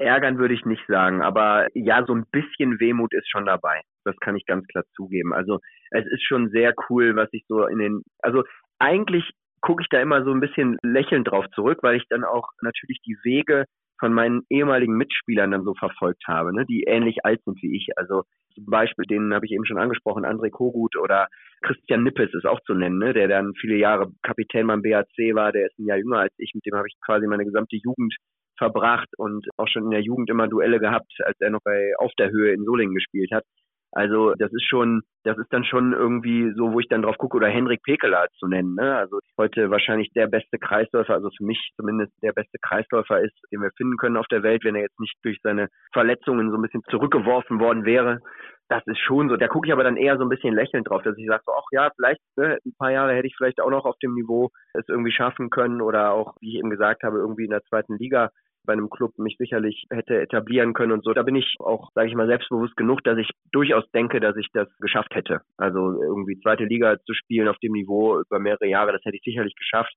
Ärgern 0.00 0.38
würde 0.38 0.54
ich 0.54 0.64
nicht 0.64 0.84
sagen, 0.86 1.22
aber 1.22 1.66
ja, 1.74 2.04
so 2.06 2.14
ein 2.14 2.24
bisschen 2.30 2.80
Wehmut 2.80 3.12
ist 3.14 3.28
schon 3.30 3.46
dabei. 3.46 3.82
Das 4.04 4.16
kann 4.20 4.36
ich 4.36 4.46
ganz 4.46 4.66
klar 4.68 4.84
zugeben. 4.94 5.32
Also 5.32 5.58
es 5.90 6.06
ist 6.06 6.24
schon 6.26 6.50
sehr 6.50 6.74
cool, 6.88 7.16
was 7.16 7.28
ich 7.32 7.44
so 7.48 7.66
in 7.66 7.78
den, 7.78 8.02
also 8.20 8.44
eigentlich 8.78 9.30
gucke 9.60 9.82
ich 9.82 9.88
da 9.88 10.00
immer 10.00 10.24
so 10.24 10.32
ein 10.32 10.40
bisschen 10.40 10.78
lächelnd 10.82 11.28
drauf 11.28 11.46
zurück, 11.54 11.78
weil 11.82 11.96
ich 11.96 12.04
dann 12.08 12.24
auch 12.24 12.48
natürlich 12.62 13.00
die 13.04 13.16
Wege 13.24 13.64
von 13.98 14.12
meinen 14.12 14.42
ehemaligen 14.48 14.96
Mitspielern 14.96 15.50
dann 15.50 15.64
so 15.64 15.74
verfolgt 15.74 16.22
habe, 16.28 16.54
ne, 16.54 16.64
die 16.66 16.84
ähnlich 16.86 17.24
alt 17.24 17.42
sind 17.44 17.60
wie 17.62 17.76
ich. 17.76 17.88
Also 17.96 18.22
zum 18.54 18.66
Beispiel, 18.66 19.04
den 19.06 19.34
habe 19.34 19.46
ich 19.46 19.52
eben 19.52 19.66
schon 19.66 19.78
angesprochen, 19.78 20.24
André 20.24 20.50
Kogut 20.50 20.96
oder 20.96 21.26
Christian 21.62 22.04
Nippes 22.04 22.32
ist 22.34 22.46
auch 22.46 22.60
zu 22.60 22.74
nennen, 22.74 22.98
ne, 22.98 23.12
der 23.12 23.26
dann 23.26 23.54
viele 23.60 23.76
Jahre 23.76 24.12
Kapitän 24.22 24.68
beim 24.68 24.82
BAC 24.82 25.34
war, 25.34 25.50
der 25.50 25.66
ist 25.66 25.78
ein 25.78 25.86
Jahr 25.86 25.98
jünger 25.98 26.20
als 26.20 26.34
ich, 26.38 26.52
mit 26.54 26.64
dem 26.64 26.76
habe 26.76 26.86
ich 26.86 26.96
quasi 27.04 27.26
meine 27.26 27.44
gesamte 27.44 27.76
Jugend 27.76 28.14
verbracht 28.58 29.08
und 29.16 29.46
auch 29.56 29.68
schon 29.68 29.84
in 29.84 29.90
der 29.90 30.02
Jugend 30.02 30.28
immer 30.30 30.48
Duelle 30.48 30.80
gehabt, 30.80 31.12
als 31.24 31.40
er 31.40 31.50
noch 31.50 31.62
bei 31.64 31.92
Auf 31.98 32.12
der 32.18 32.30
Höhe 32.30 32.52
in 32.52 32.64
Solingen 32.64 32.94
gespielt 32.94 33.30
hat. 33.32 33.44
Also 33.92 34.34
das 34.34 34.52
ist 34.52 34.68
schon, 34.68 35.02
das 35.24 35.38
ist 35.38 35.52
dann 35.52 35.64
schon 35.64 35.92
irgendwie 35.92 36.52
so, 36.54 36.72
wo 36.72 36.80
ich 36.80 36.88
dann 36.88 37.02
drauf 37.02 37.16
gucke, 37.16 37.36
oder 37.36 37.48
Henrik 37.48 37.82
Pekeler 37.82 38.26
zu 38.38 38.46
nennen. 38.46 38.74
Ne? 38.74 38.96
Also 38.96 39.18
heute 39.38 39.70
wahrscheinlich 39.70 40.10
der 40.14 40.26
beste 40.26 40.58
Kreisläufer, 40.58 41.14
also 41.14 41.30
für 41.36 41.44
mich 41.44 41.70
zumindest 41.76 42.12
der 42.22 42.32
beste 42.32 42.58
Kreisläufer 42.60 43.20
ist, 43.20 43.34
den 43.50 43.62
wir 43.62 43.70
finden 43.76 43.96
können 43.96 44.16
auf 44.16 44.26
der 44.26 44.42
Welt, 44.42 44.64
wenn 44.64 44.74
er 44.74 44.82
jetzt 44.82 45.00
nicht 45.00 45.16
durch 45.22 45.38
seine 45.42 45.68
Verletzungen 45.92 46.50
so 46.50 46.56
ein 46.56 46.62
bisschen 46.62 46.82
zurückgeworfen 46.90 47.60
worden 47.60 47.84
wäre. 47.84 48.20
Das 48.68 48.82
ist 48.86 48.98
schon 48.98 49.30
so. 49.30 49.38
Da 49.38 49.48
gucke 49.48 49.66
ich 49.66 49.72
aber 49.72 49.84
dann 49.84 49.96
eher 49.96 50.18
so 50.18 50.24
ein 50.24 50.28
bisschen 50.28 50.54
lächelnd 50.54 50.90
drauf, 50.90 51.02
dass 51.02 51.16
ich 51.16 51.26
sage, 51.26 51.42
so, 51.46 51.52
ach 51.52 51.64
ja, 51.72 51.90
vielleicht 51.96 52.20
ne, 52.36 52.58
ein 52.66 52.74
paar 52.78 52.90
Jahre 52.90 53.14
hätte 53.14 53.26
ich 53.26 53.34
vielleicht 53.34 53.62
auch 53.62 53.70
noch 53.70 53.86
auf 53.86 53.96
dem 54.02 54.12
Niveau 54.12 54.50
es 54.74 54.86
irgendwie 54.88 55.12
schaffen 55.12 55.48
können 55.48 55.80
oder 55.80 56.12
auch, 56.12 56.36
wie 56.40 56.50
ich 56.50 56.58
eben 56.58 56.68
gesagt 56.68 57.02
habe, 57.02 57.16
irgendwie 57.16 57.44
in 57.44 57.50
der 57.50 57.64
zweiten 57.64 57.96
Liga 57.96 58.28
bei 58.68 58.74
einem 58.74 58.90
Club 58.90 59.16
mich 59.16 59.36
sicherlich 59.38 59.86
hätte 59.88 60.20
etablieren 60.20 60.74
können 60.74 60.92
und 60.92 61.02
so. 61.02 61.14
Da 61.14 61.22
bin 61.22 61.34
ich 61.34 61.56
auch, 61.58 61.90
sage 61.94 62.08
ich 62.08 62.14
mal, 62.14 62.26
selbstbewusst 62.26 62.76
genug, 62.76 63.02
dass 63.02 63.16
ich 63.16 63.30
durchaus 63.50 63.90
denke, 63.92 64.20
dass 64.20 64.36
ich 64.36 64.46
das 64.52 64.68
geschafft 64.78 65.14
hätte. 65.14 65.40
Also 65.56 66.00
irgendwie 66.02 66.38
zweite 66.40 66.64
Liga 66.64 66.98
zu 67.06 67.14
spielen 67.14 67.48
auf 67.48 67.56
dem 67.58 67.72
Niveau 67.72 68.20
über 68.20 68.38
mehrere 68.38 68.66
Jahre, 68.66 68.92
das 68.92 69.02
hätte 69.04 69.16
ich 69.16 69.22
sicherlich 69.24 69.56
geschafft. 69.56 69.92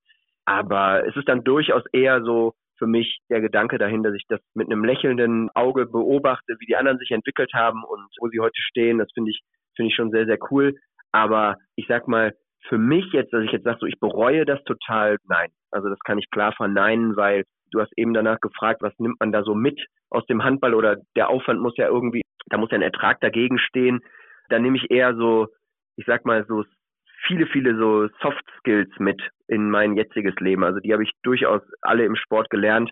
Aber 0.46 1.06
es 1.06 1.14
ist 1.14 1.28
dann 1.28 1.44
durchaus 1.44 1.82
eher 1.92 2.22
so 2.22 2.54
für 2.78 2.86
mich 2.86 3.20
der 3.28 3.42
Gedanke 3.42 3.76
dahin, 3.76 4.02
dass 4.02 4.14
ich 4.14 4.24
das 4.28 4.40
mit 4.54 4.68
einem 4.68 4.84
lächelnden 4.84 5.50
Auge 5.54 5.84
beobachte, 5.84 6.56
wie 6.58 6.66
die 6.66 6.76
anderen 6.76 6.98
sich 6.98 7.10
entwickelt 7.10 7.52
haben 7.52 7.84
und 7.84 8.08
wo 8.20 8.28
sie 8.28 8.40
heute 8.40 8.60
stehen. 8.62 8.98
Das 8.98 9.12
finde 9.12 9.32
ich, 9.32 9.42
finde 9.76 9.90
ich 9.90 9.94
schon 9.94 10.10
sehr, 10.10 10.24
sehr 10.24 10.38
cool. 10.50 10.74
Aber 11.12 11.58
ich 11.76 11.86
sag 11.88 12.08
mal, 12.08 12.32
für 12.68 12.78
mich 12.78 13.04
jetzt, 13.12 13.34
dass 13.34 13.44
ich 13.44 13.52
jetzt 13.52 13.64
sage, 13.64 13.78
so 13.80 13.86
ich 13.86 14.00
bereue 14.00 14.46
das 14.46 14.64
total, 14.64 15.18
nein. 15.28 15.50
Also 15.70 15.90
das 15.90 15.98
kann 16.00 16.18
ich 16.18 16.30
klar 16.30 16.52
verneinen, 16.52 17.16
weil 17.16 17.44
Du 17.72 17.80
hast 17.80 17.92
eben 17.96 18.14
danach 18.14 18.40
gefragt, 18.40 18.82
was 18.82 18.96
nimmt 18.98 19.18
man 19.20 19.32
da 19.32 19.42
so 19.42 19.54
mit 19.54 19.80
aus 20.10 20.24
dem 20.26 20.44
Handball 20.44 20.74
oder 20.74 20.96
der 21.16 21.28
Aufwand 21.28 21.60
muss 21.60 21.76
ja 21.76 21.88
irgendwie, 21.88 22.22
da 22.46 22.58
muss 22.58 22.70
ja 22.70 22.76
ein 22.76 22.82
Ertrag 22.82 23.20
dagegen 23.20 23.58
stehen. 23.58 24.00
Da 24.48 24.58
nehme 24.58 24.76
ich 24.76 24.90
eher 24.90 25.14
so, 25.14 25.48
ich 25.96 26.04
sag 26.06 26.24
mal 26.24 26.44
so 26.46 26.64
viele, 27.26 27.46
viele 27.46 27.76
so 27.76 28.08
Soft 28.20 28.44
Skills 28.58 28.90
mit 28.98 29.20
in 29.48 29.70
mein 29.70 29.96
jetziges 29.96 30.34
Leben. 30.40 30.64
Also 30.64 30.80
die 30.80 30.92
habe 30.92 31.02
ich 31.02 31.12
durchaus 31.22 31.62
alle 31.80 32.04
im 32.04 32.16
Sport 32.16 32.50
gelernt. 32.50 32.90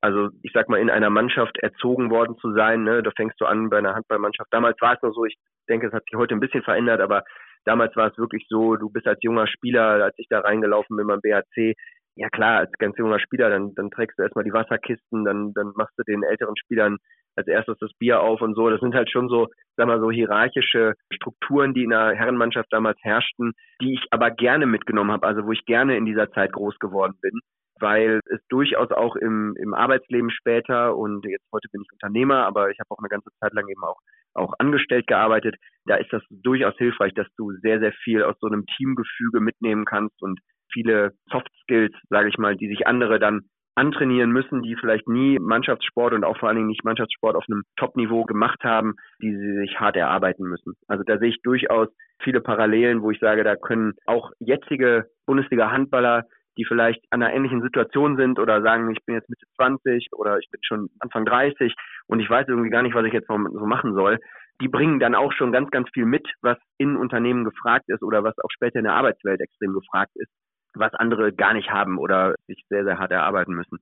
Also 0.00 0.30
ich 0.42 0.52
sag 0.52 0.68
mal, 0.68 0.80
in 0.80 0.90
einer 0.90 1.10
Mannschaft 1.10 1.58
erzogen 1.58 2.10
worden 2.10 2.36
zu 2.38 2.52
sein, 2.54 2.82
ne, 2.84 3.02
da 3.02 3.10
fängst 3.16 3.40
du 3.40 3.44
an 3.44 3.70
bei 3.70 3.78
einer 3.78 3.94
Handballmannschaft. 3.94 4.52
Damals 4.52 4.80
war 4.80 4.94
es 4.94 5.02
nur 5.02 5.12
so, 5.12 5.24
ich 5.24 5.36
denke, 5.68 5.86
es 5.86 5.92
hat 5.92 6.04
sich 6.04 6.18
heute 6.18 6.34
ein 6.34 6.40
bisschen 6.40 6.62
verändert, 6.62 7.00
aber 7.00 7.22
Damals 7.64 7.94
war 7.96 8.10
es 8.10 8.18
wirklich 8.18 8.46
so, 8.48 8.76
du 8.76 8.90
bist 8.90 9.06
als 9.06 9.22
junger 9.22 9.46
Spieler, 9.46 10.02
als 10.02 10.18
ich 10.18 10.26
da 10.28 10.40
reingelaufen 10.40 10.96
bin 10.96 11.06
beim 11.06 11.20
BHC, 11.20 11.74
ja 12.16 12.28
klar, 12.28 12.58
als 12.58 12.72
ganz 12.78 12.96
junger 12.98 13.18
Spieler, 13.18 13.50
dann, 13.50 13.74
dann 13.74 13.90
trägst 13.90 14.18
du 14.18 14.22
erstmal 14.22 14.44
die 14.44 14.52
Wasserkisten, 14.52 15.24
dann, 15.24 15.52
dann 15.54 15.72
machst 15.76 15.94
du 15.98 16.02
den 16.04 16.22
älteren 16.22 16.56
Spielern 16.56 16.98
als 17.36 17.48
erstes 17.48 17.78
das 17.78 17.90
Bier 17.98 18.20
auf 18.20 18.42
und 18.42 18.54
so. 18.54 18.68
Das 18.68 18.80
sind 18.80 18.94
halt 18.94 19.10
schon 19.10 19.28
so, 19.28 19.48
sag 19.76 19.86
mal, 19.86 20.00
so 20.00 20.10
hierarchische 20.10 20.94
Strukturen, 21.12 21.72
die 21.72 21.84
in 21.84 21.90
der 21.90 22.14
Herrenmannschaft 22.14 22.68
damals 22.70 22.98
herrschten, 23.02 23.52
die 23.80 23.94
ich 23.94 24.06
aber 24.10 24.30
gerne 24.30 24.66
mitgenommen 24.66 25.12
habe, 25.12 25.26
also 25.26 25.46
wo 25.46 25.52
ich 25.52 25.64
gerne 25.64 25.96
in 25.96 26.04
dieser 26.04 26.30
Zeit 26.32 26.52
groß 26.52 26.78
geworden 26.78 27.14
bin, 27.22 27.40
weil 27.80 28.20
es 28.26 28.40
durchaus 28.48 28.90
auch 28.90 29.16
im, 29.16 29.56
im 29.58 29.72
Arbeitsleben 29.72 30.30
später 30.30 30.94
und 30.94 31.24
jetzt 31.24 31.46
heute 31.52 31.68
bin 31.72 31.82
ich 31.82 31.92
Unternehmer, 31.92 32.46
aber 32.46 32.70
ich 32.70 32.78
habe 32.78 32.90
auch 32.90 32.98
eine 32.98 33.08
ganze 33.08 33.30
Zeit 33.40 33.54
lang 33.54 33.66
eben 33.68 33.82
auch 33.82 33.98
auch 34.34 34.54
angestellt 34.58 35.06
gearbeitet. 35.06 35.56
Da 35.84 35.96
ist 35.96 36.12
das 36.12 36.22
durchaus 36.30 36.74
hilfreich, 36.78 37.12
dass 37.14 37.26
du 37.36 37.52
sehr, 37.60 37.80
sehr 37.80 37.92
viel 38.04 38.22
aus 38.22 38.36
so 38.40 38.46
einem 38.46 38.64
Teamgefüge 38.64 39.40
mitnehmen 39.40 39.84
kannst 39.84 40.22
und 40.22 40.40
viele 40.72 41.12
Soft 41.30 41.48
Skills, 41.62 41.94
sage 42.08 42.28
ich 42.28 42.38
mal, 42.38 42.56
die 42.56 42.68
sich 42.68 42.86
andere 42.86 43.18
dann 43.18 43.42
antrainieren 43.74 44.30
müssen, 44.30 44.62
die 44.62 44.76
vielleicht 44.76 45.08
nie 45.08 45.38
Mannschaftssport 45.38 46.12
und 46.12 46.24
auch 46.24 46.36
vor 46.38 46.48
allen 46.48 46.56
Dingen 46.56 46.68
nicht 46.68 46.84
Mannschaftssport 46.84 47.36
auf 47.36 47.44
einem 47.48 47.62
Top-Niveau 47.76 48.24
gemacht 48.24 48.62
haben, 48.64 48.94
die 49.22 49.34
sie 49.34 49.54
sich 49.60 49.80
hart 49.80 49.96
erarbeiten 49.96 50.44
müssen. 50.44 50.74
Also 50.88 51.04
da 51.04 51.18
sehe 51.18 51.30
ich 51.30 51.40
durchaus 51.42 51.88
viele 52.22 52.40
Parallelen, 52.40 53.02
wo 53.02 53.10
ich 53.10 53.18
sage, 53.18 53.44
da 53.44 53.56
können 53.56 53.94
auch 54.06 54.30
jetzige 54.40 55.06
Bundesliga-Handballer, 55.26 56.24
die 56.58 56.66
vielleicht 56.66 57.02
an 57.10 57.22
einer 57.22 57.32
ähnlichen 57.32 57.62
Situation 57.62 58.16
sind 58.16 58.38
oder 58.38 58.60
sagen, 58.60 58.90
ich 58.90 59.02
bin 59.06 59.14
jetzt 59.14 59.30
Mitte 59.30 59.46
20 59.56 60.08
oder 60.12 60.38
ich 60.38 60.50
bin 60.50 60.60
schon 60.62 60.88
Anfang 61.00 61.24
30 61.24 61.74
und 62.08 62.20
ich 62.20 62.28
weiß 62.28 62.46
irgendwie 62.48 62.68
gar 62.68 62.82
nicht, 62.82 62.94
was 62.94 63.06
ich 63.06 63.12
jetzt 63.14 63.28
so 63.28 63.38
machen 63.38 63.94
soll, 63.94 64.18
die 64.60 64.68
bringen 64.68 65.00
dann 65.00 65.14
auch 65.14 65.32
schon 65.32 65.50
ganz, 65.50 65.70
ganz 65.70 65.88
viel 65.94 66.04
mit, 66.04 66.28
was 66.42 66.58
in 66.76 66.96
Unternehmen 66.96 67.44
gefragt 67.44 67.86
ist 67.88 68.02
oder 68.02 68.22
was 68.22 68.38
auch 68.38 68.50
später 68.50 68.78
in 68.78 68.84
der 68.84 68.94
Arbeitswelt 68.94 69.40
extrem 69.40 69.72
gefragt 69.72 70.12
ist 70.16 70.30
was 70.74 70.94
andere 70.94 71.32
gar 71.32 71.54
nicht 71.54 71.70
haben 71.70 71.98
oder 71.98 72.34
sich 72.46 72.64
sehr, 72.68 72.84
sehr 72.84 72.98
hart 72.98 73.12
erarbeiten 73.12 73.54
müssen. 73.54 73.78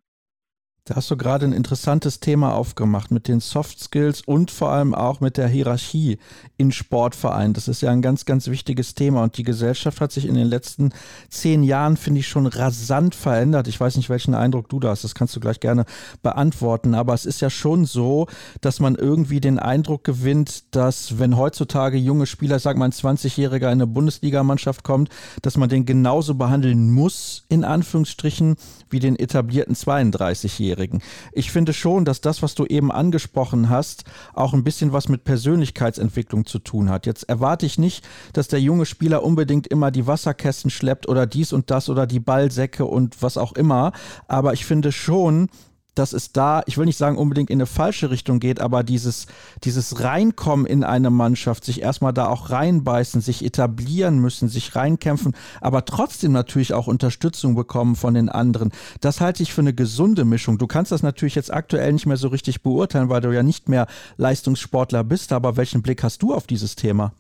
Da 0.87 0.97
hast 0.97 1.11
du 1.11 1.17
gerade 1.17 1.45
ein 1.45 1.53
interessantes 1.53 2.21
Thema 2.21 2.55
aufgemacht 2.55 3.11
mit 3.11 3.29
den 3.29 3.41
Soft 3.41 3.79
Skills 3.79 4.23
und 4.23 4.51
vor 4.51 4.71
allem 4.71 4.95
auch 4.95 5.21
mit 5.21 5.37
der 5.37 5.47
Hierarchie 5.47 6.19
in 6.57 6.73
Sportvereinen. 6.73 7.53
Das 7.53 7.69
ist 7.69 7.83
ja 7.83 7.91
ein 7.91 8.01
ganz, 8.01 8.25
ganz 8.25 8.49
wichtiges 8.49 8.95
Thema 8.95 9.23
und 9.23 9.37
die 9.37 9.43
Gesellschaft 9.43 10.01
hat 10.01 10.11
sich 10.11 10.27
in 10.27 10.35
den 10.35 10.47
letzten 10.47 10.93
zehn 11.29 11.63
Jahren, 11.63 11.99
finde 11.99 12.21
ich, 12.21 12.29
schon 12.29 12.47
rasant 12.47 13.15
verändert. 13.15 13.69
Ich 13.69 13.79
weiß 13.79 13.97
nicht, 13.97 14.09
welchen 14.09 14.35
Eindruck 14.35 14.71
du 14.71 14.81
da 14.81 14.89
hast. 14.89 15.05
Das 15.05 15.15
kannst 15.15 15.37
du 15.37 15.41
gleich 15.41 15.61
gerne 15.61 15.85
beantworten. 16.23 16.95
Aber 16.95 17.13
es 17.13 17.27
ist 17.27 17.41
ja 17.41 17.51
schon 17.51 17.85
so, 17.85 18.27
dass 18.63 18.81
man 18.81 18.95
irgendwie 18.95 19.41
den 19.41 19.59
Eindruck 19.59 20.03
gewinnt, 20.03 20.75
dass 20.75 21.19
wenn 21.19 21.37
heutzutage 21.37 21.99
junge 21.99 22.25
Spieler, 22.25 22.59
sag 22.59 22.79
mal 22.79 22.87
ein 22.87 22.93
20-Jähriger 22.93 23.67
in 23.67 23.81
eine 23.81 23.87
Bundesligamannschaft 23.87 24.83
kommt, 24.83 25.11
dass 25.43 25.59
man 25.59 25.69
den 25.69 25.85
genauso 25.85 26.35
behandeln 26.37 26.91
muss, 26.91 27.45
in 27.49 27.65
Anführungsstrichen, 27.65 28.57
wie 28.89 28.99
den 28.99 29.17
etablierten 29.17 29.75
32-Jährigen. 29.75 30.70
Minderjährigen. 30.71 31.03
Ich 31.33 31.51
finde 31.51 31.73
schon, 31.73 32.05
dass 32.05 32.21
das, 32.21 32.43
was 32.43 32.55
du 32.55 32.67
eben 32.67 32.93
angesprochen 32.93 33.69
hast, 33.69 34.05
auch 34.35 34.53
ein 34.55 34.65
bisschen 34.65 34.93
was 34.93 35.09
mit 35.09 35.25
Persönlichkeitsentwicklung 35.25 36.47
zu 36.47 36.59
tun 36.59 36.91
hat. 36.91 37.07
Jetzt 37.07 37.25
erwarte 37.29 37.67
ich 37.67 37.79
nicht, 37.79 38.07
dass 38.33 38.49
der 38.49 38.61
junge 38.61 38.87
Spieler 38.87 39.23
unbedingt 39.23 39.67
immer 39.67 39.91
die 39.91 40.07
Wasserkästen 40.07 40.71
schleppt 40.71 41.09
oder 41.09 41.27
dies 41.27 41.53
und 41.53 41.71
das 41.71 41.89
oder 41.89 42.07
die 42.07 42.21
Ballsäcke 42.21 42.85
und 42.85 43.23
was 43.23 43.37
auch 43.37 43.53
immer. 43.53 43.93
Aber 44.29 44.53
ich 44.53 44.65
finde 44.65 44.93
schon, 44.93 45.49
dass 45.95 46.13
es 46.13 46.33
da, 46.33 46.63
ich 46.67 46.79
will 46.79 46.87
nicht 46.87 46.97
sagen 46.97 47.17
unbedingt 47.17 47.51
in 47.51 47.59
eine 47.59 47.67
falsche 47.67 48.11
Richtung 48.11 48.41
geht, 48.41 48.61
aber 48.61 48.83
dieses, 48.83 49.27
dieses 49.65 50.03
Reinkommen 50.03 50.67
in 50.67 50.85
eine 50.85 51.11
Mannschaft, 51.11 51.65
sich 51.65 51.83
erstmal 51.83 52.13
da 52.13 52.29
auch 52.29 52.51
reinbeißen, 52.51 53.21
sich 53.21 53.45
etablieren 53.45 54.19
müssen, 54.19 54.49
sich 54.49 54.77
reinkämpfen, 54.77 55.35
aber 55.61 55.85
trotzdem 55.85 56.33
natürlich 56.33 56.75
auch 56.75 56.87
Unterstützung 56.87 57.55
bekommen 57.55 57.97
von 57.97 58.15
den 58.15 58.29
anderen. 58.29 58.73
Das 59.01 59.21
halte 59.21 59.43
ich 59.43 59.53
für 59.53 59.61
eine 59.61 59.75
gesunde 59.75 60.25
Mischung. 60.25 60.59
Du 60.59 60.67
kannst 60.67 60.93
das 60.93 61.03
natürlich 61.03 61.35
jetzt 61.35 61.53
aktuell 61.53 61.93
nicht 61.93 62.07
mehr 62.07 62.17
so 62.17 62.29
richtig 62.29 62.63
beurteilen, 62.63 63.09
weil 63.09 63.21
du 63.21 63.33
ja 63.35 63.43
nicht 63.43 63.69
mehr 63.69 63.87
Leistungssportler 64.17 65.05
bist, 65.05 65.33
aber 65.33 65.57
welchen 65.57 65.83
Blick 65.83 66.03
hast 66.03 66.23
du 66.23 66.35
auf 66.35 66.47
dieses 66.47 66.77
Thema? 66.77 67.13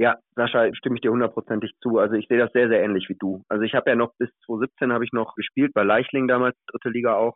Ja, 0.00 0.16
Sascha, 0.34 0.74
stimme 0.74 0.94
ich 0.94 1.02
dir 1.02 1.10
hundertprozentig 1.10 1.72
zu. 1.82 1.98
Also 1.98 2.14
ich 2.14 2.26
sehe 2.26 2.38
das 2.38 2.50
sehr, 2.52 2.68
sehr 2.68 2.82
ähnlich 2.82 3.10
wie 3.10 3.16
du. 3.16 3.44
Also 3.50 3.64
ich 3.64 3.74
habe 3.74 3.90
ja 3.90 3.96
noch 3.96 4.14
bis 4.14 4.30
2017 4.46 4.94
habe 4.94 5.04
ich 5.04 5.12
noch 5.12 5.34
gespielt, 5.34 5.74
bei 5.74 5.82
Leichling 5.82 6.26
damals, 6.26 6.56
dritte 6.68 6.88
Liga 6.88 7.16
auch 7.16 7.34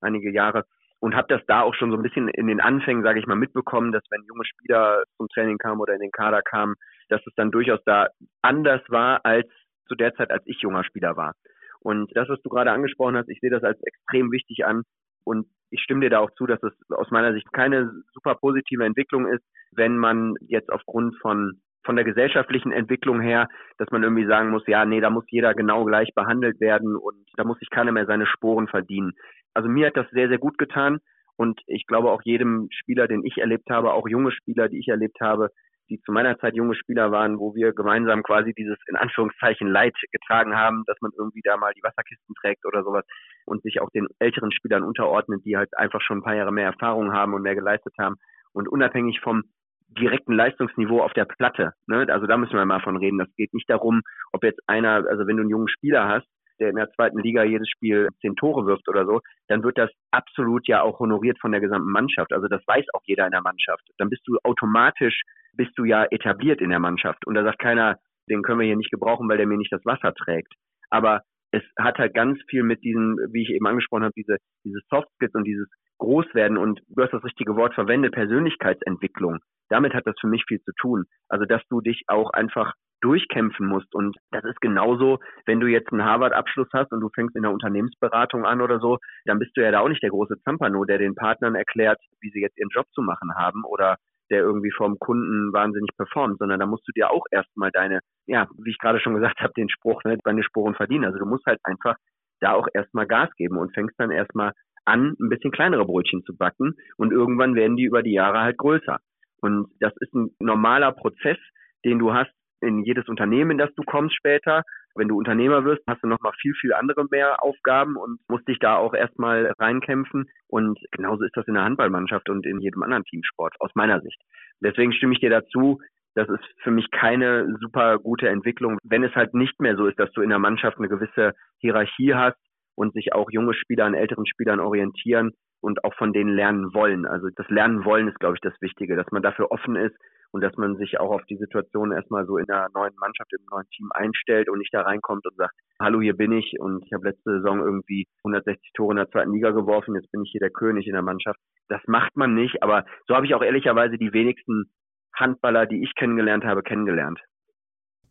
einige 0.00 0.30
Jahre. 0.30 0.64
Und 0.98 1.14
habe 1.14 1.28
das 1.28 1.42
da 1.46 1.60
auch 1.60 1.74
schon 1.74 1.90
so 1.90 1.96
ein 1.96 2.02
bisschen 2.02 2.28
in 2.28 2.46
den 2.46 2.60
Anfängen, 2.60 3.02
sage 3.02 3.20
ich 3.20 3.26
mal, 3.26 3.36
mitbekommen, 3.36 3.92
dass 3.92 4.02
wenn 4.10 4.24
junge 4.24 4.44
Spieler 4.46 5.04
zum 5.16 5.28
Training 5.28 5.58
kamen 5.58 5.80
oder 5.80 5.94
in 5.94 6.00
den 6.00 6.10
Kader 6.10 6.40
kamen, 6.42 6.74
dass 7.08 7.20
es 7.26 7.34
dann 7.36 7.50
durchaus 7.50 7.80
da 7.84 8.08
anders 8.42 8.80
war 8.88 9.20
als 9.24 9.46
zu 9.88 9.94
der 9.94 10.14
Zeit, 10.14 10.30
als 10.30 10.42
ich 10.46 10.60
junger 10.62 10.84
Spieler 10.84 11.16
war. 11.16 11.34
Und 11.80 12.10
das, 12.16 12.28
was 12.28 12.40
du 12.42 12.48
gerade 12.48 12.72
angesprochen 12.72 13.16
hast, 13.16 13.28
ich 13.28 13.38
sehe 13.40 13.50
das 13.50 13.62
als 13.62 13.80
extrem 13.82 14.32
wichtig 14.32 14.64
an. 14.64 14.82
Und 15.24 15.46
ich 15.70 15.80
stimme 15.82 16.00
dir 16.00 16.10
da 16.10 16.20
auch 16.20 16.30
zu, 16.32 16.46
dass 16.46 16.62
es 16.62 16.72
aus 16.90 17.10
meiner 17.10 17.32
Sicht 17.32 17.52
keine 17.52 17.92
super 18.12 18.34
positive 18.34 18.84
Entwicklung 18.84 19.26
ist, 19.26 19.44
wenn 19.72 19.96
man 19.98 20.34
jetzt 20.40 20.72
aufgrund 20.72 21.16
von 21.20 21.60
von 21.86 21.94
der 21.94 22.04
gesellschaftlichen 22.04 22.72
Entwicklung 22.72 23.20
her, 23.20 23.46
dass 23.78 23.88
man 23.92 24.02
irgendwie 24.02 24.26
sagen 24.26 24.50
muss, 24.50 24.66
ja, 24.66 24.84
nee, 24.84 25.00
da 25.00 25.08
muss 25.08 25.24
jeder 25.28 25.54
genau 25.54 25.84
gleich 25.84 26.12
behandelt 26.16 26.60
werden 26.60 26.96
und 26.96 27.24
da 27.36 27.44
muss 27.44 27.60
sich 27.60 27.70
keiner 27.70 27.92
mehr 27.92 28.06
seine 28.06 28.26
Sporen 28.26 28.66
verdienen 28.66 29.12
also 29.56 29.68
mir 29.68 29.86
hat 29.86 29.96
das 29.96 30.08
sehr, 30.10 30.28
sehr 30.28 30.38
gut 30.38 30.58
getan. 30.58 30.98
Und 31.36 31.60
ich 31.66 31.86
glaube 31.86 32.10
auch 32.10 32.22
jedem 32.24 32.68
Spieler, 32.70 33.08
den 33.08 33.24
ich 33.24 33.38
erlebt 33.38 33.68
habe, 33.70 33.92
auch 33.92 34.08
junge 34.08 34.32
Spieler, 34.32 34.68
die 34.68 34.78
ich 34.78 34.88
erlebt 34.88 35.20
habe, 35.20 35.50
die 35.88 36.00
zu 36.00 36.12
meiner 36.12 36.38
Zeit 36.38 36.54
junge 36.54 36.74
Spieler 36.74 37.12
waren, 37.12 37.38
wo 37.38 37.54
wir 37.54 37.72
gemeinsam 37.72 38.22
quasi 38.22 38.52
dieses 38.54 38.76
in 38.88 38.96
Anführungszeichen 38.96 39.68
Leid 39.68 39.94
getragen 40.12 40.56
haben, 40.56 40.82
dass 40.86 40.96
man 41.00 41.12
irgendwie 41.16 41.42
da 41.44 41.56
mal 41.56 41.72
die 41.74 41.82
Wasserkisten 41.82 42.34
trägt 42.40 42.66
oder 42.66 42.82
sowas 42.82 43.04
und 43.44 43.62
sich 43.62 43.80
auch 43.80 43.90
den 43.90 44.08
älteren 44.18 44.50
Spielern 44.50 44.82
unterordnet, 44.82 45.42
die 45.44 45.56
halt 45.56 45.76
einfach 45.76 46.00
schon 46.00 46.18
ein 46.18 46.22
paar 46.22 46.34
Jahre 46.34 46.52
mehr 46.52 46.66
Erfahrung 46.66 47.12
haben 47.12 47.34
und 47.34 47.42
mehr 47.42 47.54
geleistet 47.54 47.94
haben. 47.98 48.16
Und 48.52 48.68
unabhängig 48.68 49.20
vom 49.20 49.44
direkten 49.88 50.32
Leistungsniveau 50.32 51.02
auf 51.02 51.12
der 51.12 51.26
Platte, 51.26 51.72
ne, 51.86 52.06
also 52.08 52.26
da 52.26 52.36
müssen 52.36 52.56
wir 52.56 52.64
mal 52.64 52.80
von 52.80 52.96
reden. 52.96 53.18
Das 53.18 53.32
geht 53.36 53.54
nicht 53.54 53.70
darum, 53.70 54.02
ob 54.32 54.42
jetzt 54.42 54.60
einer, 54.66 55.06
also 55.08 55.26
wenn 55.26 55.36
du 55.36 55.42
einen 55.42 55.50
jungen 55.50 55.68
Spieler 55.68 56.08
hast, 56.08 56.26
der 56.58 56.70
in 56.70 56.76
der 56.76 56.90
zweiten 56.92 57.18
Liga 57.18 57.44
jedes 57.44 57.68
Spiel 57.68 58.08
zehn 58.20 58.36
Tore 58.36 58.66
wirft 58.66 58.88
oder 58.88 59.04
so, 59.04 59.20
dann 59.48 59.62
wird 59.62 59.78
das 59.78 59.90
absolut 60.10 60.66
ja 60.68 60.82
auch 60.82 60.98
honoriert 60.98 61.38
von 61.40 61.52
der 61.52 61.60
gesamten 61.60 61.90
Mannschaft. 61.90 62.32
Also 62.32 62.48
das 62.48 62.62
weiß 62.66 62.86
auch 62.94 63.02
jeder 63.04 63.26
in 63.26 63.32
der 63.32 63.42
Mannschaft. 63.42 63.82
Dann 63.98 64.10
bist 64.10 64.22
du 64.26 64.38
automatisch, 64.42 65.22
bist 65.52 65.72
du 65.76 65.84
ja 65.84 66.04
etabliert 66.10 66.60
in 66.60 66.70
der 66.70 66.80
Mannschaft. 66.80 67.26
Und 67.26 67.34
da 67.34 67.42
sagt 67.42 67.58
keiner, 67.58 67.96
den 68.28 68.42
können 68.42 68.60
wir 68.60 68.66
hier 68.66 68.76
nicht 68.76 68.90
gebrauchen, 68.90 69.28
weil 69.28 69.38
der 69.38 69.46
mir 69.46 69.58
nicht 69.58 69.72
das 69.72 69.84
Wasser 69.84 70.12
trägt. 70.14 70.52
Aber 70.90 71.22
es 71.52 71.62
hat 71.78 71.98
halt 71.98 72.14
ganz 72.14 72.38
viel 72.48 72.62
mit 72.62 72.82
diesen, 72.82 73.16
wie 73.32 73.42
ich 73.42 73.50
eben 73.50 73.66
angesprochen 73.66 74.04
habe, 74.04 74.12
diese, 74.16 74.36
diese 74.64 74.80
Soft 74.90 75.08
Skills 75.14 75.34
und 75.34 75.44
dieses 75.44 75.68
Großwerden 75.98 76.58
und 76.58 76.80
du 76.88 77.02
hast 77.02 77.12
das 77.12 77.24
richtige 77.24 77.56
Wort 77.56 77.74
verwendet, 77.74 78.12
Persönlichkeitsentwicklung. 78.12 79.38
Damit 79.70 79.94
hat 79.94 80.06
das 80.06 80.14
für 80.20 80.28
mich 80.28 80.44
viel 80.46 80.60
zu 80.60 80.72
tun. 80.78 81.04
Also, 81.28 81.46
dass 81.46 81.62
du 81.68 81.80
dich 81.80 82.02
auch 82.08 82.30
einfach 82.30 82.74
durchkämpfen 83.00 83.66
musst. 83.66 83.94
Und 83.94 84.16
das 84.30 84.44
ist 84.44 84.60
genauso, 84.60 85.18
wenn 85.44 85.60
du 85.60 85.66
jetzt 85.66 85.92
einen 85.92 86.04
Harvard-Abschluss 86.04 86.68
hast 86.72 86.92
und 86.92 87.00
du 87.00 87.08
fängst 87.14 87.36
in 87.36 87.42
der 87.42 87.52
Unternehmensberatung 87.52 88.44
an 88.44 88.60
oder 88.60 88.80
so, 88.80 88.98
dann 89.24 89.38
bist 89.38 89.56
du 89.56 89.62
ja 89.62 89.70
da 89.70 89.80
auch 89.80 89.88
nicht 89.88 90.02
der 90.02 90.10
große 90.10 90.40
Zampano, 90.44 90.84
der 90.84 90.98
den 90.98 91.14
Partnern 91.14 91.54
erklärt, 91.54 91.98
wie 92.20 92.30
sie 92.30 92.40
jetzt 92.40 92.58
ihren 92.58 92.70
Job 92.70 92.86
zu 92.92 93.02
machen 93.02 93.34
haben 93.34 93.64
oder 93.64 93.96
der 94.30 94.40
irgendwie 94.40 94.72
vom 94.72 94.98
Kunden 94.98 95.52
wahnsinnig 95.52 95.90
performt, 95.96 96.38
sondern 96.38 96.58
da 96.58 96.66
musst 96.66 96.86
du 96.88 96.92
dir 96.92 97.10
auch 97.10 97.24
erstmal 97.30 97.70
deine, 97.70 98.00
ja, 98.26 98.48
wie 98.58 98.70
ich 98.70 98.78
gerade 98.78 99.00
schon 99.00 99.14
gesagt 99.14 99.40
habe, 99.40 99.52
den 99.56 99.68
Spruch, 99.68 100.02
ne, 100.04 100.18
deine 100.24 100.42
Sporen 100.42 100.74
verdienen. 100.74 101.04
Also 101.04 101.18
du 101.18 101.26
musst 101.26 101.46
halt 101.46 101.60
einfach 101.62 101.94
da 102.40 102.52
auch 102.52 102.66
erstmal 102.74 103.06
Gas 103.06 103.30
geben 103.36 103.56
und 103.56 103.72
fängst 103.72 103.94
dann 103.98 104.10
erstmal 104.10 104.52
an, 104.84 105.16
ein 105.20 105.28
bisschen 105.28 105.50
kleinere 105.50 105.84
Brötchen 105.84 106.24
zu 106.24 106.36
backen 106.36 106.74
und 106.96 107.12
irgendwann 107.12 107.54
werden 107.54 107.76
die 107.76 107.84
über 107.84 108.02
die 108.02 108.12
Jahre 108.12 108.40
halt 108.40 108.58
größer. 108.58 108.98
Und 109.40 109.68
das 109.80 109.92
ist 110.00 110.14
ein 110.14 110.30
normaler 110.40 110.92
Prozess, 110.92 111.38
den 111.84 111.98
du 111.98 112.12
hast, 112.14 112.32
in 112.60 112.84
jedes 112.84 113.08
Unternehmen, 113.08 113.52
in 113.52 113.58
das 113.58 113.74
du 113.74 113.82
kommst 113.82 114.14
später. 114.14 114.62
Wenn 114.94 115.08
du 115.08 115.18
Unternehmer 115.18 115.64
wirst, 115.64 115.82
hast 115.86 116.02
du 116.02 116.08
nochmal 116.08 116.32
viel, 116.40 116.54
viel 116.54 116.72
andere 116.72 117.06
mehr 117.10 117.42
Aufgaben 117.42 117.96
und 117.96 118.18
musst 118.28 118.48
dich 118.48 118.58
da 118.58 118.76
auch 118.76 118.94
erstmal 118.94 119.52
reinkämpfen. 119.58 120.26
Und 120.48 120.78
genauso 120.92 121.24
ist 121.24 121.36
das 121.36 121.46
in 121.46 121.54
der 121.54 121.64
Handballmannschaft 121.64 122.28
und 122.30 122.46
in 122.46 122.60
jedem 122.60 122.82
anderen 122.82 123.04
Teamsport, 123.04 123.54
aus 123.60 123.70
meiner 123.74 124.00
Sicht. 124.00 124.20
Deswegen 124.60 124.92
stimme 124.92 125.12
ich 125.12 125.20
dir 125.20 125.30
dazu, 125.30 125.80
das 126.14 126.28
ist 126.30 126.44
für 126.62 126.70
mich 126.70 126.90
keine 126.90 127.46
super 127.60 127.98
gute 127.98 128.28
Entwicklung, 128.28 128.78
wenn 128.82 129.04
es 129.04 129.14
halt 129.14 129.34
nicht 129.34 129.60
mehr 129.60 129.76
so 129.76 129.86
ist, 129.86 129.98
dass 129.98 130.10
du 130.12 130.22
in 130.22 130.30
der 130.30 130.38
Mannschaft 130.38 130.78
eine 130.78 130.88
gewisse 130.88 131.34
Hierarchie 131.58 132.14
hast 132.14 132.38
und 132.74 132.94
sich 132.94 133.12
auch 133.12 133.30
junge 133.30 133.52
Spieler 133.52 133.84
an 133.84 133.92
älteren 133.94 134.26
Spielern 134.26 134.60
orientieren 134.60 135.32
und 135.60 135.84
auch 135.84 135.94
von 135.94 136.14
denen 136.14 136.34
lernen 136.34 136.72
wollen. 136.72 137.06
Also 137.06 137.28
das 137.36 137.48
Lernen 137.50 137.84
wollen 137.84 138.08
ist, 138.08 138.18
glaube 138.18 138.36
ich, 138.36 138.40
das 138.40 138.58
Wichtige, 138.62 138.96
dass 138.96 139.10
man 139.10 139.22
dafür 139.22 139.50
offen 139.50 139.76
ist, 139.76 139.96
und 140.36 140.42
dass 140.42 140.54
man 140.58 140.76
sich 140.76 141.00
auch 141.00 141.12
auf 141.12 141.24
die 141.30 141.38
Situation 141.38 141.92
erstmal 141.92 142.26
so 142.26 142.36
in 142.36 142.44
der 142.44 142.68
neuen 142.74 142.94
Mannschaft, 142.96 143.32
im 143.32 143.46
neuen 143.50 143.66
Team 143.70 143.88
einstellt 143.94 144.50
und 144.50 144.58
nicht 144.58 144.72
da 144.74 144.82
reinkommt 144.82 145.24
und 145.24 145.34
sagt, 145.34 145.54
hallo, 145.80 146.02
hier 146.02 146.14
bin 146.14 146.30
ich 146.32 146.60
und 146.60 146.84
ich 146.84 146.92
habe 146.92 147.08
letzte 147.08 147.38
Saison 147.38 147.60
irgendwie 147.60 148.06
160 148.22 148.70
Tore 148.74 148.92
in 148.92 148.98
der 148.98 149.10
zweiten 149.10 149.32
Liga 149.32 149.52
geworfen, 149.52 149.94
jetzt 149.94 150.12
bin 150.12 150.24
ich 150.24 150.32
hier 150.32 150.40
der 150.40 150.50
König 150.50 150.86
in 150.86 150.92
der 150.92 151.00
Mannschaft. 151.00 151.40
Das 151.70 151.80
macht 151.86 152.14
man 152.16 152.34
nicht, 152.34 152.62
aber 152.62 152.84
so 153.08 153.14
habe 153.14 153.24
ich 153.24 153.34
auch 153.34 153.42
ehrlicherweise 153.42 153.96
die 153.96 154.12
wenigsten 154.12 154.66
Handballer, 155.14 155.64
die 155.64 155.82
ich 155.82 155.94
kennengelernt 155.94 156.44
habe, 156.44 156.62
kennengelernt. 156.62 157.18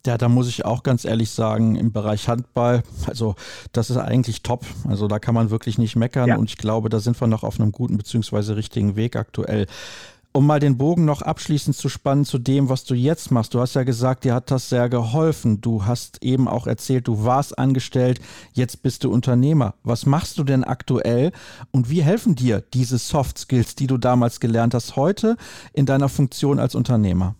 Ja, 0.08 0.18
da 0.18 0.30
muss 0.30 0.48
ich 0.50 0.66
auch 0.66 0.84
ganz 0.84 1.04
ehrlich 1.04 1.32
sagen, 1.32 1.76
im 1.76 1.92
Bereich 1.92 2.28
Handball, 2.28 2.84
also 3.08 3.36
das 3.72 3.90
ist 3.90 3.98
eigentlich 3.98 4.44
top. 4.44 4.64
Also 4.88 5.08
da 5.08 5.18
kann 5.20 5.34
man 5.34 5.50
wirklich 5.50 5.78
nicht 5.78 5.96
meckern 5.96 6.30
ja. 6.30 6.38
und 6.38 6.50
ich 6.50 6.58
glaube, 6.58 6.90
da 6.90 7.00
sind 7.00 7.20
wir 7.20 7.28
noch 7.28 7.44
auf 7.44 7.60
einem 7.60 7.72
guten 7.72 7.98
bzw. 7.98 8.54
richtigen 8.54 8.96
Weg 8.96 9.16
aktuell. 9.16 9.66
Um 10.36 10.48
mal 10.48 10.60
den 10.60 10.78
Bogen 10.78 11.06
noch 11.06 11.22
abschließend 11.22 11.78
zu 11.78 11.88
spannen 11.88 12.26
zu 12.26 12.38
dem, 12.38 12.68
was 12.68 12.84
du 12.84 12.94
jetzt 12.94 13.32
machst. 13.32 13.54
Du 13.54 13.62
hast 13.62 13.74
ja 13.74 13.84
gesagt, 13.84 14.26
dir 14.26 14.34
hat 14.34 14.52
das 14.52 14.68
sehr 14.68 14.90
geholfen. 14.90 15.62
Du 15.62 15.86
hast 15.86 16.22
eben 16.26 16.50
auch 16.50 16.68
erzählt, 16.68 17.08
du 17.08 17.24
warst 17.24 17.58
angestellt, 17.58 18.20
jetzt 18.52 18.84
bist 18.84 19.06
du 19.06 19.12
Unternehmer. 19.12 19.76
Was 19.84 20.06
machst 20.06 20.38
du 20.38 20.44
denn 20.44 20.66
aktuell 20.66 21.32
und 21.72 21.90
wie 21.90 22.04
helfen 22.04 22.36
dir 22.36 22.60
diese 22.60 22.98
Soft 22.98 23.38
Skills, 23.38 23.76
die 23.76 23.88
du 23.88 23.98
damals 23.98 24.42
gelernt 24.42 24.74
hast, 24.74 24.98
heute 24.98 25.38
in 25.72 25.86
deiner 25.86 26.10
Funktion 26.10 26.60
als 26.60 26.76
Unternehmer? 26.76 27.36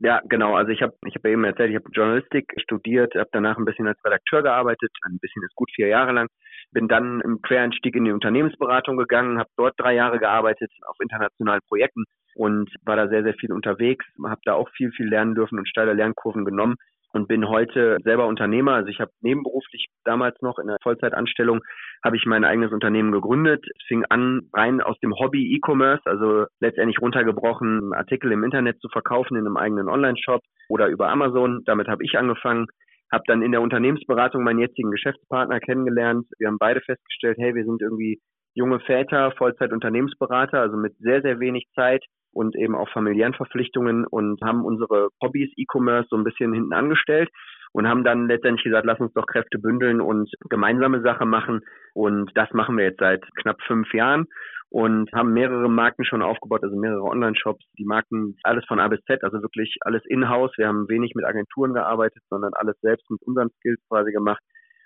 Ja, 0.00 0.20
genau. 0.28 0.54
Also 0.54 0.70
ich 0.70 0.80
habe 0.80 0.94
ich 1.06 1.16
hab 1.16 1.24
eben 1.24 1.42
erzählt, 1.42 1.70
ich 1.70 1.76
habe 1.76 1.90
Journalistik 1.90 2.52
studiert, 2.58 3.14
habe 3.16 3.28
danach 3.32 3.58
ein 3.58 3.64
bisschen 3.64 3.88
als 3.88 3.98
Redakteur 4.04 4.42
gearbeitet, 4.42 4.92
ein 5.04 5.18
bisschen 5.20 5.42
ist 5.42 5.56
gut 5.56 5.70
vier 5.74 5.88
Jahre 5.88 6.12
lang. 6.12 6.28
Bin 6.70 6.86
dann 6.86 7.20
im 7.22 7.42
Quereinstieg 7.42 7.96
in 7.96 8.04
die 8.04 8.12
Unternehmensberatung 8.12 8.96
gegangen, 8.96 9.38
habe 9.38 9.50
dort 9.56 9.74
drei 9.76 9.94
Jahre 9.94 10.20
gearbeitet 10.20 10.70
auf 10.86 10.96
internationalen 11.00 11.62
Projekten 11.66 12.04
und 12.36 12.70
war 12.84 12.94
da 12.94 13.08
sehr, 13.08 13.24
sehr 13.24 13.34
viel 13.34 13.52
unterwegs, 13.52 14.06
habe 14.24 14.40
da 14.44 14.54
auch 14.54 14.68
viel, 14.76 14.92
viel 14.92 15.08
lernen 15.08 15.34
dürfen 15.34 15.58
und 15.58 15.68
steile 15.68 15.94
Lernkurven 15.94 16.44
genommen 16.44 16.76
und 17.12 17.26
bin 17.26 17.48
heute 17.48 17.96
selber 18.04 18.26
Unternehmer. 18.26 18.74
Also 18.74 18.88
ich 18.90 19.00
habe 19.00 19.10
nebenberuflich 19.20 19.88
damals 20.04 20.40
noch 20.42 20.60
in 20.60 20.68
der 20.68 20.76
Vollzeitanstellung 20.82 21.60
habe 22.04 22.16
ich 22.16 22.26
mein 22.26 22.44
eigenes 22.44 22.72
Unternehmen 22.72 23.12
gegründet. 23.12 23.64
Es 23.76 23.86
fing 23.86 24.04
an 24.08 24.42
rein 24.52 24.80
aus 24.80 24.98
dem 25.00 25.14
Hobby 25.14 25.54
E-Commerce, 25.54 26.02
also 26.04 26.46
letztendlich 26.60 27.00
runtergebrochen, 27.00 27.92
Artikel 27.92 28.32
im 28.32 28.44
Internet 28.44 28.80
zu 28.80 28.88
verkaufen 28.88 29.36
in 29.36 29.46
einem 29.46 29.56
eigenen 29.56 29.88
Online-Shop 29.88 30.40
oder 30.68 30.88
über 30.88 31.08
Amazon. 31.08 31.62
Damit 31.64 31.88
habe 31.88 32.04
ich 32.04 32.16
angefangen. 32.18 32.66
Habe 33.10 33.24
dann 33.26 33.42
in 33.42 33.52
der 33.52 33.62
Unternehmensberatung 33.62 34.44
meinen 34.44 34.58
jetzigen 34.58 34.90
Geschäftspartner 34.90 35.60
kennengelernt. 35.60 36.26
Wir 36.38 36.48
haben 36.48 36.58
beide 36.58 36.80
festgestellt, 36.80 37.38
hey, 37.38 37.54
wir 37.54 37.64
sind 37.64 37.80
irgendwie 37.80 38.20
junge 38.54 38.80
Väter, 38.80 39.32
Vollzeit-Unternehmensberater, 39.38 40.60
also 40.60 40.76
mit 40.76 40.96
sehr, 40.98 41.22
sehr 41.22 41.40
wenig 41.40 41.66
Zeit 41.74 42.04
und 42.32 42.54
eben 42.54 42.74
auch 42.74 42.88
familiären 42.90 43.34
Verpflichtungen 43.34 44.04
und 44.06 44.42
haben 44.42 44.64
unsere 44.64 45.08
Hobbys 45.22 45.50
E-Commerce 45.56 46.08
so 46.10 46.16
ein 46.16 46.24
bisschen 46.24 46.52
hinten 46.52 46.74
angestellt 46.74 47.30
und 47.72 47.88
haben 47.88 48.04
dann 48.04 48.28
letztendlich 48.28 48.64
gesagt, 48.64 48.86
lass 48.86 49.00
uns 49.00 49.12
doch 49.14 49.26
Kräfte 49.26 49.58
bündeln 49.58 50.00
und 50.00 50.30
gemeinsame 50.48 51.02
Sache 51.02 51.26
machen. 51.26 51.60
Und 51.94 52.30
das 52.34 52.50
machen 52.52 52.76
wir 52.76 52.84
jetzt 52.84 53.00
seit 53.00 53.24
knapp 53.36 53.60
fünf 53.66 53.92
Jahren 53.92 54.26
und 54.70 55.10
haben 55.12 55.32
mehrere 55.32 55.68
Marken 55.68 56.04
schon 56.04 56.22
aufgebaut, 56.22 56.62
also 56.62 56.76
mehrere 56.76 57.02
Online-Shops. 57.02 57.64
Die 57.78 57.84
Marken, 57.84 58.36
alles 58.42 58.64
von 58.66 58.80
A 58.80 58.88
bis 58.88 59.00
Z, 59.04 59.24
also 59.24 59.40
wirklich 59.42 59.76
alles 59.80 60.02
in-house. 60.06 60.52
Wir 60.56 60.68
haben 60.68 60.88
wenig 60.88 61.12
mit 61.14 61.24
Agenturen 61.24 61.72
gearbeitet, 61.72 62.22
sondern 62.28 62.52
alles 62.54 62.76
selbst 62.80 63.10
mit 63.10 63.22
unseren 63.22 63.50
Skills 63.58 63.80
quasi 63.88 64.12
gemacht. 64.12 64.42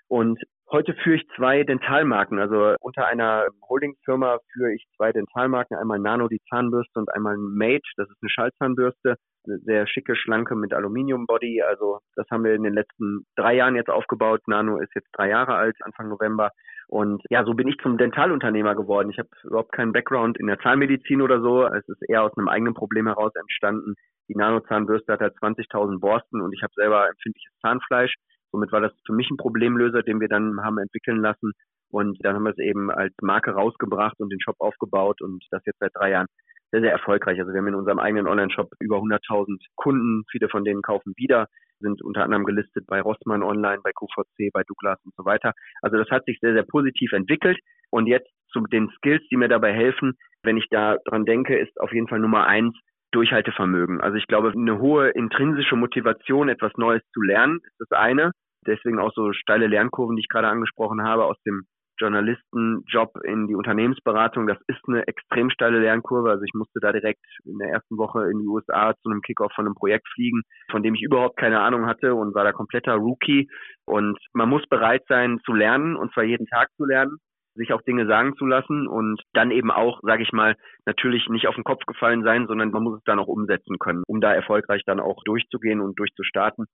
Und 0.07 0.39
heute 0.71 0.93
führe 0.93 1.17
ich 1.17 1.27
zwei 1.35 1.63
Dentalmarken. 1.63 2.39
Also 2.39 2.75
unter 2.79 3.07
einer 3.07 3.47
Holdingfirma 3.67 4.39
führe 4.53 4.73
ich 4.73 4.85
zwei 4.95 5.11
Dentalmarken. 5.11 5.77
Einmal 5.77 5.99
Nano, 5.99 6.27
die 6.27 6.41
Zahnbürste 6.49 6.99
und 6.99 7.13
einmal 7.13 7.35
Mate, 7.37 7.81
das 7.97 8.09
ist 8.09 8.17
eine 8.21 8.29
Schallzahnbürste. 8.29 9.15
Sehr 9.45 9.87
schicke, 9.87 10.15
schlanke 10.15 10.55
mit 10.55 10.73
Aluminiumbody. 10.73 11.61
Also 11.61 11.99
das 12.15 12.25
haben 12.31 12.43
wir 12.43 12.53
in 12.53 12.63
den 12.63 12.73
letzten 12.73 13.25
drei 13.35 13.55
Jahren 13.55 13.75
jetzt 13.75 13.89
aufgebaut. 13.89 14.41
Nano 14.47 14.77
ist 14.77 14.93
jetzt 14.95 15.09
drei 15.13 15.29
Jahre 15.29 15.55
alt, 15.55 15.75
Anfang 15.81 16.09
November. 16.09 16.51
Und 16.87 17.23
ja, 17.29 17.43
so 17.43 17.53
bin 17.53 17.67
ich 17.67 17.77
zum 17.79 17.97
Dentalunternehmer 17.97 18.75
geworden. 18.75 19.09
Ich 19.09 19.17
habe 19.17 19.29
überhaupt 19.43 19.71
keinen 19.71 19.93
Background 19.93 20.37
in 20.39 20.47
der 20.47 20.59
Zahnmedizin 20.59 21.21
oder 21.21 21.41
so. 21.41 21.65
Es 21.65 21.87
ist 21.87 22.01
eher 22.07 22.23
aus 22.23 22.37
einem 22.37 22.47
eigenen 22.47 22.73
Problem 22.73 23.07
heraus 23.07 23.33
entstanden. 23.35 23.95
Die 24.29 24.35
Nano-Zahnbürste 24.35 25.13
hat 25.13 25.21
halt 25.21 25.35
20.000 25.37 25.99
Borsten 25.99 26.41
und 26.41 26.53
ich 26.53 26.63
habe 26.63 26.73
selber 26.75 27.09
empfindliches 27.09 27.53
Zahnfleisch. 27.61 28.15
Somit 28.51 28.71
war 28.71 28.81
das 28.81 28.93
für 29.05 29.13
mich 29.13 29.29
ein 29.29 29.37
Problemlöser, 29.37 30.03
den 30.03 30.21
wir 30.21 30.27
dann 30.27 30.61
haben 30.63 30.77
entwickeln 30.77 31.17
lassen. 31.17 31.51
Und 31.89 32.17
dann 32.23 32.35
haben 32.35 32.43
wir 32.43 32.51
es 32.51 32.59
eben 32.59 32.89
als 32.89 33.13
Marke 33.21 33.51
rausgebracht 33.51 34.19
und 34.19 34.31
den 34.31 34.39
Shop 34.39 34.55
aufgebaut 34.59 35.21
und 35.21 35.45
das 35.51 35.61
jetzt 35.65 35.79
seit 35.79 35.91
drei 35.93 36.11
Jahren 36.11 36.27
sehr, 36.73 36.81
sehr 36.81 36.91
erfolgreich. 36.91 37.39
Also 37.39 37.53
wir 37.53 37.59
haben 37.59 37.67
in 37.67 37.75
unserem 37.75 37.99
eigenen 37.99 38.27
Online-Shop 38.27 38.71
über 38.79 38.97
100.000 38.97 39.63
Kunden. 39.75 40.23
Viele 40.31 40.49
von 40.49 40.65
denen 40.65 40.81
kaufen 40.81 41.13
wieder, 41.15 41.45
sind 41.79 42.01
unter 42.01 42.23
anderem 42.23 42.45
gelistet 42.45 42.87
bei 42.87 42.99
Rossmann 42.99 43.43
Online, 43.43 43.79
bei 43.83 43.91
QVC, 43.91 44.51
bei 44.51 44.63
Douglas 44.63 44.99
und 45.05 45.13
so 45.15 45.23
weiter. 45.23 45.53
Also 45.83 45.97
das 45.97 46.09
hat 46.09 46.25
sich 46.25 46.39
sehr, 46.41 46.53
sehr 46.53 46.63
positiv 46.63 47.13
entwickelt. 47.13 47.59
Und 47.91 48.07
jetzt 48.07 48.27
zu 48.51 48.61
den 48.61 48.89
Skills, 48.97 49.21
die 49.29 49.37
mir 49.37 49.49
dabei 49.49 49.71
helfen, 49.71 50.13
wenn 50.41 50.57
ich 50.57 50.65
da 50.71 50.97
dran 51.05 51.25
denke, 51.25 51.55
ist 51.59 51.79
auf 51.79 51.93
jeden 51.93 52.07
Fall 52.07 52.19
Nummer 52.19 52.47
eins 52.47 52.75
Durchhaltevermögen. 53.11 54.01
Also 54.01 54.17
ich 54.17 54.25
glaube, 54.25 54.51
eine 54.51 54.79
hohe 54.79 55.09
intrinsische 55.09 55.75
Motivation, 55.75 56.49
etwas 56.49 56.71
Neues 56.77 57.03
zu 57.13 57.21
lernen, 57.21 57.59
ist 57.63 57.79
das 57.81 57.91
eine. 57.91 58.31
Deswegen 58.65 58.97
auch 58.97 59.13
so 59.13 59.31
steile 59.33 59.67
Lernkurven, 59.67 60.15
die 60.15 60.21
ich 60.21 60.29
gerade 60.29 60.47
angesprochen 60.47 61.03
habe, 61.03 61.25
aus 61.25 61.37
dem 61.45 61.65
Journalistenjob 62.03 63.11
in 63.23 63.47
die 63.47 63.55
Unternehmensberatung. 63.55 64.47
Das 64.47 64.57
ist 64.67 64.81
eine 64.87 65.07
extrem 65.07 65.49
steile 65.49 65.79
Lernkurve. 65.79 66.29
Also 66.29 66.43
ich 66.43 66.53
musste 66.53 66.79
da 66.81 66.91
direkt 66.91 67.25
in 67.45 67.57
der 67.57 67.69
ersten 67.69 67.97
Woche 67.97 68.29
in 68.29 68.39
die 68.39 68.47
USA 68.47 68.93
zu 69.01 69.09
einem 69.09 69.21
Kickoff 69.21 69.51
von 69.55 69.65
einem 69.65 69.75
Projekt 69.75 70.07
fliegen, 70.13 70.41
von 70.69 70.83
dem 70.83 70.95
ich 70.95 71.01
überhaupt 71.01 71.37
keine 71.37 71.61
Ahnung 71.61 71.85
hatte 71.85 72.13
und 72.13 72.35
war 72.35 72.43
da 72.43 72.51
kompletter 72.51 72.95
Rookie. 72.95 73.49
Und 73.85 74.17
man 74.33 74.49
muss 74.49 74.65
bereit 74.69 75.03
sein 75.07 75.39
zu 75.45 75.53
lernen 75.53 75.95
und 75.95 76.13
zwar 76.13 76.23
jeden 76.23 76.47
Tag 76.47 76.69
zu 76.77 76.85
lernen 76.85 77.17
sich 77.55 77.71
auch 77.71 77.81
Dinge 77.83 78.07
sagen 78.07 78.35
zu 78.35 78.47
lassen 78.47 78.87
und 78.87 79.21
dann 79.33 79.51
eben 79.51 79.69
auch, 79.71 79.99
sage 80.01 80.23
ich 80.23 80.31
mal, 80.31 80.55
natürlich 80.85 81.29
nicht 81.29 81.47
auf 81.47 81.55
den 81.55 81.63
Kopf 81.63 81.85
gefallen 81.85 82.23
sein, 82.23 82.47
sondern 82.47 82.71
man 82.71 82.83
muss 82.83 82.97
es 82.97 83.03
dann 83.03 83.19
auch 83.19 83.27
umsetzen 83.27 83.77
können, 83.77 84.03
um 84.07 84.21
da 84.21 84.33
erfolgreich 84.33 84.81
dann 84.85 84.99
auch 84.99 85.23
durchzugehen 85.23 85.79
und 85.79 85.99
durchzustarten. 85.99 86.65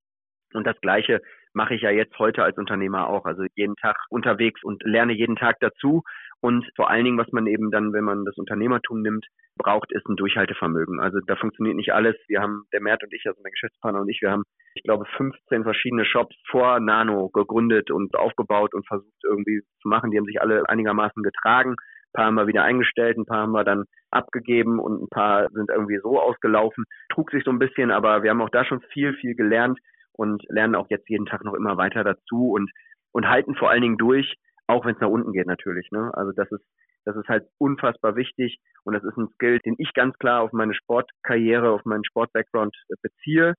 Und 0.53 0.65
das 0.65 0.79
Gleiche 0.81 1.21
mache 1.53 1.75
ich 1.75 1.81
ja 1.81 1.89
jetzt 1.89 2.17
heute 2.19 2.43
als 2.43 2.57
Unternehmer 2.57 3.07
auch. 3.07 3.25
Also 3.25 3.43
jeden 3.55 3.75
Tag 3.75 3.97
unterwegs 4.09 4.63
und 4.63 4.83
lerne 4.83 5.13
jeden 5.13 5.35
Tag 5.35 5.57
dazu. 5.59 6.03
Und 6.41 6.65
vor 6.75 6.89
allen 6.89 7.03
Dingen, 7.03 7.17
was 7.17 7.31
man 7.31 7.47
eben 7.47 7.69
dann, 7.71 7.91
wenn 7.91 8.05
man 8.05 8.23
das 8.23 8.37
Unternehmertum 8.37 9.01
nimmt, 9.01 9.25
braucht, 9.57 9.91
ist 9.91 10.07
ein 10.07 10.15
Durchhaltevermögen. 10.15 10.99
Also 11.01 11.19
da 11.27 11.35
funktioniert 11.35 11.75
nicht 11.75 11.93
alles. 11.93 12.15
Wir 12.27 12.41
haben, 12.41 12.63
der 12.71 12.81
Mert 12.81 13.03
und 13.03 13.13
ich, 13.13 13.23
also 13.25 13.41
mein 13.43 13.51
Geschäftspartner 13.51 14.01
und 14.01 14.09
ich, 14.09 14.21
wir 14.21 14.31
haben, 14.31 14.43
ich 14.73 14.83
glaube, 14.83 15.05
15 15.17 15.63
verschiedene 15.63 16.05
Shops 16.05 16.35
vor 16.49 16.79
Nano 16.79 17.29
gegründet 17.29 17.91
und 17.91 18.15
aufgebaut 18.15 18.73
und 18.73 18.87
versucht 18.87 19.23
irgendwie 19.23 19.61
zu 19.81 19.89
machen. 19.89 20.11
Die 20.11 20.17
haben 20.17 20.25
sich 20.25 20.41
alle 20.41 20.67
einigermaßen 20.69 21.23
getragen. 21.23 21.71
Ein 21.71 22.13
paar 22.13 22.25
haben 22.25 22.35
wir 22.35 22.47
wieder 22.47 22.63
eingestellt, 22.63 23.17
ein 23.17 23.25
paar 23.25 23.41
haben 23.41 23.51
wir 23.51 23.65
dann 23.65 23.83
abgegeben 24.09 24.79
und 24.79 25.03
ein 25.03 25.09
paar 25.09 25.49
sind 25.51 25.69
irgendwie 25.69 25.99
so 26.01 26.19
ausgelaufen. 26.19 26.85
Trug 27.09 27.29
sich 27.31 27.43
so 27.43 27.51
ein 27.51 27.59
bisschen, 27.59 27.91
aber 27.91 28.23
wir 28.23 28.31
haben 28.31 28.41
auch 28.41 28.49
da 28.49 28.63
schon 28.63 28.81
viel, 28.93 29.13
viel 29.15 29.35
gelernt 29.35 29.77
und 30.19 30.43
lernen 30.49 30.75
auch 30.75 30.87
jetzt 30.89 31.07
jeden 31.09 31.25
Tag 31.25 31.45
noch 31.45 31.53
immer 31.53 31.77
weiter 31.77 32.03
dazu 32.03 32.51
und, 32.51 32.69
und 33.13 33.29
halten 33.29 33.55
vor 33.55 33.69
allen 33.69 33.81
Dingen 33.81 33.97
durch, 33.97 34.35
auch 34.67 34.83
wenn 34.85 34.95
es 34.95 34.99
nach 34.99 35.07
unten 35.07 35.31
geht 35.31 35.47
natürlich. 35.47 35.89
Ne? 35.91 36.11
Also 36.13 36.33
das 36.33 36.51
ist, 36.51 36.65
das 37.05 37.15
ist 37.15 37.29
halt 37.29 37.47
unfassbar 37.57 38.17
wichtig 38.17 38.59
und 38.83 38.93
das 38.93 39.03
ist 39.05 39.15
ein 39.17 39.29
Skill, 39.35 39.59
den 39.65 39.75
ich 39.77 39.93
ganz 39.93 40.17
klar 40.17 40.41
auf 40.41 40.51
meine 40.51 40.73
Sportkarriere, 40.73 41.71
auf 41.71 41.85
meinen 41.85 42.03
Sportbackground 42.03 42.75
beziehe. 43.01 43.53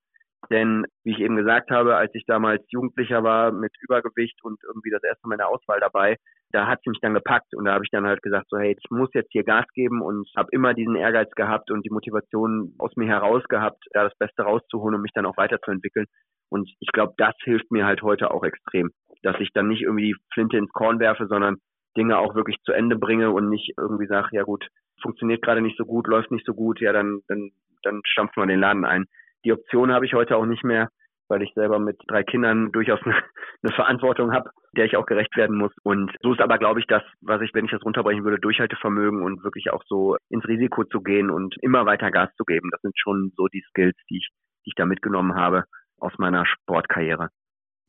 Denn, 0.48 0.86
wie 1.04 1.12
ich 1.12 1.20
eben 1.20 1.36
gesagt 1.36 1.70
habe, 1.70 1.96
als 1.96 2.14
ich 2.14 2.24
damals 2.26 2.64
Jugendlicher 2.70 3.22
war 3.22 3.52
mit 3.52 3.72
Übergewicht 3.80 4.42
und 4.42 4.58
irgendwie 4.64 4.90
das 4.90 5.02
erste 5.02 5.28
Mal 5.28 5.34
in 5.34 5.38
der 5.38 5.48
Auswahl 5.48 5.80
dabei, 5.80 6.16
da 6.52 6.66
hat 6.66 6.80
sie 6.82 6.90
mich 6.90 7.00
dann 7.00 7.14
gepackt 7.14 7.54
und 7.54 7.66
da 7.66 7.74
habe 7.74 7.84
ich 7.84 7.90
dann 7.90 8.06
halt 8.06 8.22
gesagt, 8.22 8.46
so 8.48 8.58
hey, 8.58 8.76
ich 8.76 8.90
muss 8.90 9.10
jetzt 9.14 9.30
hier 9.30 9.44
Gas 9.44 9.66
geben 9.74 10.02
und 10.02 10.28
habe 10.36 10.48
immer 10.52 10.74
diesen 10.74 10.96
Ehrgeiz 10.96 11.30
gehabt 11.32 11.70
und 11.70 11.84
die 11.84 11.90
Motivation 11.90 12.74
aus 12.78 12.96
mir 12.96 13.06
heraus 13.06 13.44
gehabt, 13.48 13.84
da 13.92 14.04
das 14.04 14.16
Beste 14.18 14.42
rauszuholen 14.42 14.96
und 14.96 15.02
mich 15.02 15.12
dann 15.14 15.26
auch 15.26 15.36
weiterzuentwickeln. 15.36 16.06
Und 16.48 16.68
ich 16.80 16.88
glaube, 16.92 17.14
das 17.18 17.34
hilft 17.44 17.70
mir 17.70 17.86
halt 17.86 18.02
heute 18.02 18.32
auch 18.32 18.42
extrem, 18.42 18.90
dass 19.22 19.38
ich 19.38 19.50
dann 19.52 19.68
nicht 19.68 19.82
irgendwie 19.82 20.12
die 20.12 20.16
Flinte 20.32 20.56
ins 20.56 20.72
Korn 20.72 20.98
werfe, 20.98 21.26
sondern 21.28 21.58
Dinge 21.96 22.18
auch 22.18 22.34
wirklich 22.34 22.56
zu 22.64 22.72
Ende 22.72 22.96
bringe 22.96 23.30
und 23.30 23.48
nicht 23.48 23.74
irgendwie 23.78 24.06
sage, 24.06 24.28
ja 24.32 24.42
gut, 24.42 24.66
funktioniert 25.02 25.42
gerade 25.42 25.60
nicht 25.60 25.76
so 25.76 25.84
gut, 25.84 26.08
läuft 26.08 26.30
nicht 26.30 26.46
so 26.46 26.54
gut, 26.54 26.80
ja 26.80 26.92
dann 26.92 27.20
dann 27.28 27.50
dann 27.82 28.00
stampfen 28.04 28.42
wir 28.42 28.46
den 28.46 28.60
Laden 28.60 28.84
ein. 28.84 29.06
Die 29.44 29.52
Option 29.52 29.92
habe 29.92 30.06
ich 30.06 30.14
heute 30.14 30.36
auch 30.36 30.46
nicht 30.46 30.64
mehr, 30.64 30.88
weil 31.28 31.42
ich 31.42 31.52
selber 31.54 31.78
mit 31.78 31.96
drei 32.08 32.22
Kindern 32.24 32.72
durchaus 32.72 33.00
eine, 33.04 33.14
eine 33.62 33.72
Verantwortung 33.74 34.32
habe, 34.32 34.50
der 34.76 34.84
ich 34.84 34.96
auch 34.96 35.06
gerecht 35.06 35.36
werden 35.36 35.56
muss. 35.56 35.72
Und 35.82 36.12
so 36.20 36.32
ist 36.32 36.40
aber, 36.40 36.58
glaube 36.58 36.80
ich, 36.80 36.86
das, 36.86 37.02
was 37.20 37.40
ich, 37.40 37.54
wenn 37.54 37.64
ich 37.64 37.70
das 37.70 37.84
runterbrechen 37.84 38.24
würde, 38.24 38.40
Durchhaltevermögen 38.40 39.22
und 39.22 39.42
wirklich 39.44 39.70
auch 39.70 39.82
so 39.86 40.16
ins 40.28 40.46
Risiko 40.46 40.84
zu 40.84 41.00
gehen 41.00 41.30
und 41.30 41.56
immer 41.62 41.86
weiter 41.86 42.10
Gas 42.10 42.30
zu 42.36 42.44
geben. 42.44 42.68
Das 42.72 42.80
sind 42.82 42.98
schon 42.98 43.32
so 43.36 43.46
die 43.46 43.64
Skills, 43.68 43.96
die 44.10 44.18
ich, 44.18 44.28
die 44.64 44.70
ich 44.70 44.74
da 44.74 44.86
mitgenommen 44.86 45.34
habe 45.34 45.64
aus 45.98 46.12
meiner 46.18 46.44
Sportkarriere. 46.46 47.28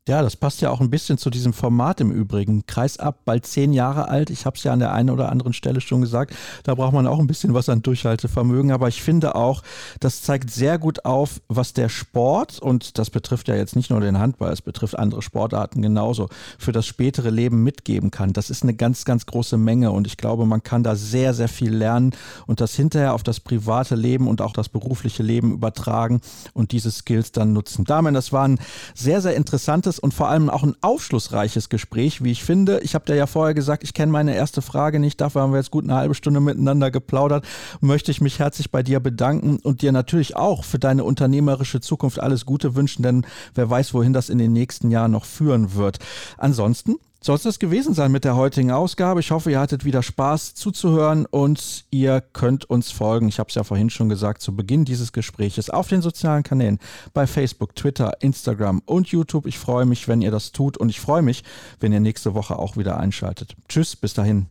Ja, 0.10 0.24
das 0.24 0.36
passt 0.36 0.62
ja 0.62 0.72
auch 0.72 0.82
ein 0.82 0.90
bisschen 0.90 1.20
zu 1.20 1.30
diesem 1.30 1.54
Format 1.54 2.02
im 2.02 2.10
Übrigen. 2.10 2.66
Kreisab, 2.66 3.24
bald 3.24 3.46
zehn 3.46 3.72
Jahre 3.72 4.08
alt. 4.08 4.32
Ich 4.32 4.48
habe 4.48 4.58
es 4.58 4.64
ja 4.64 4.74
an 4.74 4.80
der 4.80 4.94
einen 4.94 5.12
oder 5.12 5.32
anderen 5.32 5.54
Stelle 5.54 5.80
schon 5.80 6.02
gesagt. 6.02 6.34
Da 6.64 6.74
braucht 6.74 6.94
man 6.94 7.06
auch 7.06 7.20
ein 7.20 7.28
bisschen 7.28 7.54
was 7.54 7.70
an 7.70 7.84
Durchhaltevermögen. 7.84 8.72
Aber 8.72 8.88
ich 8.88 9.04
finde 9.04 9.36
auch, 9.36 9.62
das 10.00 10.24
zeigt 10.24 10.50
sehr 10.50 10.80
gut 10.80 11.06
auf, 11.06 11.40
was 11.50 11.74
der 11.74 11.88
Sport, 11.88 12.58
und 12.58 12.98
das 12.98 13.12
betrifft 13.12 13.48
ja 13.48 13.56
jetzt 13.56 13.76
nicht 13.76 13.92
nur 13.92 14.02
den 14.02 14.18
Handball, 14.18 14.52
es 14.52 14.64
betrifft 14.64 14.98
andere 14.98 15.22
Sportarten 15.22 15.84
genauso, 15.84 16.30
für 16.58 16.72
das 16.72 16.88
spätere 16.88 17.30
Leben 17.30 17.62
mitgeben 17.62 18.10
kann. 18.10 18.34
Das 18.34 18.50
ist 18.50 18.64
eine 18.64 18.74
ganz, 18.74 19.06
ganz 19.06 19.28
große 19.28 19.58
Menge. 19.58 19.92
Und 19.92 20.08
ich 20.08 20.18
glaube, 20.18 20.48
man 20.48 20.64
kann 20.64 20.82
da 20.82 20.96
sehr, 20.96 21.36
sehr 21.36 21.48
viel 21.48 21.76
lernen 21.76 22.16
und 22.48 22.60
das 22.60 22.74
hinterher 22.74 23.14
auf 23.14 23.22
das 23.22 23.40
private 23.40 23.94
Leben 23.94 24.28
und 24.28 24.42
auch 24.42 24.54
das 24.54 24.68
berufliche 24.68 25.22
Leben 25.22 25.52
übertragen 25.54 26.22
und 26.54 26.72
diese 26.72 26.90
Skills 26.90 27.32
dann 27.32 27.54
nutzen. 27.54 27.86
Damit, 27.86 28.16
das 28.16 28.34
war 28.34 28.48
ein 28.48 28.58
sehr, 28.96 29.22
sehr 29.22 29.36
interessantes 29.36 29.91
interessantes 29.92 30.00
und 30.00 30.14
vor 30.14 30.30
allem 30.30 30.50
auch 30.50 30.64
ein 30.64 30.76
aufschlussreiches 30.82 31.70
Gespräch, 31.70 32.24
wie 32.24 32.32
ich 32.32 32.44
finde. 32.44 32.80
Ich 32.82 32.96
habe 32.96 33.06
dir 33.06 33.16
ja 33.16 33.28
vorher 33.28 33.54
gesagt, 33.54 33.84
ich 33.84 33.94
kenne 33.94 34.12
meine 34.12 34.36
erste 34.36 34.62
Frage 34.62 35.00
nicht. 35.00 35.20
Dafür 35.20 35.42
haben 35.42 35.52
wir 35.52 35.58
jetzt 35.58 35.72
gut 35.72 35.84
eine 35.84 35.96
halbe 35.96 36.16
Stunde 36.16 36.40
miteinander 36.40 36.92
geplaudert. 36.92 37.46
Möchte 37.82 38.12
ich 38.12 38.22
mich 38.22 38.40
herzlich 38.40 38.72
bei 38.72 38.84
dir 38.84 39.00
bedanken 39.00 39.58
und 39.64 39.82
dir 39.82 39.92
natürlich 39.92 40.36
auch 40.36 40.64
für 40.64 40.80
deine 40.80 41.04
unternehmerische 41.04 41.82
Zukunft 41.82 42.20
alles 42.20 42.46
Gute 42.46 42.76
wünschen, 42.76 43.04
denn 43.04 43.26
wer 43.56 43.70
weiß, 43.70 43.94
wohin 43.94 44.14
das 44.14 44.30
in 44.30 44.38
den 44.38 44.54
nächsten 44.54 44.92
Jahren 44.92 45.12
noch 45.12 45.26
führen 45.26 45.76
wird. 45.76 46.00
Ansonsten 46.38 46.96
soll 47.24 47.36
es 47.36 47.44
das 47.44 47.60
gewesen 47.60 47.94
sein 47.94 48.12
mit 48.12 48.24
der 48.24 48.36
heutigen 48.36 48.72
Ausgabe. 48.72 49.20
Ich 49.20 49.30
hoffe, 49.30 49.52
ihr 49.52 49.60
hattet 49.60 49.86
wieder 49.86 50.02
Spaß 50.02 50.56
zuzuhören 50.56 51.28
und 51.28 51.86
ihr 51.92 52.22
könnt 52.34 52.68
uns 52.68 52.92
folgen. 52.92 53.28
Ich 53.28 53.38
habe 53.38 53.50
es 53.50 53.56
ja 53.56 53.64
vorhin 53.64 53.92
schon 53.92 54.10
gesagt, 54.10 54.42
zu 54.42 54.56
Beginn 54.56 54.86
dieses 54.86 55.14
Gespräches 55.14 55.70
auf 55.70 55.88
den 55.88 56.02
sozialen 56.02 56.42
Kanälen 56.42 56.80
bei 57.14 57.28
Facebook, 57.28 57.76
Twitter, 57.76 58.22
Instagram 58.22 58.82
und 58.86 59.10
YouTube. 59.10 59.46
Ich 59.46 59.60
freue 59.60 59.86
mich, 59.86 60.08
wenn 60.08 60.22
ihr 60.22 60.32
das 60.32 60.52
tut 60.52 60.78
und 60.78 60.90
ich 60.90 61.00
freue 61.00 61.22
mich, 61.22 61.44
wenn 61.80 61.94
ihr 61.94 62.00
nächste 62.00 62.34
Woche 62.34 62.58
auch 62.58 62.76
wieder 62.76 63.00
einschaltet. 63.00 63.56
Tschüss, 63.70 63.96
bis 63.96 64.16
dahin. 64.16 64.48